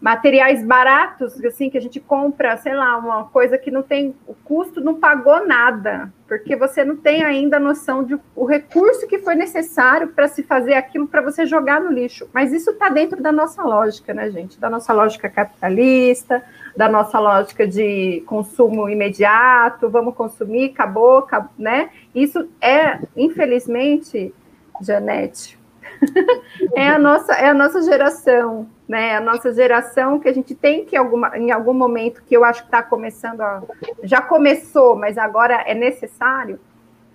materiais 0.00 0.64
baratos, 0.64 1.42
assim, 1.44 1.70
que 1.70 1.78
a 1.78 1.80
gente 1.80 1.98
compra, 1.98 2.56
sei 2.58 2.74
lá, 2.74 2.96
uma 2.98 3.24
coisa 3.24 3.56
que 3.56 3.70
não 3.70 3.82
tem, 3.82 4.14
o 4.26 4.34
custo 4.34 4.80
não 4.80 4.96
pagou 4.96 5.46
nada, 5.46 6.12
porque 6.28 6.54
você 6.54 6.84
não 6.84 6.96
tem 6.96 7.22
ainda 7.24 7.56
a 7.56 7.60
noção 7.60 8.04
de 8.04 8.18
o 8.34 8.44
recurso 8.44 9.06
que 9.06 9.18
foi 9.18 9.34
necessário 9.34 10.08
para 10.08 10.28
se 10.28 10.42
fazer 10.42 10.74
aquilo 10.74 11.08
para 11.08 11.22
você 11.22 11.46
jogar 11.46 11.80
no 11.80 11.90
lixo. 11.90 12.28
Mas 12.32 12.52
isso 12.52 12.70
está 12.70 12.88
dentro 12.90 13.22
da 13.22 13.32
nossa 13.32 13.62
lógica, 13.62 14.12
né, 14.12 14.30
gente? 14.30 14.60
Da 14.60 14.68
nossa 14.68 14.92
lógica 14.92 15.30
capitalista, 15.30 16.42
da 16.76 16.88
nossa 16.88 17.18
lógica 17.18 17.66
de 17.66 18.22
consumo 18.26 18.88
imediato, 18.88 19.88
vamos 19.88 20.14
consumir, 20.14 20.72
acabou, 20.72 21.18
acabou 21.18 21.50
né? 21.58 21.90
Isso 22.14 22.48
é, 22.60 22.98
infelizmente, 23.16 24.34
Janete, 24.80 25.58
é 26.76 26.88
a 26.88 26.98
nossa 26.98 27.32
é 27.32 27.48
a 27.48 27.54
nossa 27.54 27.82
geração, 27.82 28.68
né? 28.88 29.16
A 29.16 29.20
nossa 29.20 29.52
geração 29.52 30.18
que 30.18 30.28
a 30.28 30.32
gente 30.32 30.54
tem 30.54 30.84
que 30.84 30.96
alguma, 30.96 31.36
em 31.36 31.50
algum 31.50 31.74
momento 31.74 32.22
que 32.24 32.36
eu 32.36 32.44
acho 32.44 32.62
que 32.62 32.68
está 32.68 32.82
começando 32.82 33.40
a, 33.40 33.62
já 34.02 34.20
começou, 34.20 34.96
mas 34.96 35.18
agora 35.18 35.62
é 35.66 35.74
necessário 35.74 36.58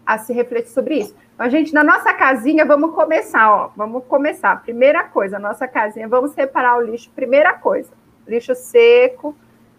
a 0.05 0.17
se 0.17 0.33
refletir 0.33 0.71
sobre 0.71 0.95
isso. 0.99 1.15
Então, 1.33 1.45
a 1.45 1.49
gente 1.49 1.73
na 1.73 1.83
nossa 1.83 2.13
casinha 2.13 2.65
vamos 2.65 2.93
começar, 2.93 3.49
ó, 3.49 3.71
vamos 3.75 4.03
começar. 4.05 4.61
Primeira 4.61 5.03
coisa, 5.05 5.39
nossa 5.39 5.67
casinha, 5.67 6.07
vamos 6.07 6.31
separar 6.31 6.77
o 6.77 6.81
lixo. 6.81 7.09
Primeira 7.15 7.53
coisa, 7.53 7.89
lixo 8.27 8.53
seco, 8.53 9.35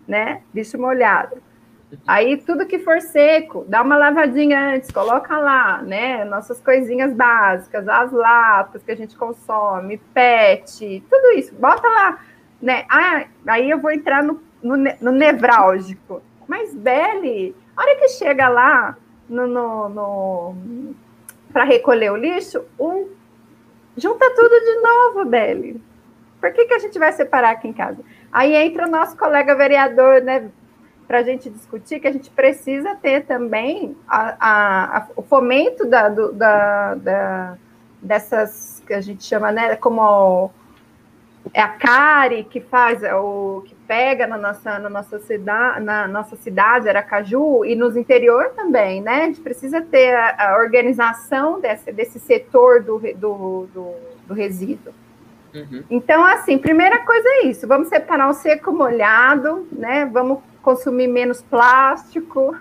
né? 0.07 0.43
Lixo 0.55 0.79
molhado. 0.79 1.43
Aí 2.07 2.37
tudo 2.39 2.67
que 2.67 2.79
for 2.79 3.01
seco, 3.01 3.65
dá 3.69 3.83
uma 3.83 3.97
lavadinha 3.97 4.75
antes, 4.75 4.91
coloca 4.91 5.39
lá, 5.39 5.83
né? 5.83 6.25
Nossas 6.25 6.61
coisinhas 6.61 7.13
básicas, 7.13 7.87
as 7.89 8.13
latas 8.13 8.83
que 8.83 8.93
a 8.93 8.97
gente 8.97 9.17
consome, 9.17 9.99
pet, 10.13 11.03
tudo 11.09 11.39
isso, 11.39 11.55
bota 11.55 11.87
lá, 11.87 12.19
né? 12.61 12.85
Ah, 12.89 13.25
aí 13.47 13.71
eu 13.71 13.79
vou 13.79 13.91
entrar 13.91 14.23
no, 14.23 14.41
no, 14.63 14.77
no 14.77 15.13
nevrálgico. 15.13 16.23
Mas, 16.49 16.75
Beli, 16.75 17.55
a 17.77 17.83
hora 17.83 17.97
que 17.97 18.09
chega 18.09 18.49
lá 18.49 18.97
no, 19.29 19.47
no, 19.47 19.89
no 19.89 20.95
para 21.53 21.65
recolher 21.65 22.11
o 22.11 22.17
lixo, 22.17 22.65
um, 22.79 23.09
junta 23.97 24.31
tudo 24.35 24.61
de 24.61 24.81
novo, 24.81 25.25
Beli. 25.29 25.83
Por 26.41 26.53
que, 26.53 26.65
que 26.65 26.75
a 26.75 26.79
gente 26.79 26.99
vai 26.99 27.13
separar 27.13 27.51
aqui 27.51 27.69
em 27.69 27.73
casa? 27.73 27.99
Aí 28.33 28.55
entra 28.55 28.87
o 28.87 28.91
nosso 28.91 29.17
colega 29.17 29.55
vereador, 29.55 30.23
né? 30.23 30.51
Para 31.07 31.19
a 31.19 31.23
gente 31.23 31.51
discutir 31.51 32.01
que 32.01 32.09
a 32.09 32.13
gente 32.13 32.31
precisa 32.31 32.95
ter 32.97 33.25
também 33.25 33.97
a, 34.09 34.37
a, 34.39 34.99
a, 34.99 35.07
o 35.17 35.23
fomento 35.23 35.87
da, 35.87 36.09
do, 36.09 36.33
da, 36.33 36.95
da, 36.95 37.59
dessas 38.01 38.83
que 38.87 38.95
a 38.95 39.01
gente 39.01 39.25
chama, 39.25 39.53
né, 39.53 39.77
como 39.77 40.51
é 41.53 41.61
a 41.61 41.69
CARI 41.69 42.45
que 42.45 42.61
faz 42.61 43.03
é 43.03 43.15
o 43.15 43.63
que 43.67 43.75
pega 43.75 44.27
na 44.27 44.39
nossa, 44.39 44.79
na 44.79 44.89
nossa 44.89 45.19
cidade, 45.19 45.85
na 45.85 46.07
nossa 46.07 46.37
cidade, 46.37 46.89
Aracaju, 46.89 47.65
e 47.65 47.75
nos 47.75 47.97
interior 47.97 48.51
também, 48.55 49.03
né? 49.03 49.23
A 49.23 49.27
gente 49.27 49.41
precisa 49.41 49.83
ter 49.83 50.15
a, 50.15 50.53
a 50.53 50.57
organização 50.59 51.61
desse, 51.61 51.93
desse 51.93 52.19
setor 52.21 52.83
do, 52.83 52.99
do, 52.99 53.67
do, 53.75 53.95
do 54.29 54.35
resíduo. 54.35 54.95
Uhum. 55.55 55.83
Então, 55.91 56.25
assim, 56.25 56.57
primeira 56.57 57.05
coisa 57.05 57.29
é 57.29 57.47
isso: 57.47 57.67
vamos 57.67 57.89
separar 57.89 58.31
o 58.31 58.35
seco 58.35 58.73
molhado, 58.73 59.67
né? 59.71 60.07
Vamos 60.07 60.39
consumir 60.63 61.09
menos 61.09 61.43
plástico. 61.43 62.57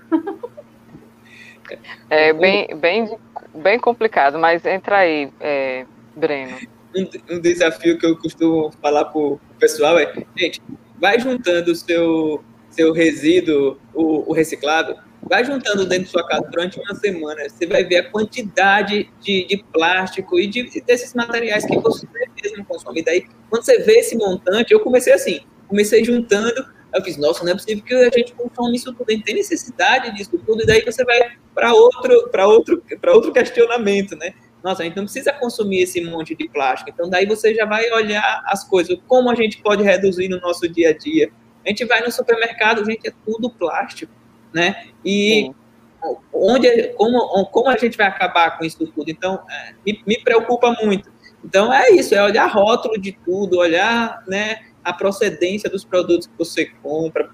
É 2.10 2.34
bem, 2.34 2.68
bem, 2.76 3.18
bem 3.56 3.80
complicado, 3.80 4.38
mas 4.38 4.66
entra 4.66 4.97
aí, 4.97 5.32
é, 5.39 5.86
Breno. 6.16 6.58
Um, 6.93 7.36
um, 7.36 7.39
desafio 7.39 7.97
que 7.97 8.06
eu 8.06 8.18
costumo 8.18 8.72
falar 8.82 9.06
para 9.06 9.22
o 9.22 9.39
pessoal 9.58 9.97
é, 9.97 10.12
gente, 10.36 10.62
vai 10.99 11.18
juntando 11.18 11.72
o 11.72 11.76
seu, 11.76 12.43
seu 12.70 12.91
resíduo, 12.91 13.78
o, 13.93 14.30
o 14.30 14.34
reciclado, 14.34 14.95
vai 15.22 15.45
juntando 15.45 15.86
dentro 15.86 16.06
de 16.06 16.10
sua 16.10 16.28
casa 16.28 16.45
durante 16.52 16.80
uma 16.80 16.93
semana, 16.95 17.47
você 17.47 17.66
vai 17.66 17.86
ver 17.86 17.97
a 17.97 18.10
quantidade 18.10 19.10
de, 19.22 19.45
de 19.45 19.64
plástico 19.72 20.38
e 20.38 20.47
de, 20.47 20.82
desses 20.82 21.14
materiais 21.14 21.66
que 21.66 21.78
você 21.80 22.06
mesmo 22.43 22.66
consome. 22.66 23.04
Daí, 23.04 23.26
quando 23.49 23.64
você 23.64 23.80
vê 23.80 23.99
esse 23.99 24.18
montante, 24.18 24.74
eu 24.74 24.80
comecei 24.80 25.14
assim, 25.14 25.39
comecei 25.68 26.04
juntando, 26.04 26.66
eu 26.94 27.04
fiz, 27.04 27.18
nossa, 27.18 27.44
não 27.44 27.52
é 27.52 27.56
possível 27.56 27.84
que 27.84 27.94
a 27.94 28.10
gente 28.10 28.34
consome 28.34 28.76
isso 28.76 28.94
tudo, 28.94 29.10
a 29.10 29.14
gente 29.14 29.24
tem 29.24 29.36
necessidade 29.36 30.14
disso 30.16 30.38
tudo, 30.46 30.64
e 30.64 30.66
daí 30.66 30.84
você 30.84 31.04
vai 31.06 31.38
para 31.54 31.74
outro, 31.74 32.30
para 32.30 32.48
outro, 32.48 32.84
para 33.00 33.14
outro 33.14 33.32
questionamento, 33.32 34.16
né? 34.16 34.34
Nossa, 34.64 34.84
a 34.84 34.86
gente 34.86 34.96
não 34.96 35.06
precisa 35.06 35.34
consumir 35.34 35.82
esse 35.82 36.04
monte 36.04 36.36
de 36.36 36.48
plástico. 36.48 36.92
Então, 36.94 37.10
daí 37.10 37.26
você 37.26 37.54
já 37.54 37.66
vai 37.66 37.89
olhar 37.92 38.44
as 38.46 38.64
coisas, 38.64 38.98
como 39.08 39.30
a 39.30 39.36
gente 39.36 39.62
pode 39.62 39.84
reduzir 39.84 40.28
no 40.28 40.39
nosso 40.39 40.68
dia 40.68 40.89
a 40.89 40.98
dia. 40.98 41.32
A 41.66 41.70
gente 41.70 41.86
vai 41.86 42.02
no 42.02 42.12
supermercado, 42.12 42.86
gente, 42.86 43.08
é 43.08 43.14
tudo 43.26 43.50
plástico, 43.50 44.14
né? 44.54 44.88
E 45.04 45.46
Sim. 45.46 46.16
onde, 46.32 46.89
como, 46.89 47.46
como 47.46 47.70
a 47.70 47.78
gente 47.78 47.98
vai 47.98 48.08
acabar 48.08 48.58
com 48.58 48.66
isso 48.66 48.86
tudo? 48.88 49.10
Então, 49.10 49.39
é, 49.50 49.74
me, 49.86 50.02
me 50.06 50.24
preocupa 50.24 50.76
muito. 50.84 51.12
Então, 51.44 51.74
é 51.74 51.89
isso, 51.92 52.14
é 52.14 52.24
olhar 52.24 52.46
rótulo 52.46 53.00
de 53.00 53.14
tudo, 53.14 53.58
olhar, 53.58 54.24
né? 54.28 54.60
A 54.84 54.94
procedência 54.94 55.70
dos 55.70 55.84
produtos 55.84 56.28
que 56.28 56.34
você 56.38 56.66
compra, 56.82 57.30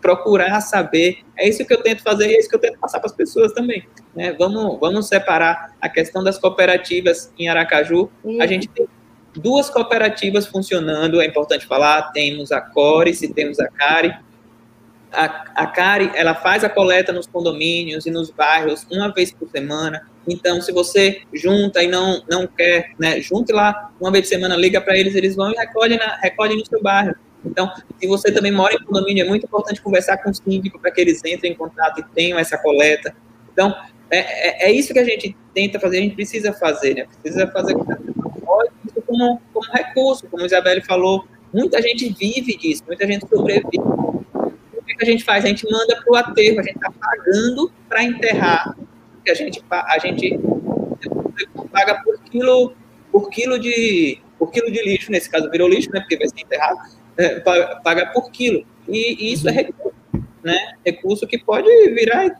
procurar 0.00 0.60
saber. 0.60 1.18
É 1.36 1.48
isso 1.48 1.64
que 1.64 1.72
eu 1.72 1.82
tento 1.82 2.02
fazer 2.02 2.28
e 2.28 2.34
é 2.34 2.38
isso 2.38 2.48
que 2.48 2.56
eu 2.56 2.60
tento 2.60 2.78
passar 2.78 3.00
para 3.00 3.10
as 3.10 3.16
pessoas 3.16 3.52
também. 3.52 3.86
Né? 4.14 4.34
Vamos, 4.38 4.78
vamos 4.80 5.08
separar 5.08 5.74
a 5.80 5.88
questão 5.88 6.22
das 6.22 6.38
cooperativas 6.38 7.32
em 7.38 7.48
Aracaju. 7.48 8.10
Uhum. 8.24 8.40
A 8.40 8.46
gente 8.46 8.68
tem 8.68 8.86
duas 9.34 9.68
cooperativas 9.68 10.46
funcionando, 10.46 11.20
é 11.20 11.26
importante 11.26 11.66
falar, 11.66 12.10
temos 12.12 12.52
a 12.52 12.60
Core 12.60 13.10
e 13.10 13.28
temos 13.28 13.60
a 13.60 13.68
Cari. 13.68 14.14
A, 15.12 15.24
a 15.62 15.66
Cari, 15.66 16.10
ela 16.14 16.34
faz 16.34 16.64
a 16.64 16.68
coleta 16.68 17.12
nos 17.12 17.26
condomínios 17.26 18.06
e 18.06 18.10
nos 18.10 18.30
bairros 18.30 18.86
uma 18.90 19.12
vez 19.12 19.32
por 19.32 19.48
semana. 19.48 20.08
Então, 20.28 20.60
se 20.60 20.72
você 20.72 21.22
junta 21.32 21.82
e 21.82 21.86
não, 21.86 22.22
não 22.28 22.46
quer, 22.46 22.90
né, 22.98 23.20
junte 23.20 23.52
lá 23.52 23.92
uma 24.00 24.10
vez 24.10 24.26
por 24.26 24.30
semana, 24.30 24.56
liga 24.56 24.80
para 24.80 24.96
eles, 24.96 25.14
eles 25.14 25.36
vão 25.36 25.52
e 25.52 25.54
recolhem, 25.54 25.98
na, 25.98 26.18
no 26.56 26.66
seu 26.66 26.82
bairro. 26.82 27.14
Então, 27.44 27.70
se 28.00 28.06
você 28.08 28.32
também 28.32 28.50
mora 28.50 28.74
em 28.74 28.78
condomínio, 28.78 29.24
é 29.24 29.28
muito 29.28 29.46
importante 29.46 29.80
conversar 29.80 30.16
com 30.18 30.30
o 30.30 30.34
síndico 30.34 30.80
para 30.80 30.90
que 30.90 31.00
eles 31.00 31.24
entrem 31.24 31.52
em 31.52 31.54
contato 31.54 32.00
e 32.00 32.04
tenham 32.14 32.38
essa 32.38 32.58
coleta. 32.58 33.14
Então, 33.52 33.74
é, 34.10 34.18
é, 34.18 34.68
é, 34.68 34.72
isso 34.72 34.92
que 34.92 34.98
a 34.98 35.04
gente 35.04 35.36
tenta 35.54 35.78
fazer, 35.78 35.98
a 35.98 36.00
gente 36.00 36.16
precisa 36.16 36.52
fazer, 36.52 36.94
né? 36.94 37.06
Precisa 37.22 37.46
fazer 37.48 37.72
isso 37.72 39.02
como, 39.06 39.40
como 39.52 39.72
recurso, 39.72 40.26
como 40.28 40.42
a 40.42 40.46
Isabelle 40.46 40.82
falou. 40.82 41.24
Muita 41.52 41.80
gente 41.80 42.12
vive 42.12 42.56
disso, 42.56 42.82
muita 42.86 43.06
gente 43.06 43.26
sobrevive. 43.28 43.78
O 43.78 44.84
que 44.84 44.96
a 45.02 45.04
gente 45.04 45.24
faz? 45.24 45.44
A 45.44 45.48
gente 45.48 45.64
manda 45.70 45.96
para 45.96 46.12
o 46.12 46.16
aterro, 46.16 46.60
a 46.60 46.62
gente 46.62 46.76
está 46.76 46.90
pagando 46.90 47.72
para 47.88 48.02
enterrar 48.02 48.76
que 49.26 49.30
a 49.30 49.34
gente, 49.34 49.62
a 49.68 49.98
gente 49.98 50.38
paga 51.72 52.00
por 52.02 52.18
quilo, 52.20 52.76
por 53.10 53.28
quilo 53.28 53.58
de 53.58 54.20
por 54.38 54.52
quilo 54.52 54.70
de 54.70 54.82
lixo, 54.82 55.10
nesse 55.10 55.28
caso 55.30 55.50
virou 55.50 55.68
lixo, 55.68 55.90
né, 55.90 56.00
porque 56.00 56.16
vai 56.16 56.28
ser 56.28 56.40
enterrado, 56.42 56.78
é, 57.16 57.40
paga 57.40 58.06
por 58.12 58.30
quilo. 58.30 58.64
E, 58.86 59.28
e 59.28 59.32
isso 59.32 59.48
é 59.48 59.52
recurso, 59.52 59.96
né, 60.44 60.74
recurso 60.84 61.26
que 61.26 61.38
pode 61.38 61.68
virar 61.94 62.38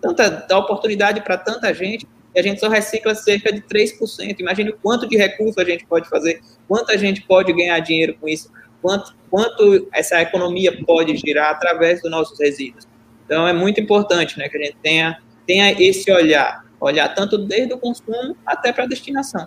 tanta, 0.00 0.28
dar 0.28 0.58
oportunidade 0.58 1.22
para 1.22 1.38
tanta 1.38 1.72
gente, 1.72 2.06
e 2.34 2.40
a 2.40 2.42
gente 2.42 2.60
só 2.60 2.68
recicla 2.68 3.14
cerca 3.14 3.52
de 3.52 3.62
3%. 3.62 4.40
Imagine 4.40 4.70
o 4.70 4.76
quanto 4.76 5.08
de 5.08 5.16
recurso 5.16 5.60
a 5.60 5.64
gente 5.64 5.86
pode 5.86 6.08
fazer, 6.08 6.42
quanto 6.68 6.90
a 6.90 6.96
gente 6.96 7.22
pode 7.22 7.52
ganhar 7.52 7.78
dinheiro 7.78 8.16
com 8.20 8.28
isso, 8.28 8.50
quanto, 8.82 9.14
quanto 9.30 9.88
essa 9.92 10.20
economia 10.20 10.76
pode 10.84 11.16
girar 11.16 11.52
através 11.52 12.02
dos 12.02 12.10
nossos 12.10 12.38
resíduos. 12.38 12.86
Então, 13.24 13.46
é 13.46 13.52
muito 13.52 13.80
importante 13.80 14.36
né, 14.38 14.48
que 14.48 14.56
a 14.58 14.62
gente 14.62 14.76
tenha 14.82 15.18
tenha 15.46 15.72
esse 15.72 16.10
olhar, 16.10 16.64
olhar 16.80 17.14
tanto 17.14 17.38
desde 17.38 17.72
o 17.74 17.78
consumo 17.78 18.36
até 18.44 18.72
para 18.72 18.84
a 18.84 18.86
destinação. 18.86 19.46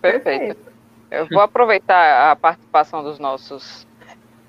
Perfeito. 0.00 0.72
Eu 1.10 1.26
vou 1.26 1.42
aproveitar 1.42 2.30
a 2.30 2.36
participação 2.36 3.02
dos 3.02 3.18
nossos 3.18 3.86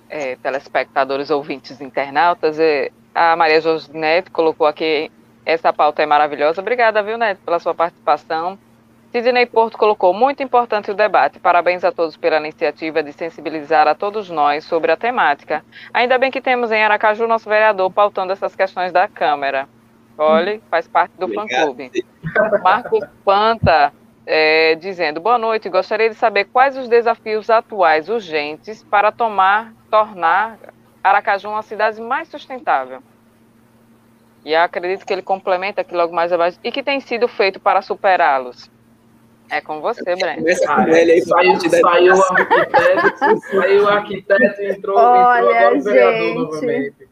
é, 0.10 0.36
telespectadores, 0.38 1.30
ouvintes, 1.30 1.82
internautas. 1.82 2.58
A 3.14 3.36
Maria 3.36 3.60
Jorge 3.60 3.92
Neto 3.92 4.32
colocou 4.32 4.66
aqui, 4.66 5.12
essa 5.46 5.74
pauta 5.74 6.02
é 6.02 6.06
maravilhosa. 6.06 6.62
Obrigada, 6.62 7.04
viu, 7.04 7.18
Neto, 7.18 7.42
pela 7.44 7.60
sua 7.60 7.76
participação. 7.76 8.58
Sidney 9.12 9.46
Porto 9.46 9.78
colocou, 9.78 10.12
muito 10.12 10.42
importante 10.42 10.90
o 10.90 10.96
debate. 10.96 11.38
Parabéns 11.38 11.84
a 11.84 11.92
todos 11.92 12.18
pela 12.18 12.38
iniciativa 12.38 13.04
de 13.04 13.14
sensibilizar 13.14 13.88
a 13.88 13.94
todos 13.94 14.28
nós 14.30 14.64
sobre 14.64 14.92
a 14.92 14.98
temática. 14.98 15.64
Ainda 15.94 16.18
bem 16.18 16.32
que 16.32 16.42
temos 16.42 16.72
em 16.72 16.84
Aracaju 16.84 17.28
nosso 17.28 17.48
vereador 17.48 17.92
pautando 17.92 18.34
essas 18.34 18.56
questões 18.56 18.92
da 18.92 19.08
Câmara. 19.08 19.68
Olha, 20.18 20.62
faz 20.70 20.88
parte 20.88 21.14
do 21.18 21.28
fã-clube. 21.28 21.92
Marcos 22.64 23.06
Panta 23.26 23.94
é, 24.26 24.76
dizendo, 24.76 25.20
boa 25.20 25.38
noite, 25.38 25.70
gostaria 25.70 26.10
de 26.10 26.16
saber 26.16 26.46
quais 26.46 26.78
os 26.78 26.88
desafios 26.88 27.50
atuais 27.50 28.10
urgentes 28.10 28.84
para 28.84 29.12
tomar, 29.12 29.74
tornar 29.90 30.58
Aracaju 31.04 31.50
uma 31.50 31.62
cidade 31.62 32.00
mais 32.02 32.30
sustentável. 32.30 33.04
E 34.46 34.56
acredito 34.56 35.06
que 35.06 35.12
ele 35.12 35.22
complementa 35.22 35.82
aqui 35.82 35.94
logo 35.94 36.14
mais 36.14 36.32
abaixo. 36.32 36.58
E 36.64 36.72
que 36.72 36.84
tem 36.84 37.00
sido 37.00 37.28
feito 37.28 37.60
para 37.60 37.82
superá-los? 37.82 38.70
É 39.54 39.62
com 39.62 39.80
você, 39.82 40.02
Breno. 40.04 40.38
Começa 40.38 40.66
com 40.66 40.74
Ah, 40.74 40.90
ele 40.90 41.12
aí, 41.12 41.22
saiu, 41.22 41.60
saiu 41.70 42.16
o 42.16 42.24
arquiteto, 42.24 43.40
saiu 43.52 43.84
o 43.84 43.88
arquiteto 43.88 44.62
e 44.62 44.72
entrou, 44.72 44.98
Olha, 44.98 45.42
entrou 45.42 45.56
agora 45.56 45.78
o 45.78 45.82
vereador 45.84 46.22
gente. 46.24 46.38
novamente. 46.40 47.08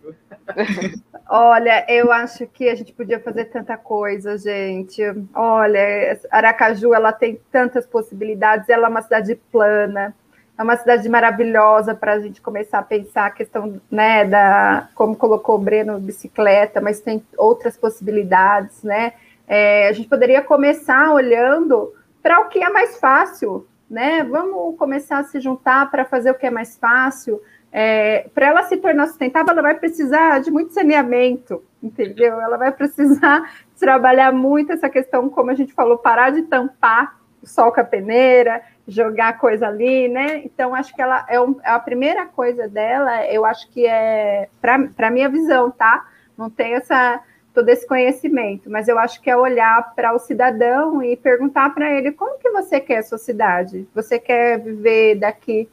Olha, 1.30 1.86
eu 1.88 2.12
acho 2.12 2.48
que 2.48 2.68
a 2.68 2.74
gente 2.74 2.94
podia 2.94 3.20
fazer 3.20 3.46
tanta 3.46 3.78
coisa, 3.78 4.40
gente. 4.40 5.04
Olha, 5.36 6.20
Aracaju, 6.32 6.96
ela 6.96 7.14
tem 7.14 7.40
tantas 7.52 7.86
possibilidades, 7.86 8.68
ela 8.70 8.88
é 8.88 8.90
uma 8.90 9.04
cidade 9.04 9.36
plana, 9.52 10.12
é 10.58 10.64
uma 10.64 10.76
cidade 10.78 11.08
maravilhosa 11.08 11.94
para 11.94 12.14
a 12.14 12.20
gente 12.20 12.42
começar 12.42 12.80
a 12.80 12.84
pensar 12.84 13.28
a 13.28 13.32
questão, 13.32 13.80
né, 13.90 14.26
da, 14.26 14.90
como 14.96 15.16
colocou 15.16 15.56
o 15.56 15.60
Breno, 15.60 16.00
bicicleta, 16.00 16.82
mas 16.82 17.02
tem 17.02 17.24
outras 17.38 17.78
possibilidades, 17.78 18.82
né? 18.82 19.14
É, 19.48 19.88
a 19.90 19.92
gente 19.92 20.10
poderia 20.10 20.42
começar 20.42 21.14
olhando 21.14 21.94
para 22.22 22.40
o 22.42 22.50
que 22.50 22.64
é 22.64 22.70
mais 22.70 23.00
fácil, 23.00 23.68
né? 23.90 24.24
Vamos 24.24 24.78
começar 24.78 25.20
a 25.20 25.24
se 25.24 25.40
juntar 25.40 25.90
para 25.92 26.06
fazer 26.06 26.32
o 26.32 26.36
que 26.36 26.46
é 26.46 26.52
mais 26.52 26.78
fácil. 26.78 27.42
É, 27.72 28.28
para 28.34 28.48
ela 28.48 28.64
se 28.64 28.78
tornar 28.78 29.08
sustentável, 29.08 29.52
ela 29.52 29.62
vai 29.62 29.76
precisar 29.76 30.40
de 30.40 30.52
muito 30.52 30.74
saneamento, 30.74 31.64
entendeu? 31.82 32.40
Ela 32.40 32.58
vai 32.58 32.72
precisar 32.72 33.50
trabalhar 33.80 34.32
muito 34.32 34.72
essa 34.74 34.90
questão, 34.90 35.30
como 35.30 35.52
a 35.52 35.56
gente 35.56 35.74
falou, 35.74 35.98
parar 35.98 36.32
de 36.32 36.44
tampar 36.44 37.20
o 37.42 37.48
sol 37.48 37.72
com 37.72 37.82
a 37.82 37.84
peneira, 37.84 38.62
jogar 38.88 39.40
coisa 39.40 39.68
ali, 39.68 40.08
né? 40.08 40.42
Então, 40.46 40.76
acho 40.76 40.94
que 40.96 41.02
ela 41.02 41.26
é 41.28 41.40
um, 41.40 41.56
a 41.64 41.80
primeira 41.80 42.26
coisa 42.26 42.68
dela, 42.68 43.26
eu 43.28 43.46
acho 43.46 43.70
que 43.72 43.86
é, 43.88 44.48
para 44.62 45.08
a 45.08 45.12
minha 45.12 45.30
visão, 45.30 45.72
tá? 45.72 46.06
Não 46.38 46.50
tem 46.50 46.76
essa 46.76 47.22
todo 47.54 47.68
esse 47.70 47.86
conhecimento, 47.86 48.70
mas 48.70 48.88
eu 48.88 48.98
acho 48.98 49.22
que 49.22 49.30
é 49.30 49.36
olhar 49.36 49.94
para 49.94 50.14
o 50.14 50.20
cidadão 50.20 51.04
e 51.04 51.18
perguntar 51.18 51.74
para 51.74 51.94
ele 51.94 52.12
como 52.12 52.40
que 52.40 52.50
você 52.50 52.80
quer 52.80 53.00
a 53.00 53.04
sua 53.04 53.18
cidade? 53.18 53.88
Você 53.94 54.18
quer 54.18 54.60
viver 54.60 55.16
daqui 55.16 55.68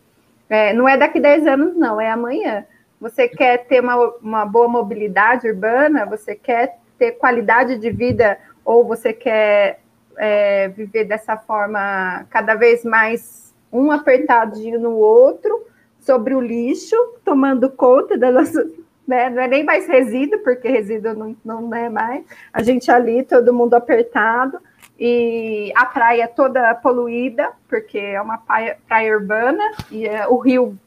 é, 0.49 0.73
não 0.73 0.89
é 0.89 0.97
daqui 0.97 1.21
10 1.21 1.47
anos, 1.47 1.77
não, 1.77 2.01
é 2.01 2.11
amanhã. 2.11 2.65
Você 3.01 3.29
quer 3.29 3.67
ter 3.67 3.81
uma, 3.81 3.97
uma 4.23 4.47
boa 4.47 4.67
mobilidade 4.67 5.47
urbana, 5.47 6.07
você 6.07 6.35
quer 6.35 6.79
ter 6.99 7.13
qualidade 7.13 7.79
de 7.79 7.91
vida, 7.91 8.39
ou 8.65 8.85
você 8.85 9.13
quer 9.13 9.81
é, 10.17 10.69
viver 10.69 11.05
dessa 11.05 11.37
forma 11.37 12.27
cada 12.31 12.55
vez 12.55 12.85
mais 12.85 13.55
um 13.71 13.93
apertadinho 13.93 14.81
no 14.81 14.93
outro, 14.93 15.67
sobre 16.01 16.35
o 16.35 16.41
lixo, 16.41 16.97
tomando 17.25 17.71
conta 17.71 18.17
da 18.17 18.33
nossa. 18.33 18.67
Né? 19.09 19.31
Não 19.31 19.43
é 19.43 19.49
nem 19.49 19.65
mais 19.65 19.89
resíduo, 19.89 20.39
porque 20.41 20.69
resíduo 20.69 21.15
não, 21.15 21.35
não 21.43 21.75
é 21.75 21.89
mais. 21.89 22.27
A 22.53 22.63
gente 22.63 22.91
ali, 22.91 23.23
todo 23.23 23.55
mundo 23.55 23.73
apertado 23.73 24.61
e 25.01 25.73
a 25.75 25.87
praia 25.87 26.29
toda 26.29 26.75
poluída, 26.75 27.51
porque 27.67 27.99
é 27.99 28.21
uma 28.21 28.37
praia, 28.37 28.77
praia 28.87 29.17
urbana, 29.17 29.65
e 29.91 30.07
é 30.07 30.29
o 30.29 30.37
rio, 30.37 30.79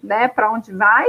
né, 0.00 0.28
para 0.28 0.52
onde 0.52 0.72
vai. 0.72 1.04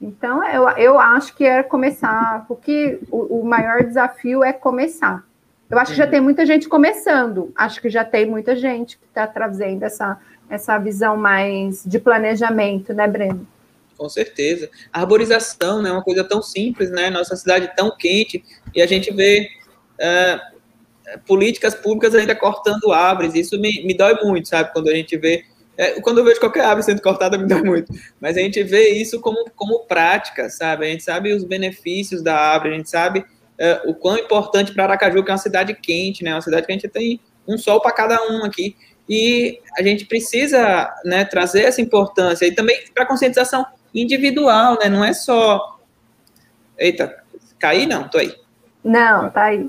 Então, 0.00 0.44
eu, 0.44 0.68
eu 0.76 1.00
acho 1.00 1.34
que 1.34 1.44
é 1.44 1.64
começar, 1.64 2.44
porque 2.46 3.00
o, 3.10 3.40
o 3.40 3.44
maior 3.44 3.82
desafio 3.82 4.44
é 4.44 4.52
começar. 4.52 5.24
Eu 5.68 5.78
acho 5.80 5.90
que 5.90 5.98
já 5.98 6.06
tem 6.06 6.20
muita 6.20 6.46
gente 6.46 6.68
começando, 6.68 7.52
acho 7.56 7.80
que 7.82 7.90
já 7.90 8.04
tem 8.04 8.24
muita 8.24 8.54
gente 8.54 8.96
que 8.96 9.04
está 9.04 9.26
trazendo 9.26 9.82
essa, 9.82 10.16
essa 10.48 10.78
visão 10.78 11.16
mais 11.16 11.82
de 11.84 11.98
planejamento, 11.98 12.94
né, 12.94 13.08
Breno? 13.08 13.44
Com 13.98 14.08
certeza. 14.08 14.70
A 14.92 15.00
arborização 15.00 15.82
né, 15.82 15.90
é 15.90 15.92
uma 15.92 16.04
coisa 16.04 16.22
tão 16.22 16.40
simples, 16.40 16.88
né? 16.88 17.10
Nossa 17.10 17.34
cidade 17.34 17.70
tão 17.76 17.94
quente, 17.96 18.44
e 18.72 18.80
a 18.80 18.86
gente 18.86 19.12
vê 19.12 19.48
uh, 19.98 21.18
políticas 21.26 21.74
públicas 21.74 22.14
ainda 22.14 22.34
cortando 22.34 22.92
árvores. 22.92 23.34
Isso 23.34 23.58
me, 23.60 23.84
me 23.84 23.94
dói 23.94 24.14
muito, 24.22 24.48
sabe? 24.48 24.72
Quando 24.72 24.88
a 24.88 24.94
gente 24.94 25.16
vê. 25.16 25.44
É, 25.76 26.00
quando 26.00 26.18
eu 26.18 26.24
vejo 26.24 26.40
qualquer 26.40 26.64
árvore 26.64 26.84
sendo 26.84 27.02
cortada, 27.02 27.36
me 27.36 27.46
dói 27.46 27.62
muito. 27.62 27.92
Mas 28.20 28.36
a 28.36 28.40
gente 28.40 28.62
vê 28.62 28.90
isso 28.90 29.20
como, 29.20 29.44
como 29.54 29.80
prática, 29.86 30.48
sabe? 30.48 30.86
A 30.86 30.88
gente 30.90 31.02
sabe 31.02 31.32
os 31.32 31.44
benefícios 31.44 32.22
da 32.22 32.34
árvore, 32.34 32.74
a 32.74 32.76
gente 32.78 32.90
sabe 32.90 33.24
é, 33.58 33.82
o 33.84 33.94
quão 33.94 34.16
importante 34.16 34.72
para 34.72 34.84
Aracaju, 34.84 35.24
que 35.24 35.30
é 35.30 35.34
uma 35.34 35.38
cidade 35.38 35.74
quente, 35.74 36.22
né? 36.22 36.34
Uma 36.34 36.42
cidade 36.42 36.66
que 36.66 36.72
a 36.72 36.74
gente 36.74 36.88
tem 36.88 37.20
um 37.46 37.58
sol 37.58 37.80
para 37.80 37.92
cada 37.92 38.20
um 38.30 38.44
aqui. 38.44 38.76
E 39.08 39.60
a 39.76 39.82
gente 39.82 40.04
precisa 40.04 40.92
né, 41.04 41.24
trazer 41.24 41.62
essa 41.62 41.80
importância 41.80 42.44
e 42.44 42.54
também 42.54 42.78
para 42.94 43.06
conscientização 43.06 43.64
individual, 43.94 44.78
né? 44.80 44.88
Não 44.88 45.04
é 45.04 45.12
só. 45.12 45.78
Eita, 46.78 47.22
caí 47.58 47.86
não, 47.86 48.08
tô 48.08 48.18
aí. 48.18 48.34
Não, 48.84 49.30
tá 49.30 49.44
aí. 49.44 49.68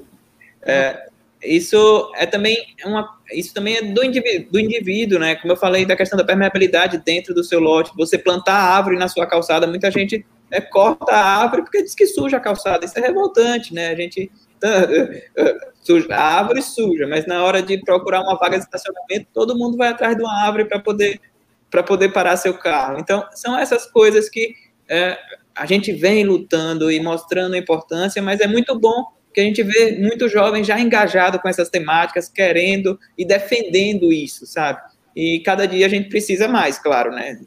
É, 0.61 1.09
isso 1.43 2.11
é 2.15 2.25
também 2.25 2.57
uma, 2.85 3.17
isso 3.31 3.53
também 3.53 3.77
é 3.77 3.81
do 3.81 4.03
indivíduo, 4.03 4.51
do 4.51 4.59
indivíduo, 4.59 5.19
né? 5.19 5.35
Como 5.35 5.53
eu 5.53 5.57
falei 5.57 5.85
da 5.85 5.95
questão 5.95 6.17
da 6.17 6.25
permeabilidade 6.25 6.97
dentro 6.97 7.33
do 7.33 7.43
seu 7.43 7.59
lote, 7.59 7.91
você 7.95 8.17
plantar 8.17 8.55
árvore 8.55 8.97
na 8.97 9.07
sua 9.07 9.25
calçada, 9.25 9.65
muita 9.65 9.89
gente 9.89 10.25
é, 10.51 10.59
corta 10.59 11.13
a 11.13 11.41
árvore 11.41 11.63
porque 11.63 11.83
diz 11.83 11.95
que 11.95 12.05
suja 12.05 12.37
a 12.37 12.41
calçada. 12.41 12.85
Isso 12.85 12.97
é 12.97 13.01
revoltante, 13.01 13.73
né? 13.73 13.89
A 13.89 13.95
gente 13.95 14.29
suja, 15.81 16.13
a 16.13 16.39
árvore 16.39 16.61
suja, 16.61 17.07
mas 17.07 17.25
na 17.25 17.43
hora 17.43 17.61
de 17.61 17.77
procurar 17.83 18.21
uma 18.21 18.37
vaga 18.37 18.57
de 18.57 18.63
estacionamento, 18.65 19.27
todo 19.33 19.57
mundo 19.57 19.77
vai 19.77 19.89
atrás 19.89 20.15
de 20.17 20.21
uma 20.21 20.43
árvore 20.43 20.65
para 20.65 20.79
poder 20.79 21.21
para 21.69 21.83
poder 21.83 22.09
parar 22.09 22.37
seu 22.37 22.53
carro. 22.53 22.97
Então, 22.99 23.25
são 23.33 23.57
essas 23.57 23.85
coisas 23.85 24.29
que 24.29 24.55
é, 24.89 25.17
a 25.55 25.65
gente 25.65 25.91
vem 25.91 26.23
lutando 26.23 26.91
e 26.91 26.99
mostrando 26.99 27.53
a 27.53 27.57
importância, 27.57 28.21
mas 28.21 28.39
é 28.39 28.47
muito 28.47 28.77
bom 28.77 29.05
que 29.33 29.39
a 29.39 29.43
gente 29.43 29.61
vê 29.61 29.97
muitos 29.99 30.31
jovens 30.31 30.65
já 30.65 30.79
engajados 30.79 31.39
com 31.41 31.47
essas 31.47 31.69
temáticas, 31.69 32.27
querendo 32.29 32.99
e 33.17 33.23
defendendo 33.23 34.11
isso, 34.11 34.45
sabe? 34.45 34.81
E 35.15 35.41
cada 35.41 35.67
dia 35.67 35.85
a 35.85 35.89
gente 35.89 36.09
precisa 36.09 36.47
mais, 36.47 36.79
claro, 36.79 37.11
né? 37.11 37.39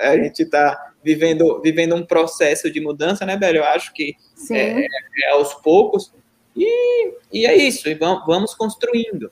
A 0.00 0.16
gente 0.16 0.42
está 0.42 0.92
vivendo, 1.04 1.60
vivendo 1.62 1.94
um 1.94 2.04
processo 2.04 2.70
de 2.70 2.80
mudança, 2.80 3.24
né, 3.24 3.36
Belo? 3.36 3.58
Eu 3.58 3.64
acho 3.64 3.92
que 3.92 4.14
é, 4.50 4.84
é, 4.84 5.30
aos 5.32 5.54
poucos. 5.54 6.12
E, 6.56 7.12
e 7.32 7.46
é 7.46 7.56
isso, 7.56 7.88
e 7.88 7.94
vamos, 7.94 8.24
vamos 8.26 8.54
construindo. 8.54 9.30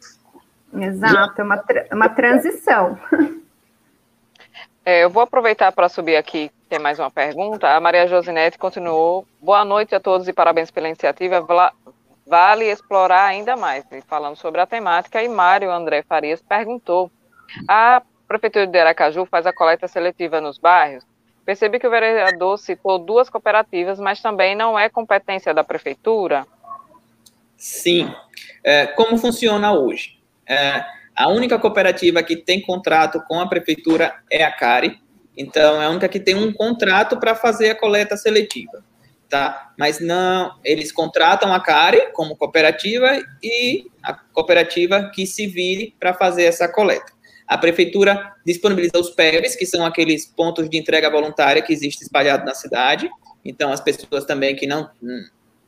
Exato, 0.74 1.40
é 1.40 1.44
uma, 1.44 1.58
tra 1.58 1.86
uma 1.92 2.08
transição. 2.08 2.98
É, 4.88 5.02
eu 5.02 5.10
vou 5.10 5.20
aproveitar 5.20 5.72
para 5.72 5.88
subir 5.88 6.14
aqui, 6.14 6.48
tem 6.68 6.78
mais 6.78 7.00
uma 7.00 7.10
pergunta. 7.10 7.68
A 7.68 7.80
Maria 7.80 8.06
Josinete 8.06 8.56
continuou. 8.56 9.26
Boa 9.42 9.64
noite 9.64 9.96
a 9.96 9.98
todos 9.98 10.28
e 10.28 10.32
parabéns 10.32 10.70
pela 10.70 10.86
iniciativa. 10.86 11.44
Vale 12.24 12.66
explorar 12.66 13.24
ainda 13.24 13.56
mais. 13.56 13.84
E 13.90 14.00
falando 14.02 14.36
sobre 14.36 14.60
a 14.60 14.66
temática, 14.66 15.20
e 15.20 15.28
Mário 15.28 15.72
André 15.72 16.04
Farias 16.04 16.40
perguntou: 16.40 17.10
a 17.66 18.00
Prefeitura 18.28 18.64
de 18.64 18.78
Aracaju 18.78 19.26
faz 19.26 19.44
a 19.44 19.52
coleta 19.52 19.88
seletiva 19.88 20.40
nos 20.40 20.56
bairros? 20.56 21.04
Percebi 21.44 21.80
que 21.80 21.88
o 21.88 21.90
vereador 21.90 22.56
citou 22.56 22.96
duas 22.96 23.28
cooperativas, 23.28 23.98
mas 23.98 24.22
também 24.22 24.54
não 24.54 24.78
é 24.78 24.88
competência 24.88 25.52
da 25.52 25.64
Prefeitura? 25.64 26.46
Sim. 27.56 28.08
É, 28.62 28.86
como 28.86 29.18
funciona 29.18 29.72
hoje? 29.72 30.16
É, 30.46 30.84
a 31.16 31.28
única 31.28 31.58
cooperativa 31.58 32.22
que 32.22 32.36
tem 32.36 32.60
contrato 32.60 33.22
com 33.26 33.40
a 33.40 33.48
prefeitura 33.48 34.14
é 34.30 34.44
a 34.44 34.52
CARI, 34.52 35.00
então 35.36 35.80
é 35.80 35.86
a 35.86 35.90
única 35.90 36.08
que 36.08 36.20
tem 36.20 36.34
um 36.34 36.52
contrato 36.52 37.18
para 37.18 37.34
fazer 37.34 37.70
a 37.70 37.74
coleta 37.74 38.16
seletiva, 38.16 38.84
tá? 39.28 39.72
Mas 39.78 39.98
não, 39.98 40.58
eles 40.62 40.92
contratam 40.92 41.52
a 41.54 41.60
CARI 41.60 42.12
como 42.12 42.36
cooperativa 42.36 43.18
e 43.42 43.86
a 44.02 44.12
cooperativa 44.12 45.10
que 45.14 45.26
se 45.26 45.46
vire 45.46 45.94
para 45.98 46.12
fazer 46.12 46.44
essa 46.44 46.68
coleta. 46.68 47.16
A 47.46 47.56
prefeitura 47.56 48.34
disponibiliza 48.44 48.98
os 48.98 49.10
PEVs, 49.10 49.54
que 49.56 49.64
são 49.64 49.86
aqueles 49.86 50.26
pontos 50.26 50.68
de 50.68 50.76
entrega 50.76 51.08
voluntária 51.08 51.62
que 51.62 51.72
existem 51.72 52.04
espalhados 52.04 52.44
na 52.44 52.54
cidade. 52.54 53.08
Então 53.44 53.72
as 53.72 53.80
pessoas 53.80 54.24
também 54.24 54.54
que 54.54 54.66
não 54.66 54.90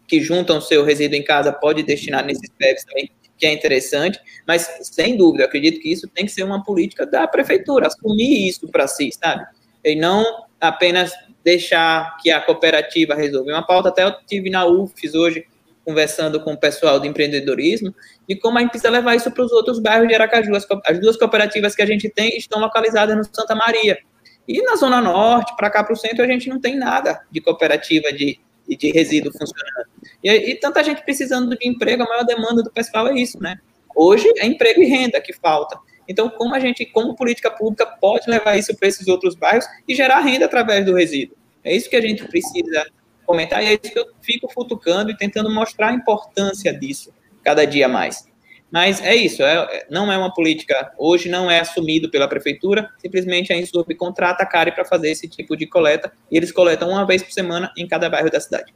que 0.06 0.20
juntam 0.22 0.60
seu 0.60 0.84
resíduo 0.84 1.18
em 1.18 1.22
casa 1.22 1.52
pode 1.52 1.82
destinar 1.82 2.24
nesses 2.24 2.50
PEVs 2.58 2.84
também 2.84 3.10
que 3.38 3.46
é 3.46 3.52
interessante, 3.52 4.18
mas 4.46 4.68
sem 4.82 5.16
dúvida, 5.16 5.44
acredito 5.44 5.80
que 5.80 5.92
isso 5.92 6.08
tem 6.08 6.26
que 6.26 6.32
ser 6.32 6.42
uma 6.42 6.62
política 6.62 7.06
da 7.06 7.26
prefeitura, 7.26 7.86
assumir 7.86 8.48
isso 8.48 8.68
para 8.68 8.86
si, 8.88 9.10
sabe? 9.12 9.46
E 9.84 9.94
não 9.94 10.24
apenas 10.60 11.12
deixar 11.44 12.16
que 12.20 12.30
a 12.30 12.40
cooperativa 12.40 13.14
resolva. 13.14 13.50
Uma 13.50 13.66
pauta 13.66 13.88
até 13.88 14.04
eu 14.04 14.12
tive 14.26 14.50
na 14.50 14.66
UFES 14.66 15.14
hoje, 15.14 15.46
conversando 15.84 16.40
com 16.40 16.52
o 16.52 16.58
pessoal 16.58 17.00
do 17.00 17.06
empreendedorismo, 17.06 17.94
e 18.28 18.36
como 18.36 18.58
a 18.58 18.60
gente 18.60 18.70
precisa 18.70 18.90
levar 18.90 19.14
isso 19.14 19.30
para 19.30 19.44
os 19.44 19.52
outros 19.52 19.78
bairros 19.78 20.06
de 20.06 20.14
Aracaju. 20.14 20.54
As, 20.54 20.66
as 20.86 21.00
duas 21.00 21.16
cooperativas 21.16 21.74
que 21.74 21.80
a 21.80 21.86
gente 21.86 22.10
tem 22.10 22.36
estão 22.36 22.60
localizadas 22.60 23.16
no 23.16 23.24
Santa 23.24 23.54
Maria. 23.54 23.98
E 24.46 24.62
na 24.62 24.76
Zona 24.76 25.00
Norte, 25.00 25.54
para 25.56 25.70
cá 25.70 25.84
para 25.84 25.92
o 25.92 25.96
centro, 25.96 26.22
a 26.22 26.26
gente 26.26 26.48
não 26.48 26.60
tem 26.60 26.76
nada 26.76 27.20
de 27.30 27.40
cooperativa 27.40 28.12
de, 28.12 28.38
de 28.76 28.90
resíduo 28.90 29.32
funcionando. 29.32 29.88
E, 30.22 30.30
e, 30.30 30.54
tanta 30.56 30.82
gente 30.82 31.02
precisando 31.02 31.56
de 31.56 31.68
emprego, 31.68 32.02
a 32.02 32.06
maior 32.06 32.24
demanda 32.24 32.62
do 32.62 32.70
pessoal 32.70 33.08
é 33.08 33.14
isso, 33.14 33.40
né? 33.40 33.58
Hoje 33.94 34.30
é 34.38 34.46
emprego 34.46 34.82
e 34.82 34.86
renda 34.86 35.20
que 35.20 35.32
falta. 35.32 35.78
Então, 36.08 36.30
como 36.30 36.54
a 36.54 36.60
gente, 36.60 36.86
como 36.86 37.14
política 37.14 37.50
pública, 37.50 37.86
pode 37.86 38.30
levar 38.30 38.56
isso 38.56 38.74
para 38.76 38.88
esses 38.88 39.08
outros 39.08 39.34
bairros 39.34 39.66
e 39.86 39.94
gerar 39.94 40.20
renda 40.20 40.46
através 40.46 40.84
do 40.84 40.94
resíduo? 40.94 41.36
É 41.62 41.74
isso 41.74 41.90
que 41.90 41.96
a 41.96 42.00
gente 42.00 42.24
precisa 42.24 42.86
comentar 43.26 43.62
e 43.62 43.66
é 43.66 43.72
isso 43.72 43.92
que 43.92 43.98
eu 43.98 44.06
fico 44.22 44.48
futucando 44.52 45.10
e 45.10 45.16
tentando 45.16 45.50
mostrar 45.50 45.88
a 45.88 45.92
importância 45.92 46.72
disso 46.72 47.12
cada 47.44 47.66
dia 47.66 47.88
mais. 47.88 48.26
Mas 48.70 49.02
é 49.02 49.14
isso, 49.14 49.42
é, 49.42 49.86
não 49.90 50.12
é 50.12 50.18
uma 50.18 50.32
política, 50.32 50.92
hoje 50.98 51.28
não 51.28 51.50
é 51.50 51.60
assumido 51.60 52.10
pela 52.10 52.28
prefeitura, 52.28 52.90
simplesmente 52.98 53.52
a 53.52 53.56
Insurb 53.56 53.94
contrata 53.94 54.42
a 54.42 54.46
CARI 54.46 54.72
para 54.72 54.84
fazer 54.84 55.10
esse 55.10 55.26
tipo 55.26 55.56
de 55.56 55.66
coleta, 55.66 56.12
e 56.30 56.36
eles 56.36 56.52
coletam 56.52 56.90
uma 56.90 57.06
vez 57.06 57.22
por 57.22 57.32
semana 57.32 57.72
em 57.78 57.88
cada 57.88 58.10
bairro 58.10 58.30
da 58.30 58.38
cidade. 58.38 58.74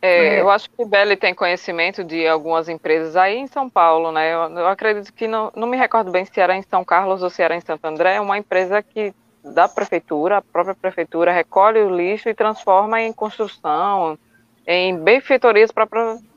É, 0.00 0.40
eu 0.40 0.48
acho 0.48 0.70
que 0.70 0.84
Belly 0.84 1.16
tem 1.16 1.34
conhecimento 1.34 2.04
de 2.04 2.26
algumas 2.26 2.68
empresas 2.68 3.16
aí 3.16 3.36
em 3.36 3.46
São 3.46 3.68
Paulo, 3.68 4.12
né? 4.12 4.32
Eu, 4.32 4.58
eu, 4.58 4.68
acredito 4.68 5.12
que 5.12 5.26
não, 5.26 5.50
não 5.56 5.66
me 5.66 5.76
recordo 5.76 6.10
bem 6.10 6.24
se 6.24 6.38
era 6.38 6.54
em 6.54 6.62
São 6.62 6.84
Carlos 6.84 7.22
ou 7.22 7.30
se 7.30 7.42
era 7.42 7.56
em 7.56 7.60
Santo 7.60 7.84
André, 7.86 8.14
é 8.14 8.20
uma 8.20 8.38
empresa 8.38 8.82
que 8.82 9.12
da 9.42 9.68
prefeitura, 9.68 10.38
a 10.38 10.42
própria 10.42 10.74
prefeitura 10.74 11.32
recolhe 11.32 11.78
o 11.80 11.94
lixo 11.94 12.28
e 12.28 12.34
transforma 12.34 13.00
em 13.00 13.12
construção, 13.12 14.18
em 14.66 14.96
benfeitorias 14.98 15.70
para 15.70 15.86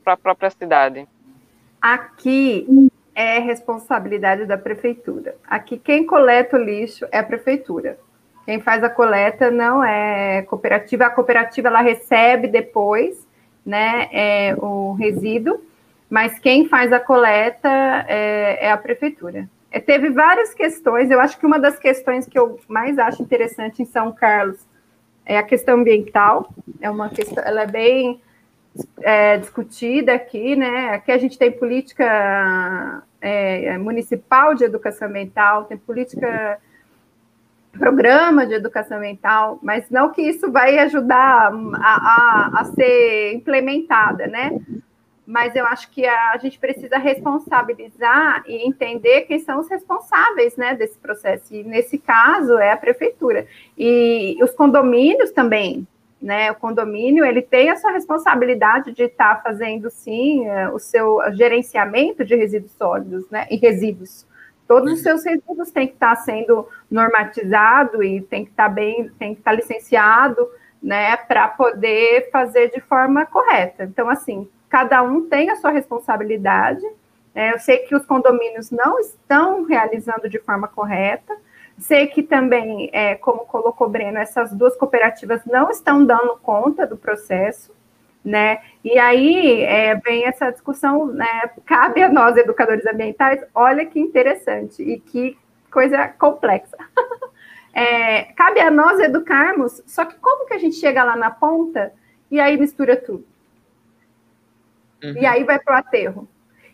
a 0.05 0.17
própria 0.17 0.49
cidade. 0.49 1.07
Aqui 1.81 2.89
é 3.15 3.39
responsabilidade 3.39 4.45
da 4.45 4.57
prefeitura. 4.57 5.35
Aqui 5.47 5.77
quem 5.77 6.05
coleta 6.05 6.57
o 6.57 6.63
lixo 6.63 7.05
é 7.11 7.19
a 7.19 7.23
prefeitura. 7.23 7.97
Quem 8.45 8.59
faz 8.59 8.83
a 8.83 8.89
coleta 8.89 9.51
não 9.51 9.83
é 9.83 10.41
cooperativa. 10.43 11.05
A 11.05 11.09
cooperativa 11.09 11.67
ela 11.67 11.81
recebe 11.81 12.47
depois, 12.47 13.27
né, 13.65 14.09
é, 14.11 14.55
o 14.57 14.93
resíduo, 14.93 15.61
mas 16.09 16.39
quem 16.39 16.67
faz 16.67 16.91
a 16.91 16.99
coleta 16.99 17.69
é, 18.07 18.65
é 18.65 18.71
a 18.71 18.77
prefeitura. 18.77 19.47
É, 19.71 19.79
teve 19.79 20.09
várias 20.09 20.53
questões. 20.53 21.11
Eu 21.11 21.19
acho 21.19 21.37
que 21.37 21.45
uma 21.45 21.59
das 21.59 21.77
questões 21.77 22.25
que 22.25 22.39
eu 22.39 22.59
mais 22.67 22.97
acho 22.97 23.21
interessante 23.21 23.83
em 23.83 23.85
São 23.85 24.11
Carlos 24.11 24.57
é 25.25 25.37
a 25.37 25.43
questão 25.43 25.75
ambiental. 25.75 26.49
É 26.81 26.89
uma 26.89 27.09
questão, 27.09 27.43
ela 27.45 27.61
é 27.61 27.67
bem 27.67 28.19
é, 29.01 29.37
discutida 29.37 30.13
aqui, 30.13 30.55
né? 30.55 30.91
Aqui 30.91 31.11
a 31.11 31.17
gente 31.17 31.37
tem 31.37 31.51
política 31.51 33.03
é, 33.21 33.77
municipal 33.77 34.55
de 34.55 34.63
educação 34.63 35.07
ambiental, 35.07 35.65
tem 35.65 35.77
política 35.77 36.59
programa 37.71 38.45
de 38.45 38.53
educação 38.53 38.97
ambiental, 38.97 39.59
mas 39.61 39.89
não 39.89 40.11
que 40.11 40.21
isso 40.21 40.51
vai 40.51 40.79
ajudar 40.79 41.51
a, 41.75 42.55
a, 42.55 42.61
a 42.61 42.65
ser 42.65 43.33
implementada, 43.33 44.27
né? 44.27 44.59
Mas 45.25 45.55
eu 45.55 45.63
acho 45.65 45.91
que 45.91 46.05
a, 46.07 46.31
a, 46.31 46.37
gente 46.37 46.57
precisa 46.57 46.97
responsabilizar 46.97 48.43
e 48.47 48.67
entender 48.67 49.21
quem 49.21 49.37
são 49.37 49.59
os 49.59 49.69
responsáveis, 49.69 50.57
né, 50.57 50.73
desse 50.73 50.97
processo. 50.97 51.53
E 51.53 51.63
nesse 51.63 51.99
caso 51.99 52.57
é 52.57 52.71
a 52.71 52.77
prefeitura 52.77 53.45
e 53.77 54.35
os 54.41 54.51
condomínios 54.51 55.29
também 55.29 55.87
né? 56.21 56.51
O 56.51 56.55
condomínio 56.55 57.25
ele 57.25 57.41
tem 57.41 57.69
a 57.69 57.77
sua 57.77 57.91
responsabilidade 57.91 58.91
de 58.91 59.03
estar 59.03 59.35
tá 59.35 59.41
fazendo 59.41 59.89
sim 59.89 60.47
é, 60.47 60.69
o 60.69 60.79
seu 60.79 61.19
gerenciamento 61.33 62.25
de 62.25 62.35
resíduos 62.35 62.73
sólidos, 62.73 63.29
né? 63.29 63.47
E 63.49 63.55
resíduos. 63.55 64.27
Todos 64.67 64.93
os 64.93 65.01
seus 65.01 65.23
resíduos 65.23 65.71
têm 65.71 65.87
que 65.87 65.93
estar 65.93 66.15
tá 66.15 66.21
sendo 66.21 66.67
normatizado 66.91 68.03
e 68.03 68.21
tem 68.21 68.45
que 68.45 68.51
estar 68.51 68.67
tá 68.67 68.69
bem, 68.69 69.09
tem 69.17 69.33
que 69.33 69.41
estar 69.41 69.53
licenciado, 69.53 70.47
né? 70.83 71.15
Para 71.17 71.47
poder 71.47 72.29
fazer 72.31 72.69
de 72.69 72.81
forma 72.81 73.25
correta. 73.25 73.85
Então, 73.85 74.09
assim, 74.09 74.47
cada 74.69 75.01
um 75.01 75.27
tem 75.27 75.49
a 75.49 75.55
sua 75.55 75.71
responsabilidade. 75.71 76.85
Né? 77.33 77.53
Eu 77.53 77.59
sei 77.59 77.79
que 77.79 77.95
os 77.95 78.05
condomínios 78.05 78.69
não 78.69 78.99
estão 78.99 79.63
realizando 79.63 80.29
de 80.29 80.39
forma 80.39 80.67
correta 80.67 81.35
Sei 81.79 82.07
que 82.07 82.21
também, 82.21 82.89
é, 82.91 83.15
como 83.15 83.45
colocou 83.45 83.89
Breno, 83.89 84.17
essas 84.17 84.51
duas 84.51 84.75
cooperativas 84.75 85.45
não 85.45 85.69
estão 85.69 86.05
dando 86.05 86.37
conta 86.37 86.85
do 86.85 86.97
processo, 86.97 87.73
né? 88.23 88.61
E 88.83 88.99
aí 88.99 89.61
é, 89.61 89.95
vem 89.95 90.25
essa 90.25 90.51
discussão, 90.51 91.07
né? 91.07 91.49
Cabe 91.65 92.03
a 92.03 92.09
nós, 92.09 92.35
educadores 92.35 92.85
ambientais, 92.85 93.41
olha 93.55 93.85
que 93.85 93.99
interessante 93.99 94.83
e 94.83 94.99
que 94.99 95.37
coisa 95.71 96.07
complexa. 96.09 96.77
é, 97.73 98.23
cabe 98.33 98.59
a 98.59 98.69
nós 98.69 98.99
educarmos, 98.99 99.81
só 99.87 100.03
que 100.03 100.15
como 100.15 100.45
que 100.45 100.53
a 100.53 100.59
gente 100.59 100.75
chega 100.75 101.03
lá 101.03 101.15
na 101.15 101.31
ponta 101.31 101.93
e 102.29 102.39
aí 102.39 102.57
mistura 102.57 102.97
tudo? 102.97 103.25
Uhum. 105.01 105.13
E 105.13 105.25
aí 105.25 105.43
vai 105.45 105.59
para 105.59 105.75
o 105.75 105.77
aterro. 105.77 106.27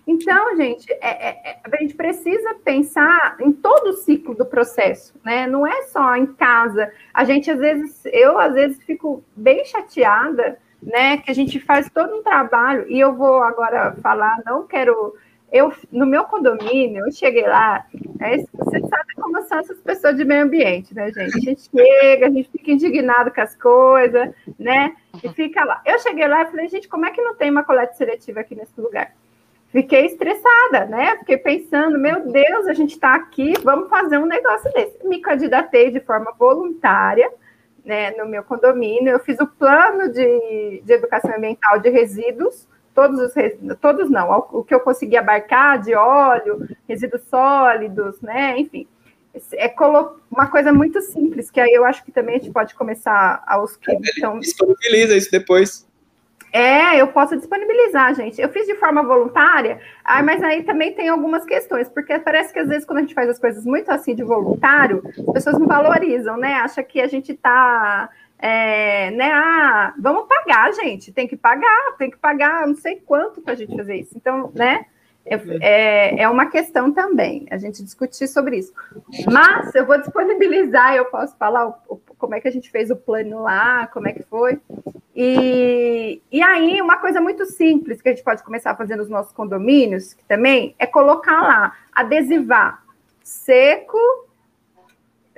Então, 0.07 0.55
gente, 0.55 0.91
é, 0.93 1.29
é, 1.29 1.51
é, 1.51 1.59
a 1.63 1.77
gente 1.77 1.95
precisa 1.95 2.55
pensar 2.63 3.37
em 3.39 3.51
todo 3.51 3.87
o 3.89 3.93
ciclo 3.93 4.35
do 4.35 4.45
processo, 4.45 5.13
né? 5.23 5.47
Não 5.47 5.65
é 5.65 5.83
só 5.83 6.15
em 6.15 6.27
casa. 6.27 6.91
A 7.11 7.23
gente, 7.23 7.49
às 7.49 7.59
vezes, 7.59 8.05
eu, 8.05 8.37
às 8.37 8.53
vezes, 8.53 8.81
fico 8.83 9.23
bem 9.35 9.65
chateada, 9.65 10.59
né? 10.81 11.17
Que 11.17 11.31
a 11.31 11.33
gente 11.33 11.59
faz 11.59 11.89
todo 11.89 12.15
um 12.15 12.23
trabalho, 12.23 12.85
e 12.87 12.99
eu 12.99 13.15
vou 13.15 13.41
agora 13.41 13.95
falar, 14.01 14.41
não 14.45 14.67
quero. 14.67 15.15
Eu, 15.51 15.73
no 15.91 16.05
meu 16.05 16.25
condomínio, 16.25 17.05
eu 17.05 17.11
cheguei 17.11 17.47
lá, 17.47 17.85
é, 18.19 18.37
você 18.37 18.79
sabe 18.81 19.13
como 19.15 19.41
são 19.43 19.59
essas 19.59 19.79
pessoas 19.79 20.17
de 20.17 20.25
meio 20.25 20.43
ambiente, 20.43 20.93
né, 20.93 21.11
gente? 21.11 21.37
A 21.37 21.39
gente 21.39 21.69
chega, 21.69 22.27
a 22.27 22.29
gente 22.29 22.49
fica 22.49 22.71
indignado 22.71 23.31
com 23.31 23.41
as 23.41 23.55
coisas, 23.55 24.33
né? 24.59 24.95
E 25.23 25.29
fica 25.29 25.63
lá. 25.63 25.81
Eu 25.85 25.97
cheguei 25.99 26.27
lá 26.27 26.43
e 26.43 26.47
falei, 26.47 26.67
gente, 26.67 26.87
como 26.87 27.05
é 27.05 27.11
que 27.11 27.21
não 27.21 27.35
tem 27.35 27.49
uma 27.49 27.63
coleta 27.63 27.93
seletiva 27.93 28.41
aqui 28.41 28.53
nesse 28.53 28.79
lugar? 28.79 29.13
Fiquei 29.75 30.05
estressada, 30.05 30.85
né? 30.85 31.17
Fiquei 31.17 31.37
pensando, 31.37 31.99
meu 31.99 32.31
Deus, 32.31 32.65
a 32.65 32.73
gente 32.73 32.91
está 32.91 33.13
aqui, 33.13 33.53
vamos 33.61 33.89
fazer 33.89 34.17
um 34.17 34.25
negócio 34.25 34.71
desse. 34.71 35.05
Me 35.05 35.19
candidatei 35.19 35.91
de 35.91 35.99
forma 35.99 36.33
voluntária, 36.39 37.29
né, 37.83 38.11
no 38.11 38.25
meu 38.25 38.41
condomínio. 38.41 39.09
Eu 39.09 39.19
fiz 39.19 39.37
o 39.41 39.45
plano 39.45 40.09
de, 40.13 40.81
de 40.81 40.93
educação 40.93 41.35
ambiental 41.35 41.77
de 41.79 41.89
resíduos, 41.89 42.65
todos 42.93 43.19
os 43.19 43.33
todos 43.81 44.09
não, 44.09 44.47
o 44.53 44.63
que 44.63 44.73
eu 44.73 44.79
consegui 44.79 45.17
abarcar 45.17 45.81
de 45.81 45.93
óleo, 45.93 46.65
resíduos 46.87 47.23
sólidos, 47.23 48.21
né? 48.21 48.57
Enfim, 48.57 48.87
é 49.55 49.75
uma 50.31 50.47
coisa 50.47 50.71
muito 50.71 51.01
simples, 51.01 51.51
que 51.51 51.59
aí 51.59 51.73
eu 51.73 51.83
acho 51.83 52.01
que 52.05 52.13
também 52.13 52.37
a 52.37 52.39
gente 52.39 52.53
pode 52.53 52.73
começar 52.75 53.43
aos 53.45 53.75
que 53.75 53.91
então 53.91 54.39
disponibiliza 54.39 55.17
isso 55.17 55.29
depois. 55.29 55.84
É, 56.55 57.01
eu 57.01 57.07
posso 57.09 57.35
disponibilizar, 57.35 58.15
gente. 58.15 58.39
Eu 58.39 58.47
fiz 58.47 58.65
de 58.65 58.75
forma 58.75 59.03
voluntária, 59.03 59.77
ah, 60.05 60.23
mas 60.23 60.41
aí 60.41 60.63
também 60.63 60.93
tem 60.93 61.09
algumas 61.09 61.43
questões, 61.43 61.89
porque 61.89 62.17
parece 62.17 62.53
que 62.53 62.59
às 62.59 62.69
vezes 62.69 62.85
quando 62.85 62.99
a 62.99 63.01
gente 63.01 63.13
faz 63.13 63.29
as 63.29 63.37
coisas 63.37 63.65
muito 63.65 63.91
assim 63.91 64.15
de 64.15 64.23
voluntário, 64.23 65.03
as 65.05 65.33
pessoas 65.33 65.59
não 65.59 65.67
valorizam, 65.67 66.37
né? 66.37 66.53
Acha 66.53 66.81
que 66.81 67.01
a 67.01 67.07
gente 67.07 67.33
tá. 67.33 68.09
É, 68.39 69.11
né, 69.11 69.31
ah, 69.33 69.93
vamos 69.99 70.27
pagar, 70.29 70.71
gente, 70.71 71.11
tem 71.11 71.27
que 71.27 71.35
pagar, 71.35 71.97
tem 71.97 72.09
que 72.09 72.17
pagar 72.17 72.65
não 72.65 72.75
sei 72.75 73.01
quanto 73.05 73.41
para 73.41 73.51
a 73.51 73.57
gente 73.57 73.75
fazer 73.75 73.97
isso. 73.97 74.13
Então, 74.15 74.49
né, 74.55 74.85
é, 75.25 76.21
é, 76.21 76.29
uma 76.29 76.45
questão 76.45 76.91
também, 76.91 77.47
a 77.49 77.57
gente 77.57 77.83
discutir 77.83 78.27
sobre 78.27 78.57
isso. 78.57 78.73
Mas 79.31 79.73
eu 79.73 79.85
vou 79.85 79.97
disponibilizar, 79.97 80.95
eu 80.95 81.05
posso 81.05 81.35
falar 81.35 81.67
o, 81.67 81.75
o, 81.89 81.97
como 82.17 82.35
é 82.35 82.39
que 82.39 82.47
a 82.47 82.51
gente 82.51 82.69
fez 82.69 82.91
o 82.91 82.95
plano 82.95 83.41
lá, 83.41 83.87
como 83.87 84.07
é 84.07 84.13
que 84.13 84.21
foi. 84.23 84.59
E, 85.15 86.21
e 86.31 86.43
aí, 86.43 86.79
uma 86.81 86.97
coisa 86.97 87.19
muito 87.19 87.45
simples 87.45 88.01
que 88.01 88.09
a 88.09 88.11
gente 88.13 88.23
pode 88.23 88.43
começar 88.43 88.71
a 88.71 88.75
fazer 88.75 88.95
nos 88.95 89.09
nossos 89.09 89.33
condomínios, 89.33 90.13
que 90.13 90.23
também 90.25 90.75
é 90.77 90.85
colocar 90.85 91.41
lá, 91.41 91.75
adesivar 91.91 92.83
seco, 93.23 93.97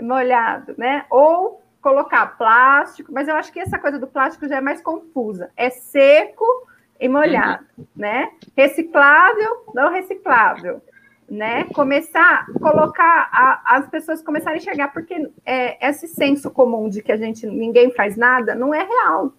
molhado, 0.01 0.75
né? 0.77 1.05
Ou 1.09 1.61
colocar 1.81 2.37
plástico, 2.37 3.13
mas 3.13 3.29
eu 3.29 3.35
acho 3.35 3.53
que 3.53 3.59
essa 3.59 3.79
coisa 3.79 3.97
do 3.97 4.07
plástico 4.07 4.47
já 4.47 4.57
é 4.57 4.61
mais 4.61 4.81
confusa. 4.81 5.49
É 5.55 5.69
seco 5.69 6.67
e 6.99 7.07
molhado, 7.07 7.65
uhum. 7.77 7.85
né? 7.95 8.29
Reciclável, 8.55 9.65
não 9.73 9.91
reciclável, 9.91 10.81
né? 11.29 11.65
Começar 11.73 12.45
a 12.47 12.59
colocar 12.59 13.29
a, 13.31 13.77
as 13.77 13.87
pessoas 13.87 14.21
começarem 14.21 14.59
a 14.59 14.61
enxergar, 14.61 14.89
porque 14.89 15.29
é, 15.45 15.87
esse 15.87 16.07
senso 16.07 16.49
comum 16.49 16.89
de 16.89 17.01
que 17.01 17.11
a 17.11 17.17
gente 17.17 17.45
ninguém 17.45 17.91
faz 17.91 18.15
nada 18.15 18.55
não 18.55 18.73
é 18.73 18.83
real. 18.83 19.33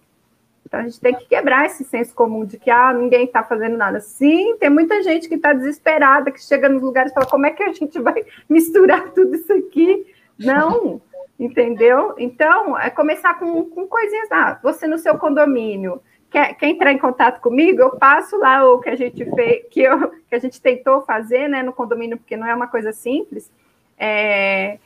Então 0.65 0.79
a 0.81 0.83
gente 0.83 1.01
tem 1.01 1.15
que 1.15 1.25
quebrar 1.25 1.65
esse 1.65 1.83
senso 1.83 2.13
comum 2.13 2.45
de 2.45 2.59
que 2.59 2.69
ah, 2.69 2.93
ninguém 2.93 3.25
está 3.25 3.43
fazendo 3.43 3.75
nada. 3.75 3.99
Sim, 3.99 4.55
tem 4.59 4.69
muita 4.69 5.01
gente 5.01 5.27
que 5.27 5.33
está 5.33 5.51
desesperada, 5.51 6.31
que 6.31 6.43
chega 6.43 6.69
nos 6.69 6.83
lugares 6.83 7.11
e 7.11 7.15
fala: 7.15 7.25
como 7.25 7.47
é 7.47 7.51
que 7.51 7.63
a 7.63 7.73
gente 7.73 7.97
vai 7.99 8.23
misturar 8.47 9.09
tudo 9.11 9.35
isso 9.35 9.51
aqui? 9.51 10.05
Não, 10.37 11.01
entendeu? 11.39 12.13
Então, 12.17 12.77
é 12.77 12.89
começar 12.89 13.37
com, 13.39 13.65
com 13.65 13.87
coisinhas. 13.87 14.31
Ah, 14.31 14.59
você 14.61 14.87
no 14.87 14.99
seu 14.99 15.17
condomínio 15.17 16.01
quer, 16.31 16.53
quer, 16.55 16.67
entrar 16.67 16.91
em 16.91 16.97
contato 16.97 17.41
comigo, 17.41 17.81
eu 17.81 17.91
passo 17.91 18.37
lá 18.37 18.63
o 18.69 18.79
que 18.79 18.89
a 18.89 18.95
gente 18.95 19.25
fez, 19.31 19.65
que, 19.69 19.81
eu, 19.81 20.09
que 20.27 20.35
a 20.35 20.39
gente 20.39 20.61
tentou 20.61 21.01
fazer 21.01 21.47
né, 21.47 21.63
no 21.63 21.73
condomínio, 21.73 22.17
porque 22.17 22.37
não 22.37 22.47
é 22.47 22.53
uma 22.53 22.67
coisa 22.67 22.91
simples, 22.91 23.51
é, 23.97 24.77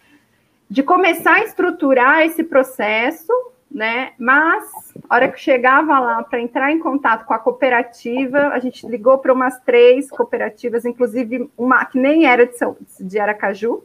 de 0.70 0.82
começar 0.82 1.36
a 1.36 1.44
estruturar 1.44 2.22
esse 2.22 2.44
processo, 2.44 3.32
né? 3.70 4.14
Mas 4.20 4.94
a 5.10 5.16
hora 5.16 5.28
que 5.30 5.40
chegava 5.40 6.00
lá 6.00 6.24
para 6.24 6.40
entrar 6.40 6.72
em 6.72 6.80
contato 6.80 7.26
com 7.26 7.34
a 7.34 7.40
cooperativa, 7.40 8.50
a 8.50 8.60
gente 8.60 8.88
ligou 8.88 9.18
para 9.18 9.34
umas 9.34 9.60
três 9.62 10.10
cooperativas, 10.10 10.86
inclusive 10.86 11.50
uma 11.58 11.84
que 11.86 12.00
nem 12.00 12.26
era 12.26 12.46
de, 12.46 12.58
São, 12.58 12.78
de 13.00 13.20
Aracaju, 13.20 13.84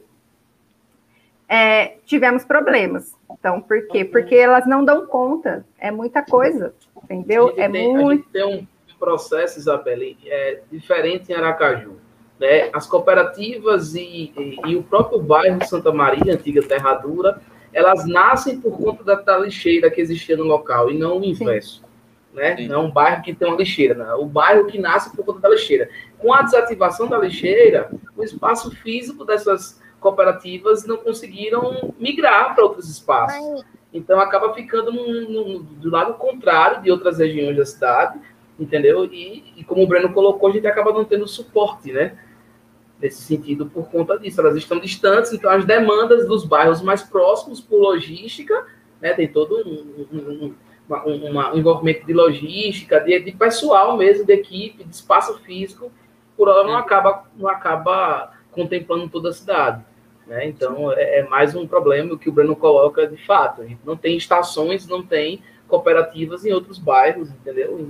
é, 1.49 1.97
tivemos 2.05 2.45
problemas. 2.45 3.15
Então, 3.31 3.59
por 3.59 3.87
quê? 3.87 4.05
Porque 4.05 4.35
elas 4.35 4.67
não 4.67 4.85
dão 4.85 5.07
conta, 5.07 5.65
é 5.79 5.89
muita 5.89 6.21
coisa, 6.21 6.73
entendeu? 7.03 7.53
É 7.57 7.67
tem, 7.67 7.91
muito. 7.91 8.29
tem 8.29 8.45
um, 8.45 8.67
processo, 8.99 9.57
Isabelle, 9.57 10.17
é 10.25 10.59
diferente 10.69 11.31
em 11.31 11.35
Aracaju. 11.35 11.93
Né? 12.37 12.69
As 12.73 12.85
cooperativas 12.85 13.95
e, 13.95 14.33
e, 14.37 14.59
e, 14.65 14.75
o 14.75 14.83
próprio 14.83 15.21
bairro 15.21 15.65
Santa 15.65 15.91
Maria, 15.91 16.33
antiga 16.33 16.61
Terra 16.61 16.95
Dura, 16.95 17.41
elas 17.71 18.05
nascem 18.05 18.59
por 18.59 18.77
conta 18.77 19.03
da, 19.03 19.15
da 19.15 19.37
lixeira 19.37 19.89
que 19.89 20.01
existia 20.01 20.35
no 20.35 20.43
local 20.43 20.91
e 20.91 20.97
não 20.97 21.19
o 21.19 21.23
inverso. 21.23 21.81
Né? 22.33 22.67
Não 22.67 22.75
é 22.75 22.79
um 22.79 22.91
bairro 22.91 23.23
que 23.23 23.33
tem 23.33 23.47
uma 23.47 23.57
lixeira, 23.57 23.93
né? 23.95 24.13
o 24.15 24.25
bairro 24.25 24.67
que 24.67 24.77
nasce 24.77 25.15
por 25.15 25.25
conta 25.25 25.39
da 25.39 25.49
lixeira. 25.49 25.89
Com 26.17 26.33
a 26.33 26.41
desativação 26.41 27.07
da 27.07 27.17
lixeira, 27.17 27.89
o 28.17 28.23
espaço 28.23 28.69
físico 28.71 29.23
dessas 29.23 29.79
cooperativas 29.99 30.85
não 30.85 30.97
conseguiram 30.97 31.93
migrar 31.99 32.55
para 32.55 32.63
outros 32.63 32.89
espaços. 32.89 33.63
Então 33.93 34.19
acaba 34.19 34.53
ficando 34.53 34.91
no, 34.91 35.29
no, 35.29 35.59
do 35.59 35.89
lado 35.89 36.13
contrário 36.13 36.81
de 36.81 36.91
outras 36.91 37.17
regiões 37.17 37.57
da 37.57 37.65
cidade, 37.65 38.19
entendeu? 38.59 39.05
E, 39.05 39.53
e, 39.57 39.63
como 39.63 39.83
o 39.83 39.87
Breno 39.87 40.13
colocou, 40.13 40.49
a 40.49 40.53
gente 40.53 40.67
acaba 40.67 40.93
não 40.93 41.03
tendo 41.03 41.27
suporte, 41.27 41.91
né? 41.91 42.17
Nesse 43.01 43.21
sentido, 43.21 43.65
por 43.65 43.89
conta 43.89 44.17
disso. 44.19 44.41
Elas 44.41 44.55
estão 44.55 44.79
distantes, 44.79 45.33
então 45.33 45.49
as 45.49 45.65
demandas 45.65 46.27
dos 46.27 46.45
bairros 46.45 46.81
mais 46.81 47.01
próximos 47.01 47.59
por 47.59 47.79
logística, 47.79 48.65
né? 49.01 49.13
Tem 49.13 49.27
todo 49.27 49.55
um, 49.67 50.05
um, 50.15 50.55
uma, 50.87 51.53
um 51.53 51.57
envolvimento 51.57 52.05
de 52.05 52.13
logística, 52.13 52.99
de, 52.99 53.19
de, 53.19 53.31
pessoal 53.31 53.97
mesmo, 53.97 54.25
de 54.25 54.33
equipe, 54.33 54.83
de 54.83 54.93
espaço 54.93 55.39
físico, 55.39 55.91
por 56.37 56.47
hora 56.47 56.67
não 56.67 56.75
acaba, 56.75 57.25
não 57.35 57.49
acaba 57.49 58.33
contemplando 58.51 59.09
toda 59.09 59.29
a 59.29 59.33
cidade. 59.33 59.83
Né? 60.29 60.47
Então, 60.47 60.93
é, 60.93 61.19
é, 61.19 61.23
mais 61.23 61.55
um 61.55 61.65
problema 61.65 62.15
que 62.15 62.29
o 62.29 62.31
Breno 62.31 62.55
coloca 62.55 63.07
de 63.07 63.17
fato. 63.25 63.63
A 63.63 63.65
gente 63.65 63.79
não 63.83 63.97
tem 63.97 64.15
estações, 64.15 64.85
não 64.85 65.01
tem 65.01 65.41
cooperativas 65.67 66.45
em 66.45 66.53
outros 66.53 66.77
bairros, 66.77 67.31
entendeu? 67.31 67.89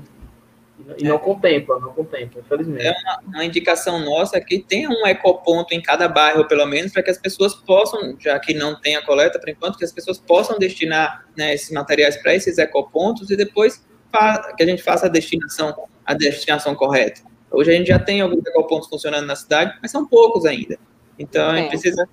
E, 0.97 1.03
e 1.03 1.03
não 1.03 1.17
é. 1.17 1.19
contempla, 1.19 1.77
não 1.79 1.91
contempla, 1.91 2.39
infelizmente. 2.39 2.87
É 2.87 2.91
uma, 2.91 3.19
uma, 3.27 3.45
indicação 3.45 3.99
nossa 3.99 4.39
que 4.39 4.59
tenha 4.59 4.89
um 4.89 5.05
ecoponto 5.05 5.73
em 5.73 5.81
cada 5.81 6.07
bairro, 6.07 6.47
pelo 6.47 6.65
menos, 6.65 6.93
para 6.93 7.03
que 7.03 7.11
as 7.11 7.17
pessoas 7.17 7.53
possam, 7.53 8.15
já 8.17 8.39
que 8.39 8.53
não 8.53 8.79
tem 8.79 8.95
a 8.95 9.05
coleta 9.05 9.37
por 9.37 9.49
enquanto, 9.49 9.77
que 9.77 9.83
as 9.83 9.91
pessoas 9.91 10.17
possam 10.17 10.57
destinar 10.57 11.25
né, 11.35 11.53
esses 11.53 11.71
materiais 11.71 12.15
para 12.15 12.33
esses 12.33 12.57
ecopontos 12.57 13.29
e 13.29 13.35
depois 13.35 13.85
que 14.55 14.63
a 14.63 14.65
gente 14.65 14.81
faça 14.81 15.07
a 15.07 15.09
destinação, 15.09 15.75
a 16.05 16.13
destinação 16.13 16.73
correta. 16.73 17.21
Hoje 17.51 17.71
a 17.71 17.73
gente 17.73 17.87
já 17.87 17.99
tem 17.99 18.21
alguns 18.21 18.45
ecopontos 18.45 18.87
funcionando 18.87 19.25
na 19.25 19.35
cidade, 19.35 19.77
mas 19.81 19.91
são 19.91 20.05
poucos 20.05 20.45
ainda. 20.45 20.79
Então, 21.19 21.49
a 21.49 21.57
gente 21.57 21.69
precisa. 21.69 22.07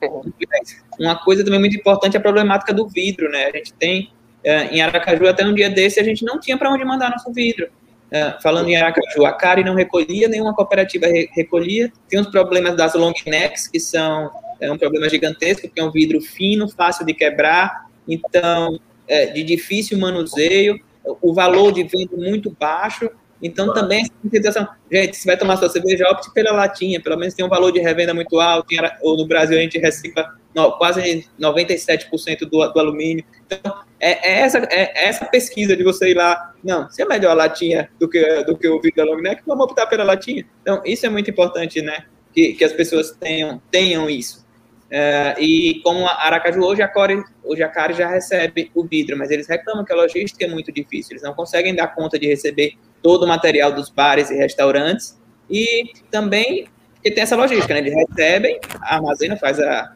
Uma 0.99 1.17
coisa 1.17 1.45
também 1.45 1.61
muito 1.61 1.77
importante 1.77 2.17
é 2.17 2.19
a 2.19 2.23
problemática 2.23 2.75
do 2.75 2.89
vidro, 2.89 3.31
né? 3.31 3.47
A 3.47 3.57
gente 3.57 3.73
tem. 3.73 4.11
É, 4.45 4.67
em 4.67 4.81
Aracaju, 4.81 5.27
até 5.27 5.45
um 5.45 5.55
dia 5.55 5.71
desse, 5.71 5.99
a 5.99 6.05
gente 6.05 6.25
não 6.25 6.39
tinha 6.39 6.57
para 6.57 6.71
onde 6.71 6.85
mandar 6.85 7.11
nosso 7.11 7.33
vidro. 7.33 7.69
É, 8.11 8.37
falando 8.41 8.69
em 8.69 8.77
Aracaju, 8.77 9.27
a 9.27 9.33
CARI 9.33 9.65
não 9.65 9.75
recolhia, 9.75 10.29
nenhuma 10.29 10.55
cooperativa 10.55 11.07
recolhia. 11.35 11.93
Tem 12.09 12.21
os 12.21 12.29
problemas 12.29 12.77
das 12.77 12.95
long 12.95 13.13
necks, 13.27 13.67
que 13.67 13.81
são 13.81 14.31
é 14.61 14.71
um 14.71 14.79
problema 14.79 15.09
gigantesco, 15.09 15.67
porque 15.67 15.81
é 15.81 15.85
um 15.85 15.91
vidro 15.91 16.21
fino, 16.21 16.69
fácil 16.69 17.05
de 17.05 17.13
quebrar, 17.13 17.91
então, 18.09 18.79
é, 19.07 19.27
de 19.27 19.43
difícil 19.43 19.99
manuseio, 19.99 20.81
o 21.21 21.35
valor 21.35 21.73
de 21.73 21.83
venda 21.85 22.17
muito 22.17 22.51
baixo, 22.59 23.11
então, 23.43 23.67
claro. 23.67 23.81
também, 23.83 24.07
sensação, 24.31 24.67
gente, 24.91 25.17
se 25.17 25.27
vai 25.27 25.37
tomar 25.37 25.57
sua 25.57 25.69
cerveja, 25.69 26.09
opte 26.09 26.33
pela 26.33 26.53
latinha, 26.53 27.01
pelo 27.01 27.17
menos 27.17 27.35
tem 27.35 27.45
um 27.45 27.49
valor 27.49 27.71
de 27.71 27.81
revenda 27.81 28.15
muito 28.15 28.41
alto, 28.41 28.69
ou 29.03 29.17
no 29.17 29.27
Brasil 29.27 29.59
a 29.59 29.61
gente 29.61 29.79
recicla 29.79 30.35
no, 30.55 30.73
quase 30.79 31.29
97% 31.39 32.41
do, 32.41 32.49
do 32.49 32.81
alumínio. 32.81 33.25
Então, 33.45 33.83
é, 34.01 34.33
é, 34.33 34.41
essa, 34.41 34.59
é 34.71 35.09
essa 35.09 35.27
pesquisa 35.27 35.77
de 35.77 35.85
você 35.85 36.11
ir 36.11 36.15
lá, 36.15 36.55
não, 36.65 36.89
se 36.91 37.03
é 37.03 37.05
melhor 37.05 37.33
a 37.33 37.35
latinha 37.35 37.91
do 38.01 38.09
que, 38.09 38.45
do 38.45 38.57
que 38.57 38.67
o 38.69 38.81
vidro 38.81 39.05
long 39.05 39.21
neck, 39.21 39.43
vamos 39.47 39.65
optar 39.65 39.87
pela 39.87 40.05
latinha. 40.05 40.47
Então, 40.63 40.81
isso 40.85 41.05
é 41.05 41.09
muito 41.11 41.31
importante, 41.31 41.83
né, 41.83 42.07
que, 42.33 42.55
que 42.55 42.65
as 42.65 42.73
pessoas 42.73 43.11
tenham, 43.13 43.61
tenham 43.71 44.09
isso. 44.09 44.47
É, 44.89 45.35
e 45.41 45.81
como 45.83 46.07
a 46.07 46.27
Aracaju 46.27 46.63
hoje 46.63 46.81
a, 46.81 46.87
Core, 46.87 47.25
hoje 47.43 47.63
a 47.63 47.69
Cari 47.69 47.95
já 47.95 48.09
recebe 48.09 48.71
o 48.75 48.85
vidro, 48.85 49.19
mas 49.19 49.31
eles 49.31 49.49
reclamam 49.49 49.85
que 49.85 49.93
a 49.93 49.97
logística 49.97 50.45
é 50.45 50.49
muito 50.49 50.71
difícil, 50.73 51.13
eles 51.13 51.23
não 51.23 51.35
conseguem 51.35 51.75
dar 51.75 51.89
conta 51.89 52.19
de 52.19 52.27
receber 52.27 52.75
todo 53.07 53.23
o 53.23 53.29
material 53.29 53.71
dos 53.71 53.89
bares 53.89 54.33
e 54.33 54.35
restaurantes, 54.35 55.17
e 55.49 55.93
também 56.11 56.67
que 57.01 57.09
tem 57.09 57.23
essa 57.23 57.37
logística, 57.37 57.73
né? 57.73 57.79
Eles 57.79 57.95
recebem, 57.95 58.59
armazenam, 58.81 59.37
faz 59.37 59.61
a, 59.61 59.93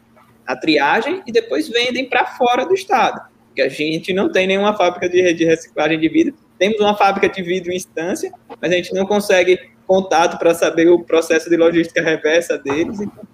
a 0.47 0.55
triagem 0.55 1.21
e 1.27 1.31
depois 1.33 1.67
vendem 1.67 2.07
para 2.07 2.25
fora 2.25 2.65
do 2.65 2.73
estado. 2.73 3.19
Que 3.53 3.61
a 3.61 3.67
gente 3.67 4.13
não 4.13 4.31
tem 4.31 4.47
nenhuma 4.47 4.77
fábrica 4.77 5.09
de, 5.09 5.33
de 5.33 5.43
reciclagem 5.43 5.99
de 5.99 6.07
vidro. 6.07 6.33
Temos 6.57 6.79
uma 6.79 6.95
fábrica 6.95 7.27
de 7.27 7.43
vidro 7.43 7.73
em 7.73 7.75
instância, 7.75 8.31
mas 8.61 8.71
a 8.71 8.75
gente 8.77 8.93
não 8.93 9.05
consegue 9.05 9.59
contato 9.85 10.37
para 10.39 10.53
saber 10.53 10.87
o 10.87 11.03
processo 11.03 11.49
de 11.49 11.57
logística 11.57 12.01
reversa 12.01 12.57
deles. 12.57 13.01
Então, 13.01 13.27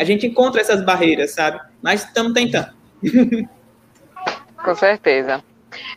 a 0.00 0.04
gente 0.04 0.26
encontra 0.26 0.62
essas 0.62 0.82
barreiras, 0.82 1.32
sabe? 1.32 1.60
Mas 1.82 2.04
estamos 2.04 2.32
tentando. 2.32 2.72
Com 4.64 4.74
certeza. 4.74 5.44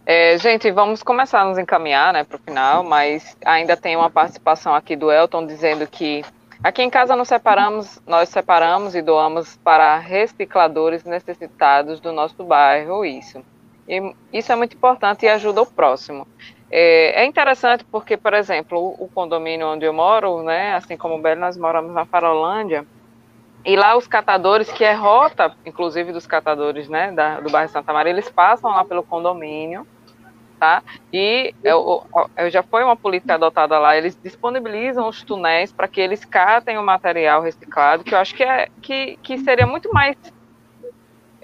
É, 0.05 0.37
gente, 0.37 0.69
vamos 0.71 1.01
começar 1.01 1.41
a 1.41 1.45
nos 1.45 1.57
encaminhar 1.57 2.13
né, 2.13 2.23
para 2.23 2.35
o 2.35 2.39
final, 2.39 2.83
mas 2.83 3.35
ainda 3.45 3.75
tem 3.75 3.95
uma 3.95 4.09
participação 4.09 4.73
aqui 4.75 4.95
do 4.95 5.11
Elton 5.11 5.45
dizendo 5.45 5.87
que 5.87 6.23
aqui 6.63 6.81
em 6.81 6.89
casa 6.89 7.15
nós 7.15 7.27
separamos, 7.27 8.01
nós 8.05 8.29
separamos 8.29 8.95
e 8.95 9.01
doamos 9.01 9.57
para 9.57 9.97
recicladores 9.97 11.03
necessitados 11.03 11.99
do 11.99 12.11
nosso 12.11 12.43
bairro, 12.43 13.05
isso. 13.05 13.43
E 13.87 14.13
isso 14.31 14.51
é 14.51 14.55
muito 14.55 14.75
importante 14.75 15.25
e 15.25 15.29
ajuda 15.29 15.61
o 15.61 15.65
próximo. 15.65 16.27
É, 16.71 17.21
é 17.21 17.25
interessante 17.25 17.85
porque, 17.85 18.17
por 18.17 18.33
exemplo, 18.33 18.79
o, 18.79 19.05
o, 19.05 19.07
condomínio 19.07 19.67
onde 19.67 19.85
eu 19.85 19.93
moro, 19.93 20.41
né, 20.41 20.73
assim 20.73 20.97
como 20.97 21.15
o 21.15 21.21
Belo, 21.21 21.39
nós 21.39 21.55
moramos 21.55 21.93
na 21.93 22.05
Farolândia, 22.05 22.85
e 23.65 23.75
lá 23.75 23.95
os 23.95 24.07
catadores, 24.07 24.71
que 24.71 24.83
é 24.83 24.93
rota, 24.93 25.55
inclusive 25.65 26.11
dos 26.11 26.27
catadores, 26.27 26.89
né, 26.89 27.11
da, 27.11 27.39
do 27.39 27.49
bairro 27.49 27.69
Santa 27.69 27.93
Maria, 27.93 28.11
eles 28.11 28.29
passam 28.29 28.71
lá 28.71 28.83
pelo 28.83 29.03
condomínio, 29.03 29.87
tá? 30.59 30.83
E 31.11 31.53
eu, 31.63 32.05
eu 32.37 32.49
já 32.49 32.61
foi 32.61 32.83
uma 32.83 32.95
política 32.95 33.35
adotada 33.35 33.79
lá, 33.79 33.95
eles 33.97 34.17
disponibilizam 34.21 35.07
os 35.07 35.23
túneis 35.23 35.71
para 35.71 35.87
que 35.87 36.01
eles 36.01 36.25
catem 36.25 36.77
o 36.77 36.83
material 36.83 37.41
reciclado, 37.41 38.03
que 38.03 38.13
eu 38.13 38.19
acho 38.19 38.35
que, 38.35 38.43
é, 38.43 38.67
que, 38.81 39.17
que 39.23 39.37
seria 39.37 39.65
muito 39.65 39.93
mais 39.93 40.17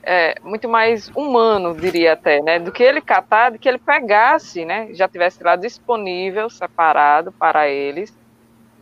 é, 0.03 0.35
muito 0.41 0.67
mais 0.67 1.09
humano, 1.09 1.75
diria 1.75 2.13
até, 2.13 2.41
né, 2.41 2.59
do 2.59 2.71
que 2.71 2.83
ele 2.83 3.01
catar, 3.01 3.51
de 3.51 3.59
que 3.59 3.67
ele 3.67 3.77
pegasse, 3.77 4.65
né, 4.65 4.89
já 4.93 5.07
tivesse 5.07 5.43
lá 5.43 5.55
disponível, 5.55 6.49
separado 6.49 7.31
para 7.31 7.67
eles, 7.67 8.17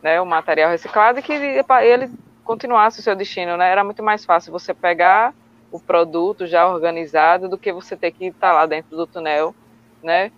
né, 0.02 0.20
o 0.20 0.26
material 0.26 0.70
reciclado 0.70 1.18
e 1.18 1.22
que 1.22 1.32
ele 1.32 2.10
continuasse 2.48 3.00
o 3.00 3.02
seu 3.02 3.14
destino, 3.14 3.58
né? 3.58 3.70
Era 3.70 3.84
muito 3.84 4.02
mais 4.02 4.24
fácil 4.24 4.50
você 4.50 4.72
pegar 4.72 5.34
o 5.70 5.78
produto 5.78 6.46
já 6.46 6.66
organizado 6.66 7.46
do 7.46 7.58
que 7.58 7.70
você 7.70 7.94
ter 7.94 8.10
que 8.10 8.24
estar 8.24 8.54
lá 8.54 8.64
dentro 8.64 8.96
do 8.96 9.06
túnel, 9.06 9.54
né? 10.02 10.32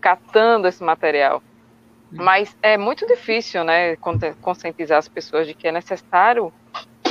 Catando 0.00 0.66
esse 0.66 0.82
material. 0.82 1.40
Mas 2.10 2.56
é 2.60 2.76
muito 2.76 3.06
difícil, 3.06 3.62
né? 3.62 3.94
Conscientizar 4.42 4.98
as 4.98 5.06
pessoas 5.06 5.46
de 5.46 5.54
que 5.54 5.68
é 5.68 5.72
necessário 5.72 6.52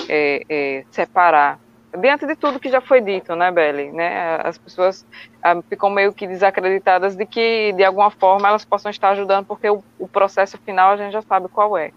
é, 0.09 0.43
é, 0.49 0.85
separar. 0.91 1.57
Diante 1.97 2.25
de 2.25 2.35
tudo 2.35 2.59
que 2.59 2.69
já 2.69 2.81
foi 2.81 2.99
dito, 2.99 3.35
né, 3.35 3.49
Beli? 3.49 3.93
Né? 3.93 4.41
As 4.43 4.57
pessoas 4.57 5.05
ah, 5.41 5.61
ficam 5.69 5.89
meio 5.89 6.11
que 6.11 6.27
desacreditadas 6.27 7.15
de 7.15 7.25
que, 7.25 7.71
de 7.73 7.83
alguma 7.83 8.11
forma, 8.11 8.49
elas 8.49 8.65
possam 8.65 8.89
estar 8.89 9.11
ajudando, 9.11 9.45
porque 9.45 9.69
o, 9.69 9.81
o 9.99 10.07
processo 10.07 10.57
final 10.57 10.91
a 10.91 10.97
gente 10.97 11.13
já 11.13 11.21
sabe 11.21 11.47
qual 11.47 11.77
é. 11.77 11.91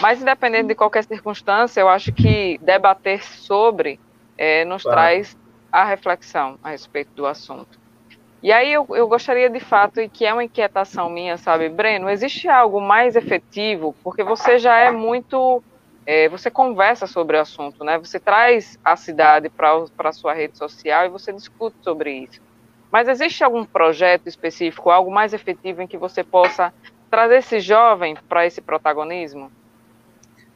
Mas, 0.00 0.22
independente 0.22 0.68
de 0.68 0.74
qualquer 0.74 1.04
circunstância, 1.04 1.80
eu 1.80 1.88
acho 1.88 2.12
que 2.12 2.58
debater 2.58 3.22
sobre 3.22 4.00
é, 4.36 4.64
nos 4.64 4.82
claro. 4.82 4.96
traz 4.96 5.36
a 5.72 5.84
reflexão 5.84 6.58
a 6.62 6.70
respeito 6.70 7.10
do 7.14 7.26
assunto. 7.26 7.78
E 8.40 8.52
aí 8.52 8.72
eu, 8.72 8.86
eu 8.90 9.08
gostaria 9.08 9.50
de 9.50 9.58
fato, 9.58 10.00
e 10.00 10.08
que 10.08 10.24
é 10.24 10.32
uma 10.32 10.44
inquietação 10.44 11.10
minha, 11.10 11.36
sabe, 11.36 11.68
Breno, 11.68 12.08
existe 12.08 12.48
algo 12.48 12.80
mais 12.80 13.16
efetivo, 13.16 13.96
porque 14.02 14.22
você 14.22 14.58
já 14.58 14.78
é 14.78 14.90
muito. 14.92 15.62
É, 16.06 16.28
você 16.28 16.50
conversa 16.50 17.06
sobre 17.06 17.36
o 17.36 17.40
assunto, 17.40 17.84
né? 17.84 17.98
Você 17.98 18.18
traz 18.18 18.78
a 18.82 18.96
cidade 18.96 19.50
para 19.50 19.84
a 19.98 20.12
sua 20.12 20.32
rede 20.32 20.56
social 20.56 21.04
e 21.04 21.10
você 21.10 21.32
discute 21.32 21.76
sobre 21.82 22.24
isso. 22.24 22.40
Mas 22.90 23.08
existe 23.08 23.44
algum 23.44 23.66
projeto 23.66 24.26
específico, 24.26 24.88
algo 24.88 25.10
mais 25.10 25.34
efetivo 25.34 25.82
em 25.82 25.86
que 25.86 25.98
você 25.98 26.24
possa 26.24 26.72
trazer 27.10 27.38
esse 27.38 27.60
jovem 27.60 28.16
para 28.26 28.46
esse 28.46 28.62
protagonismo? 28.62 29.50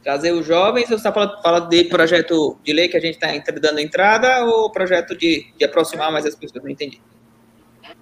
Trazer 0.03 0.31
os 0.31 0.45
jovens, 0.45 0.87
você 0.87 0.95
está 0.95 1.13
falando, 1.13 1.41
falando 1.41 1.69
de 1.69 1.85
projeto 1.85 2.59
de 2.63 2.73
lei 2.73 2.89
que 2.89 2.97
a 2.97 2.99
gente 2.99 3.15
está 3.15 3.51
dando 3.53 3.79
entrada 3.79 4.43
ou 4.45 4.69
projeto 4.69 5.15
de, 5.15 5.47
de 5.57 5.63
aproximar 5.63 6.11
mais 6.11 6.25
as 6.25 6.35
pessoas? 6.35 6.61
Não 6.61 6.69
entendi. 6.69 7.01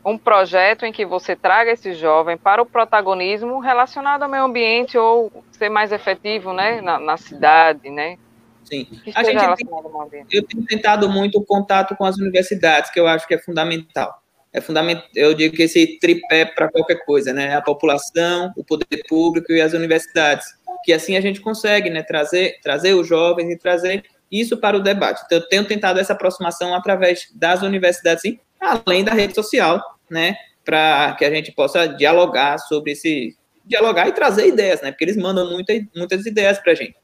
Um 0.03 0.17
projeto 0.17 0.83
em 0.83 0.91
que 0.91 1.05
você 1.05 1.35
traga 1.35 1.71
esse 1.71 1.93
jovem 1.93 2.35
para 2.35 2.59
o 2.59 2.65
protagonismo 2.65 3.59
relacionado 3.59 4.23
ao 4.23 4.29
meio 4.29 4.43
ambiente 4.43 4.97
ou 4.97 5.31
ser 5.51 5.69
mais 5.69 5.91
efetivo 5.91 6.53
né, 6.53 6.81
na, 6.81 6.99
na 6.99 7.17
cidade, 7.17 7.89
né? 7.91 8.17
Sim. 8.63 8.87
A 9.13 9.23
gente 9.23 9.39
tem, 9.55 10.25
eu 10.31 10.43
tenho 10.43 10.65
tentado 10.65 11.09
muito 11.09 11.37
o 11.37 11.45
contato 11.45 11.95
com 11.95 12.05
as 12.05 12.17
universidades, 12.17 12.89
que 12.89 12.99
eu 12.99 13.07
acho 13.07 13.27
que 13.27 13.33
é 13.33 13.37
fundamental. 13.37 14.21
é 14.53 14.61
fundamental, 14.61 15.05
eu 15.13 15.33
digo 15.33 15.55
que 15.55 15.63
esse 15.63 15.99
tripé 15.99 16.45
para 16.45 16.69
qualquer 16.69 17.03
coisa, 17.05 17.33
né? 17.33 17.55
A 17.55 17.61
população, 17.61 18.51
o 18.55 18.63
poder 18.63 19.03
público 19.07 19.51
e 19.51 19.61
as 19.61 19.73
universidades, 19.73 20.45
que 20.83 20.93
assim 20.93 21.15
a 21.15 21.21
gente 21.21 21.41
consegue, 21.41 21.89
né, 21.89 22.03
trazer, 22.03 22.59
trazer 22.61 22.93
os 22.93 23.07
jovens 23.07 23.51
e 23.51 23.57
trazer 23.57 24.03
isso 24.31 24.57
para 24.57 24.77
o 24.77 24.81
debate. 24.81 25.21
Então, 25.25 25.37
eu 25.37 25.47
tenho 25.47 25.65
tentado 25.65 25.99
essa 25.99 26.13
aproximação 26.13 26.73
através 26.73 27.27
das 27.35 27.61
universidades, 27.61 28.21
sim, 28.21 28.39
além 28.59 29.03
da 29.03 29.13
rede 29.13 29.35
social, 29.35 29.81
né, 30.09 30.35
para 30.63 31.15
que 31.17 31.25
a 31.25 31.33
gente 31.33 31.51
possa 31.51 31.87
dialogar 31.87 32.57
sobre 32.59 32.91
esse, 32.91 33.35
dialogar 33.65 34.07
e 34.07 34.13
trazer 34.13 34.47
ideias, 34.47 34.81
né, 34.81 34.91
porque 34.91 35.03
eles 35.03 35.17
mandam 35.17 35.49
muita, 35.49 35.73
muitas 35.95 36.25
ideias 36.25 36.59
para 36.59 36.71
a 36.71 36.75
gente. 36.75 36.95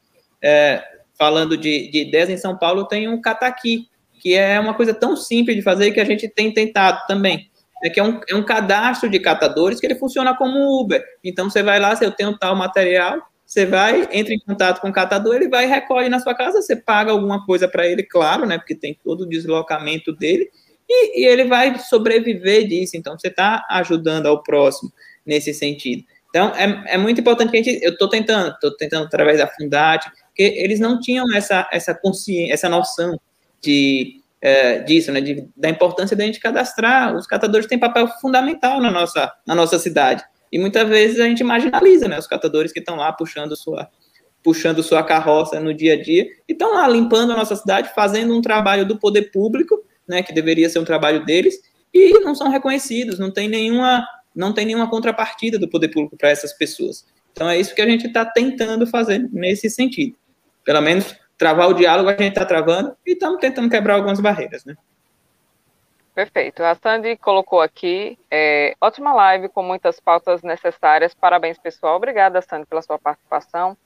É, 0.41 0.83
falando 1.17 1.57
de, 1.57 1.89
de 1.89 2.01
ideias, 2.01 2.29
em 2.29 2.37
São 2.37 2.57
Paulo 2.57 2.87
tem 2.87 3.07
um 3.07 3.19
cataqui, 3.19 3.87
que 4.19 4.35
é 4.35 4.59
uma 4.59 4.73
coisa 4.73 4.93
tão 4.93 5.15
simples 5.15 5.55
de 5.55 5.61
fazer 5.61 5.91
que 5.91 5.99
a 5.99 6.05
gente 6.05 6.27
tem 6.27 6.53
tentado 6.53 7.05
também. 7.07 7.49
É 7.83 7.89
que 7.89 7.99
é 7.99 8.03
um, 8.03 8.19
é 8.27 8.35
um 8.35 8.43
cadastro 8.43 9.09
de 9.09 9.19
catadores 9.19 9.79
que 9.79 9.85
ele 9.85 9.95
funciona 9.95 10.35
como 10.35 10.81
Uber. 10.81 11.03
Então 11.23 11.49
você 11.49 11.61
vai 11.61 11.79
lá, 11.79 11.95
se 11.95 12.03
eu 12.03 12.11
tenho 12.11 12.37
tal 12.37 12.55
material, 12.55 13.19
você 13.47 13.65
vai, 13.65 14.09
entra 14.11 14.33
em 14.33 14.39
contato 14.39 14.81
com 14.81 14.89
o 14.89 14.93
catador, 14.93 15.33
ele 15.33 15.47
vai 15.47 15.63
e 15.63 15.69
recolhe 15.69 16.09
na 16.09 16.19
sua 16.19 16.35
casa, 16.35 16.61
você 16.61 16.75
paga 16.75 17.13
alguma 17.13 17.45
coisa 17.45 17.65
para 17.65 17.87
ele, 17.87 18.03
claro, 18.03 18.45
né? 18.45 18.57
Porque 18.57 18.75
tem 18.75 18.99
todo 19.01 19.21
o 19.21 19.25
deslocamento 19.25 20.11
dele, 20.11 20.51
e, 20.87 21.21
e 21.21 21.25
ele 21.25 21.45
vai 21.45 21.79
sobreviver 21.79 22.67
disso. 22.67 22.97
Então 22.97 23.17
você 23.17 23.29
está 23.29 23.65
ajudando 23.69 24.25
ao 24.25 24.43
próximo 24.43 24.91
nesse 25.25 25.53
sentido. 25.53 26.03
Então 26.29 26.49
é, 26.55 26.95
é 26.95 26.97
muito 26.97 27.21
importante 27.21 27.49
que 27.49 27.57
a 27.57 27.63
gente. 27.63 27.81
Eu 27.81 27.93
estou 27.93 28.09
tentando, 28.09 28.53
estou 28.53 28.75
tentando 28.75 29.05
através 29.05 29.37
da 29.37 29.47
Fundate, 29.47 30.11
porque 30.27 30.43
eles 30.43 30.81
não 30.81 30.99
tinham 30.99 31.33
essa, 31.33 31.69
essa 31.71 31.95
consciência, 31.95 32.53
essa 32.53 32.67
noção 32.67 33.17
de, 33.63 34.21
é, 34.41 34.79
disso, 34.79 35.09
né, 35.09 35.21
de, 35.21 35.47
da 35.55 35.69
importância 35.69 36.17
da 36.17 36.25
gente 36.25 36.41
cadastrar. 36.41 37.15
Os 37.15 37.25
catadores 37.25 37.65
têm 37.65 37.79
papel 37.79 38.09
fundamental 38.19 38.81
na 38.81 38.91
nossa, 38.91 39.33
na 39.45 39.55
nossa 39.55 39.79
cidade. 39.79 40.21
E 40.51 40.57
muitas 40.59 40.87
vezes 40.87 41.19
a 41.19 41.25
gente 41.25 41.43
marginaliza 41.43 42.07
né, 42.07 42.17
os 42.17 42.27
catadores 42.27 42.71
que 42.71 42.79
estão 42.79 42.95
lá 42.95 43.11
puxando 43.11 43.55
sua, 43.55 43.89
puxando 44.43 44.81
sua 44.81 45.03
carroça 45.03 45.59
no 45.59 45.73
dia 45.73 45.93
a 45.93 46.01
dia 46.01 46.27
e 46.47 46.53
estão 46.53 46.73
lá 46.73 46.87
limpando 46.87 47.33
a 47.33 47.35
nossa 47.35 47.55
cidade, 47.55 47.91
fazendo 47.93 48.35
um 48.35 48.41
trabalho 48.41 48.85
do 48.85 48.97
poder 48.97 49.31
público, 49.31 49.83
né, 50.07 50.23
que 50.23 50.33
deveria 50.33 50.69
ser 50.69 50.79
um 50.79 50.85
trabalho 50.85 51.25
deles, 51.25 51.55
e 51.93 52.19
não 52.19 52.33
são 52.35 52.49
reconhecidos, 52.49 53.19
não 53.19 53.31
tem 53.31 53.49
nenhuma, 53.49 54.05
não 54.35 54.53
tem 54.53 54.65
nenhuma 54.65 54.89
contrapartida 54.89 55.57
do 55.59 55.67
poder 55.67 55.89
público 55.89 56.15
para 56.17 56.29
essas 56.29 56.53
pessoas. 56.53 57.05
Então 57.31 57.49
é 57.49 57.59
isso 57.59 57.75
que 57.75 57.81
a 57.81 57.87
gente 57.87 58.07
está 58.07 58.25
tentando 58.25 58.87
fazer 58.87 59.29
nesse 59.31 59.69
sentido. 59.69 60.15
Pelo 60.63 60.81
menos 60.81 61.15
travar 61.37 61.69
o 61.69 61.73
diálogo 61.73 62.09
a 62.09 62.13
gente 62.13 62.29
está 62.29 62.45
travando 62.45 62.95
e 63.05 63.11
estamos 63.13 63.39
tentando 63.39 63.69
quebrar 63.69 63.95
algumas 63.95 64.19
barreiras, 64.19 64.65
né? 64.65 64.75
Perfeito. 66.17 66.63
A 66.63 66.73
Sandy 66.73 67.15
colocou 67.15 67.61
aqui, 67.61 68.17
é, 68.31 68.75
ótima 68.81 69.13
live 69.13 69.49
com 69.49 69.61
muitas 69.61 69.99
pautas 69.99 70.41
necessárias. 70.41 71.13
Parabéns, 71.13 71.59
pessoal. 71.59 71.95
Obrigada, 71.95 72.41
Sandy, 72.41 72.65
pela 72.65 72.81
sua 72.81 72.97
participação. 72.97 73.77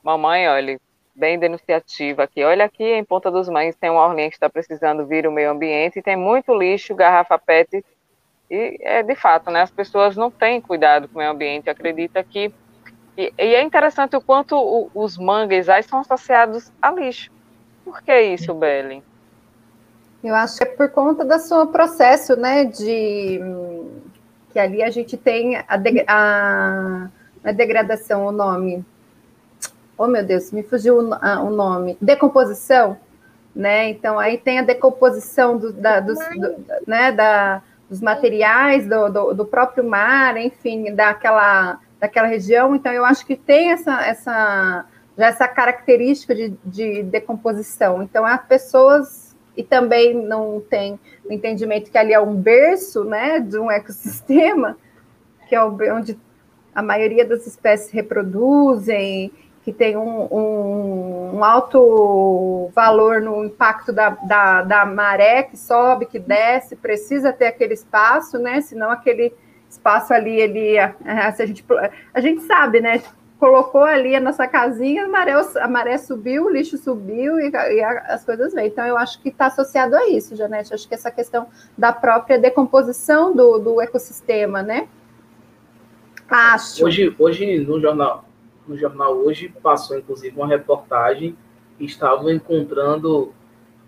Mamãe, 0.00 0.48
olha, 0.48 0.80
bem 1.16 1.36
denunciativa 1.36 2.22
aqui. 2.22 2.44
Olha 2.44 2.64
aqui, 2.64 2.84
em 2.84 3.02
Ponta 3.02 3.28
dos 3.28 3.48
Mães 3.48 3.74
tem 3.74 3.90
uma 3.90 4.06
orlinha 4.06 4.28
que 4.28 4.36
está 4.36 4.48
precisando 4.48 5.04
vir 5.04 5.26
o 5.26 5.32
meio 5.32 5.50
ambiente 5.50 6.00
tem 6.00 6.14
muito 6.14 6.54
lixo, 6.56 6.94
garrafa 6.94 7.36
PET. 7.36 7.84
E 8.48 8.78
é 8.82 9.02
de 9.02 9.16
fato, 9.16 9.50
né? 9.50 9.62
As 9.62 9.72
pessoas 9.72 10.14
não 10.16 10.30
têm 10.30 10.60
cuidado 10.60 11.08
com 11.08 11.16
o 11.16 11.18
meio 11.18 11.32
ambiente. 11.32 11.68
Acredita 11.68 12.22
que 12.22 12.54
e, 13.18 13.34
e 13.36 13.54
é 13.56 13.62
interessante 13.62 14.14
o 14.14 14.20
quanto 14.20 14.54
o, 14.56 14.88
os 14.94 15.18
manguezais 15.18 15.86
são 15.86 15.98
associados 15.98 16.70
a 16.80 16.92
lixo. 16.92 17.32
Por 17.84 18.00
que 18.00 18.16
isso, 18.16 18.54
Belen? 18.54 19.02
Eu 20.22 20.34
acho 20.34 20.58
que 20.58 20.64
é 20.64 20.66
por 20.66 20.90
conta 20.90 21.24
do 21.24 21.38
seu 21.38 21.66
processo, 21.68 22.36
né, 22.36 22.64
de 22.64 23.40
que 24.50 24.58
ali 24.58 24.82
a 24.82 24.90
gente 24.90 25.16
tem 25.16 25.56
a, 25.66 25.76
de, 25.76 26.04
a, 26.06 27.08
a 27.42 27.52
degradação, 27.52 28.26
o 28.26 28.32
nome. 28.32 28.84
Oh, 29.96 30.06
meu 30.06 30.24
Deus, 30.24 30.50
me 30.50 30.62
fugiu 30.62 30.98
o, 30.98 31.14
a, 31.14 31.40
o 31.40 31.50
nome. 31.50 31.96
Decomposição, 32.00 32.98
né? 33.54 33.88
Então, 33.88 34.18
aí 34.18 34.36
tem 34.38 34.58
a 34.58 34.62
decomposição 34.62 35.56
do, 35.56 35.72
da, 35.72 36.00
dos, 36.00 36.18
do, 36.18 36.64
né, 36.86 37.12
da, 37.12 37.62
dos 37.88 38.00
materiais, 38.00 38.86
do, 38.86 39.08
do, 39.08 39.34
do, 39.34 39.44
próprio 39.46 39.84
mar, 39.84 40.36
enfim, 40.36 40.94
daquela, 40.94 41.78
daquela 41.98 42.26
região. 42.26 42.74
Então, 42.74 42.92
eu 42.92 43.04
acho 43.04 43.24
que 43.24 43.36
tem 43.36 43.70
essa, 43.70 44.02
essa, 44.04 44.84
já 45.16 45.26
essa 45.26 45.48
característica 45.48 46.34
de, 46.34 46.54
de 46.64 47.02
decomposição. 47.04 48.02
Então, 48.02 48.24
as 48.26 48.44
pessoas 48.46 49.19
e 49.56 49.62
também 49.62 50.14
não 50.14 50.60
tem 50.60 50.98
o 51.24 51.32
entendimento 51.32 51.90
que 51.90 51.98
ali 51.98 52.12
é 52.12 52.20
um 52.20 52.34
berço 52.34 53.04
né, 53.04 53.40
de 53.40 53.58
um 53.58 53.70
ecossistema, 53.70 54.76
que 55.48 55.54
é 55.54 55.62
onde 55.64 56.18
a 56.74 56.82
maioria 56.82 57.24
das 57.24 57.46
espécies 57.46 57.90
reproduzem, 57.90 59.32
que 59.62 59.72
tem 59.72 59.96
um, 59.96 60.26
um, 60.32 61.36
um 61.36 61.44
alto 61.44 62.70
valor 62.74 63.20
no 63.20 63.44
impacto 63.44 63.92
da, 63.92 64.10
da, 64.10 64.62
da, 64.62 64.86
maré 64.86 65.42
que 65.42 65.56
sobe, 65.56 66.06
que 66.06 66.18
desce, 66.18 66.76
precisa 66.76 67.32
ter 67.32 67.46
aquele 67.46 67.74
espaço, 67.74 68.38
né? 68.38 68.60
Senão 68.62 68.90
aquele 68.90 69.34
espaço 69.68 70.14
ali, 70.14 70.40
ele, 70.40 70.78
a, 70.78 70.94
a, 71.04 71.44
gente, 71.44 71.64
a 72.14 72.20
gente 72.20 72.42
sabe, 72.42 72.80
né? 72.80 73.02
Colocou 73.40 73.82
ali 73.82 74.14
a 74.14 74.20
nossa 74.20 74.46
casinha, 74.46 75.06
a 75.06 75.08
maré, 75.08 75.32
a 75.32 75.66
maré 75.66 75.96
subiu, 75.96 76.44
o 76.44 76.50
lixo 76.50 76.76
subiu 76.76 77.40
e, 77.40 77.50
e 77.50 77.82
as 77.82 78.22
coisas 78.22 78.52
veio. 78.52 78.68
Então, 78.68 78.86
eu 78.86 78.98
acho 78.98 79.20
que 79.22 79.30
está 79.30 79.46
associado 79.46 79.96
a 79.96 80.06
isso, 80.10 80.36
Janete. 80.36 80.74
Acho 80.74 80.86
que 80.86 80.94
essa 80.94 81.10
questão 81.10 81.46
da 81.76 81.90
própria 81.90 82.38
decomposição 82.38 83.34
do, 83.34 83.58
do 83.58 83.80
ecossistema, 83.80 84.62
né? 84.62 84.86
Acho. 86.28 86.84
Hoje, 86.84 87.16
hoje 87.18 87.58
no 87.60 87.80
jornal, 87.80 88.24
no 88.68 88.76
jornal 88.76 89.16
hoje 89.16 89.48
passou 89.62 89.98
inclusive 89.98 90.36
uma 90.36 90.46
reportagem 90.46 91.36
que 91.76 91.84
estavam 91.84 92.30
encontrando 92.30 93.32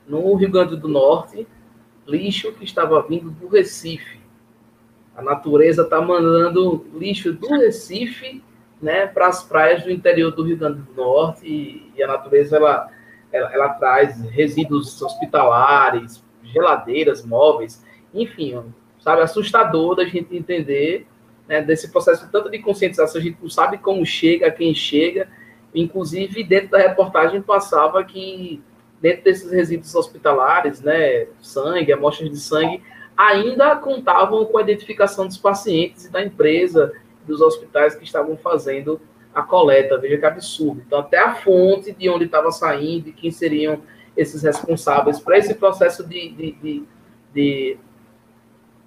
no 0.08 0.34
Rio 0.34 0.50
Grande 0.50 0.76
do 0.76 0.88
Norte 0.88 1.46
lixo 2.04 2.52
que 2.52 2.64
estava 2.64 3.00
vindo 3.02 3.30
do 3.30 3.46
Recife. 3.46 4.18
A 5.14 5.22
natureza 5.22 5.82
está 5.82 6.00
mandando 6.00 6.84
lixo 6.94 7.32
do 7.32 7.46
Recife 7.48 8.42
né, 8.82 9.06
para 9.06 9.28
as 9.28 9.44
praias 9.44 9.84
do 9.84 9.90
interior 9.90 10.32
do 10.32 10.42
Rio 10.42 10.56
Grande 10.56 10.80
do 10.82 10.92
Norte 10.92 11.46
e, 11.46 11.92
e 11.96 12.02
a 12.02 12.08
natureza 12.08 12.56
ela, 12.56 12.90
ela, 13.32 13.54
ela, 13.54 13.68
traz 13.74 14.20
resíduos 14.30 15.00
hospitalares, 15.00 16.22
geladeiras, 16.42 17.24
móveis, 17.24 17.84
enfim, 18.12 18.60
sabe, 18.98 19.22
assustador 19.22 19.94
da 19.94 20.04
gente 20.04 20.36
entender 20.36 21.06
né, 21.46 21.62
desse 21.62 21.92
processo 21.92 22.28
tanto 22.30 22.50
de 22.50 22.58
conscientização, 22.58 23.20
a 23.20 23.24
gente 23.24 23.38
não 23.40 23.48
sabe 23.48 23.78
como 23.78 24.04
chega, 24.04 24.50
quem 24.50 24.74
chega, 24.74 25.28
inclusive 25.72 26.42
dentro 26.42 26.70
da 26.70 26.78
reportagem 26.78 27.40
passava 27.40 28.02
que 28.02 28.60
dentro 29.00 29.24
desses 29.24 29.50
resíduos 29.50 29.94
hospitalares, 29.94 30.80
né, 30.80 31.26
sangue, 31.40 31.92
amostras 31.92 32.30
de 32.30 32.38
sangue, 32.38 32.82
ainda 33.16 33.76
contavam 33.76 34.44
com 34.44 34.58
a 34.58 34.62
identificação 34.62 35.26
dos 35.26 35.38
pacientes 35.38 36.06
e 36.06 36.10
da 36.10 36.22
empresa, 36.22 36.92
dos 37.26 37.40
hospitais 37.40 37.94
que 37.94 38.04
estavam 38.04 38.36
fazendo 38.36 39.00
a 39.34 39.42
coleta. 39.42 39.98
Veja 39.98 40.18
que 40.18 40.26
absurdo. 40.26 40.82
Então, 40.86 40.98
até 40.98 41.18
a 41.18 41.34
fonte 41.34 41.92
de 41.92 42.08
onde 42.08 42.24
estava 42.24 42.50
saindo 42.50 43.08
e 43.08 43.12
quem 43.12 43.30
seriam 43.30 43.82
esses 44.16 44.42
responsáveis 44.42 45.18
para 45.18 45.38
esse 45.38 45.54
processo 45.54 46.06
de, 46.06 46.28
de, 46.30 46.52
de, 46.52 46.82
de, 47.34 47.78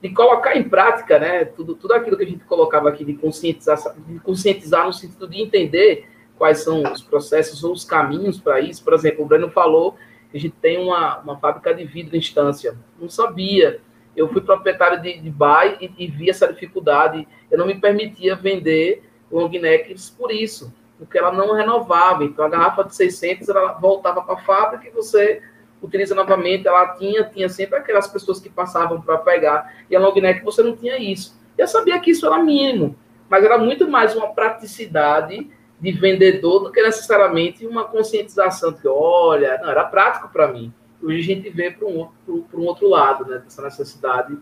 de 0.01 0.09
colocar 0.09 0.55
em 0.55 0.69
prática 0.69 1.17
né, 1.17 1.45
tudo, 1.45 1.75
tudo 1.75 1.93
aquilo 1.93 2.15
que 2.15 2.23
a 2.23 2.27
gente 2.27 2.43
colocava 2.45 2.89
aqui 2.89 3.03
de 3.03 3.15
conscientizar, 3.15 3.77
de 4.07 4.19
conscientizar 4.19 4.85
no 4.85 4.93
sentido 4.93 5.27
de 5.27 5.41
entender 5.41 6.07
quais 6.37 6.59
são 6.59 6.83
os 6.83 7.01
processos 7.01 7.63
ou 7.63 7.73
os 7.73 7.83
caminhos 7.83 8.39
para 8.39 8.59
isso. 8.59 8.83
Por 8.83 8.93
exemplo, 8.93 9.23
o 9.23 9.27
Breno 9.27 9.49
falou 9.49 9.95
que 10.29 10.37
a 10.37 10.39
gente 10.39 10.55
tem 10.61 10.77
uma, 10.77 11.19
uma 11.19 11.37
fábrica 11.37 11.73
de 11.73 11.85
vidro 11.85 12.15
em 12.15 12.19
instância. 12.19 12.77
Não 12.99 13.09
sabia 13.09 13.79
eu 14.15 14.27
fui 14.29 14.41
proprietário 14.41 15.01
de, 15.01 15.19
de 15.19 15.33
e, 15.81 15.91
e, 15.97 16.07
vi 16.07 16.29
essa 16.29 16.47
dificuldade. 16.47 17.27
Eu 17.51 17.57
não 17.57 17.65
me 17.65 17.75
permitia 17.75 18.35
vender 18.35 19.03
long 19.31 19.49
necks 19.49 20.09
por 20.09 20.31
isso, 20.31 20.73
porque 20.97 21.17
ela 21.17 21.31
não 21.31 21.53
renovava. 21.53 22.23
Então, 22.23 22.45
a 22.45 22.49
garrafa 22.49 22.83
de 22.83 22.95
600 22.95 23.49
ela 23.49 23.73
voltava 23.73 24.21
para 24.21 24.35
a 24.35 24.37
fábrica 24.37 24.87
e 24.87 24.91
você 24.91 25.41
utiliza 25.81 26.15
novamente. 26.15 26.67
Ela 26.67 26.95
tinha, 26.95 27.23
tinha 27.23 27.49
sempre 27.49 27.77
aquelas 27.77 28.07
pessoas 28.07 28.39
que 28.39 28.49
passavam 28.49 29.01
para 29.01 29.17
pegar. 29.17 29.73
E 29.89 29.95
a 29.95 29.99
long 29.99 30.15
neck 30.15 30.43
você 30.43 30.63
não 30.63 30.75
tinha 30.75 30.97
isso. 30.97 31.37
Eu 31.57 31.67
sabia 31.67 31.99
que 31.99 32.11
isso 32.11 32.25
era 32.25 32.39
mínimo, 32.39 32.95
mas 33.29 33.43
era 33.43 33.57
muito 33.57 33.89
mais 33.89 34.15
uma 34.15 34.33
praticidade 34.33 35.49
de 35.79 35.91
vendedor 35.91 36.63
do 36.63 36.71
que 36.71 36.81
necessariamente 36.81 37.65
uma 37.65 37.83
conscientização 37.83 38.73
que, 38.73 38.87
olha, 38.87 39.57
não, 39.61 39.69
era 39.69 39.83
prático 39.83 40.29
para 40.29 40.47
mim 40.47 40.73
hoje 41.01 41.19
a 41.19 41.35
gente 41.35 41.49
vê 41.49 41.71
para 41.71 41.87
um, 41.87 42.07
um 42.27 42.61
outro 42.61 42.89
lado, 42.89 43.25
né? 43.25 43.43
Essa 43.45 43.61
necessidade 43.63 44.37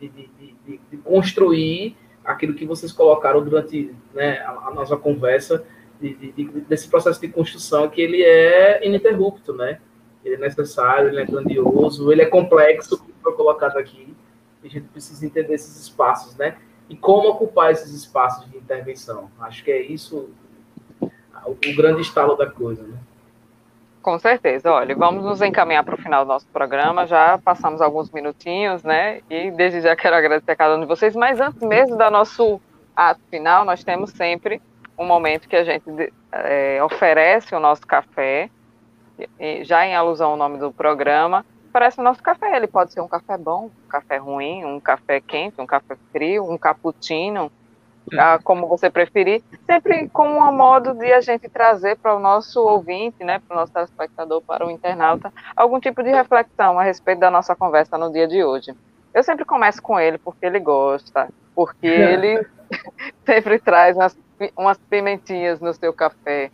de, 0.00 0.08
de, 0.08 0.30
de, 0.66 0.80
de, 0.90 0.96
construir 0.98 1.96
aquilo 2.24 2.54
que 2.54 2.66
vocês 2.66 2.92
colocaram 2.92 3.42
durante 3.42 3.94
né, 4.14 4.38
a, 4.40 4.68
a 4.68 4.74
nossa 4.74 4.96
conversa, 4.96 5.64
desse 6.68 6.88
processo 6.88 7.20
de 7.20 7.28
construção, 7.28 7.88
que 7.88 8.00
ele 8.00 8.22
é 8.22 8.86
ininterrupto, 8.86 9.52
né? 9.52 9.80
Ele 10.24 10.36
é 10.36 10.38
necessário, 10.38 11.08
ele 11.08 11.20
é 11.20 11.24
grandioso, 11.24 12.12
ele 12.12 12.22
é 12.22 12.26
complexo, 12.26 13.02
que 13.02 13.12
foi 13.22 13.32
colocado 13.34 13.76
aqui, 13.78 14.14
a 14.62 14.68
gente 14.68 14.86
precisa 14.88 15.24
entender 15.24 15.54
esses 15.54 15.80
espaços, 15.80 16.36
né? 16.36 16.56
E 16.88 16.96
como 16.96 17.28
ocupar 17.28 17.72
esses 17.72 17.92
espaços 17.92 18.48
de 18.50 18.56
intervenção. 18.56 19.30
Acho 19.40 19.64
que 19.64 19.70
é 19.70 19.82
isso 19.82 20.30
o, 21.00 21.10
o 21.50 21.76
grande 21.76 22.00
estalo 22.02 22.36
da 22.36 22.48
coisa, 22.48 22.82
né? 22.82 22.98
Com 24.02 24.18
certeza. 24.18 24.72
Olha, 24.72 24.94
vamos 24.94 25.24
nos 25.24 25.42
encaminhar 25.42 25.84
para 25.84 25.94
o 25.94 25.98
final 25.98 26.24
do 26.24 26.28
nosso 26.28 26.46
programa. 26.48 27.06
Já 27.06 27.38
passamos 27.38 27.80
alguns 27.80 28.10
minutinhos, 28.10 28.82
né? 28.82 29.20
E 29.28 29.50
desde 29.50 29.80
já 29.80 29.96
quero 29.96 30.16
agradecer 30.16 30.52
a 30.52 30.56
cada 30.56 30.76
um 30.76 30.80
de 30.80 30.86
vocês. 30.86 31.14
Mas 31.14 31.40
antes 31.40 31.60
mesmo 31.62 31.96
do 31.96 32.10
nosso 32.10 32.60
ato 32.96 33.20
final, 33.30 33.64
nós 33.64 33.84
temos 33.84 34.10
sempre 34.10 34.62
um 34.96 35.04
momento 35.04 35.48
que 35.48 35.56
a 35.56 35.64
gente 35.64 36.12
é, 36.32 36.82
oferece 36.82 37.54
o 37.54 37.60
nosso 37.60 37.86
café, 37.86 38.50
já 39.62 39.86
em 39.86 39.94
alusão 39.94 40.30
ao 40.30 40.36
nome 40.36 40.58
do 40.58 40.72
programa, 40.72 41.44
oferece 41.68 42.00
o 42.00 42.02
nosso 42.04 42.22
café. 42.22 42.56
Ele 42.56 42.66
pode 42.66 42.92
ser 42.92 43.00
um 43.00 43.08
café 43.08 43.36
bom, 43.36 43.70
um 43.84 43.88
café 43.88 44.16
ruim, 44.16 44.64
um 44.64 44.80
café 44.80 45.20
quente, 45.20 45.60
um 45.60 45.66
café 45.66 45.96
frio, 46.12 46.50
um 46.50 46.56
cappuccino, 46.56 47.50
ah, 48.16 48.38
como 48.42 48.66
você 48.66 48.88
preferir, 48.88 49.42
sempre 49.66 50.08
com 50.08 50.28
um 50.28 50.52
modo 50.52 50.94
de 50.94 51.12
a 51.12 51.20
gente 51.20 51.48
trazer 51.48 51.96
para 51.96 52.14
o 52.14 52.20
nosso 52.20 52.60
ouvinte, 52.60 53.24
né, 53.24 53.40
para 53.40 53.56
o 53.56 53.60
nosso 53.60 53.72
telespectador, 53.72 54.42
para 54.42 54.66
o 54.66 54.70
internauta, 54.70 55.32
algum 55.56 55.80
tipo 55.80 56.02
de 56.02 56.10
reflexão 56.10 56.78
a 56.78 56.82
respeito 56.82 57.18
da 57.18 57.30
nossa 57.30 57.54
conversa 57.56 57.98
no 57.98 58.12
dia 58.12 58.26
de 58.26 58.42
hoje. 58.44 58.74
Eu 59.12 59.22
sempre 59.22 59.44
começo 59.44 59.82
com 59.82 59.98
ele 59.98 60.18
porque 60.18 60.46
ele 60.46 60.60
gosta, 60.60 61.28
porque 61.54 61.86
ele 61.86 62.46
sempre 63.26 63.58
traz 63.58 63.96
umas, 63.96 64.18
umas 64.56 64.78
pimentinhas 64.78 65.60
no 65.60 65.72
seu 65.74 65.92
café. 65.92 66.50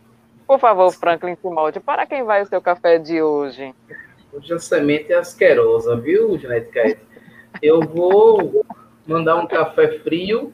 Por 0.47 0.59
favor, 0.59 0.91
Franklin 0.91 1.35
Timóteo, 1.35 1.81
para 1.81 2.05
quem 2.05 2.23
vai 2.23 2.41
o 2.41 2.45
seu 2.45 2.61
café 2.61 2.97
de 2.97 3.21
hoje? 3.21 3.73
Hoje 4.31 4.53
a 4.53 4.59
semente 4.59 5.11
é 5.13 5.15
asquerosa, 5.15 5.95
viu, 5.95 6.37
Janete 6.37 6.99
Eu 7.61 7.79
vou 7.81 8.65
mandar 9.07 9.37
um 9.37 9.47
café 9.47 9.99
frio 9.99 10.53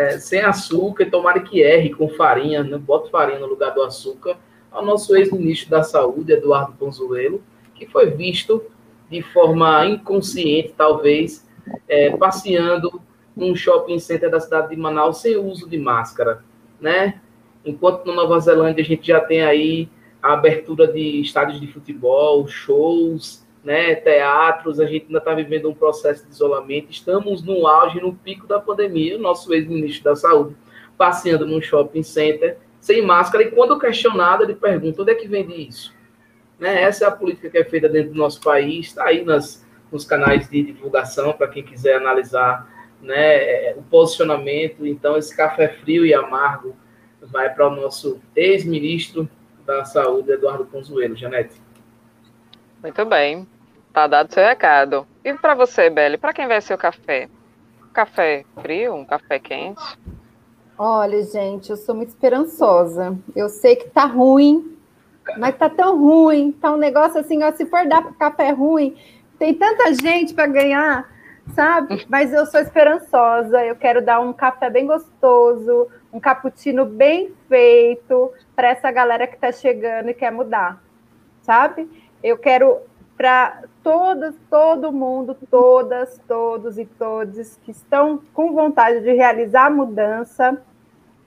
é, 0.00 0.18
sem 0.18 0.40
açúcar, 0.40 1.10
tomara 1.10 1.40
que 1.40 1.62
erre 1.62 1.90
com 1.90 2.08
farinha, 2.08 2.62
né? 2.62 2.78
bota 2.78 3.10
farinha 3.10 3.38
no 3.38 3.46
lugar 3.46 3.74
do 3.74 3.82
açúcar, 3.82 4.38
ao 4.70 4.84
nosso 4.84 5.14
ex-ministro 5.14 5.70
da 5.70 5.82
Saúde, 5.82 6.32
Eduardo 6.32 6.72
Ponzuelo, 6.78 7.42
que 7.74 7.86
foi 7.86 8.10
visto 8.10 8.62
de 9.10 9.20
forma 9.20 9.84
inconsciente, 9.86 10.72
talvez, 10.76 11.46
é, 11.86 12.16
passeando 12.16 13.00
num 13.36 13.54
shopping 13.54 13.98
center 13.98 14.30
da 14.30 14.40
cidade 14.40 14.70
de 14.70 14.76
Manaus 14.76 15.20
sem 15.20 15.36
uso 15.36 15.68
de 15.68 15.76
máscara, 15.76 16.42
né? 16.80 17.20
Enquanto 17.64 18.06
na 18.06 18.14
Nova 18.14 18.38
Zelândia 18.40 18.82
a 18.82 18.86
gente 18.86 19.06
já 19.06 19.20
tem 19.20 19.42
aí 19.42 19.88
a 20.22 20.32
abertura 20.32 20.86
de 20.86 21.20
estádios 21.20 21.60
de 21.60 21.66
futebol, 21.66 22.46
shows, 22.46 23.44
né, 23.62 23.94
teatros, 23.94 24.80
a 24.80 24.86
gente 24.86 25.06
ainda 25.06 25.18
está 25.18 25.34
vivendo 25.34 25.68
um 25.68 25.74
processo 25.74 26.24
de 26.24 26.32
isolamento, 26.32 26.90
estamos 26.90 27.42
no 27.42 27.66
auge, 27.66 28.00
no 28.00 28.14
pico 28.14 28.46
da 28.46 28.58
pandemia, 28.58 29.16
o 29.16 29.20
nosso 29.20 29.52
ex-ministro 29.52 30.04
da 30.04 30.16
Saúde 30.16 30.56
passeando 30.96 31.46
num 31.46 31.60
shopping 31.60 32.02
center, 32.02 32.58
sem 32.80 33.02
máscara, 33.02 33.44
e 33.44 33.50
quando 33.50 33.78
questionado, 33.78 34.42
ele 34.42 34.54
pergunta, 34.54 35.02
onde 35.02 35.12
é 35.12 35.14
que 35.14 35.28
vende 35.28 35.54
isso? 35.54 35.94
Né, 36.58 36.82
essa 36.82 37.04
é 37.04 37.08
a 37.08 37.10
política 37.10 37.48
que 37.48 37.58
é 37.58 37.64
feita 37.64 37.88
dentro 37.88 38.12
do 38.12 38.18
nosso 38.18 38.40
país, 38.40 38.86
está 38.86 39.04
aí 39.06 39.24
nas, 39.24 39.66
nos 39.90 40.04
canais 40.04 40.48
de 40.48 40.62
divulgação, 40.62 41.32
para 41.32 41.48
quem 41.48 41.62
quiser 41.62 41.96
analisar 41.96 42.70
né, 43.00 43.72
o 43.74 43.82
posicionamento, 43.82 44.86
então 44.86 45.16
esse 45.16 45.34
café 45.34 45.68
frio 45.68 46.04
e 46.04 46.12
amargo 46.12 46.76
vai 47.22 47.52
para 47.52 47.68
o 47.68 47.74
nosso 47.74 48.20
ex-ministro 48.34 49.28
da 49.64 49.84
Saúde, 49.84 50.32
Eduardo 50.32 50.64
Ponzuelo. 50.64 51.16
Janete. 51.16 51.60
Muito 52.82 53.04
bem. 53.04 53.46
Tá 53.92 54.06
dado 54.06 54.32
seu 54.32 54.42
recado. 54.42 55.06
E 55.24 55.34
para 55.34 55.54
você, 55.54 55.90
Belle, 55.90 56.16
para 56.16 56.32
quem 56.32 56.46
vai 56.46 56.60
ser 56.60 56.74
o 56.74 56.78
café? 56.78 57.28
Café 57.92 58.44
frio, 58.60 58.94
um 58.94 59.04
café 59.04 59.38
quente? 59.38 59.82
Olha, 60.78 61.22
gente, 61.24 61.70
eu 61.70 61.76
sou 61.76 61.94
muito 61.94 62.08
esperançosa. 62.08 63.18
Eu 63.36 63.48
sei 63.48 63.76
que 63.76 63.90
tá 63.90 64.04
ruim, 64.06 64.78
mas 65.36 65.56
tá 65.56 65.68
tão 65.68 65.98
ruim, 65.98 66.52
tá 66.52 66.72
um 66.72 66.78
negócio 66.78 67.20
assim, 67.20 67.42
ó, 67.42 67.52
se 67.52 67.66
for 67.66 67.86
dar 67.86 68.14
café 68.14 68.50
ruim, 68.50 68.96
tem 69.38 69.54
tanta 69.54 69.92
gente 69.94 70.32
para 70.32 70.46
ganhar, 70.46 71.06
sabe? 71.54 72.06
Mas 72.08 72.32
eu 72.32 72.46
sou 72.46 72.60
esperançosa, 72.60 73.62
eu 73.64 73.76
quero 73.76 74.02
dar 74.02 74.20
um 74.20 74.32
café 74.32 74.70
bem 74.70 74.86
gostoso, 74.86 75.88
um 76.12 76.18
cappuccino 76.18 76.86
bem 76.86 77.34
feito 77.48 78.32
para 78.56 78.68
essa 78.68 78.90
galera 78.90 79.26
que 79.26 79.34
está 79.34 79.52
chegando 79.52 80.08
e 80.08 80.14
quer 80.14 80.32
mudar, 80.32 80.82
sabe? 81.42 81.88
Eu 82.22 82.36
quero 82.38 82.78
para 83.16 83.64
todas, 83.82 84.34
todo 84.48 84.92
mundo, 84.92 85.36
todas, 85.50 86.18
todos 86.26 86.78
e 86.78 86.86
todos 86.86 87.56
que 87.64 87.70
estão 87.70 88.20
com 88.32 88.52
vontade 88.52 89.00
de 89.00 89.12
realizar 89.12 89.66
a 89.66 89.70
mudança, 89.70 90.60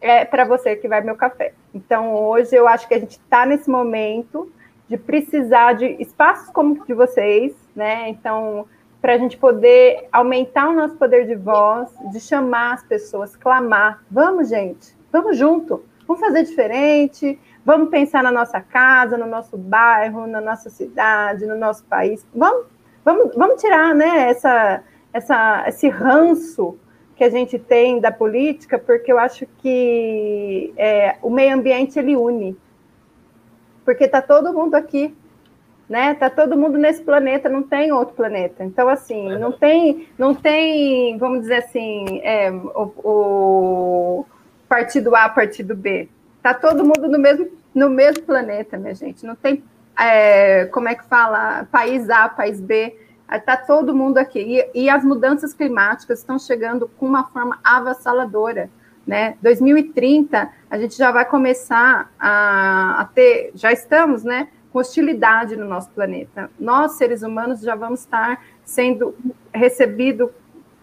é 0.02 0.26
para 0.26 0.44
você 0.44 0.76
que 0.76 0.88
vai 0.88 1.02
meu 1.02 1.16
café. 1.16 1.54
Então, 1.74 2.16
hoje 2.16 2.56
eu 2.56 2.68
acho 2.68 2.88
que 2.88 2.94
a 2.94 3.00
gente 3.00 3.12
está 3.12 3.46
nesse 3.46 3.70
momento 3.70 4.52
de 4.88 4.98
precisar 4.98 5.74
de 5.74 5.86
espaços 6.02 6.50
como 6.50 6.74
o 6.74 6.86
de 6.86 6.94
vocês, 6.94 7.56
né? 7.76 8.10
Então, 8.10 8.68
para 9.02 9.14
a 9.14 9.18
gente 9.18 9.38
poder 9.38 10.08
aumentar 10.12 10.70
o 10.70 10.74
nosso 10.74 10.96
poder 10.96 11.26
de 11.26 11.36
voz, 11.36 11.90
de 12.12 12.20
chamar 12.20 12.74
as 12.74 12.84
pessoas, 12.84 13.36
clamar. 13.36 14.04
Vamos, 14.10 14.50
gente, 14.50 14.96
vamos 15.12 15.38
junto, 15.38 15.84
vamos 16.08 16.22
fazer 16.22 16.44
diferente, 16.44 17.40
Vamos 17.66 17.90
pensar 17.90 18.22
na 18.22 18.32
nossa 18.32 18.60
casa, 18.60 19.18
no 19.18 19.26
nosso 19.26 19.58
bairro, 19.58 20.28
na 20.28 20.42
nossa 20.42 20.70
cidade, 20.70 21.46
no 21.46 21.58
nosso 21.58 21.86
país. 21.86 22.26
Vamos, 22.36 22.66
vamos, 23.06 23.34
vamos 23.36 23.62
tirar 23.62 23.96
né, 23.96 24.30
essa, 24.30 24.84
essa, 25.14 25.64
esse 25.68 25.88
ranço 25.88 26.78
que 27.16 27.24
a 27.24 27.30
gente 27.30 27.58
tem 27.58 28.02
da 28.02 28.12
política, 28.12 28.78
porque 28.78 29.12
eu 29.12 29.18
acho 29.18 29.46
que 29.60 30.74
é, 30.76 31.16
o 31.22 31.30
meio 31.30 31.56
ambiente 31.56 31.98
ele 31.98 32.18
une. 32.18 32.58
Porque 33.86 34.06
está 34.06 34.22
todo 34.22 34.54
mundo 34.54 34.76
aqui, 34.76 35.16
né? 35.88 36.16
Tá 36.16 36.30
todo 36.30 36.58
mundo 36.58 36.78
nesse 36.78 37.02
planeta, 37.02 37.48
não 37.48 37.64
tem 37.64 37.92
outro 37.92 38.16
planeta. 38.16 38.64
Então, 38.64 38.90
assim, 38.90 39.38
não 39.38 39.52
tem, 39.52 40.08
não 40.18 40.34
tem, 40.34 41.18
vamos 41.18 41.42
dizer 41.42 41.58
assim, 41.58 42.20
é, 42.24 42.52
o, 42.52 42.92
o 43.04 44.26
partido 44.68 45.16
A, 45.16 45.30
partido 45.30 45.76
B. 45.76 46.10
Tá 46.44 46.54
todo 46.54 46.84
mundo 46.84 47.08
no 47.08 47.18
mesmo, 47.18 47.50
no 47.74 47.90
mesmo 47.90 48.22
planeta, 48.24 48.78
minha 48.78 48.94
gente. 48.94 49.26
Não 49.26 49.34
tem, 49.34 49.64
é, 49.98 50.66
como 50.66 50.90
é 50.90 50.94
que 50.94 51.06
fala, 51.06 51.66
país 51.72 52.10
A, 52.10 52.28
país 52.28 52.60
B. 52.60 53.00
Está 53.32 53.56
todo 53.56 53.96
mundo 53.96 54.18
aqui. 54.18 54.40
E, 54.40 54.84
e, 54.84 54.90
as 54.90 55.06
mudanças 55.06 55.54
climáticas 55.54 56.20
estão 56.20 56.38
chegando 56.38 56.90
com 57.00 57.06
uma 57.06 57.24
forma 57.24 57.58
avassaladora. 57.64 58.70
Né? 59.08 59.38
2030, 59.42 60.50
a 60.70 60.78
gente 60.78 60.98
já 60.98 61.12
vai 61.12 61.24
começar 61.24 62.12
a, 62.20 63.02
a 63.02 63.06
ter, 63.06 63.52
já 63.56 63.72
estamos, 63.72 64.24
né, 64.24 64.50
com 64.72 64.80
hostilidade 64.80 65.56
no 65.56 65.66
nosso 65.66 65.90
planeta. 65.92 66.50
Nós, 66.60 66.94
seres 66.94 67.22
humanos, 67.22 67.62
já 67.62 67.76
vamos 67.76 68.02
estar 68.02 68.44
sendo 68.66 69.16
recebidos 69.54 70.30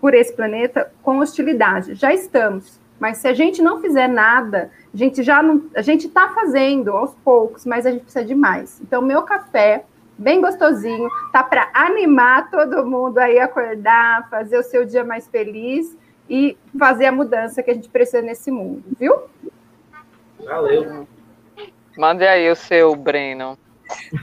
por 0.01 0.15
esse 0.15 0.33
planeta 0.35 0.91
com 1.03 1.19
hostilidade. 1.19 1.95
Já 1.95 2.13
estamos. 2.15 2.80
Mas 3.01 3.17
se 3.17 3.27
a 3.27 3.33
gente 3.33 3.63
não 3.63 3.81
fizer 3.81 4.07
nada, 4.07 4.71
a 4.93 4.97
gente 4.97 5.23
já 5.23 5.43
não, 5.43 5.65
a 5.75 5.81
gente 5.81 6.07
está 6.07 6.29
fazendo 6.29 6.93
aos 6.93 7.15
poucos, 7.25 7.65
mas 7.65 7.87
a 7.87 7.91
gente 7.91 8.03
precisa 8.03 8.25
de 8.25 8.35
mais. 8.35 8.79
Então, 8.83 9.01
meu 9.01 9.23
café, 9.23 9.85
bem 10.19 10.43
gostosinho, 10.43 11.09
tá 11.33 11.43
para 11.43 11.71
animar 11.73 12.51
todo 12.51 12.85
mundo 12.85 13.17
aí 13.17 13.39
acordar, 13.39 14.29
fazer 14.29 14.59
o 14.59 14.63
seu 14.63 14.85
dia 14.85 15.03
mais 15.03 15.27
feliz 15.27 15.97
e 16.29 16.59
fazer 16.79 17.07
a 17.07 17.13
mudança 17.13 17.63
que 17.63 17.71
a 17.71 17.75
gente 17.75 17.89
precisa 17.89 18.21
nesse 18.21 18.51
mundo, 18.51 18.85
viu? 18.99 19.15
Valeu. 20.45 21.09
Mande 21.97 22.27
aí 22.27 22.51
o 22.51 22.55
seu, 22.55 22.95
Breno. 22.95 23.59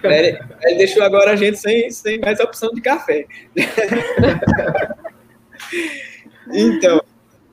Ele, 0.04 0.40
ele 0.62 0.78
deixou 0.78 1.04
agora 1.04 1.32
a 1.32 1.36
gente 1.36 1.58
sem, 1.58 1.90
sem 1.90 2.20
mais 2.20 2.40
opção 2.40 2.70
de 2.72 2.80
café. 2.80 3.26
então, 6.54 7.02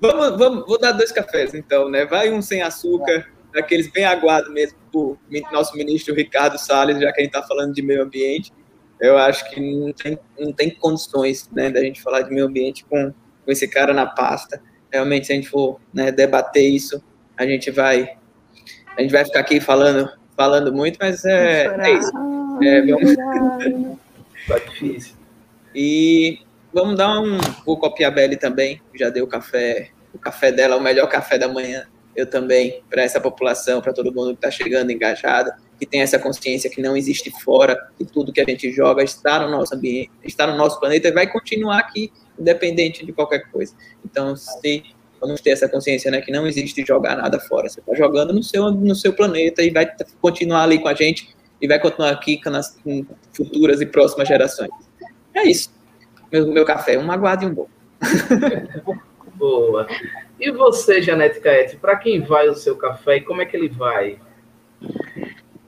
Vamos, 0.07 0.39
vamos, 0.39 0.67
vou 0.67 0.79
dar 0.79 0.93
dois 0.93 1.11
cafés, 1.11 1.55
então, 1.55 1.89
né? 1.89 2.05
Vai 2.05 2.31
um 2.31 2.43
sem 2.43 2.61
açúcar, 2.61 3.27
daqueles 3.55 3.91
bem 3.91 4.05
aguados 4.05 4.53
mesmo, 4.53 4.77
por 4.93 5.19
nosso 5.51 5.75
ministro 5.79 6.15
Ricardo 6.15 6.59
Salles, 6.59 7.01
já 7.01 7.11
que 7.11 7.23
a 7.23 7.25
gente 7.25 7.35
está 7.35 7.43
falando 7.43 7.73
de 7.73 7.81
meio 7.81 8.03
ambiente. 8.03 8.53
Eu 9.01 9.17
acho 9.17 9.49
que 9.51 9.61
não 9.61 9.93
tem, 9.93 10.19
não 10.39 10.53
tem 10.53 10.71
condições 10.71 11.49
né, 11.51 11.71
da 11.71 11.81
gente 11.81 12.03
falar 12.03 12.21
de 12.21 12.31
meio 12.35 12.47
ambiente 12.47 12.85
com, 12.85 13.13
com 13.13 13.51
esse 13.51 13.67
cara 13.67 13.95
na 13.95 14.05
pasta. 14.05 14.63
Realmente, 14.93 15.27
se 15.27 15.33
a 15.33 15.37
gente 15.37 15.49
for 15.49 15.81
né, 15.93 16.13
debater 16.13 16.69
isso, 16.69 17.03
a 17.37 17.47
gente 17.47 17.71
vai 17.71 18.19
a 18.97 19.01
gente 19.03 19.11
vai 19.11 19.25
ficar 19.25 19.41
aqui 19.41 19.59
falando, 19.59 20.09
falando 20.37 20.73
muito, 20.73 20.99
mas 21.01 21.25
é, 21.25 21.67
é 21.67 21.93
isso. 21.95 22.13
É, 22.63 22.83
vamos... 22.83 23.17
Tá 24.47 24.59
difícil. 24.59 25.17
E 25.75 26.41
vamos 26.75 26.97
dar 26.97 27.21
um. 27.21 27.39
Vou 27.65 27.79
copiar 27.79 28.11
a 28.11 28.15
Belly 28.15 28.37
também, 28.37 28.83
já 28.95 29.09
deu 29.09 29.27
café 29.27 29.91
o 30.13 30.19
café 30.19 30.53
dela, 30.53 30.77
o 30.77 30.81
melhor 30.81 31.09
café 31.09 31.37
da 31.37 31.49
manhã, 31.49 31.87
eu 32.15 32.25
também, 32.25 32.83
para 32.89 33.03
essa 33.03 33.21
população, 33.21 33.81
para 33.81 33.93
todo 33.93 34.15
mundo 34.15 34.29
que 34.29 34.47
está 34.47 34.51
chegando 34.51 34.91
engajado. 34.91 35.51
que 35.77 35.85
tem 35.85 36.03
essa 36.03 36.21
consciência 36.21 36.71
que 36.71 36.81
não 36.81 36.97
existe 36.97 37.33
fora, 37.43 37.89
que 37.99 38.05
tudo 38.05 38.33
que 38.33 38.41
a 38.41 38.45
gente 38.45 38.71
joga 38.71 39.03
está 39.03 39.41
no 39.41 39.51
nosso 39.51 39.75
ambiente, 39.75 40.09
está 40.23 40.47
no 40.47 40.57
nosso 40.57 40.79
planeta 40.79 41.09
e 41.09 41.11
vai 41.11 41.27
continuar 41.27 41.79
aqui, 41.79 42.13
independente 42.39 43.05
de 43.05 43.13
qualquer 43.13 43.51
coisa. 43.51 43.75
Então, 44.05 44.37
se 44.37 44.85
vamos 45.21 45.41
ter 45.41 45.51
essa 45.51 45.69
consciência, 45.69 46.13
né, 46.13 46.21
que 46.21 46.31
não 46.31 46.47
existe 46.47 46.85
jogar 46.87 47.17
nada 47.17 47.41
fora. 47.41 47.69
Você 47.69 47.81
está 47.81 47.93
jogando 47.93 48.33
no 48.33 48.43
seu, 48.43 48.71
no 48.71 48.95
seu 48.95 49.13
planeta 49.13 49.63
e 49.63 49.71
vai 49.71 49.91
continuar 50.21 50.63
ali 50.63 50.79
com 50.79 50.87
a 50.87 50.95
gente 50.95 51.35
e 51.61 51.67
vai 51.67 51.81
continuar 51.81 52.11
aqui 52.11 52.41
com 52.41 52.53
com 52.85 53.05
futuras 53.33 53.81
e 53.81 53.87
próximas 53.87 54.29
gerações. 54.29 54.71
É 55.35 55.43
isso. 55.43 55.74
Meu, 56.35 56.49
meu 56.49 56.65
café, 56.65 56.99
um 56.99 57.13
aguado 57.13 57.45
e 57.45 57.47
um 57.47 57.55
bom. 57.55 57.69
Boa. 59.37 59.87
E 60.41 60.51
você, 60.51 61.01
Janete 61.01 61.39
Caete, 61.39 61.77
para 61.77 61.95
quem 61.95 62.23
vai 62.23 62.49
o 62.49 62.57
seu 62.57 62.77
café 62.77 63.19
e 63.19 63.21
como 63.21 63.41
é 63.41 63.47
que 63.47 63.57
ele 63.57 63.69
vai? 63.69 64.19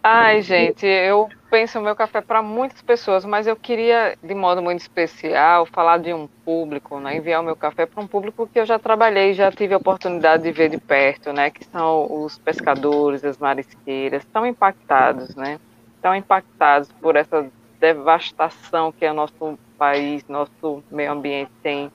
Ai, 0.02 0.42
gente, 0.42 0.84
eu 0.84 1.28
penso 1.48 1.78
o 1.78 1.82
meu 1.82 1.94
café 1.94 2.20
para 2.20 2.42
muitas 2.42 2.82
pessoas, 2.82 3.24
mas 3.24 3.46
eu 3.46 3.54
queria, 3.54 4.18
de 4.20 4.34
modo 4.34 4.60
muito 4.60 4.80
especial, 4.80 5.66
falar 5.66 5.98
de 5.98 6.12
um 6.12 6.26
público, 6.44 6.98
né? 6.98 7.16
enviar 7.16 7.42
o 7.42 7.44
meu 7.44 7.54
café 7.54 7.86
para 7.86 8.02
um 8.02 8.08
público 8.08 8.48
que 8.52 8.58
eu 8.58 8.66
já 8.66 8.76
trabalhei, 8.76 9.34
já 9.34 9.52
tive 9.52 9.72
a 9.72 9.76
oportunidade 9.78 10.42
de 10.42 10.50
ver 10.50 10.68
de 10.68 10.78
perto, 10.78 11.32
né? 11.32 11.48
Que 11.48 11.64
são 11.64 12.24
os 12.24 12.38
pescadores, 12.38 13.24
as 13.24 13.38
marisqueiras, 13.38 14.24
estão 14.24 14.44
impactados, 14.44 15.36
né? 15.36 15.60
Estão 15.94 16.12
impactados 16.12 16.90
por 17.00 17.14
essa 17.14 17.48
devastação 17.78 18.90
que 18.90 19.06
o 19.06 19.14
nosso 19.14 19.56
país, 19.78 20.26
nosso 20.28 20.82
meio 20.90 21.12
ambiente 21.12 21.50
tem 21.62 21.90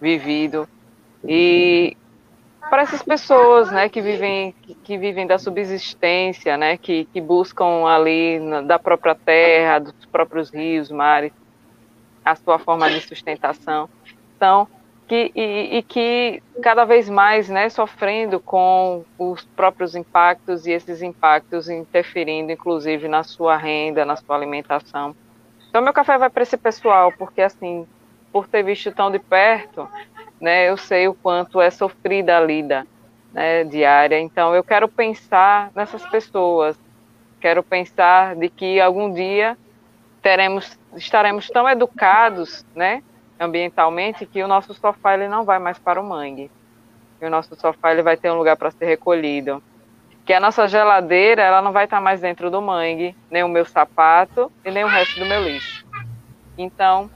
vivido. 0.00 0.68
E 1.24 1.96
para 2.68 2.82
essas 2.82 3.02
pessoas, 3.02 3.70
né, 3.70 3.88
que 3.88 4.00
vivem 4.00 4.54
que, 4.84 4.98
vivem 4.98 5.26
da 5.26 5.38
subsistência, 5.38 6.56
né, 6.56 6.76
que, 6.76 7.06
que 7.06 7.20
buscam 7.20 7.86
ali 7.86 8.38
na, 8.38 8.60
da 8.60 8.78
própria 8.78 9.14
terra, 9.14 9.78
dos 9.78 10.06
próprios 10.06 10.50
rios, 10.50 10.90
mares, 10.90 11.32
a 12.24 12.34
sua 12.36 12.58
forma 12.58 12.90
de 12.90 13.00
sustentação. 13.00 13.88
Então, 14.36 14.68
que, 15.08 15.32
e, 15.34 15.78
e, 15.78 15.82
que 15.82 16.42
cada 16.62 16.84
vez 16.84 17.08
mais, 17.08 17.48
né, 17.48 17.70
sofrendo 17.70 18.38
com 18.38 19.02
os 19.18 19.42
próprios 19.56 19.94
impactos 19.96 20.66
e 20.66 20.72
esses 20.72 21.00
impactos 21.00 21.68
interferindo, 21.70 22.52
inclusive, 22.52 23.08
na 23.08 23.22
sua 23.22 23.56
renda, 23.56 24.04
na 24.04 24.16
sua 24.16 24.36
alimentação. 24.36 25.16
Então, 25.68 25.82
meu 25.82 25.92
café 25.92 26.16
vai 26.16 26.30
para 26.30 26.42
esse 26.42 26.56
pessoal, 26.56 27.12
porque 27.12 27.42
assim, 27.42 27.86
por 28.32 28.46
ter 28.48 28.62
visto 28.62 28.90
tão 28.92 29.10
de 29.10 29.18
perto, 29.18 29.88
né, 30.40 30.68
eu 30.68 30.76
sei 30.76 31.08
o 31.08 31.14
quanto 31.14 31.60
é 31.60 31.70
sofrida 31.70 32.36
a 32.36 32.40
lida 32.40 32.86
né, 33.32 33.64
diária. 33.64 34.18
Então, 34.18 34.54
eu 34.54 34.64
quero 34.64 34.88
pensar 34.88 35.70
nessas 35.74 36.04
pessoas, 36.06 36.78
quero 37.40 37.62
pensar 37.62 38.34
de 38.34 38.48
que 38.48 38.80
algum 38.80 39.12
dia 39.12 39.56
teremos, 40.22 40.78
estaremos 40.96 41.48
tão 41.48 41.68
educados, 41.68 42.64
né, 42.74 43.02
ambientalmente, 43.38 44.26
que 44.26 44.42
o 44.42 44.48
nosso 44.48 44.74
sofá 44.74 45.14
ele 45.14 45.28
não 45.28 45.44
vai 45.44 45.58
mais 45.58 45.78
para 45.78 46.00
o 46.00 46.04
mangue. 46.04 46.50
E 47.20 47.26
o 47.26 47.30
nosso 47.30 47.54
sofá 47.56 47.92
ele 47.92 48.02
vai 48.02 48.16
ter 48.16 48.30
um 48.30 48.38
lugar 48.38 48.56
para 48.56 48.70
ser 48.70 48.86
recolhido. 48.86 49.62
Que 50.28 50.34
a 50.34 50.40
nossa 50.40 50.68
geladeira 50.68 51.40
ela 51.40 51.62
não 51.62 51.72
vai 51.72 51.84
estar 51.84 52.02
mais 52.02 52.20
dentro 52.20 52.50
do 52.50 52.60
mangue, 52.60 53.16
nem 53.30 53.42
o 53.42 53.48
meu 53.48 53.64
sapato 53.64 54.52
e 54.62 54.70
nem 54.70 54.84
o 54.84 54.86
resto 54.86 55.18
do 55.18 55.24
meu 55.24 55.42
lixo. 55.42 55.86
Então, 56.58 57.10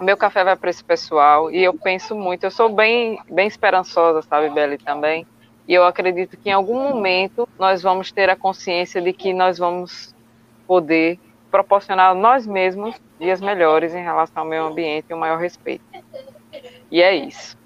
meu 0.00 0.16
café 0.16 0.42
vai 0.42 0.56
para 0.56 0.70
esse 0.70 0.82
pessoal 0.82 1.50
e 1.50 1.62
eu 1.62 1.74
penso 1.74 2.14
muito. 2.16 2.44
Eu 2.44 2.50
sou 2.50 2.74
bem, 2.74 3.20
bem 3.30 3.46
esperançosa, 3.46 4.22
sabe, 4.22 4.48
Beli, 4.48 4.78
também. 4.78 5.26
E 5.68 5.74
eu 5.74 5.84
acredito 5.84 6.38
que 6.38 6.48
em 6.48 6.52
algum 6.54 6.88
momento 6.88 7.46
nós 7.58 7.82
vamos 7.82 8.10
ter 8.10 8.30
a 8.30 8.34
consciência 8.34 9.02
de 9.02 9.12
que 9.12 9.34
nós 9.34 9.58
vamos 9.58 10.14
poder 10.66 11.20
proporcionar 11.50 12.12
a 12.12 12.14
nós 12.14 12.46
mesmos 12.46 12.98
dias 13.20 13.42
melhores 13.42 13.92
em 13.92 14.02
relação 14.02 14.44
ao 14.44 14.48
meio 14.48 14.64
ambiente 14.64 15.04
e 15.10 15.12
o 15.12 15.18
maior 15.18 15.38
respeito. 15.38 15.84
E 16.90 17.02
é 17.02 17.14
isso. 17.14 17.57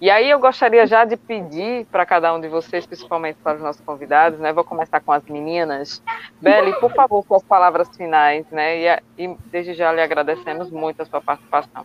E 0.00 0.10
aí 0.10 0.30
eu 0.30 0.38
gostaria 0.38 0.86
já 0.86 1.04
de 1.04 1.16
pedir 1.16 1.84
para 1.86 2.06
cada 2.06 2.32
um 2.32 2.40
de 2.40 2.46
vocês, 2.46 2.86
principalmente 2.86 3.36
para 3.42 3.56
os 3.56 3.62
nossos 3.62 3.80
convidados, 3.80 4.38
né? 4.38 4.52
Vou 4.52 4.62
começar 4.62 5.00
com 5.00 5.10
as 5.10 5.24
meninas. 5.24 6.00
Beli, 6.40 6.72
por 6.78 6.92
favor, 6.94 7.24
com 7.26 7.34
as 7.34 7.42
palavras 7.42 7.88
finais, 7.96 8.46
né? 8.52 8.78
E, 8.78 9.02
e 9.18 9.36
desde 9.50 9.74
já 9.74 9.92
lhe 9.92 10.00
agradecemos 10.00 10.70
muito 10.70 11.02
a 11.02 11.04
sua 11.04 11.20
participação. 11.20 11.84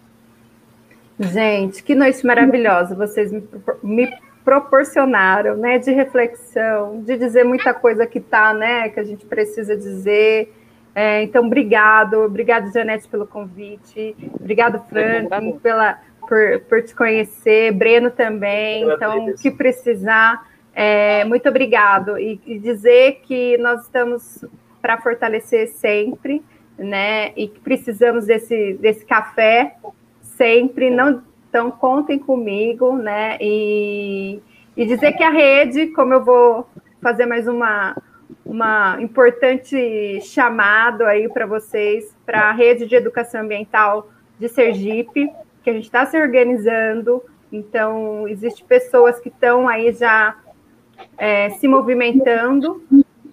Gente, 1.20 1.84
que 1.84 1.96
noite 1.96 2.26
maravilhosa 2.26 2.96
vocês 2.96 3.32
me, 3.32 3.44
me 3.82 4.14
proporcionaram, 4.46 5.58
né? 5.58 5.80
De 5.80 5.92
reflexão, 5.92 7.02
de 7.02 7.18
dizer 7.18 7.44
muita 7.44 7.74
coisa 7.74 8.06
que 8.06 8.20
tá, 8.20 8.54
né? 8.54 8.90
Que 8.90 9.00
a 9.00 9.04
gente 9.04 9.26
precisa 9.26 9.76
dizer. 9.76 10.54
É, 10.94 11.24
então, 11.24 11.48
obrigado, 11.48 12.20
obrigado, 12.20 12.72
Janete, 12.72 13.08
pelo 13.08 13.26
convite, 13.26 14.16
obrigado, 14.40 14.80
Frank, 14.88 15.58
pela 15.60 15.98
por, 16.28 16.60
por 16.68 16.82
te 16.82 16.96
conhecer, 16.96 17.72
Breno 17.74 18.12
também. 18.12 18.90
Então, 18.90 19.28
o 19.28 19.36
que 19.36 19.52
precisar, 19.52 20.48
é, 20.74 21.24
muito 21.26 21.48
obrigado. 21.48 22.18
E, 22.18 22.40
e 22.46 22.60
dizer 22.60 23.22
que 23.24 23.58
nós 23.58 23.84
estamos 23.84 24.46
para 24.82 24.98
fortalecer 25.00 25.68
sempre, 25.70 26.44
né? 26.78 27.32
E 27.38 27.48
que 27.48 27.60
precisamos 27.60 28.26
desse, 28.26 28.74
desse 28.74 29.06
café 29.06 29.76
sempre. 30.22 30.90
Não, 30.90 31.24
então, 31.50 31.70
contem 31.70 32.18
comigo, 32.18 32.96
né? 32.98 33.38
E, 33.40 34.42
e 34.76 34.86
dizer 34.86 35.14
que 35.14 35.24
a 35.24 35.30
rede, 35.30 35.88
como 35.88 36.14
eu 36.14 36.24
vou 36.24 36.68
fazer 37.02 37.26
mais 37.26 37.48
uma, 37.48 37.96
uma 38.44 38.98
importante 39.00 40.20
chamado 40.22 41.04
aí 41.04 41.30
para 41.30 41.46
vocês, 41.46 42.16
para 42.26 42.50
a 42.50 42.52
rede 42.52 42.88
de 42.88 42.96
educação 42.96 43.42
ambiental 43.42 44.10
de 44.40 44.50
Sergipe, 44.50 45.30
que 45.64 45.70
a 45.70 45.74
gente 45.74 45.86
está 45.86 46.06
se 46.06 46.20
organizando, 46.20 47.24
então 47.52 48.28
existem 48.28 48.66
pessoas 48.66 49.20
que 49.20 49.30
estão 49.30 49.68
aí 49.68 49.94
já 49.94 50.36
é, 51.18 51.50
se 51.52 51.68
movimentando, 51.68 52.84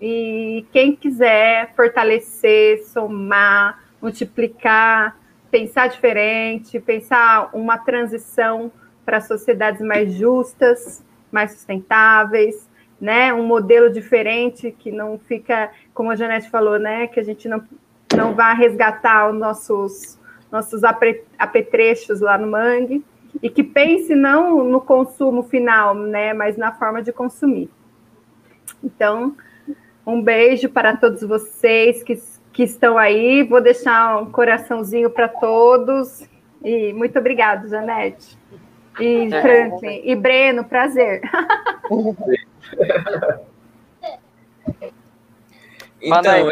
e 0.01 0.65
quem 0.73 0.97
quiser 0.97 1.74
fortalecer, 1.74 2.85
somar, 2.85 3.82
multiplicar, 4.01 5.19
pensar 5.51 5.89
diferente, 5.89 6.81
pensar 6.81 7.51
uma 7.52 7.77
transição 7.77 8.73
para 9.05 9.20
sociedades 9.20 9.82
mais 9.82 10.12
justas, 10.15 11.05
mais 11.31 11.52
sustentáveis, 11.52 12.69
né? 13.01 13.32
Um 13.35 13.44
modelo 13.44 13.90
diferente 13.90 14.74
que 14.78 14.90
não 14.90 15.19
fica, 15.19 15.70
como 15.93 16.11
a 16.11 16.16
Janete 16.16 16.48
falou, 16.48 16.78
né? 16.78 17.07
Que 17.09 17.20
a 17.20 17.24
gente 17.24 17.48
não, 17.48 17.62
não 18.16 18.35
vá 18.35 18.52
resgatar 18.52 19.31
os 19.31 19.39
nossos 19.39 20.19
nossos 20.51 20.82
apetrechos 21.39 22.20
lá 22.20 22.36
no 22.36 22.51
mangue, 22.51 23.05
e 23.43 23.48
que 23.48 23.62
pense 23.62 24.14
não 24.14 24.64
no 24.64 24.81
consumo 24.81 25.43
final, 25.44 25.94
né, 25.94 26.35
mas 26.35 26.56
na 26.56 26.72
forma 26.72 27.02
de 27.02 27.12
consumir. 27.12 27.70
Então, 28.82 29.36
um 30.06 30.20
beijo 30.20 30.68
para 30.68 30.97
todos 30.97 31.22
vocês 31.22 32.02
que, 32.02 32.20
que 32.52 32.64
estão 32.64 32.98
aí. 32.98 33.44
Vou 33.44 33.60
deixar 33.60 34.20
um 34.20 34.31
coraçãozinho 34.31 35.10
para 35.10 35.28
todos. 35.28 36.28
E 36.64 36.93
muito 36.93 37.18
obrigado, 37.18 37.68
Janete. 37.68 38.36
E 38.98 39.32
é. 39.32 39.43
Franklin. 39.43 40.02
E 40.05 40.16
Breno, 40.16 40.64
prazer. 40.64 41.22
então, 46.02 46.36
eu, 46.36 46.51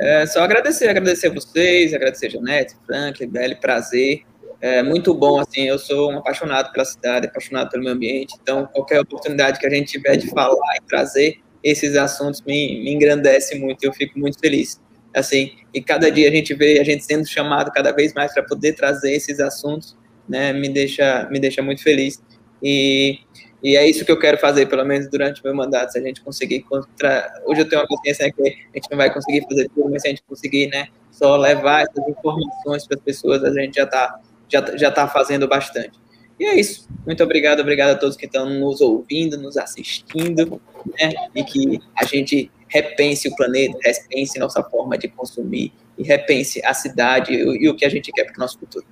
é, 0.00 0.26
só 0.26 0.42
agradecer, 0.42 0.88
agradecer 0.88 1.26
a 1.26 1.34
vocês, 1.34 1.92
agradecer 1.92 2.26
a 2.26 2.30
Janete, 2.30 2.74
Frank, 2.86 3.26
Belle, 3.26 3.54
prazer. 3.56 4.22
É 4.60 4.82
muito 4.82 5.14
bom, 5.14 5.38
assim, 5.38 5.62
eu 5.62 5.78
sou 5.78 6.10
um 6.10 6.18
apaixonado 6.18 6.72
pela 6.72 6.84
cidade, 6.84 7.26
apaixonado 7.26 7.70
pelo 7.70 7.82
meio 7.82 7.94
ambiente, 7.94 8.34
então 8.40 8.66
qualquer 8.66 9.00
oportunidade 9.00 9.58
que 9.58 9.66
a 9.66 9.70
gente 9.70 9.92
tiver 9.92 10.16
de 10.16 10.28
falar 10.28 10.76
e 10.76 10.86
trazer 10.86 11.40
esses 11.62 11.96
assuntos 11.96 12.42
me, 12.42 12.82
me 12.82 12.92
engrandece 12.92 13.58
muito, 13.58 13.84
eu 13.84 13.92
fico 13.92 14.18
muito 14.18 14.38
feliz. 14.38 14.80
Assim, 15.14 15.52
e 15.74 15.82
cada 15.82 16.10
dia 16.10 16.28
a 16.28 16.30
gente 16.30 16.54
vê 16.54 16.78
a 16.78 16.84
gente 16.84 17.04
sendo 17.04 17.26
chamado 17.26 17.70
cada 17.72 17.92
vez 17.92 18.14
mais 18.14 18.32
para 18.32 18.42
poder 18.42 18.74
trazer 18.74 19.12
esses 19.12 19.40
assuntos, 19.40 19.96
né, 20.28 20.52
me 20.52 20.68
deixa, 20.68 21.28
me 21.30 21.38
deixa 21.38 21.62
muito 21.62 21.82
feliz. 21.82 22.22
E 22.62 23.18
e 23.62 23.76
é 23.76 23.88
isso 23.88 24.04
que 24.04 24.12
eu 24.12 24.18
quero 24.18 24.38
fazer, 24.38 24.66
pelo 24.66 24.84
menos 24.84 25.08
durante 25.10 25.40
o 25.40 25.44
meu 25.44 25.54
mandato, 25.54 25.92
se 25.92 25.98
a 25.98 26.02
gente 26.02 26.22
conseguir 26.22 26.56
encontrar. 26.56 27.30
Hoje 27.44 27.60
eu 27.60 27.68
tenho 27.68 27.82
uma 27.82 27.88
consciência 27.88 28.32
que 28.32 28.42
a 28.42 28.76
gente 28.76 28.90
não 28.90 28.96
vai 28.96 29.12
conseguir 29.12 29.42
fazer 29.48 29.68
tudo, 29.74 29.90
mas 29.90 30.02
se 30.02 30.08
a 30.08 30.10
gente 30.10 30.22
conseguir, 30.22 30.68
né, 30.68 30.88
só 31.10 31.36
levar 31.36 31.82
essas 31.82 32.08
informações 32.08 32.86
para 32.86 32.96
as 32.96 33.02
pessoas, 33.02 33.44
a 33.44 33.52
gente 33.52 33.74
já 33.74 33.84
está 33.84 34.20
já, 34.48 34.76
já 34.76 34.90
tá 34.90 35.06
fazendo 35.06 35.46
bastante. 35.46 35.92
E 36.38 36.44
é 36.44 36.58
isso. 36.58 36.88
Muito 37.06 37.22
obrigado, 37.22 37.60
obrigado 37.60 37.90
a 37.90 37.94
todos 37.94 38.16
que 38.16 38.26
estão 38.26 38.48
nos 38.48 38.80
ouvindo, 38.80 39.36
nos 39.36 39.56
assistindo, 39.56 40.60
né, 40.98 41.12
e 41.34 41.44
que 41.44 41.78
a 41.94 42.04
gente 42.04 42.50
repense 42.66 43.28
o 43.28 43.36
planeta, 43.36 43.78
repense 43.84 44.38
nossa 44.38 44.62
forma 44.62 44.96
de 44.96 45.08
consumir 45.08 45.72
e 45.98 46.02
repense 46.02 46.64
a 46.64 46.72
cidade 46.72 47.34
e, 47.34 47.64
e 47.64 47.68
o 47.68 47.76
que 47.76 47.84
a 47.84 47.88
gente 47.88 48.10
quer 48.12 48.24
para 48.24 48.36
o 48.36 48.38
nosso 48.38 48.58
futuro. 48.58 48.86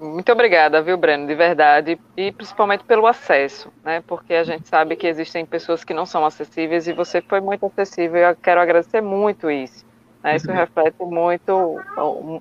Muito 0.00 0.32
obrigada, 0.32 0.80
viu, 0.80 0.96
Breno, 0.96 1.26
de 1.26 1.34
verdade, 1.34 2.00
e 2.16 2.32
principalmente 2.32 2.82
pelo 2.84 3.06
acesso, 3.06 3.70
né? 3.84 4.02
Porque 4.06 4.32
a 4.32 4.44
gente 4.44 4.66
sabe 4.66 4.96
que 4.96 5.06
existem 5.06 5.44
pessoas 5.44 5.84
que 5.84 5.92
não 5.92 6.06
são 6.06 6.24
acessíveis 6.24 6.88
e 6.88 6.94
você 6.94 7.20
foi 7.20 7.38
muito 7.38 7.66
acessível. 7.66 8.18
Eu 8.18 8.34
quero 8.34 8.62
agradecer 8.62 9.02
muito 9.02 9.50
isso. 9.50 9.84
Né? 10.24 10.36
Isso 10.36 10.48
reflete 10.50 10.96
muito 11.00 11.78
um 11.98 12.40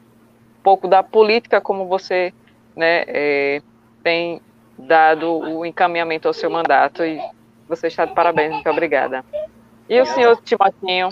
pouco 0.64 0.88
da 0.88 1.04
política 1.04 1.60
como 1.60 1.86
você, 1.86 2.34
né, 2.78 3.04
é, 3.08 3.62
tem 4.02 4.42
dado 4.78 5.30
o 5.30 5.66
encaminhamento 5.66 6.30
ao 6.30 6.34
seu 6.34 6.50
mandato 6.50 7.04
e 7.04 7.20
você 7.68 7.88
está 7.88 8.06
de 8.06 8.14
parabéns. 8.14 8.54
Muito 8.54 8.70
obrigada. 8.70 9.26
E 9.90 10.00
o 10.00 10.06
senhor 10.06 10.42
Timotinho? 10.44 11.10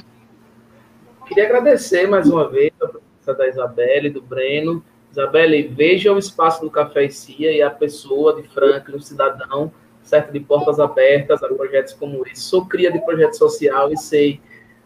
Queria 1.27 1.43
agradecer 1.43 2.07
mais 2.07 2.29
uma 2.29 2.47
vez 2.47 2.71
a 2.81 2.87
presença 2.87 3.33
da 3.33 3.49
Isabelle, 3.49 4.09
do 4.09 4.21
Breno 4.21 4.81
Isabelle, 5.17 5.63
veja 5.63 6.13
o 6.13 6.19
espaço 6.19 6.61
do 6.61 6.69
Café 6.69 7.05
e 7.05 7.11
Cia 7.11 7.51
e 7.51 7.59
a 7.59 7.71
pessoa 7.71 8.39
de 8.39 8.47
Franklin, 8.49 8.97
um 8.97 9.01
cidadão, 9.01 9.71
certo, 10.03 10.31
de 10.31 10.39
portas 10.39 10.79
abertas 10.79 11.41
a 11.41 11.47
projetos 11.47 11.93
como 11.93 12.25
esse. 12.27 12.41
Sou 12.41 12.67
cria 12.67 12.91
de 12.91 12.99
projeto 13.03 13.33
social 13.33 13.91
e 13.91 13.97
sei 13.97 14.39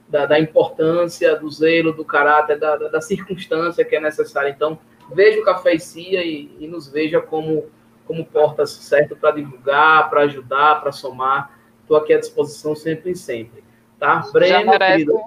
da, 0.08 0.26
da 0.26 0.40
importância, 0.40 1.36
do 1.36 1.50
zelo, 1.50 1.92
do 1.92 2.06
caráter, 2.06 2.58
da, 2.58 2.78
da, 2.78 2.88
da, 2.88 3.02
circunstância 3.02 3.84
que 3.84 3.94
é 3.94 4.00
necessária. 4.00 4.50
Então, 4.50 4.80
veja 5.14 5.42
o 5.42 5.44
Café 5.44 5.76
e 5.76 5.80
Cia 5.80 6.24
e, 6.24 6.50
e 6.60 6.66
nos 6.66 6.88
veja 6.88 7.20
como, 7.20 7.66
como 8.08 8.26
portas, 8.26 8.70
certo, 8.72 9.18
para 9.18 9.32
divulgar, 9.32 10.10
para 10.10 10.22
ajudar, 10.22 10.80
para 10.80 10.94
somar. 10.94 11.60
Estou 11.82 11.98
aqui 11.98 12.14
à 12.14 12.20
disposição 12.20 12.74
sempre 12.74 13.12
e 13.12 13.16
sempre. 13.18 13.62
Tá? 14.00 14.26
Breno, 14.32 14.80
querido. 14.80 15.20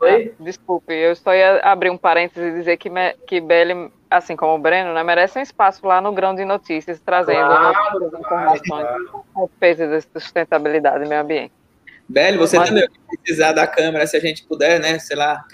Oi? 0.00 0.34
Desculpe, 0.38 0.92
eu 0.92 1.16
só 1.16 1.32
ia 1.32 1.60
abrir 1.60 1.88
um 1.88 1.96
parênteses 1.96 2.52
e 2.52 2.58
dizer 2.58 2.76
que, 2.76 2.90
me, 2.90 3.14
que 3.26 3.40
Belle 3.40 3.90
assim 4.16 4.36
como 4.36 4.54
o 4.54 4.58
Breno, 4.58 4.94
né, 4.94 5.02
merece 5.02 5.38
um 5.38 5.42
espaço 5.42 5.84
lá 5.86 6.00
no 6.00 6.12
Grão 6.12 6.34
de 6.34 6.44
Notícias, 6.44 7.00
trazendo 7.00 7.46
claro, 7.46 8.10
informações 8.18 8.62
claro. 8.68 9.24
a 9.36 9.40
respeito 9.40 9.88
da 9.88 10.20
sustentabilidade 10.20 11.02
do 11.02 11.08
meio 11.08 11.20
ambiente. 11.20 11.52
Belo, 12.08 12.38
você 12.38 12.58
Mas... 12.58 12.68
também 12.68 12.88
precisar 13.22 13.52
da 13.52 13.66
Câmara, 13.66 14.06
se 14.06 14.16
a 14.16 14.20
gente 14.20 14.44
puder, 14.44 14.78
né, 14.80 14.98
sei 14.98 15.16
lá, 15.16 15.44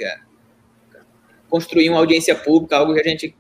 construir 1.49 1.89
uma 1.89 1.99
audiência 1.99 2.35
pública, 2.35 2.77
algo 2.77 2.93
que 2.93 3.01
a 3.01 3.05
gente 3.05 3.35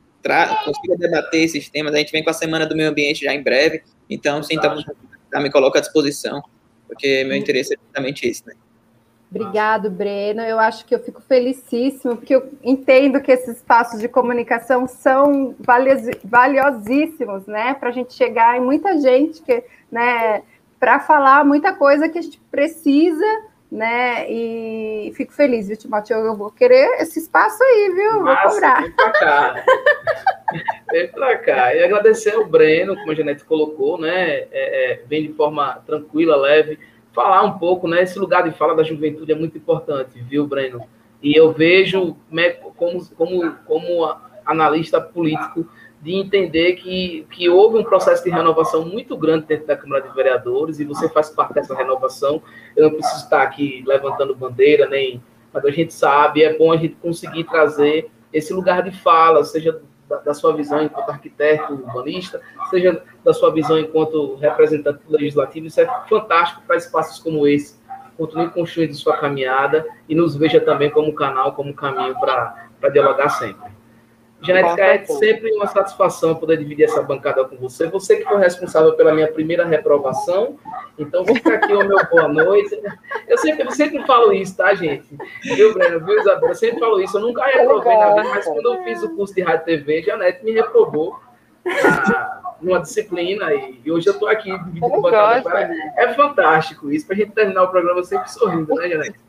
consiga 0.64 0.96
debater 0.96 1.42
esses 1.42 1.68
temas. 1.68 1.94
A 1.94 1.98
gente 1.98 2.12
vem 2.12 2.22
com 2.22 2.30
a 2.30 2.34
Semana 2.34 2.66
do 2.66 2.76
Meio 2.76 2.88
Ambiente 2.88 3.24
já 3.24 3.34
em 3.34 3.42
breve, 3.42 3.82
então, 4.08 4.42
sim, 4.42 4.56
tá, 4.58 5.40
me 5.40 5.50
coloco 5.50 5.76
à 5.76 5.80
disposição, 5.80 6.42
porque 6.86 7.24
meu 7.24 7.36
interesse 7.36 7.74
é 7.74 7.76
justamente 7.78 8.26
esse, 8.26 8.46
né. 8.46 8.54
Obrigado, 9.32 9.88
Breno. 9.88 10.42
Eu 10.42 10.58
acho 10.58 10.84
que 10.84 10.92
eu 10.92 10.98
fico 10.98 11.22
felicíssimo, 11.22 12.16
porque 12.16 12.34
eu 12.34 12.50
entendo 12.64 13.20
que 13.20 13.30
esses 13.30 13.58
espaços 13.58 14.00
de 14.00 14.08
comunicação 14.08 14.88
são 14.88 15.54
valiosíssimos, 16.24 17.46
né? 17.46 17.74
Para 17.74 17.90
a 17.90 17.92
gente 17.92 18.12
chegar 18.12 18.56
em 18.56 18.60
muita 18.60 18.98
gente, 18.98 19.40
que, 19.40 19.62
né? 19.90 20.42
Para 20.80 20.98
falar 20.98 21.44
muita 21.44 21.72
coisa 21.72 22.08
que 22.08 22.18
a 22.18 22.22
gente 22.22 22.40
precisa, 22.50 23.24
né? 23.70 24.28
E 24.28 25.12
fico 25.14 25.32
feliz, 25.32 25.68
viu, 25.68 25.76
Timóteo? 25.76 26.16
Eu 26.16 26.36
vou 26.36 26.50
querer 26.50 27.00
esse 27.00 27.20
espaço 27.20 27.62
aí, 27.62 27.92
viu? 27.94 28.22
Massa, 28.22 28.42
vou 28.42 28.54
cobrar. 28.54 28.82
Vem 28.82 28.92
para 28.92 29.12
cá. 29.12 29.64
vem 30.90 31.08
para 31.08 31.38
cá. 31.38 31.74
E 31.76 31.84
agradecer 31.84 32.34
ao 32.34 32.46
Breno, 32.46 32.96
como 32.96 33.12
a 33.12 33.14
Janete 33.14 33.44
colocou, 33.44 33.96
né? 33.96 34.38
É, 34.50 34.50
é, 34.50 35.02
vem 35.06 35.22
de 35.22 35.32
forma 35.34 35.80
tranquila, 35.86 36.34
leve 36.34 36.80
falar 37.12 37.42
um 37.42 37.58
pouco, 37.58 37.88
né? 37.88 38.02
Esse 38.02 38.18
lugar 38.18 38.42
de 38.42 38.52
fala 38.52 38.74
da 38.74 38.82
juventude 38.82 39.32
é 39.32 39.34
muito 39.34 39.56
importante, 39.56 40.20
viu, 40.20 40.46
Breno? 40.46 40.82
E 41.22 41.38
eu 41.38 41.52
vejo 41.52 42.16
né, 42.30 42.50
como, 42.50 43.04
como, 43.14 43.52
como 43.66 44.16
analista 44.44 45.00
político 45.00 45.66
de 46.00 46.14
entender 46.14 46.74
que, 46.76 47.26
que 47.30 47.48
houve 47.48 47.78
um 47.78 47.84
processo 47.84 48.24
de 48.24 48.30
renovação 48.30 48.86
muito 48.86 49.16
grande 49.16 49.46
dentro 49.46 49.66
da 49.66 49.76
Câmara 49.76 50.02
de 50.02 50.14
Vereadores 50.14 50.80
e 50.80 50.84
você 50.84 51.08
faz 51.10 51.28
parte 51.28 51.52
dessa 51.52 51.74
renovação. 51.74 52.42
Eu 52.74 52.84
não 52.84 52.92
preciso 52.92 53.24
estar 53.24 53.42
aqui 53.42 53.84
levantando 53.86 54.34
bandeira, 54.34 54.88
nem, 54.88 55.22
mas 55.52 55.64
a 55.64 55.70
gente 55.70 55.92
sabe, 55.92 56.42
é 56.42 56.56
bom 56.56 56.72
a 56.72 56.76
gente 56.76 56.94
conseguir 56.96 57.44
trazer 57.44 58.10
esse 58.32 58.52
lugar 58.52 58.82
de 58.82 58.92
fala, 58.92 59.44
seja 59.44 59.82
da, 60.10 60.16
da, 60.16 60.34
sua 60.34 60.54
visão 60.54 60.82
enquanto 60.82 61.08
arquiteto 61.08 61.72
urbanista, 61.72 62.40
seja 62.68 63.02
da 63.24 63.32
sua 63.32 63.52
visão 63.52 63.78
enquanto 63.78 64.34
representante 64.34 65.00
legislativo. 65.08 65.68
Isso 65.68 65.80
é 65.80 65.86
fantástico 66.08 66.62
para 66.66 66.76
espaços 66.76 67.20
como 67.20 67.46
esse. 67.46 67.78
Continue 68.18 68.50
construindo 68.50 68.92
sua 68.92 69.16
caminhada 69.16 69.86
e 70.08 70.14
nos 70.14 70.36
veja 70.36 70.60
também 70.60 70.90
como 70.90 71.14
canal, 71.14 71.54
como 71.54 71.72
caminho 71.72 72.18
para 72.18 72.88
dialogar 72.92 73.28
sempre. 73.30 73.69
Genética, 74.42 74.82
é 74.82 75.04
sempre 75.04 75.52
uma 75.52 75.66
satisfação 75.66 76.34
poder 76.34 76.56
dividir 76.56 76.84
essa 76.84 77.02
bancada 77.02 77.44
com 77.44 77.56
você. 77.56 77.86
Você 77.88 78.16
que 78.16 78.24
foi 78.24 78.38
responsável 78.38 78.94
pela 78.94 79.12
minha 79.12 79.30
primeira 79.30 79.66
reprovação, 79.66 80.56
então 80.98 81.24
vou 81.24 81.34
ficar 81.34 81.54
aqui 81.54 81.72
o 81.72 81.86
meu 81.86 81.98
boa 82.10 82.28
noite. 82.28 82.80
Eu 83.28 83.36
sempre, 83.36 83.66
eu 83.66 83.70
sempre 83.70 84.02
falo 84.06 84.32
isso, 84.32 84.56
tá, 84.56 84.74
gente? 84.74 85.06
Viu, 85.42 85.74
Breno? 85.74 86.04
Viu, 86.04 86.18
Isabel? 86.18 86.48
Eu 86.48 86.54
sempre 86.54 86.80
falo 86.80 87.00
isso. 87.00 87.18
Eu 87.18 87.22
nunca 87.22 87.44
reprovei 87.44 87.96
na 87.96 88.14
vida, 88.14 88.28
mas 88.30 88.44
quando 88.46 88.66
eu 88.66 88.82
fiz 88.84 89.02
o 89.02 89.14
curso 89.14 89.34
de 89.34 89.42
rádio 89.42 89.62
e 89.62 89.64
TV, 89.76 90.02
Janete 90.02 90.44
me 90.44 90.52
reprovou 90.52 91.20
numa 92.62 92.80
disciplina 92.80 93.52
e, 93.52 93.90
hoje 93.90 94.08
eu 94.08 94.14
estou 94.14 94.28
aqui 94.28 94.50
dividindo 94.50 95.00
bancada. 95.02 95.70
É 95.96 96.14
fantástico 96.14 96.90
isso, 96.90 97.06
para 97.06 97.16
a 97.16 97.18
gente 97.18 97.32
terminar 97.32 97.64
o 97.64 97.68
programa 97.68 98.02
sempre 98.04 98.30
sorrindo, 98.30 98.74
né, 98.74 98.88
Janete? 98.88 99.20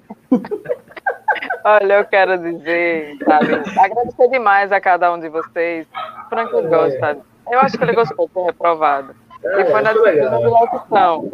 Olha, 1.64 2.00
eu 2.00 2.06
quero 2.06 2.38
dizer, 2.38 3.18
sabe, 3.24 3.54
agradecer 3.80 4.28
demais 4.30 4.72
a 4.72 4.82
cada 4.82 5.12
um 5.14 5.20
de 5.20 5.30
vocês. 5.30 5.88
Franco 6.30 6.58
é. 6.58 6.62
gosta. 6.64 7.18
Eu 7.50 7.60
acho 7.60 7.78
que 7.78 7.84
ele 7.84 7.94
gostou 7.94 8.28
de 8.28 8.34
ser 8.34 8.42
reprovado. 8.44 9.16
É, 9.44 9.62
e 9.62 9.72
foi 9.72 9.82
na 9.82 9.94
de 9.94 10.00
locução. 10.00 11.32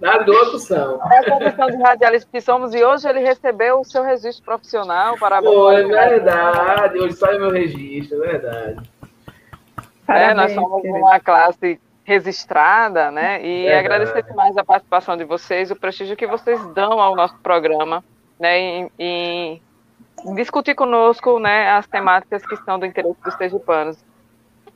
Na 0.00 0.16
locução. 0.16 1.00
Essa 1.10 1.38
questão 1.38 1.66
de 1.68 1.76
radialista 1.76 2.28
que 2.30 2.40
somos, 2.40 2.74
e 2.74 2.84
hoje 2.84 3.08
ele 3.08 3.20
recebeu 3.20 3.80
o 3.80 3.84
seu 3.84 4.02
registro 4.02 4.44
profissional. 4.44 5.16
Parabéns. 5.18 5.54
Pô, 5.54 5.72
é 5.72 5.84
verdade. 5.84 6.98
Hoje 6.98 7.14
sai 7.14 7.36
o 7.36 7.40
meu 7.40 7.50
registro, 7.50 8.22
é 8.24 8.28
verdade. 8.28 8.90
Parabéns, 10.06 10.30
é, 10.30 10.34
nós 10.34 10.52
somos 10.52 10.82
querido. 10.82 10.98
uma 10.98 11.18
classe 11.18 11.80
registrada, 12.04 13.10
né? 13.10 13.42
E 13.42 13.66
é 13.66 13.78
agradecer 13.78 14.22
demais 14.22 14.56
a 14.56 14.64
participação 14.64 15.16
de 15.16 15.24
vocês, 15.24 15.70
o 15.70 15.76
prestígio 15.76 16.16
que 16.16 16.26
vocês 16.26 16.64
dão 16.68 17.00
ao 17.00 17.16
nosso 17.16 17.36
programa 17.38 18.04
né, 18.38 18.58
em, 18.58 18.90
em, 18.98 19.62
discutir 20.34 20.74
conosco 20.74 21.38
né, 21.38 21.70
as 21.70 21.86
temáticas 21.86 22.44
que 22.46 22.56
são 22.58 22.78
do 22.78 22.86
interesse 22.86 23.16
dos 23.24 23.34
sergipanos. 23.34 23.96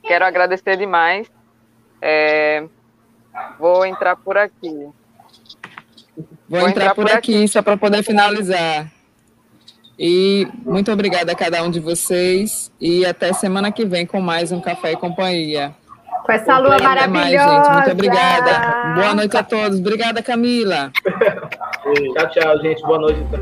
Quero 0.03 0.25
agradecer 0.25 0.77
demais. 0.77 1.29
É, 2.01 2.65
vou 3.59 3.85
entrar 3.85 4.15
por 4.15 4.37
aqui. 4.37 4.89
Vou, 6.49 6.59
vou 6.59 6.59
entrar, 6.59 6.69
entrar, 6.69 6.95
por, 6.95 7.05
por 7.05 7.15
aqui, 7.15 7.35
aqui 7.35 7.47
só 7.47 7.61
para 7.61 7.77
poder 7.77 8.03
finalizar. 8.03 8.91
E 9.97 10.47
muito 10.65 10.91
obrigada 10.91 11.31
a 11.31 11.35
cada 11.35 11.63
um 11.63 11.69
de 11.69 11.79
vocês. 11.79 12.71
E 12.81 13.05
até 13.05 13.31
semana 13.33 13.71
que 13.71 13.85
vem 13.85 14.05
com 14.05 14.19
mais 14.19 14.51
um 14.51 14.59
Café 14.59 14.93
e 14.93 14.97
Companhia. 14.97 15.75
Com 16.23 16.31
essa 16.31 16.57
lua 16.57 16.77
maravilhosa. 16.79 17.09
Mais, 17.09 17.31
gente. 17.31 17.73
Muito 17.73 17.91
obrigada. 17.91 18.93
Boa 18.95 19.15
noite 19.15 19.37
a 19.37 19.43
todos. 19.43 19.79
Obrigada, 19.79 20.21
Camila. 20.21 20.91
tchau, 22.15 22.29
tchau, 22.29 22.57
gente. 22.61 22.81
Boa 22.83 22.99
noite. 22.99 23.19
Então. 23.21 23.39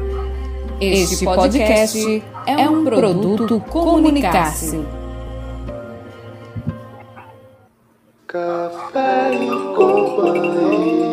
Este 0.81 1.25
podcast 1.25 2.23
é, 2.47 2.61
é 2.61 2.69
um 2.69 2.85
produto 2.85 3.59
Comunicar-se. 3.59 4.85
Café 8.25 9.33
e 9.33 9.49
companhia. 9.75 11.09